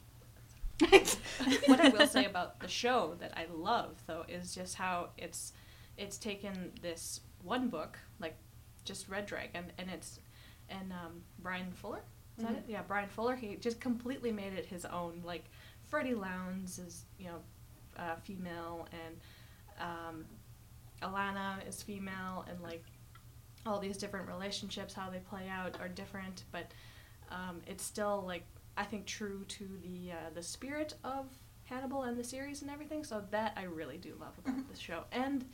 what 1.68 1.80
I 1.80 1.90
will 1.90 2.08
say 2.08 2.26
about 2.26 2.60
the 2.60 2.68
show 2.68 3.16
that 3.20 3.38
I 3.38 3.46
love 3.54 4.02
though 4.08 4.26
is 4.28 4.56
just 4.56 4.76
how 4.76 5.10
it's 5.18 5.54
it's 5.96 6.18
taken 6.18 6.72
this 6.82 7.22
one 7.44 7.70
book 7.70 8.00
like 8.20 8.36
just 8.84 9.08
Red 9.08 9.28
Dragon 9.28 9.66
and 9.78 9.90
it's 9.92 10.20
and 10.70 10.92
um, 10.92 11.22
Bryan 11.40 11.72
Fuller 11.72 12.02
is 12.38 12.44
that 12.46 12.54
it? 12.54 12.64
Yeah, 12.68 12.82
Bryan 12.82 13.10
Fuller. 13.10 13.36
He 13.36 13.56
just 13.56 13.80
completely 13.80 14.32
made 14.32 14.54
it 14.54 14.66
his 14.66 14.86
own. 14.86 15.22
Like 15.24 15.46
Freddie 15.88 16.16
Lounds 16.16 16.80
is 16.80 17.06
you 17.20 17.28
know 17.28 17.40
uh, 17.98 18.16
female 18.24 18.88
and 18.92 19.18
um, 19.80 20.26
Alana 21.02 21.68
is 21.68 21.82
female 21.82 22.46
and 22.50 22.62
like 22.62 22.84
all 23.66 23.80
these 23.80 23.98
different 23.98 24.28
relationships 24.28 24.94
how 24.94 25.10
they 25.10 25.20
play 25.20 25.48
out 25.50 25.80
are 25.80 25.88
different 25.88 26.46
but 26.52 26.72
um, 27.32 27.62
it's 27.66 27.84
still 27.84 28.24
like 28.26 28.44
I 28.78 28.84
think 28.84 29.06
true 29.06 29.44
to 29.48 29.68
the 29.84 30.12
uh, 30.12 30.30
the 30.34 30.44
spirit 30.44 30.96
of 31.04 31.28
Hannibal 31.66 32.04
and 32.04 32.18
the 32.18 32.24
series 32.24 32.62
and 32.62 32.72
everything. 32.72 33.04
So 33.04 33.24
that 33.32 33.54
I 33.58 33.64
really 33.64 33.98
do 33.98 34.16
love 34.20 34.34
about 34.38 34.70
the 34.72 34.80
show, 34.80 35.04
and 35.12 35.46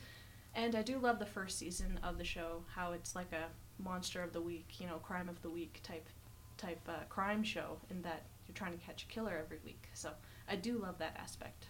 and 0.54 0.74
I 0.74 0.82
do 0.82 0.98
love 0.98 1.18
the 1.18 1.26
first 1.26 1.58
season 1.58 1.98
of 2.02 2.18
the 2.18 2.24
show. 2.24 2.64
How 2.74 2.92
it's 2.92 3.14
like 3.14 3.32
a 3.32 3.46
monster 3.82 4.22
of 4.22 4.32
the 4.32 4.40
week, 4.40 4.80
you 4.80 4.86
know, 4.86 4.96
crime 4.96 5.28
of 5.28 5.40
the 5.42 5.50
week 5.50 5.80
type 5.82 6.08
type 6.56 6.80
uh, 6.88 7.04
crime 7.08 7.42
show, 7.42 7.78
in 7.90 8.02
that 8.02 8.24
you're 8.46 8.54
trying 8.54 8.76
to 8.76 8.84
catch 8.84 9.04
a 9.04 9.06
killer 9.06 9.40
every 9.42 9.58
week. 9.64 9.88
So 9.94 10.10
I 10.48 10.56
do 10.56 10.78
love 10.78 10.98
that 10.98 11.16
aspect. 11.20 11.66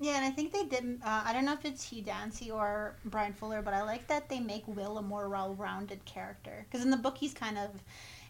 Yeah, 0.00 0.16
and 0.16 0.24
I 0.24 0.30
think 0.30 0.52
they 0.52 0.64
did. 0.64 1.00
Uh, 1.04 1.22
I 1.24 1.32
don't 1.32 1.44
know 1.44 1.52
if 1.52 1.64
it's 1.64 1.88
Hugh 1.88 2.02
Dancy 2.02 2.50
or 2.50 2.96
Bryan 3.04 3.32
Fuller, 3.32 3.62
but 3.62 3.74
I 3.74 3.82
like 3.82 4.06
that 4.08 4.28
they 4.28 4.40
make 4.40 4.66
Will 4.66 4.98
a 4.98 5.02
more 5.02 5.28
well-rounded 5.28 6.04
character. 6.04 6.66
Because 6.68 6.84
in 6.84 6.90
the 6.90 6.96
book, 6.96 7.16
he's 7.18 7.32
kind 7.34 7.56
of 7.58 7.70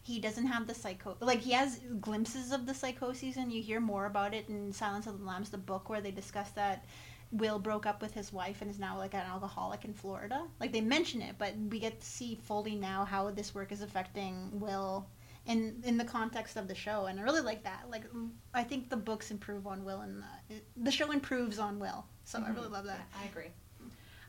he 0.03 0.21
doesn't 0.21 0.47
have 0.47 0.67
the 0.67 0.75
psycho 0.75 1.17
like 1.21 1.41
he 1.41 1.53
has 1.53 1.81
glimpses 2.01 2.53
of 2.53 2.67
the 2.67 2.75
psychoses, 2.75 3.37
and 3.39 3.51
you 3.53 3.63
hear 3.63 3.81
more 3.81 4.07
about 4.07 4.35
it 4.35 4.49
in 4.49 4.73
Silence 4.73 5.07
of 5.07 5.19
the 5.19 5.25
Lambs, 5.25 5.51
the 5.51 5.59
book 5.59 5.89
where 5.89 6.01
they 6.03 6.11
discuss 6.11 6.51
that 6.51 6.85
Will 7.33 7.59
broke 7.59 7.87
up 7.87 8.03
with 8.03 8.13
his 8.15 8.33
wife 8.33 8.61
and 8.61 8.71
is 8.71 8.79
now 8.79 8.97
like 8.99 9.15
an 9.15 9.21
alcoholic 9.27 9.85
in 9.85 9.95
Florida. 9.95 10.47
Like 10.61 10.73
they 10.73 10.83
mention 10.83 11.23
it, 11.23 11.37
but 11.39 11.55
we 11.71 11.81
get 11.81 12.01
to 12.01 12.07
see 12.07 12.35
fully 12.37 12.77
now 12.77 13.05
how 13.07 13.31
this 13.31 13.55
work 13.55 13.73
is 13.73 13.81
affecting 13.83 14.61
Will 14.61 15.07
in 15.47 15.83
in 15.85 15.97
the 15.99 16.05
context 16.05 16.57
of 16.57 16.69
the 16.69 16.75
show, 16.75 17.07
and 17.07 17.19
I 17.21 17.23
really 17.23 17.43
like 17.43 17.65
that. 17.65 17.85
Like 17.91 18.11
mm, 18.13 18.31
I 18.53 18.65
think 18.65 18.89
the 18.91 18.97
books 18.97 19.31
improve 19.31 19.67
on 19.67 19.85
Will, 19.85 20.01
and 20.01 20.23
the, 20.49 20.55
the 20.77 20.91
show 20.91 21.11
improves 21.11 21.59
on 21.59 21.79
Will. 21.79 22.07
So 22.25 22.43
I 22.45 22.51
really 22.51 22.69
love 22.69 22.87
that. 22.87 23.09
I 23.21 23.27
agree. 23.27 23.51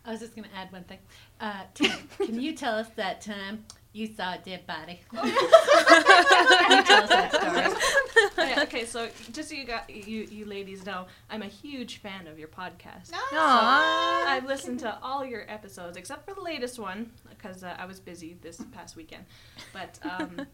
I 0.05 0.11
was 0.11 0.19
just 0.19 0.35
going 0.35 0.47
to 0.47 0.55
add 0.55 0.71
one 0.71 0.83
thing. 0.83 0.99
Uh, 1.41 1.63
Tim, 1.73 1.97
can 2.17 2.39
you 2.39 2.53
tell 2.53 2.75
us 2.75 2.87
that 2.95 3.21
time 3.21 3.65
you 3.91 4.05
saw 4.05 4.35
a 4.35 4.37
dead 4.37 4.67
body? 4.67 4.99
can 5.11 5.25
you 5.25 6.83
tell 6.83 7.03
us 7.03 7.09
that 7.09 7.31
story? 7.33 7.81
Yeah, 8.37 8.61
okay, 8.63 8.85
so 8.85 9.09
just 9.31 9.49
so 9.49 9.55
you 9.55 9.65
got 9.65 9.89
you 9.89 10.27
you 10.29 10.45
ladies 10.45 10.85
know, 10.85 11.07
I'm 11.29 11.41
a 11.41 11.47
huge 11.47 11.97
fan 11.97 12.27
of 12.27 12.37
your 12.37 12.47
podcast. 12.47 13.11
Aww. 13.11 13.33
I've 13.33 14.45
listened 14.45 14.79
to 14.81 14.97
all 15.01 15.25
your 15.25 15.49
episodes 15.49 15.97
except 15.97 16.25
for 16.25 16.33
the 16.35 16.41
latest 16.41 16.77
one 16.77 17.11
because 17.29 17.63
uh, 17.63 17.75
I 17.77 17.85
was 17.85 17.99
busy 17.99 18.37
this 18.41 18.61
past 18.71 18.95
weekend. 18.95 19.25
But 19.73 19.97
um, 20.03 20.45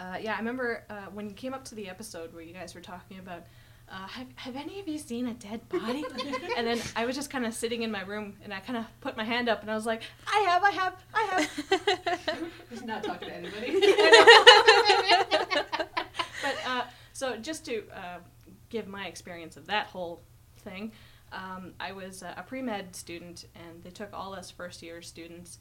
uh, 0.00 0.16
yeah, 0.20 0.34
I 0.34 0.38
remember 0.38 0.84
uh, 0.88 1.06
when 1.12 1.28
you 1.28 1.34
came 1.34 1.52
up 1.52 1.64
to 1.66 1.74
the 1.74 1.88
episode 1.88 2.32
where 2.32 2.42
you 2.42 2.54
guys 2.54 2.74
were 2.74 2.80
talking 2.80 3.18
about. 3.18 3.44
Uh, 3.92 4.06
have, 4.06 4.28
have 4.36 4.54
any 4.54 4.78
of 4.78 4.86
you 4.86 4.96
seen 4.98 5.26
a 5.26 5.34
dead 5.34 5.68
body? 5.68 6.04
and 6.56 6.64
then 6.64 6.80
I 6.94 7.06
was 7.06 7.16
just 7.16 7.28
kind 7.28 7.44
of 7.44 7.52
sitting 7.52 7.82
in 7.82 7.90
my 7.90 8.02
room 8.02 8.36
and 8.44 8.54
I 8.54 8.60
kind 8.60 8.78
of 8.78 8.84
put 9.00 9.16
my 9.16 9.24
hand 9.24 9.48
up 9.48 9.62
and 9.62 9.70
I 9.70 9.74
was 9.74 9.84
like, 9.84 10.02
I 10.32 10.46
have, 10.48 10.62
I 10.62 10.70
have, 10.70 11.04
I 11.12 11.22
have. 11.24 11.50
Just 12.70 12.86
not 12.86 13.02
talking 13.02 13.26
to 13.26 13.34
anybody. 13.34 13.80
but 16.40 16.54
uh, 16.68 16.82
so 17.12 17.36
just 17.36 17.64
to 17.64 17.82
uh, 17.92 18.18
give 18.68 18.86
my 18.86 19.06
experience 19.06 19.56
of 19.56 19.66
that 19.66 19.86
whole 19.86 20.22
thing, 20.58 20.92
um, 21.32 21.72
I 21.80 21.90
was 21.90 22.22
a 22.22 22.44
pre 22.46 22.62
med 22.62 22.94
student, 22.94 23.46
and 23.56 23.82
they 23.82 23.90
took 23.90 24.10
all 24.12 24.34
us 24.34 24.52
first 24.52 24.82
year 24.82 25.02
students 25.02 25.58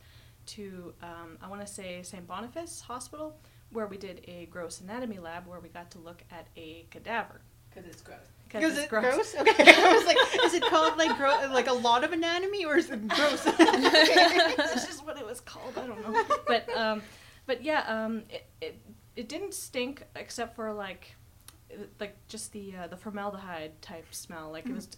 to 0.48 0.94
um, 1.02 1.38
I 1.42 1.48
want 1.48 1.62
to 1.62 1.68
say 1.68 2.02
St. 2.04 2.26
Boniface 2.28 2.82
Hospital, 2.82 3.36
where 3.72 3.88
we 3.88 3.97
did 3.97 4.22
a 4.28 4.47
gross 4.47 4.82
anatomy 4.82 5.20
lab 5.20 5.47
where 5.47 5.59
we 5.59 5.70
got 5.70 5.91
to 5.91 5.99
look 5.99 6.24
at 6.32 6.47
a 6.57 6.86
cadaver. 6.89 7.41
Because 7.70 7.89
it's 7.89 8.01
gross. 8.01 8.17
Because 8.45 8.74
it's 8.74 8.86
it 8.86 8.89
gross? 8.89 9.36
Okay, 9.36 9.63
I 9.78 9.93
was 9.93 10.05
like, 10.05 10.17
is 10.43 10.53
it 10.55 10.63
called 10.63 10.97
like 10.97 11.15
gro- 11.17 11.51
like 11.53 11.67
a 11.67 11.74
lot 11.74 12.03
of 12.03 12.11
anatomy, 12.13 12.65
or 12.65 12.78
is 12.78 12.89
it 12.89 13.07
gross? 13.07 13.43
That's 13.57 14.88
just 14.88 15.05
what 15.05 15.20
it 15.20 15.26
was 15.26 15.39
called. 15.39 15.78
I 15.78 15.86
don't 15.86 16.01
know. 16.01 16.24
But 16.47 16.76
um, 16.76 17.03
but 17.45 17.63
yeah, 17.63 17.84
um, 17.88 18.24
it, 18.30 18.45
it 18.59 18.80
it 19.15 19.30
didn't 19.30 19.53
stink 19.53 20.03
except 20.15 20.55
for 20.55 20.74
like 20.74 21.15
like 21.99 22.15
just 22.28 22.51
the 22.51 22.74
uh, 22.76 22.88
the 22.88 22.97
formaldehyde 22.97 23.80
type 23.84 24.07
smell. 24.11 24.51
Like 24.51 24.65
it 24.65 24.74
was 24.74 24.89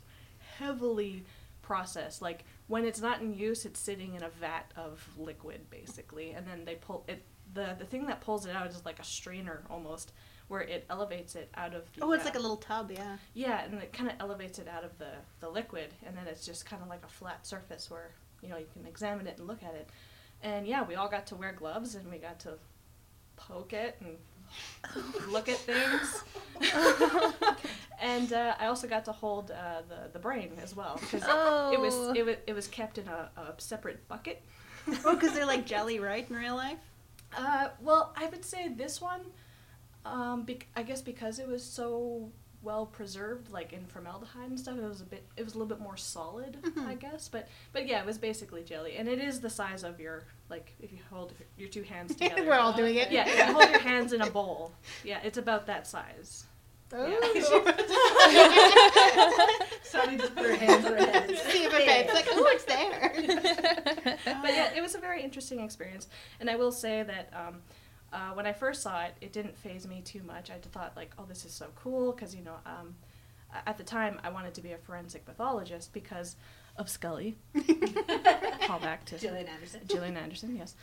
heavily 0.57 1.26
processed. 1.61 2.22
Like 2.22 2.45
when 2.72 2.86
it's 2.86 3.01
not 3.01 3.19
in 3.19 3.34
use, 3.34 3.65
it's 3.65 3.82
sitting 3.82 4.15
in 4.15 4.24
a 4.24 4.30
vat 4.30 4.72
of 4.78 5.05
liquid 5.17 5.69
basically, 5.69 6.32
and 6.32 6.47
then 6.47 6.63
they 6.63 6.76
pull 6.76 7.03
it. 7.05 7.22
The 7.53 7.76
the 7.78 7.84
thing 7.84 8.05
that 8.05 8.22
pulls 8.22 8.45
it 8.45 8.55
out 8.55 8.67
is 8.67 8.86
like 8.86 8.97
a 8.99 9.03
strainer 9.03 9.63
almost, 9.69 10.13
where 10.47 10.61
it 10.61 10.86
elevates 10.89 11.36
it 11.36 11.49
out 11.55 11.74
of 11.76 11.91
the. 11.91 12.01
oh, 12.01 12.13
it's 12.13 12.24
uh, 12.24 12.28
like 12.28 12.38
a 12.38 12.39
little 12.39 12.55
tub, 12.55 12.89
yeah. 12.89 13.17
yeah, 13.34 13.65
and 13.65 13.74
it 13.82 13.91
kind 13.91 14.09
of 14.09 14.15
elevates 14.22 14.57
it 14.57 14.69
out 14.69 14.86
of 14.86 14.97
the, 14.99 15.11
the 15.41 15.49
liquid, 15.49 15.93
and 16.05 16.15
then 16.15 16.28
it's 16.28 16.45
just 16.45 16.65
kind 16.65 16.82
of 16.82 16.88
like 16.88 17.03
a 17.03 17.09
flat 17.09 17.45
surface 17.45 17.91
where 17.91 18.11
you 18.41 18.47
know 18.47 18.55
you 18.55 18.67
can 18.72 18.86
examine 18.88 19.28
it 19.28 19.38
and 19.38 19.47
look 19.47 19.63
at 19.63 19.76
it. 19.76 19.89
And 20.41 20.65
yeah, 20.65 20.82
we 20.82 20.95
all 20.95 21.09
got 21.09 21.28
to 21.28 21.36
wear 21.36 21.51
gloves, 21.51 21.95
and 21.95 22.09
we 22.09 22.19
got 22.19 22.39
to 22.41 22.53
poke 23.36 23.74
it 23.74 23.97
and 23.99 24.15
look 25.30 25.49
at 25.49 25.57
things. 25.57 26.24
and 28.02 28.34
uh, 28.34 28.56
I 28.60 28.66
also 28.68 28.88
got 28.88 29.06
to 29.06 29.12
hold 29.12 29.52
uh, 29.52 29.82
the 29.88 30.10
the 30.14 30.20
brain 30.20 30.52
as 30.64 30.76
well 30.76 30.97
because 30.99 31.24
Oh. 31.26 31.72
it 31.74 31.80
was 31.80 31.95
it 32.18 32.26
was 32.26 32.36
it 32.47 32.54
was 32.54 32.68
kept 32.68 32.97
in 32.97 33.08
a, 33.08 33.30
a 33.38 33.54
separate 33.60 34.08
bucket. 34.08 34.41
Oh, 35.06 35.14
because 35.14 35.34
they're 35.34 35.45
like 35.45 35.66
jelly, 35.68 35.99
right, 35.99 36.28
in 36.30 36.36
real 36.36 36.56
life? 36.56 36.80
Uh, 37.38 37.70
well, 37.82 38.14
I 38.18 38.26
would 38.28 38.43
say 38.43 38.68
this 38.68 38.99
one, 38.99 39.22
um, 40.06 40.43
bec- 40.43 40.66
I 40.76 40.82
guess 40.84 41.02
because 41.04 41.38
it 41.39 41.47
was 41.47 41.64
so 41.64 42.32
well 42.64 42.86
preserved, 42.88 43.52
like 43.52 43.74
in 43.74 43.86
formaldehyde 43.86 44.49
and 44.49 44.60
stuff, 44.60 44.78
it 44.78 44.84
was 44.84 45.02
a 45.02 45.06
bit, 45.06 45.24
it 45.38 45.43
was 45.43 45.54
a 45.54 45.58
little 45.60 45.70
bit 45.76 45.80
more 45.80 45.97
solid, 45.97 46.58
Mhm. 46.64 46.88
I 46.88 46.95
guess. 46.95 47.28
But 47.28 47.47
but 47.74 47.88
yeah, 47.88 47.99
it 48.02 48.06
was 48.08 48.18
basically 48.18 48.64
jelly, 48.64 48.95
and 48.97 49.08
it 49.08 49.20
is 49.20 49.39
the 49.39 49.49
size 49.52 49.84
of 49.84 49.99
your 49.99 50.24
like 50.49 50.74
if 50.80 50.91
you 50.91 50.99
hold 51.12 51.34
your 51.58 51.70
two 51.70 51.84
hands 51.84 52.16
together. 52.16 52.43
We're 52.43 52.56
all 52.60 52.74
doing 52.74 52.95
it. 52.95 53.12
yeah, 53.12 53.28
if 53.28 53.38
you 53.47 53.54
hold 53.54 53.70
your 53.70 53.80
hands 53.80 54.14
in 54.14 54.22
a 54.22 54.30
bowl. 54.32 54.74
Yeah, 55.04 55.20
it's 55.24 55.38
about 55.38 55.68
that 55.68 55.86
size. 55.88 56.45
Sonny 59.84 60.18
just 60.18 60.36
put 60.36 60.46
her 60.46 60.56
hands 60.56 60.86
on 60.86 60.94
her 60.94 60.98
head. 60.98 61.30
See 61.30 61.64
if 61.64 61.74
it 61.74 61.86
fits. 61.86 62.14
Like, 62.14 62.28
oh, 62.32 62.46
it's 62.50 62.66
there. 62.66 63.14
but 64.42 64.54
yeah, 64.54 64.74
it 64.76 64.82
was 64.82 64.96
a 64.96 65.00
very 65.00 65.24
interesting 65.24 65.62
experience, 65.62 66.10
and 66.39 66.50
I 66.50 66.58
will 66.58 66.72
say 66.72 67.04
that 67.04 67.32
um, 67.34 67.62
uh, 68.12 68.32
when 68.34 68.46
I 68.46 68.54
first 68.54 68.82
saw 68.82 69.04
it, 69.04 69.16
it 69.22 69.32
didn't 69.32 69.58
phase 69.58 69.88
me 69.88 70.02
too 70.02 70.22
much. 70.24 70.52
I 70.52 70.58
thought 70.58 70.98
like, 70.98 71.12
oh, 71.18 71.26
this 71.28 71.46
is 71.46 71.54
so 71.54 71.68
cool 71.76 72.12
because 72.12 72.36
you 72.36 72.44
know, 72.44 72.58
um, 72.66 72.96
at 73.66 73.78
the 73.78 73.84
time 73.84 74.20
I 74.24 74.30
wanted 74.30 74.54
to 74.56 74.62
be 74.62 74.74
a 74.74 74.78
forensic 74.78 75.26
pathologist 75.26 75.94
because 75.94 76.36
of 76.78 76.89
Scully. 76.89 77.38
Call 78.66 78.80
back 78.80 79.06
to 79.06 79.18
Gillian 79.18 79.48
Anderson. 79.48 79.82
Gillian 79.88 80.18
Anderson, 80.18 80.56
yes. 80.56 80.76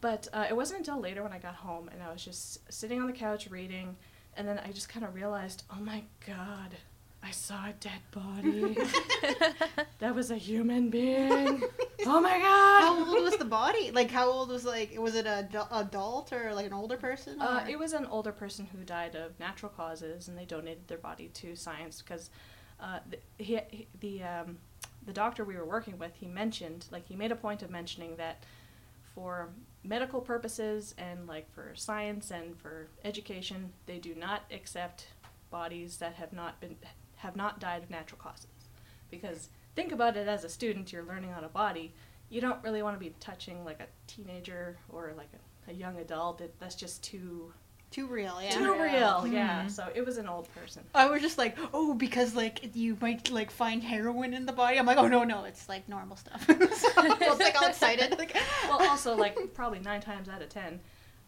But 0.00 0.28
uh, 0.32 0.46
it 0.48 0.56
wasn't 0.56 0.80
until 0.80 1.00
later 1.00 1.22
when 1.22 1.32
I 1.32 1.38
got 1.38 1.54
home 1.54 1.88
and 1.92 2.02
I 2.02 2.12
was 2.12 2.24
just 2.24 2.72
sitting 2.72 3.00
on 3.00 3.06
the 3.06 3.12
couch 3.12 3.48
reading, 3.50 3.96
and 4.36 4.46
then 4.46 4.60
I 4.64 4.72
just 4.72 4.88
kind 4.88 5.04
of 5.04 5.14
realized, 5.14 5.64
oh 5.70 5.80
my 5.80 6.02
god, 6.26 6.76
I 7.22 7.30
saw 7.30 7.66
a 7.66 7.72
dead 7.78 8.00
body. 8.10 8.76
that 10.00 10.14
was 10.14 10.30
a 10.30 10.36
human 10.36 10.90
being. 10.90 11.62
Oh 12.04 12.20
my 12.20 12.36
god! 12.36 12.82
How 12.82 12.98
old 12.98 13.22
was 13.22 13.36
the 13.36 13.44
body? 13.44 13.92
Like, 13.92 14.10
how 14.10 14.28
old 14.28 14.48
was 14.48 14.64
like? 14.64 14.98
Was 14.98 15.14
it 15.14 15.24
a 15.24 15.46
adult 15.70 16.32
or 16.32 16.52
like 16.52 16.66
an 16.66 16.72
older 16.72 16.96
person? 16.96 17.40
Uh, 17.40 17.64
it 17.70 17.78
was 17.78 17.92
an 17.92 18.06
older 18.06 18.32
person 18.32 18.66
who 18.72 18.82
died 18.84 19.14
of 19.14 19.38
natural 19.38 19.70
causes, 19.70 20.26
and 20.26 20.36
they 20.36 20.44
donated 20.44 20.88
their 20.88 20.98
body 20.98 21.28
to 21.34 21.54
science 21.54 22.02
because 22.02 22.30
uh, 22.80 22.98
the, 23.08 23.18
he, 23.38 23.60
he, 23.70 23.86
the 24.00 24.24
um, 24.24 24.58
the 25.06 25.12
doctor 25.12 25.44
we 25.44 25.54
were 25.54 25.64
working 25.64 25.96
with, 25.96 26.12
he 26.16 26.26
mentioned 26.26 26.86
like 26.90 27.06
he 27.06 27.14
made 27.14 27.30
a 27.30 27.36
point 27.36 27.62
of 27.62 27.70
mentioning 27.70 28.16
that 28.16 28.42
for 29.14 29.50
medical 29.84 30.20
purposes 30.20 30.94
and 30.98 31.26
like 31.26 31.52
for 31.52 31.72
science 31.74 32.30
and 32.30 32.56
for 32.58 32.88
education, 33.04 33.72
they 33.86 33.98
do 33.98 34.14
not 34.14 34.42
accept 34.50 35.08
bodies 35.50 35.98
that 35.98 36.14
have 36.14 36.32
not 36.32 36.60
been 36.60 36.76
have 37.16 37.36
not 37.36 37.60
died 37.60 37.82
of 37.82 37.90
natural 37.90 38.20
causes. 38.20 38.46
Because 39.10 39.48
think 39.76 39.92
about 39.92 40.16
it 40.16 40.26
as 40.26 40.44
a 40.44 40.48
student, 40.48 40.92
you're 40.92 41.04
learning 41.04 41.32
on 41.32 41.44
a 41.44 41.48
body. 41.48 41.92
You 42.30 42.40
don't 42.40 42.62
really 42.64 42.82
want 42.82 42.96
to 42.96 43.04
be 43.04 43.14
touching 43.20 43.64
like 43.64 43.80
a 43.80 43.86
teenager 44.06 44.78
or 44.88 45.12
like 45.16 45.28
a, 45.34 45.70
a 45.70 45.74
young 45.74 45.98
adult. 45.98 46.40
It, 46.40 46.54
that's 46.58 46.74
just 46.74 47.04
too 47.04 47.52
too 47.92 48.06
real. 48.06 48.40
Yeah. 48.42 48.50
too 48.50 48.72
real. 48.72 49.26
Yeah. 49.26 49.60
Mm-hmm. 49.60 49.68
So 49.68 49.88
it 49.94 50.04
was 50.04 50.16
an 50.16 50.28
old 50.28 50.52
person. 50.54 50.82
I 50.94 51.08
was 51.08 51.22
just 51.22 51.38
like, 51.38 51.56
oh, 51.72 51.94
because 51.94 52.34
like 52.34 52.74
you 52.74 52.96
might 53.00 53.30
like 53.30 53.50
find 53.50 53.82
heroin 53.82 54.34
in 54.34 54.46
the 54.46 54.52
body. 54.52 54.78
I'm 54.78 54.86
like, 54.86 54.98
oh 54.98 55.08
no, 55.08 55.24
no, 55.24 55.44
it's 55.44 55.68
like 55.68 55.88
normal 55.88 56.16
stuff. 56.16 56.44
so 56.46 56.54
it's 56.56 57.40
like 57.40 57.60
all 57.60 57.68
excited. 57.68 58.18
Like, 58.18 58.36
Well, 58.68 58.88
also 58.88 59.14
like 59.14 59.54
probably 59.54 59.80
nine 59.80 60.00
times 60.00 60.28
out 60.28 60.42
of 60.42 60.48
ten, 60.48 60.80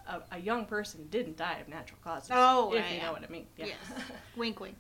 a, 0.07 0.23
a 0.33 0.39
young 0.39 0.67
person 0.67 1.07
didn't 1.11 1.37
die 1.37 1.59
of 1.61 1.69
natural 1.69 1.99
causes. 2.03 2.31
Oh, 2.33 2.73
if 2.73 2.81
right, 2.83 2.91
you 2.91 2.97
yeah. 2.99 3.07
know 3.07 3.13
what 3.13 3.25
I 3.25 3.29
mean. 3.29 3.47
Yeah. 3.57 3.67
wink, 4.37 4.61
wink. 4.61 4.79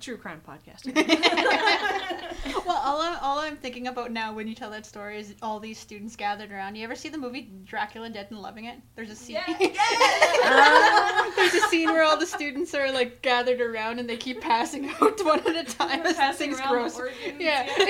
True 0.00 0.16
crime 0.16 0.40
podcast. 0.46 0.84
well, 2.66 2.76
all 2.76 3.00
I'm, 3.00 3.18
all 3.22 3.38
I'm 3.38 3.56
thinking 3.56 3.88
about 3.88 4.12
now 4.12 4.34
when 4.34 4.46
you 4.46 4.54
tell 4.54 4.70
that 4.70 4.86
story 4.86 5.18
is 5.18 5.34
all 5.42 5.58
these 5.60 5.78
students 5.78 6.14
gathered 6.16 6.52
around. 6.52 6.76
You 6.76 6.84
ever 6.84 6.94
see 6.94 7.08
the 7.08 7.18
movie 7.18 7.50
Dracula 7.64 8.10
Dead 8.10 8.26
and 8.30 8.40
Loving 8.40 8.66
It? 8.66 8.76
There's 8.94 9.10
a 9.10 9.16
scene. 9.16 9.36
Yeah. 9.36 11.32
There's 11.36 11.54
a 11.54 11.60
scene 11.68 11.88
where 11.88 12.02
all 12.02 12.16
the 12.16 12.26
students 12.26 12.74
are 12.74 12.92
like 12.92 13.22
gathered 13.22 13.60
around 13.60 13.98
and 13.98 14.08
they 14.08 14.16
keep 14.16 14.40
passing 14.40 14.88
out 14.90 15.24
one 15.24 15.40
at 15.40 15.56
a 15.56 15.64
time 15.64 16.00
as 16.02 16.16
Passing 16.16 16.50
things 16.50 16.60
around 16.60 16.72
grow. 16.72 16.88
the 16.88 16.96
organs. 16.96 17.40
Yeah, 17.40 17.62
exactly. 17.62 17.88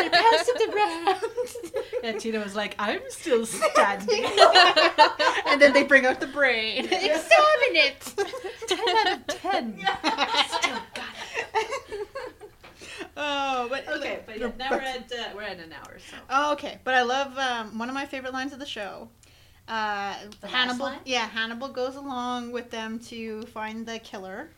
it, 0.00 0.12
pass 0.12 0.48
it 0.48 0.74
around. 0.74 1.84
Yeah, 2.02 2.12
Tina 2.18 2.38
was 2.38 2.54
like, 2.54 2.74
I'm 2.78 3.00
still 3.08 3.44
standing. 3.44 4.24
and 5.46 5.60
then 5.60 5.72
they 5.72 5.82
bring 5.82 6.06
out 6.06 6.20
the 6.20 6.27
brain. 6.32 6.84
Examine 6.92 7.74
it. 7.74 8.00
10 8.68 8.78
out 8.88 9.12
of 9.18 9.26
10. 9.26 9.78
Still 10.48 10.78
got 10.94 11.14
it. 11.54 12.08
oh, 13.16 13.66
but 13.70 13.88
Okay, 13.88 14.20
but 14.26 14.38
yeah, 14.38 14.50
now 14.58 14.70
we're 14.70 14.78
at, 14.80 15.10
uh, 15.12 15.24
we're 15.34 15.42
at 15.42 15.58
an 15.58 15.72
hour, 15.72 15.98
so. 15.98 16.16
Oh, 16.30 16.52
okay. 16.52 16.78
But 16.84 16.94
I 16.94 17.02
love 17.02 17.36
um, 17.38 17.78
one 17.78 17.88
of 17.88 17.94
my 17.94 18.06
favorite 18.06 18.32
lines 18.32 18.52
of 18.52 18.58
the 18.58 18.66
show. 18.66 19.08
Uh, 19.66 20.14
The 20.40 20.46
last 20.46 20.54
Hannibal. 20.54 20.86
line? 20.86 20.98
Yeah, 21.04 21.26
Hannibal 21.28 21.68
goes 21.68 21.96
along 21.96 22.52
with 22.52 22.70
them 22.70 22.98
to 23.00 23.42
find 23.42 23.84
the 23.86 23.98
killer, 23.98 24.48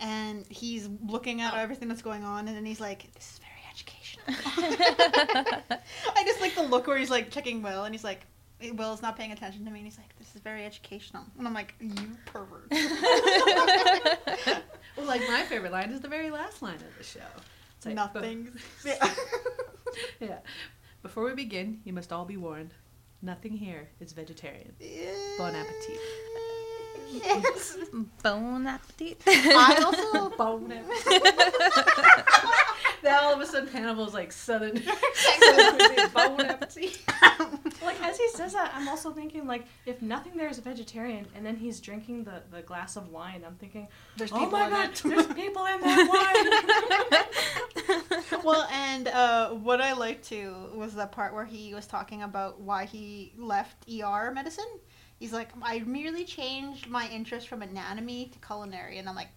and 0.00 0.46
he's 0.48 0.88
looking 1.06 1.40
at 1.40 1.54
Oh. 1.54 1.58
everything 1.58 1.88
that's 1.88 2.02
going 2.02 2.22
on, 2.24 2.46
and 2.48 2.56
then 2.56 2.64
he's 2.64 2.80
like, 2.80 3.12
"This 3.14 3.32
is 3.32 3.40
very 3.40 3.60
educational." 3.72 4.26
I 6.16 6.24
just 6.24 6.40
like 6.40 6.54
the 6.54 6.62
look 6.62 6.86
where 6.86 6.96
he's 6.96 7.10
like 7.10 7.30
checking 7.30 7.62
Will, 7.62 7.84
and 7.84 7.94
he's 7.94 8.04
like. 8.04 8.20
Will's 8.70 9.02
not 9.02 9.16
paying 9.16 9.32
attention 9.32 9.64
to 9.64 9.70
me, 9.70 9.80
and 9.80 9.86
he's 9.86 9.98
like, 9.98 10.16
"This 10.18 10.34
is 10.34 10.40
very 10.40 10.64
educational," 10.64 11.24
and 11.38 11.46
I'm 11.46 11.54
like, 11.54 11.74
"You 11.80 12.16
pervert." 12.26 12.70
Well, 14.96 15.06
like, 15.06 15.22
my 15.26 15.42
favorite 15.44 15.72
line 15.72 15.90
is 15.90 16.00
the 16.00 16.08
very 16.08 16.30
last 16.30 16.60
line 16.60 16.74
of 16.74 16.98
the 16.98 17.04
show. 17.04 17.20
It's 17.76 17.86
like, 17.86 17.94
Nothing. 17.94 18.50
yeah. 20.20 20.38
Before 21.02 21.24
we 21.24 21.34
begin, 21.34 21.80
you 21.84 21.92
must 21.92 22.12
all 22.12 22.24
be 22.24 22.36
warned. 22.36 22.74
Nothing 23.22 23.56
here 23.56 23.88
is 24.00 24.12
vegetarian. 24.12 24.74
Bon 25.38 25.54
appetit. 25.54 25.98
Yes. 27.12 27.76
Bon 28.22 28.66
appetit. 28.66 29.20
I 29.26 29.82
also 29.84 30.30
Bone 30.36 30.72
Now 33.04 33.24
all 33.24 33.34
of 33.34 33.40
a 33.40 33.46
sudden 33.46 33.68
Hannibal's 33.68 34.14
like 34.14 34.32
southern. 34.32 34.74
Bone 36.14 36.40
appetit. 36.46 37.00
Like 37.82 38.00
as 38.02 38.16
he 38.16 38.28
says 38.28 38.52
that, 38.52 38.72
I'm 38.74 38.88
also 38.88 39.10
thinking 39.10 39.46
like 39.46 39.66
if 39.86 40.00
nothing 40.00 40.36
there 40.36 40.48
is 40.48 40.58
a 40.58 40.62
vegetarian, 40.62 41.26
and 41.34 41.44
then 41.44 41.56
he's 41.56 41.80
drinking 41.80 42.24
the, 42.24 42.42
the 42.50 42.62
glass 42.62 42.96
of 42.96 43.08
wine. 43.08 43.42
I'm 43.46 43.56
thinking, 43.56 43.88
there's 44.16 44.32
oh 44.32 44.38
people 44.38 44.58
my 44.58 44.64
in 44.66 44.70
god, 44.70 44.90
it. 44.90 45.02
there's 45.04 45.26
people 45.26 45.66
in 45.66 45.80
that 45.80 47.18
wine. 48.30 48.42
well, 48.44 48.68
and 48.72 49.08
uh, 49.08 49.50
what 49.50 49.80
I 49.80 49.92
liked 49.94 50.24
too 50.28 50.54
was 50.74 50.94
the 50.94 51.06
part 51.06 51.34
where 51.34 51.44
he 51.44 51.74
was 51.74 51.86
talking 51.86 52.22
about 52.22 52.60
why 52.60 52.84
he 52.84 53.32
left 53.36 53.84
ER 53.90 54.30
medicine. 54.32 54.64
He's 55.22 55.32
like, 55.32 55.50
I 55.62 55.78
merely 55.86 56.24
changed 56.24 56.88
my 56.88 57.08
interest 57.08 57.46
from 57.46 57.62
anatomy 57.62 58.32
to 58.32 58.38
culinary, 58.44 58.98
and 58.98 59.08
I'm 59.08 59.14
like, 59.14 59.28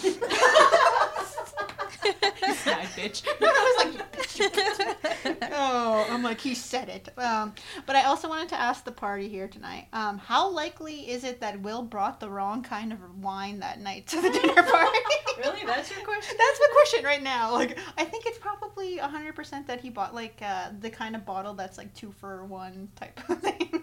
Side 2.54 2.86
bitch. 2.96 3.22
I 3.40 3.84
was 3.86 3.94
like, 3.96 4.12
"Bitch, 4.12 4.38
you 4.38 4.48
bitch." 4.50 5.48
oh, 5.52 6.06
I'm 6.10 6.22
like, 6.22 6.40
he 6.40 6.54
said 6.54 6.88
it. 6.88 7.08
Um, 7.18 7.54
but 7.86 7.96
I 7.96 8.04
also 8.04 8.28
wanted 8.28 8.48
to 8.50 8.60
ask 8.60 8.84
the 8.84 8.92
party 8.92 9.28
here 9.28 9.48
tonight, 9.48 9.88
um, 9.92 10.18
how 10.18 10.48
likely 10.48 11.10
is 11.10 11.24
it 11.24 11.40
that 11.40 11.60
Will 11.60 11.82
brought 11.82 12.20
the 12.20 12.28
wrong 12.28 12.62
kind 12.62 12.92
of 12.92 12.98
wine 13.22 13.60
that 13.60 13.80
night 13.80 14.06
to 14.08 14.20
the 14.20 14.30
dinner 14.30 14.62
party? 14.62 14.98
Really? 15.38 15.66
That's 15.66 15.90
your 15.90 16.04
question? 16.04 16.36
That's 16.38 16.60
my 16.60 16.68
question 16.72 17.04
right 17.04 17.22
now. 17.22 17.52
Like, 17.52 17.78
I 17.98 18.04
think 18.04 18.26
it's 18.26 18.38
probably 18.38 18.98
100% 18.98 19.66
that 19.66 19.80
he 19.80 19.90
bought, 19.90 20.14
like, 20.14 20.40
uh, 20.42 20.70
the 20.80 20.90
kind 20.90 21.14
of 21.14 21.24
bottle 21.24 21.54
that's, 21.54 21.78
like, 21.78 21.92
two 21.94 22.12
for 22.12 22.44
one 22.44 22.88
type 22.96 23.20
of 23.28 23.40
thing. 23.40 23.76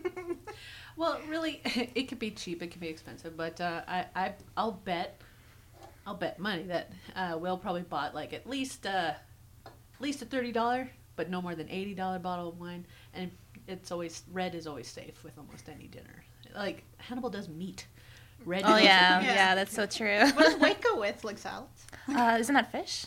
Well, 0.95 1.19
really, 1.27 1.61
it 1.95 2.07
could 2.07 2.19
be 2.19 2.31
cheap, 2.31 2.61
it 2.61 2.67
could 2.67 2.81
be 2.81 2.87
expensive, 2.87 3.35
but 3.35 3.59
uh, 3.59 3.81
I, 3.87 4.05
I, 4.15 4.33
I'll 4.55 4.71
bet, 4.73 5.19
I'll 6.05 6.15
bet 6.15 6.37
money 6.39 6.63
that 6.63 6.91
uh, 7.15 7.37
Will 7.39 7.57
probably 7.57 7.81
bought 7.83 8.13
like 8.13 8.33
at 8.33 8.47
least, 8.47 8.85
uh, 8.85 9.13
at 9.65 9.71
least 10.01 10.21
a 10.21 10.25
thirty 10.25 10.51
dollar, 10.51 10.89
but 11.15 11.29
no 11.29 11.41
more 11.41 11.55
than 11.55 11.69
eighty 11.69 11.93
dollar 11.93 12.19
bottle 12.19 12.49
of 12.49 12.59
wine, 12.59 12.85
and 13.13 13.31
it's 13.67 13.91
always 13.91 14.23
red 14.31 14.53
is 14.55 14.67
always 14.67 14.87
safe 14.87 15.23
with 15.23 15.37
almost 15.37 15.69
any 15.69 15.87
dinner. 15.87 16.23
Like 16.55 16.83
Hannibal 16.97 17.29
does 17.29 17.47
meat. 17.49 17.87
Red. 18.45 18.63
Oh 18.65 18.75
yeah, 18.75 19.19
with 19.19 19.27
Yeah. 19.27 19.33
yeah, 19.35 19.55
that's 19.55 19.73
so 19.73 19.85
true. 19.85 20.19
what 20.33 20.39
does 20.43 20.55
white 20.59 20.81
go 20.81 20.99
with? 20.99 21.23
Like 21.23 21.37
salads? 21.37 21.85
Uh, 22.09 22.35
isn't 22.39 22.53
that 22.53 22.71
fish? 22.71 23.05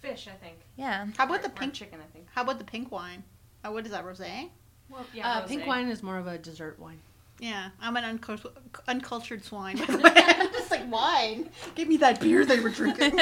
Fish, 0.00 0.28
I 0.32 0.36
think. 0.36 0.58
Yeah. 0.76 1.06
How 1.16 1.24
about 1.24 1.42
the 1.42 1.48
Or- 1.48 1.50
or 1.50 1.54
pink? 1.54 1.74
chicken? 1.74 1.98
I 2.00 2.06
think. 2.12 2.26
How 2.32 2.42
about 2.42 2.58
the 2.58 2.64
pink 2.64 2.92
wine? 2.92 3.24
Oh, 3.64 3.72
what 3.72 3.84
is 3.84 3.90
that, 3.90 4.04
rosé? 4.04 4.48
Well, 4.88 5.04
Uh, 5.20 5.40
pink 5.42 5.66
wine 5.66 5.88
is 5.88 6.02
more 6.04 6.18
of 6.18 6.28
a 6.28 6.38
dessert 6.38 6.78
wine. 6.78 7.00
Yeah, 7.40 7.70
I'm 7.80 7.96
an 7.96 8.18
uncult- 8.18 8.52
uncultured 8.86 9.44
swine. 9.44 9.76
By 9.78 9.86
the 9.86 9.98
way. 9.98 10.47
I'm 10.78 10.90
just 10.90 10.92
like 10.92 10.92
wine. 10.92 11.50
Give 11.74 11.88
me 11.88 11.96
that 11.98 12.20
beer 12.20 12.44
they 12.44 12.60
were 12.60 12.70
drinking. 12.70 13.12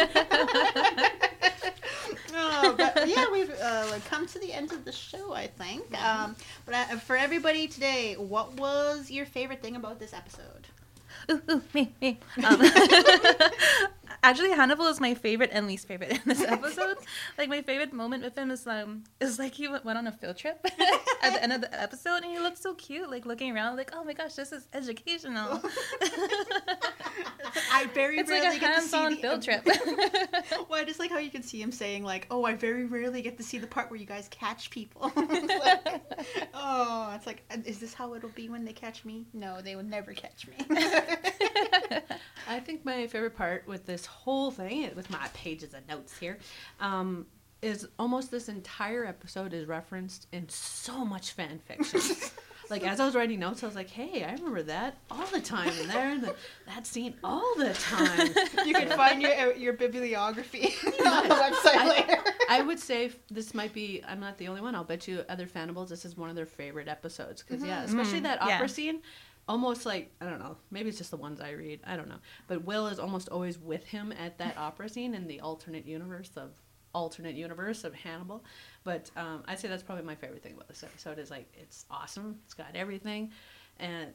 oh, 2.34 2.74
but 2.76 3.08
yeah, 3.08 3.26
we've 3.32 3.50
uh, 3.62 3.98
come 4.08 4.26
to 4.26 4.38
the 4.38 4.52
end 4.52 4.72
of 4.72 4.84
the 4.84 4.92
show, 4.92 5.32
I 5.32 5.46
think. 5.46 6.02
Um, 6.02 6.36
but 6.64 6.74
uh, 6.74 6.84
for 6.96 7.16
everybody 7.16 7.66
today, 7.68 8.14
what 8.14 8.52
was 8.54 9.10
your 9.10 9.26
favorite 9.26 9.62
thing 9.62 9.76
about 9.76 9.98
this 9.98 10.12
episode? 10.12 10.66
Ooh, 11.30 11.42
ooh, 11.50 11.62
me, 11.74 11.92
me. 12.00 12.18
Um, 12.44 12.60
actually, 14.26 14.50
Hannibal 14.50 14.86
is 14.86 15.00
my 15.00 15.14
favorite 15.14 15.50
and 15.52 15.66
least 15.66 15.86
favorite 15.86 16.10
in 16.10 16.20
this 16.26 16.42
episode. 16.56 16.96
like 17.38 17.48
my 17.48 17.62
favorite 17.62 17.92
moment 17.92 18.24
with 18.24 18.36
him 18.36 18.50
is 18.50 18.66
um 18.66 19.04
is 19.20 19.38
like 19.38 19.54
he 19.54 19.68
went 19.68 19.84
went 19.84 19.98
on 19.98 20.06
a 20.06 20.12
field 20.12 20.36
trip 20.36 20.58
at 21.22 21.32
the 21.34 21.42
end 21.42 21.52
of 21.52 21.60
the 21.60 21.80
episode 21.80 22.16
and 22.16 22.26
he 22.26 22.38
looked 22.38 22.58
so 22.58 22.74
cute, 22.74 23.08
like 23.10 23.24
looking 23.24 23.54
around, 23.54 23.76
like 23.76 23.90
oh 23.94 24.04
my 24.04 24.12
gosh, 24.12 24.34
this 24.34 24.52
is 24.52 24.66
educational. 24.72 25.62
I 27.72 27.86
very 27.94 28.18
it's 28.18 28.30
like 28.30 28.42
rarely 28.42 28.56
a 28.56 28.60
get 28.60 28.74
to 28.74 28.80
see 28.82 28.96
hands-on 28.96 29.12
the 29.12 29.18
field 29.18 29.42
trip. 29.42 29.64
well, 30.68 30.80
I 30.80 30.84
just 30.84 30.98
like 30.98 31.10
how 31.10 31.18
you 31.18 31.30
can 31.30 31.42
see 31.42 31.60
him 31.60 31.72
saying 31.72 32.02
like, 32.04 32.26
"Oh, 32.30 32.44
I 32.44 32.54
very 32.54 32.84
rarely 32.84 33.22
get 33.22 33.36
to 33.38 33.42
see 33.42 33.58
the 33.58 33.66
part 33.66 33.90
where 33.90 33.98
you 33.98 34.06
guys 34.06 34.28
catch 34.28 34.70
people." 34.70 35.12
Like, 35.16 36.02
oh, 36.54 37.12
it's 37.14 37.26
like, 37.26 37.44
is 37.64 37.78
this 37.78 37.94
how 37.94 38.14
it'll 38.14 38.28
be 38.30 38.48
when 38.48 38.64
they 38.64 38.72
catch 38.72 39.04
me? 39.04 39.26
No, 39.32 39.60
they 39.60 39.76
would 39.76 39.88
never 39.88 40.12
catch 40.12 40.46
me. 40.46 40.56
I 42.48 42.60
think 42.60 42.84
my 42.84 43.06
favorite 43.06 43.36
part 43.36 43.66
with 43.66 43.86
this 43.86 44.06
whole 44.24 44.50
thing, 44.50 44.90
with 44.96 45.08
my 45.10 45.28
pages 45.34 45.74
of 45.74 45.86
notes 45.88 46.16
here, 46.18 46.38
um, 46.80 47.26
is 47.62 47.88
almost 47.98 48.30
this 48.30 48.48
entire 48.48 49.04
episode 49.06 49.52
is 49.52 49.66
referenced 49.66 50.26
in 50.32 50.48
so 50.48 51.04
much 51.04 51.32
fan 51.32 51.58
fiction. 51.66 52.00
like 52.70 52.82
as 52.86 52.98
I 53.00 53.06
was 53.06 53.14
writing 53.14 53.38
notes, 53.40 53.62
I 53.62 53.66
was 53.66 53.74
like, 53.76 53.88
"Hey, 53.90 54.24
I 54.24 54.32
remember 54.34 54.62
that 54.64 54.98
all 55.10 55.26
the 55.32 55.40
time, 55.40 55.72
and 55.80 55.88
there 55.90 56.10
in 56.12 56.20
the, 56.20 56.34
that 56.66 56.86
scene 56.86 57.14
all 57.24 57.54
the 57.56 57.72
time." 57.74 58.28
you 58.66 58.74
can 58.74 58.88
find 58.90 59.22
your 59.22 59.52
your 59.54 59.72
bibliography 59.72 60.74
on 61.06 61.28
the 61.28 61.34
website 61.34 61.76
I- 61.76 61.88
later. 61.88 62.22
I 62.48 62.62
would 62.62 62.78
say 62.78 63.10
this 63.30 63.54
might 63.54 63.72
be. 63.72 64.02
I'm 64.06 64.20
not 64.20 64.36
the 64.38 64.48
only 64.48 64.60
one. 64.60 64.74
I'll 64.74 64.84
bet 64.84 65.08
you 65.08 65.24
other 65.28 65.46
Fannibals. 65.46 65.88
This 65.90 66.04
is 66.04 66.16
one 66.16 66.30
of 66.30 66.36
their 66.36 66.46
favorite 66.46 66.88
episodes 66.88 67.42
because 67.42 67.64
yeah, 67.64 67.82
especially 67.84 68.20
Mhm. 68.20 68.24
that 68.24 68.38
Yeah. 68.46 68.56
opera 68.56 68.68
scene. 68.68 69.00
Almost 69.48 69.86
like 69.86 70.12
I 70.20 70.24
don't 70.26 70.38
know. 70.40 70.56
Maybe 70.70 70.88
it's 70.88 70.98
just 70.98 71.10
the 71.12 71.16
ones 71.16 71.40
I 71.40 71.50
read. 71.50 71.80
I 71.86 71.96
don't 71.96 72.08
know. 72.08 72.18
But 72.48 72.64
Will 72.64 72.88
is 72.88 72.98
almost 72.98 73.28
always 73.28 73.58
with 73.58 73.84
him 73.84 74.12
at 74.12 74.38
that 74.38 74.56
opera 74.58 74.88
scene 74.88 75.14
in 75.14 75.26
the 75.28 75.40
alternate 75.40 75.86
universe 75.86 76.30
of 76.36 76.50
alternate 76.94 77.34
universe 77.36 77.84
of 77.84 77.94
Hannibal. 77.94 78.44
But 78.82 79.10
um, 79.16 79.44
I'd 79.46 79.58
say 79.60 79.68
that's 79.68 79.82
probably 79.82 80.04
my 80.04 80.14
favorite 80.16 80.42
thing 80.42 80.54
about 80.54 80.66
this 80.68 80.82
episode. 80.82 81.18
Is 81.18 81.30
like 81.30 81.46
it's 81.54 81.84
awesome. 81.90 82.38
It's 82.44 82.54
got 82.54 82.74
everything, 82.74 83.30
and 83.78 84.08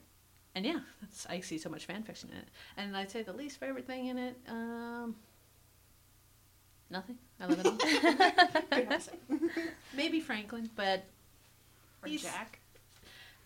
and 0.53 0.65
yeah, 0.65 0.79
it's, 1.03 1.25
I 1.29 1.39
see 1.39 1.57
so 1.57 1.69
much 1.69 1.85
fan 1.85 2.03
fiction 2.03 2.29
in 2.31 2.37
it. 2.39 2.47
And 2.75 2.97
I'd 2.97 3.09
say 3.09 3.23
the 3.23 3.31
least 3.33 3.57
favorite 3.59 3.87
thing 3.87 4.07
in 4.07 4.17
it. 4.17 4.35
Um, 4.49 5.15
Nothing. 6.89 7.17
I 7.39 7.45
love 7.45 7.59
it 7.63 7.65
all. 9.29 9.39
Maybe 9.95 10.19
Franklin, 10.19 10.69
but 10.75 11.05
Or 12.03 12.09
He's- 12.09 12.23
Jack. 12.23 12.59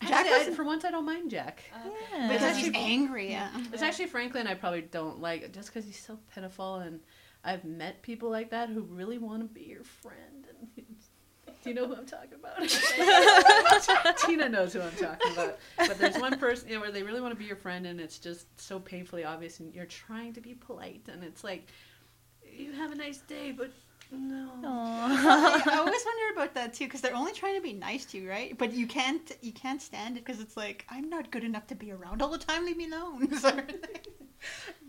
Jack 0.07 0.25
actually, 0.25 0.53
I, 0.53 0.55
for 0.55 0.63
once 0.63 0.85
I 0.85 0.91
don't 0.91 1.05
mind 1.05 1.31
Jack. 1.31 1.63
Uh, 1.73 1.89
yeah. 2.13 2.27
because 2.27 2.43
actually- 2.43 2.63
he's 2.63 2.71
angry. 2.75 3.29
Yeah. 3.29 3.49
It's 3.73 3.81
actually 3.81 4.07
Franklin 4.07 4.47
I 4.47 4.53
probably 4.53 4.81
don't 4.81 5.19
like 5.19 5.51
just 5.51 5.69
because 5.69 5.85
he's 5.85 5.99
so 5.99 6.17
pitiful, 6.33 6.75
and 6.77 6.99
I've 7.43 7.63
met 7.63 8.01
people 8.01 8.29
like 8.29 8.49
that 8.51 8.69
who 8.69 8.81
really 8.81 9.17
want 9.17 9.41
to 9.41 9.47
be 9.47 9.65
your 9.65 9.83
friend. 9.83 10.47
And 10.49 10.85
do 11.65 11.69
you 11.69 11.75
know 11.75 11.87
who 11.87 11.95
I'm 11.95 12.05
talking 12.05 12.35
about? 12.35 12.59
Tina 14.25 14.47
knows 14.49 14.73
who 14.73 14.81
I'm 14.81 14.91
talking 14.91 15.31
about. 15.33 15.57
But 15.77 15.97
there's 15.97 16.17
one 16.17 16.37
person 16.37 16.69
you 16.69 16.75
know, 16.75 16.81
where 16.81 16.91
they 16.91 17.01
really 17.01 17.21
want 17.21 17.33
to 17.33 17.39
be 17.39 17.45
your 17.45 17.55
friend, 17.55 17.87
and 17.87 17.99
it's 17.99 18.19
just 18.19 18.45
so 18.61 18.79
painfully 18.79 19.23
obvious, 19.23 19.59
and 19.59 19.73
you're 19.73 19.85
trying 19.85 20.33
to 20.33 20.41
be 20.41 20.53
polite, 20.53 21.01
and 21.11 21.23
it's 21.23 21.43
like, 21.43 21.67
you 22.55 22.71
have 22.73 22.91
a 22.91 22.95
nice 22.95 23.17
day, 23.17 23.51
but 23.51 23.71
no. 24.19 24.49
I, 24.63 25.61
I 25.71 25.77
always 25.77 26.05
wonder 26.05 26.33
about 26.33 26.53
that 26.55 26.73
too, 26.73 26.85
because 26.85 27.01
they're 27.01 27.15
only 27.15 27.33
trying 27.33 27.55
to 27.55 27.61
be 27.61 27.73
nice 27.73 28.05
to 28.05 28.17
you, 28.17 28.29
right? 28.29 28.57
But 28.57 28.73
you 28.73 28.87
can't 28.87 29.31
you 29.41 29.51
can't 29.51 29.81
stand 29.81 30.17
it 30.17 30.25
because 30.25 30.41
it's 30.41 30.57
like 30.57 30.85
I'm 30.89 31.09
not 31.09 31.31
good 31.31 31.43
enough 31.43 31.67
to 31.67 31.75
be 31.75 31.91
around 31.91 32.21
all 32.21 32.29
the 32.29 32.37
time. 32.37 32.65
Leave 32.65 32.77
me 32.77 32.87
alone. 32.91 33.33
sort 33.37 33.59
of. 33.59 33.75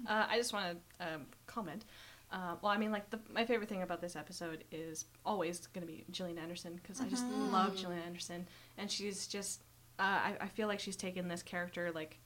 Uh, 0.08 0.26
I 0.28 0.36
just 0.36 0.52
want 0.52 0.78
to 0.98 1.14
um, 1.14 1.22
comment. 1.46 1.84
Uh, 2.30 2.56
well, 2.60 2.72
I 2.72 2.76
mean, 2.76 2.90
like 2.90 3.08
the, 3.10 3.20
my 3.32 3.44
favorite 3.44 3.68
thing 3.68 3.82
about 3.82 4.00
this 4.00 4.16
episode 4.16 4.64
is 4.72 5.04
always 5.24 5.66
going 5.68 5.86
to 5.86 5.92
be 5.92 6.04
Gillian 6.10 6.38
Anderson 6.38 6.74
because 6.82 7.00
I 7.00 7.06
just 7.08 7.28
Mhm. 7.30 7.52
love 7.52 7.76
Gillian 7.76 8.02
Anderson, 8.02 8.46
and 8.78 8.90
she's 8.90 9.26
just 9.26 9.62
uh, 9.98 10.02
I, 10.02 10.36
I 10.42 10.48
feel 10.48 10.68
like 10.68 10.80
she's 10.80 10.96
taken 10.96 11.28
this 11.28 11.42
character 11.42 11.90
like 11.94 12.18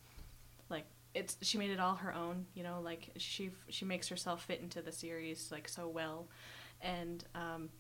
like 0.69 0.85
it's 1.15 1.37
she 1.43 1.59
made 1.59 1.71
it 1.71 1.81
all 1.81 1.97
her 1.97 2.15
own. 2.15 2.47
You 2.55 2.63
know, 2.63 2.81
like 2.83 3.11
she 3.19 3.51
she 3.69 3.85
makes 3.85 4.09
herself 4.09 4.45
fit 4.45 4.61
into 4.61 4.81
the 4.83 4.93
series 4.93 5.51
like 5.53 5.69
so 5.69 5.87
well, 5.89 6.29
and 6.83 7.25
um, 7.35 7.71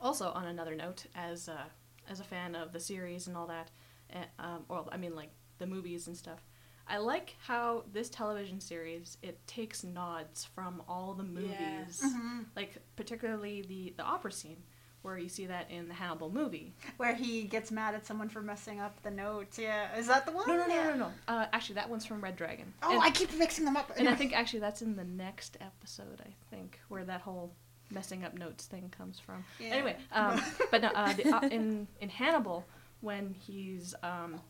also 0.00 0.30
on 0.30 0.46
another 0.46 0.74
note, 0.74 1.04
as 1.14 1.48
uh, 1.48 1.64
as 2.08 2.20
a 2.20 2.24
fan 2.24 2.54
of 2.54 2.72
the 2.72 2.80
series 2.80 3.26
and 3.26 3.36
all 3.36 3.46
that, 3.46 3.70
uh, 4.14 4.42
um, 4.42 4.64
well, 4.68 4.88
I 4.92 4.96
mean 4.96 5.14
like 5.14 5.30
the 5.58 5.66
movies 5.66 6.06
and 6.06 6.16
stuff. 6.16 6.44
I 6.88 6.96
like 6.98 7.36
how 7.46 7.84
this 7.92 8.08
television 8.10 8.60
series 8.60 9.16
it 9.22 9.46
takes 9.46 9.84
nods 9.84 10.44
from 10.44 10.82
all 10.88 11.14
the 11.14 11.22
movies, 11.22 11.52
Yes. 11.60 12.02
Mhm. 12.04 12.46
like 12.56 12.76
particularly 12.96 13.62
the 13.62 13.94
the 13.96 14.02
opera 14.02 14.32
scene, 14.32 14.62
where 15.02 15.16
you 15.16 15.28
see 15.28 15.46
that 15.46 15.70
in 15.70 15.86
the 15.86 15.94
Hannibal 15.94 16.30
movie. 16.32 16.74
Where 16.96 17.14
he 17.14 17.44
gets 17.44 17.70
mad 17.70 17.94
at 17.94 18.06
someone 18.06 18.28
for 18.28 18.40
messing 18.42 18.80
up 18.80 19.00
the 19.02 19.10
notes. 19.12 19.56
Yeah, 19.58 19.96
is 19.96 20.08
that 20.08 20.26
the 20.26 20.32
one? 20.32 20.48
No, 20.48 20.56
no, 20.56 20.66
no, 20.66 20.74
Yeah. 20.74 20.90
no, 20.90 20.96
no. 20.96 21.12
Uh, 21.28 21.46
actually, 21.52 21.76
that 21.76 21.88
one's 21.90 22.04
from 22.06 22.20
Red 22.22 22.34
Dragon. 22.36 22.72
Oh, 22.82 22.94
and, 22.94 23.02
I 23.02 23.10
keep 23.10 23.32
mixing 23.34 23.64
them 23.66 23.76
up. 23.76 23.92
and 23.96 24.08
I 24.08 24.16
think 24.16 24.32
actually 24.32 24.60
that's 24.60 24.82
in 24.82 24.96
the 24.96 25.04
next 25.04 25.58
episode. 25.60 26.20
I 26.26 26.32
think 26.50 26.80
where 26.88 27.04
that 27.04 27.20
whole 27.20 27.54
messing 27.90 28.24
up 28.24 28.36
notes 28.36 28.66
thing 28.66 28.92
comes 28.96 29.18
from. 29.18 29.44
Yeah. 29.58 29.68
Anyway, 29.68 29.96
um, 30.12 30.40
but 30.70 30.82
no, 30.82 30.88
uh, 30.88 31.12
the, 31.12 31.34
uh, 31.34 31.40
in 31.48 31.86
in 32.00 32.08
Hannibal, 32.08 32.64
when 33.00 33.34
he's 33.34 33.94
um, 34.02 34.40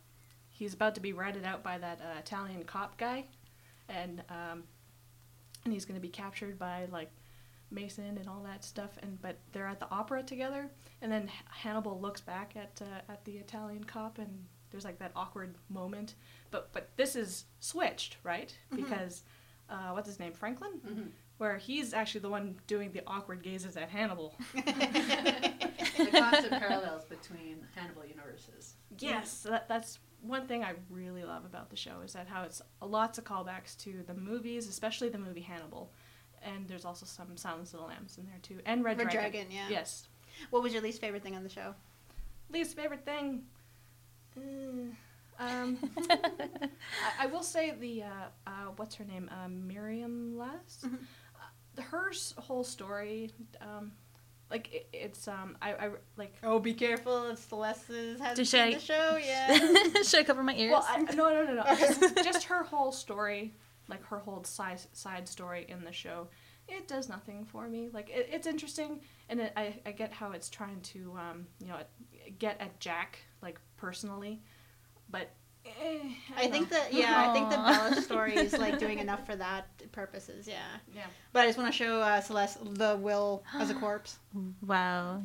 he's 0.49 0.75
about 0.75 0.95
to 0.97 1.01
be 1.01 1.13
ratted 1.13 1.45
out 1.45 1.63
by 1.63 1.79
that 1.79 2.01
uh, 2.01 2.19
Italian 2.19 2.65
cop 2.65 2.97
guy, 2.99 3.25
and 3.89 4.23
um, 4.29 4.65
and 5.65 5.73
he's 5.73 5.85
going 5.85 5.97
to 5.97 6.01
be 6.01 6.09
captured 6.09 6.59
by 6.59 6.87
like 6.91 7.11
Mason 7.71 8.17
and 8.19 8.29
all 8.29 8.43
that 8.45 8.65
stuff. 8.65 8.91
And 9.03 9.21
but 9.21 9.39
they're 9.53 9.67
at 9.67 9.81
the 9.81 9.91
opera 9.91 10.23
together, 10.23 10.71
and 11.03 11.11
then 11.11 11.31
Hannibal 11.47 11.99
looks 12.01 12.21
back 12.21 12.55
at 12.57 12.81
uh, 12.83 13.13
at 13.13 13.25
the 13.25 13.37
Italian 13.37 13.85
cop 13.85 14.19
and 14.19 14.45
there's 14.71 14.85
like 14.85 14.99
that 15.01 15.13
awkward 15.17 15.55
moment, 15.69 16.15
but 16.51 16.73
but 16.73 16.91
this 16.97 17.17
is 17.17 17.45
switched, 17.59 18.17
right? 18.23 18.57
Because 18.75 19.23
uh, 19.69 19.91
what's 19.91 20.09
his 20.09 20.19
name, 20.19 20.33
Franklin, 20.33 21.13
where 21.41 21.57
he's 21.57 21.95
actually 21.95 22.21
the 22.21 22.29
one 22.29 22.55
doing 22.67 22.93
the 22.93 23.01
awkward 23.07 23.43
gazes 23.43 23.75
at 23.75 23.89
Hannibal. 23.89 24.35
the 24.55 26.11
constant 26.13 26.53
parallels 26.61 27.05
between 27.07 27.67
Hannibal 27.75 28.05
universes. 28.05 28.75
Yes, 28.99 29.47
that, 29.49 29.67
that's 29.67 30.01
one 30.21 30.47
thing 30.47 30.63
I 30.63 30.75
really 30.91 31.25
love 31.25 31.47
about 31.47 31.71
the 31.71 31.77
show 31.77 32.03
is 32.05 32.13
that 32.13 32.29
how 32.29 32.43
it's 32.43 32.61
lots 32.83 33.17
of 33.17 33.25
callbacks 33.25 33.75
to 33.85 34.03
the 34.07 34.13
movies, 34.13 34.69
especially 34.69 35.09
the 35.09 35.17
movie 35.17 35.41
Hannibal, 35.41 35.91
and 36.43 36.69
there's 36.69 36.85
also 36.85 37.07
some 37.07 37.35
Silence 37.39 37.73
of 37.73 37.81
the 37.81 37.87
Lambs 37.87 38.19
in 38.19 38.27
there 38.27 38.39
too, 38.43 38.59
and 38.67 38.85
Red, 38.85 38.99
Red 38.99 39.09
Dragon. 39.09 39.31
Dragon, 39.31 39.47
yeah. 39.51 39.69
Yes. 39.71 40.09
What 40.51 40.63
was 40.63 40.75
your 40.75 40.83
least 40.83 41.01
favorite 41.01 41.23
thing 41.23 41.37
on 41.37 41.43
the 41.43 41.49
show? 41.49 41.75
Least 42.51 42.77
favorite 42.77 43.07
thing. 43.07 43.45
Uh, 44.37 45.43
um, 45.43 45.79
I, 46.11 46.69
I 47.21 47.27
will 47.29 47.43
say 47.43 47.71
the 47.81 48.03
uh, 48.03 48.07
uh, 48.47 48.51
what's 48.77 48.95
her 48.97 49.05
name, 49.05 49.31
uh, 49.33 49.49
Miriam 49.49 50.37
Lass. 50.37 50.85
Mhm. 50.85 50.99
Her 51.81 52.13
whole 52.39 52.65
story, 52.65 53.31
um, 53.61 53.93
like 54.51 54.73
it, 54.73 54.89
it's 54.93 55.29
um, 55.29 55.57
I, 55.63 55.73
I 55.75 55.91
like 56.17 56.35
Oh, 56.43 56.59
be 56.59 56.75
careful 56.75 57.31
if 57.31 57.39
Celeste 57.49 58.19
has 58.21 58.37
Did 58.37 58.47
seen 58.47 58.69
she- 58.69 58.75
the 58.75 58.81
show. 58.81 59.17
Yeah. 59.25 60.03
Should 60.03 60.21
I 60.21 60.25
cover 60.25 60.43
my 60.43 60.55
ears? 60.55 60.73
Well, 60.73 60.87
I, 60.89 61.03
no, 61.15 61.31
no, 61.33 61.45
no, 61.45 61.55
no. 61.55 61.65
just, 61.79 62.17
just 62.25 62.45
her 62.45 62.63
whole 62.65 62.93
story, 62.93 63.55
like 63.89 64.05
her 64.07 64.19
whole 64.19 64.43
side 64.45 64.81
side 64.93 65.29
story 65.29 65.67
in 65.69 65.85
the 65.85 65.93
show, 65.93 66.29
it 66.69 66.89
does 66.89 67.09
nothing 67.09 67.45
for 67.45 67.69
me. 67.69 67.89
Like 67.93 68.11
it, 68.11 68.29
it's 68.33 68.47
interesting, 68.47 69.01
and 69.29 69.41
it, 69.41 69.53
I 69.57 69.75
I 69.87 69.93
get 69.93 70.13
how 70.13 70.33
it's 70.33 70.49
trying 70.51 70.81
to 70.83 71.17
um 71.19 71.47
you 71.61 71.69
know 71.69 71.79
get 72.39 72.61
at 72.61 72.79
Jack 72.81 73.19
like 73.43 73.61
personally, 73.77 74.41
but 75.11 75.31
eh, 75.67 75.99
I 76.37 76.49
think 76.49 76.71
know. 76.71 76.79
that 76.79 76.93
yeah, 76.93 77.29
I 77.29 77.33
think 77.33 77.51
the 77.51 77.59
Aw. 77.59 77.89
Bella 77.91 78.03
story 78.03 78.35
is 78.35 78.57
like 78.59 78.79
doing 78.79 78.99
enough 79.07 79.25
for 79.27 79.37
that 79.37 79.67
purposes. 79.93 80.47
Yeah. 80.47 80.57
yeah. 80.95 81.07
But 81.33 81.43
I 81.43 81.47
just 81.47 81.59
want 81.59 81.73
to 81.73 81.77
show 81.77 82.01
uh, 82.01 82.21
Celeste 82.21 82.59
the 82.75 82.97
will 82.97 83.43
as 83.55 83.71
a 83.71 83.75
corpse. 83.75 84.19
wow. 84.67 85.23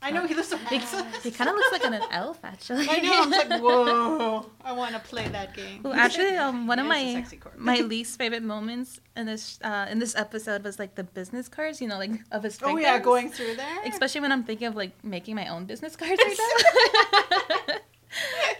I 0.00 0.12
know 0.12 0.26
he 0.26 0.34
looks 0.34 0.48
so 0.48 0.56
He, 0.56 0.78
he 1.22 1.30
kind 1.32 1.50
of 1.50 1.56
looks 1.56 1.72
like 1.72 1.84
an 1.84 2.00
elf, 2.12 2.38
actually. 2.44 2.86
I 2.88 2.98
know. 2.98 3.22
I'm 3.22 3.30
like, 3.30 3.60
whoa! 3.60 4.46
I 4.64 4.72
want 4.72 4.92
to 4.94 5.00
play 5.00 5.26
that 5.26 5.54
game. 5.54 5.82
Well, 5.82 5.92
actually, 5.92 6.36
um, 6.36 6.66
one 6.68 6.78
of 6.78 6.86
Yeah, 6.86 7.18
it's 7.18 7.32
my 7.56 7.74
my 7.74 7.80
least 7.80 8.16
favorite 8.16 8.44
moments 8.44 9.00
in 9.16 9.26
this 9.26 9.58
uh, 9.62 9.86
in 9.90 9.98
this 9.98 10.14
episode 10.14 10.62
was 10.62 10.78
like 10.78 10.94
the 10.94 11.02
business 11.02 11.48
cards. 11.48 11.80
You 11.80 11.88
know, 11.88 11.98
like 11.98 12.12
of 12.30 12.44
his. 12.44 12.60
Oh 12.62 12.76
yeah, 12.76 13.00
going 13.00 13.30
through 13.30 13.56
there. 13.56 13.82
Especially 13.86 14.20
when 14.20 14.30
I'm 14.30 14.44
thinking 14.44 14.68
of 14.68 14.76
like 14.76 14.92
making 15.02 15.34
my 15.34 15.48
own 15.48 15.64
business 15.64 15.96
cards 15.96 16.20
like 16.24 16.36
that. 16.36 17.80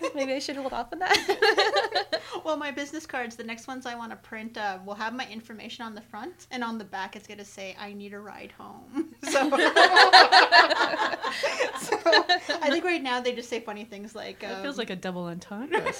Maybe 0.15 0.33
I 0.33 0.39
should 0.39 0.57
hold 0.57 0.73
off 0.73 0.89
on 0.93 1.01
that. 1.01 2.20
well, 2.45 2.57
my 2.57 2.70
business 2.70 3.07
cards, 3.07 3.37
the 3.37 3.45
next 3.45 3.66
ones 3.66 3.87
I 3.87 3.95
want 3.95 4.11
to 4.11 4.16
print, 4.16 4.57
uh, 4.57 4.79
will 4.85 4.95
have 4.95 5.15
my 5.15 5.27
information 5.29 5.85
on 5.85 5.95
the 5.95 6.01
front, 6.01 6.47
and 6.51 6.65
on 6.65 6.79
the 6.79 6.85
back 6.85 7.16
it's 7.16 7.27
gonna 7.27 7.45
say 7.45 7.77
"I 7.79 7.93
need 7.93 8.12
a 8.12 8.20
ride 8.20 8.53
home." 8.53 9.15
So, 9.29 9.51
so 9.51 9.57
I 12.62 12.70
think 12.70 12.85
right 12.85 13.03
now 13.03 13.20
they 13.20 13.35
just 13.35 13.49
say 13.49 13.61
funny 13.61 13.85
things 13.85 14.15
like, 14.15 14.41
That 14.41 14.57
um, 14.57 14.62
feels 14.62 14.79
like 14.79 14.91
a 14.91 14.97
double 14.97 15.25
entendre. 15.25 15.93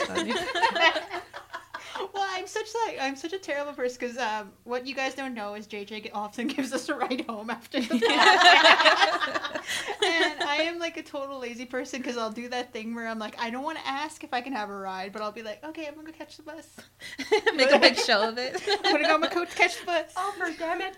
I'm 2.39 2.47
such 2.47 2.69
like 2.87 2.99
I'm 3.01 3.17
such 3.17 3.33
a 3.33 3.39
terrible 3.39 3.73
person 3.73 3.97
because 3.99 4.17
um, 4.17 4.53
what 4.63 4.87
you 4.87 4.95
guys 4.95 5.13
don't 5.17 5.35
know 5.35 5.55
is 5.55 5.67
JJ 5.67 6.11
often 6.15 6.47
gives 6.55 6.73
us 6.73 6.89
a 6.89 6.95
ride 6.95 7.25
home 7.29 7.51
after 7.51 7.81
the 7.81 7.87
podcast. 7.99 9.61
and 10.05 10.41
I 10.45 10.59
am 10.63 10.79
like 10.79 10.97
a 10.99 11.03
total 11.03 11.41
lazy 11.41 11.67
person 11.67 12.01
because 12.01 12.17
I'll 12.17 12.31
do 12.31 12.49
that 12.51 12.73
thing 12.73 12.95
where 12.95 13.09
I'm 13.09 13.19
like 13.19 13.35
I 13.43 13.51
don't 13.51 13.65
want 13.65 13.79
to 13.79 13.87
ask 13.89 14.23
if 14.23 14.33
I 14.33 14.41
can 14.41 14.53
have 14.53 14.71
a 14.71 14.77
ride, 14.77 15.13
but 15.13 15.21
I'll 15.21 15.33
be 15.33 15.43
like, 15.43 15.65
okay, 15.65 15.89
I'm 15.89 15.97
gonna 15.97 16.13
go 16.13 16.17
catch 16.17 16.37
the 16.37 16.45
bus. 16.45 16.77
Make 17.57 17.73
a 17.73 17.81
big 17.81 17.97
show 17.97 18.29
of 18.29 18.39
it. 18.39 18.63
Go 18.85 19.15
on 19.15 19.21
my 19.21 19.27
coat 19.27 19.51
to 19.51 19.57
catch 19.57 19.81
the 19.81 19.87
bus. 19.87 20.13
Oliver, 20.17 20.55
damn 20.57 20.81
it! 20.81 20.97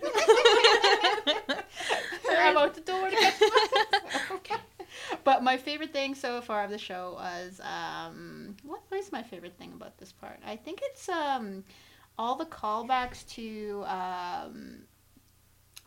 I'm 2.29 2.55
out 2.55 2.75
the 2.75 2.81
door 2.81 3.09
to 3.09 3.15
catch 3.15 3.39
the 3.39 3.51
bus. 3.51 4.21
okay. 4.33 4.55
But 5.23 5.43
my 5.43 5.57
favorite 5.57 5.93
thing 5.93 6.15
so 6.15 6.41
far 6.41 6.63
of 6.63 6.71
the 6.71 6.77
show 6.77 7.13
was 7.13 7.59
um, 7.61 8.55
what 8.63 8.81
was 8.91 9.11
my 9.11 9.23
favorite 9.23 9.57
thing 9.57 9.73
about 9.73 9.97
this 9.97 10.11
part? 10.11 10.39
I 10.45 10.55
think 10.55 10.79
it's 10.83 11.09
um, 11.09 11.63
all 12.17 12.35
the 12.35 12.45
callbacks 12.45 13.27
to. 13.35 13.83
Um, 13.87 14.83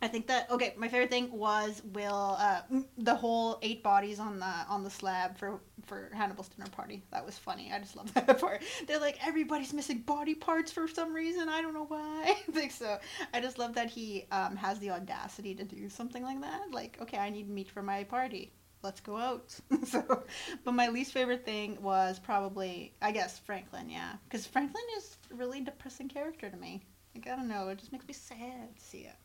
I 0.01 0.07
think 0.07 0.27
that 0.27 0.51
okay. 0.51 0.73
My 0.77 0.87
favorite 0.89 1.09
thing 1.09 1.31
was 1.31 1.81
Will 1.93 2.35
uh, 2.37 2.61
the 2.97 3.15
whole 3.15 3.57
eight 3.61 3.81
bodies 3.81 4.19
on 4.19 4.39
the 4.39 4.53
on 4.69 4.83
the 4.83 4.89
slab 4.89 5.37
for 5.37 5.61
for 5.85 6.11
Hannibal's 6.13 6.49
dinner 6.49 6.69
party. 6.69 7.01
That 7.11 7.25
was 7.25 7.37
funny. 7.37 7.71
I 7.73 7.79
just 7.79 7.95
love 7.95 8.13
that 8.13 8.39
part. 8.39 8.61
They're 8.87 8.99
like 8.99 9.25
everybody's 9.25 9.73
missing 9.73 9.99
body 9.99 10.35
parts 10.35 10.71
for 10.71 10.87
some 10.87 11.13
reason. 11.13 11.47
I 11.49 11.61
don't 11.61 11.73
know 11.73 11.85
why. 11.85 12.35
like 12.53 12.71
so, 12.71 12.97
I 13.33 13.39
just 13.39 13.57
love 13.57 13.73
that 13.75 13.89
he 13.89 14.27
um, 14.31 14.55
has 14.57 14.79
the 14.79 14.91
audacity 14.91 15.55
to 15.55 15.63
do 15.63 15.89
something 15.89 16.23
like 16.23 16.41
that. 16.41 16.71
Like 16.71 16.97
okay, 17.01 17.17
I 17.17 17.29
need 17.29 17.49
meat 17.49 17.71
for 17.71 17.81
my 17.81 18.03
party. 18.03 18.51
Let's 18.85 19.01
go 19.01 19.17
out. 19.17 19.49
so, 19.87 20.23
but 20.63 20.73
my 20.73 20.89
least 20.89 21.11
favorite 21.11 21.43
thing 21.43 21.77
was 21.81 22.19
probably 22.19 22.93
I 23.01 23.11
guess 23.11 23.39
Franklin. 23.39 23.89
Yeah, 23.89 24.11
because 24.29 24.45
Franklin 24.45 24.83
is 24.97 25.17
a 25.31 25.35
really 25.35 25.59
depressing 25.61 26.07
character 26.07 26.49
to 26.49 26.55
me. 26.57 26.83
Like 27.15 27.27
I 27.27 27.35
don't 27.35 27.47
know. 27.47 27.67
It 27.69 27.79
just 27.79 27.91
makes 27.91 28.07
me 28.07 28.13
sad 28.13 28.75
to 28.77 28.81
see 28.83 28.99
it. 28.99 29.15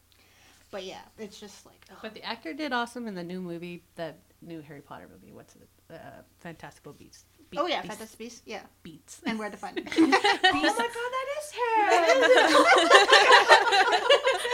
But 0.70 0.84
yeah, 0.84 1.00
it's 1.18 1.38
just 1.38 1.66
like 1.66 1.84
ugh. 1.90 1.98
but 2.00 2.14
the 2.14 2.22
actor 2.24 2.54
did 2.54 2.72
awesome 2.72 3.06
in 3.06 3.14
the 3.14 3.24
new 3.24 3.40
movie, 3.42 3.82
the 3.96 4.14
new 4.40 4.62
Harry 4.62 4.80
Potter 4.80 5.08
movie. 5.12 5.32
What's 5.32 5.54
it? 5.56 5.68
Uh, 5.92 5.96
Fantastical 6.38 6.92
Beasts. 6.94 7.24
Be- 7.50 7.58
oh 7.58 7.66
yeah, 7.66 7.82
Beasts- 7.82 7.96
Fantastic 7.96 8.18
Beasts. 8.18 8.42
Yeah, 8.46 8.62
Beats. 8.84 9.20
and 9.26 9.38
where 9.38 9.50
to 9.50 9.56
find 9.56 9.76
it. 9.78 9.88
oh 9.98 10.00
my 10.06 10.62
god, 10.62 11.12
that 11.16 11.26
is 11.36 11.50
him! 11.50 12.20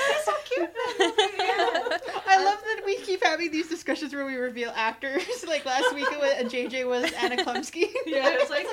That's 0.08 0.24
so 0.24 0.32
cute. 0.46 0.70
I 2.26 2.42
love 2.42 2.60
that 2.64 2.82
we 2.86 2.96
keep 2.96 3.22
having 3.36 3.52
these 3.52 3.68
discussions 3.68 4.14
where 4.14 4.24
we 4.24 4.34
reveal 4.36 4.72
actors. 4.74 5.22
Like 5.46 5.64
last 5.64 5.94
week, 5.94 6.06
it 6.10 6.18
was, 6.18 6.52
JJ 6.52 6.86
was 6.88 7.12
Anna 7.12 7.36
Chlumsky. 7.36 7.84
Yeah, 8.06 8.28
it's 8.40 8.50
like- 8.50 8.66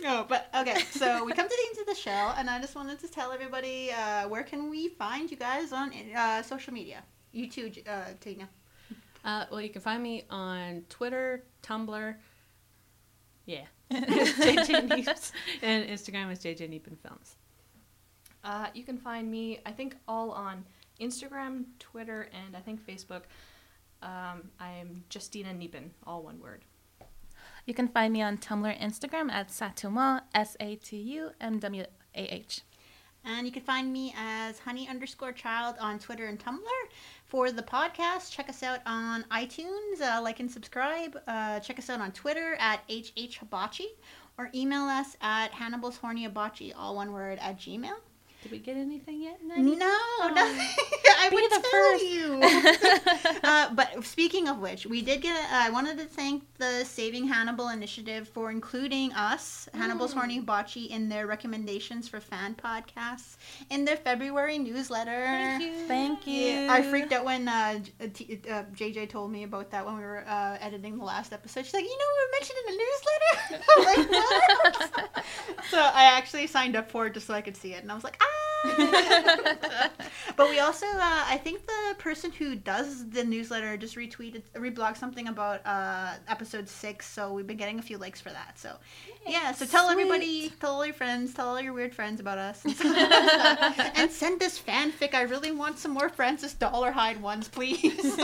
no, 0.00 0.24
but 0.28 0.48
okay. 0.54 0.80
So 0.90 1.24
we 1.24 1.32
come 1.32 1.46
to 1.48 1.54
the 1.56 1.68
end 1.78 1.78
of 1.88 1.94
the 1.94 2.00
show, 2.00 2.32
and 2.36 2.48
I 2.50 2.60
just 2.60 2.74
wanted 2.74 2.98
to 3.00 3.08
tell 3.08 3.30
everybody 3.32 3.92
uh, 3.92 4.28
where 4.28 4.42
can 4.42 4.68
we 4.70 4.88
find 4.88 5.30
you 5.30 5.36
guys 5.36 5.72
on 5.72 5.92
uh, 6.16 6.42
social 6.42 6.72
media. 6.72 7.02
You 7.32 7.48
too, 7.48 7.70
J- 7.70 7.84
uh, 7.88 8.04
Tina. 8.20 8.48
Uh, 9.24 9.44
well, 9.50 9.60
you 9.60 9.68
can 9.68 9.80
find 9.82 10.02
me 10.02 10.24
on 10.30 10.82
Twitter, 10.88 11.44
Tumblr. 11.62 12.16
Yeah. 13.46 13.64
JJ 13.92 14.88
Neeps. 14.88 15.32
And 15.62 15.88
Instagram 15.88 16.32
is 16.32 16.38
JJ 16.40 16.68
Neepin 16.70 16.96
Films. 16.98 17.36
Uh, 18.42 18.68
you 18.74 18.82
can 18.84 18.96
find 18.96 19.30
me, 19.30 19.60
I 19.66 19.70
think, 19.72 19.94
all 20.08 20.30
on 20.32 20.64
Instagram, 21.00 21.64
Twitter, 21.78 22.28
and 22.32 22.56
I 22.56 22.60
think 22.60 22.84
Facebook. 22.84 23.22
Um, 24.02 24.50
I'm 24.58 25.04
Justina 25.12 25.50
Niepen, 25.50 25.90
all 26.06 26.22
one 26.22 26.40
word. 26.40 26.64
You 27.66 27.74
can 27.74 27.88
find 27.88 28.12
me 28.12 28.22
on 28.22 28.38
Tumblr 28.38 28.80
Instagram 28.80 29.30
at 29.30 29.48
Satumwa, 29.48 30.22
S 30.34 30.56
A 30.60 30.76
T 30.76 30.96
U 30.96 31.30
M 31.40 31.58
W 31.58 31.84
A 32.14 32.34
H. 32.34 32.62
And 33.22 33.46
you 33.46 33.52
can 33.52 33.62
find 33.62 33.92
me 33.92 34.14
as 34.16 34.58
honey 34.58 34.88
underscore 34.88 35.32
child 35.32 35.76
on 35.78 35.98
Twitter 35.98 36.26
and 36.26 36.38
Tumblr. 36.38 36.82
For 37.26 37.52
the 37.52 37.62
podcast, 37.62 38.32
check 38.32 38.48
us 38.48 38.62
out 38.62 38.80
on 38.86 39.24
iTunes, 39.30 40.00
uh, 40.00 40.22
like 40.22 40.40
and 40.40 40.50
subscribe. 40.50 41.18
Uh, 41.26 41.60
check 41.60 41.78
us 41.78 41.90
out 41.90 42.00
on 42.00 42.12
Twitter 42.12 42.56
at 42.58 42.86
HHHibachi 42.88 43.86
or 44.38 44.50
email 44.54 44.84
us 44.84 45.16
at 45.20 45.52
Hannibal's 45.52 45.98
Horny 45.98 46.22
Hibachi, 46.24 46.72
all 46.72 46.96
one 46.96 47.12
word, 47.12 47.38
at 47.42 47.58
Gmail. 47.58 47.96
Did 48.42 48.52
we 48.52 48.58
get 48.58 48.76
anything 48.76 49.20
yet? 49.20 49.38
No, 49.44 49.54
Nanny? 49.56 49.76
nothing. 49.76 50.68
I 51.20 51.28
Be 51.28 51.36
would 51.36 51.50
the 51.50 51.68
tell 51.70 52.04
you. 52.04 53.40
uh, 53.44 53.74
but 53.74 54.02
speaking 54.04 54.48
of 54.48 54.58
which, 54.58 54.86
we 54.86 55.02
did 55.02 55.20
get. 55.20 55.36
A, 55.36 55.54
I 55.66 55.70
wanted 55.70 55.98
to 55.98 56.04
thank 56.06 56.44
the 56.56 56.84
Saving 56.84 57.26
Hannibal 57.28 57.68
initiative 57.68 58.26
for 58.28 58.50
including 58.50 59.12
us, 59.12 59.68
Hannibal's 59.74 60.14
Horny 60.14 60.36
Hibachi, 60.36 60.84
in 60.84 61.10
their 61.10 61.26
recommendations 61.26 62.08
for 62.08 62.20
fan 62.20 62.54
podcasts 62.54 63.36
in 63.68 63.84
their 63.84 63.96
February 63.96 64.58
newsletter. 64.58 65.10
Thank 65.26 65.62
you. 65.62 65.72
Thank 65.86 66.26
you. 66.26 66.46
Yeah, 66.46 66.68
I 66.70 66.82
freaked 66.82 67.12
out 67.12 67.26
when 67.26 67.46
uh, 67.46 67.80
uh, 68.00 68.06
T- 68.14 68.40
uh, 68.48 68.62
JJ 68.74 69.10
told 69.10 69.30
me 69.30 69.42
about 69.42 69.70
that 69.72 69.84
when 69.84 69.96
we 69.96 70.02
were 70.02 70.24
uh, 70.26 70.56
editing 70.60 70.96
the 70.96 71.04
last 71.04 71.34
episode. 71.34 71.66
She's 71.66 71.74
like, 71.74 71.84
"You 71.84 71.98
know, 71.98 72.06
we 72.14 72.20
were 72.24 72.32
mentioned 72.38 72.58
in 72.62 72.66
the 72.72 72.78
newsletter." 72.82 73.64
I'm 73.76 73.84
like, 73.84 74.10
"What?" 75.14 75.24
so 75.70 75.78
I 75.78 76.04
actually 76.16 76.46
signed 76.46 76.74
up 76.76 76.90
for 76.90 77.06
it 77.08 77.14
just 77.14 77.26
so 77.26 77.34
I 77.34 77.42
could 77.42 77.56
see 77.56 77.74
it, 77.74 77.82
and 77.82 77.92
I 77.92 77.94
was 77.94 78.04
like, 78.04 78.16
"Ah!" 78.22 78.26
but 80.36 80.50
we 80.50 80.58
also, 80.58 80.86
uh, 80.86 81.24
I 81.26 81.40
think 81.42 81.66
the 81.66 81.94
person 81.98 82.30
who 82.30 82.54
does 82.54 83.08
the 83.08 83.24
newsletter 83.24 83.76
just 83.76 83.96
retweeted, 83.96 84.42
reblogged 84.54 84.96
something 84.96 85.28
about 85.28 85.64
uh, 85.66 86.14
episode 86.28 86.68
six. 86.68 87.08
So 87.08 87.32
we've 87.32 87.46
been 87.46 87.56
getting 87.56 87.78
a 87.78 87.82
few 87.82 87.98
likes 87.98 88.20
for 88.20 88.30
that. 88.30 88.58
So 88.58 88.76
yeah, 89.26 89.52
so 89.52 89.66
tell 89.66 89.88
everybody, 89.88 90.50
tell 90.60 90.74
all 90.74 90.84
your 90.84 90.94
friends, 90.94 91.32
tell 91.34 91.48
all 91.48 91.60
your 91.60 91.72
weird 91.72 91.94
friends 91.94 92.20
about 92.20 92.38
us, 92.38 92.64
and, 92.64 92.74
and 93.96 94.10
send 94.10 94.42
us 94.42 94.60
fanfic. 94.60 95.14
I 95.14 95.22
really 95.22 95.52
want 95.52 95.78
some 95.78 95.92
more 95.92 96.08
Francis 96.08 96.54
Dolarhyde 96.54 97.20
ones, 97.20 97.48
please. 97.48 98.18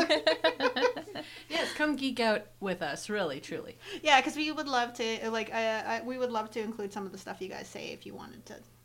Yes, 1.48 1.72
come 1.74 1.96
geek 1.96 2.20
out 2.20 2.46
with 2.60 2.82
us, 2.82 3.08
really, 3.08 3.40
truly. 3.40 3.78
yeah, 4.02 4.20
because 4.20 4.36
we 4.36 4.50
would 4.52 4.68
love 4.68 4.92
to, 4.94 5.30
like, 5.30 5.52
uh, 5.54 6.00
we 6.04 6.18
would 6.18 6.30
love 6.30 6.50
to 6.50 6.60
include 6.60 6.92
some 6.92 7.06
of 7.06 7.12
the 7.12 7.18
stuff 7.18 7.40
you 7.40 7.48
guys 7.48 7.68
say 7.68 7.88
if 7.88 8.04
you 8.04 8.14
wanted 8.14 8.44
to 8.46 8.54
talk 8.54 8.62
to 8.62 8.62
us. 8.62 8.75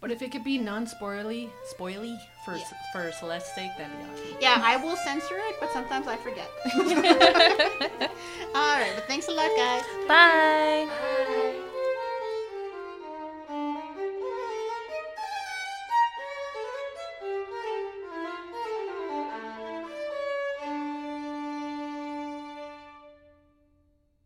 But 0.00 0.10
if 0.10 0.22
it 0.22 0.32
could 0.32 0.44
be 0.44 0.56
non-spoily, 0.56 1.50
spoily 1.76 2.18
for 2.44 2.56
Yeah. 2.56 2.64
for 2.92 3.12
Celeste's 3.12 3.54
sake, 3.54 3.70
that'd 3.76 3.92
be 3.96 4.04
awesome. 4.04 4.36
Yeah, 4.40 4.60
I 4.64 4.76
will 4.76 4.96
censor 4.96 5.36
it, 5.36 5.56
but 5.60 5.70
sometimes 5.72 6.06
I 6.08 6.16
forget. 6.16 6.48
All 8.54 8.78
right, 8.80 8.92
but 8.94 9.04
thanks 9.06 9.28
a 9.28 9.32
lot, 9.32 9.50
guys. 9.56 9.84
Bye. 10.08 11.66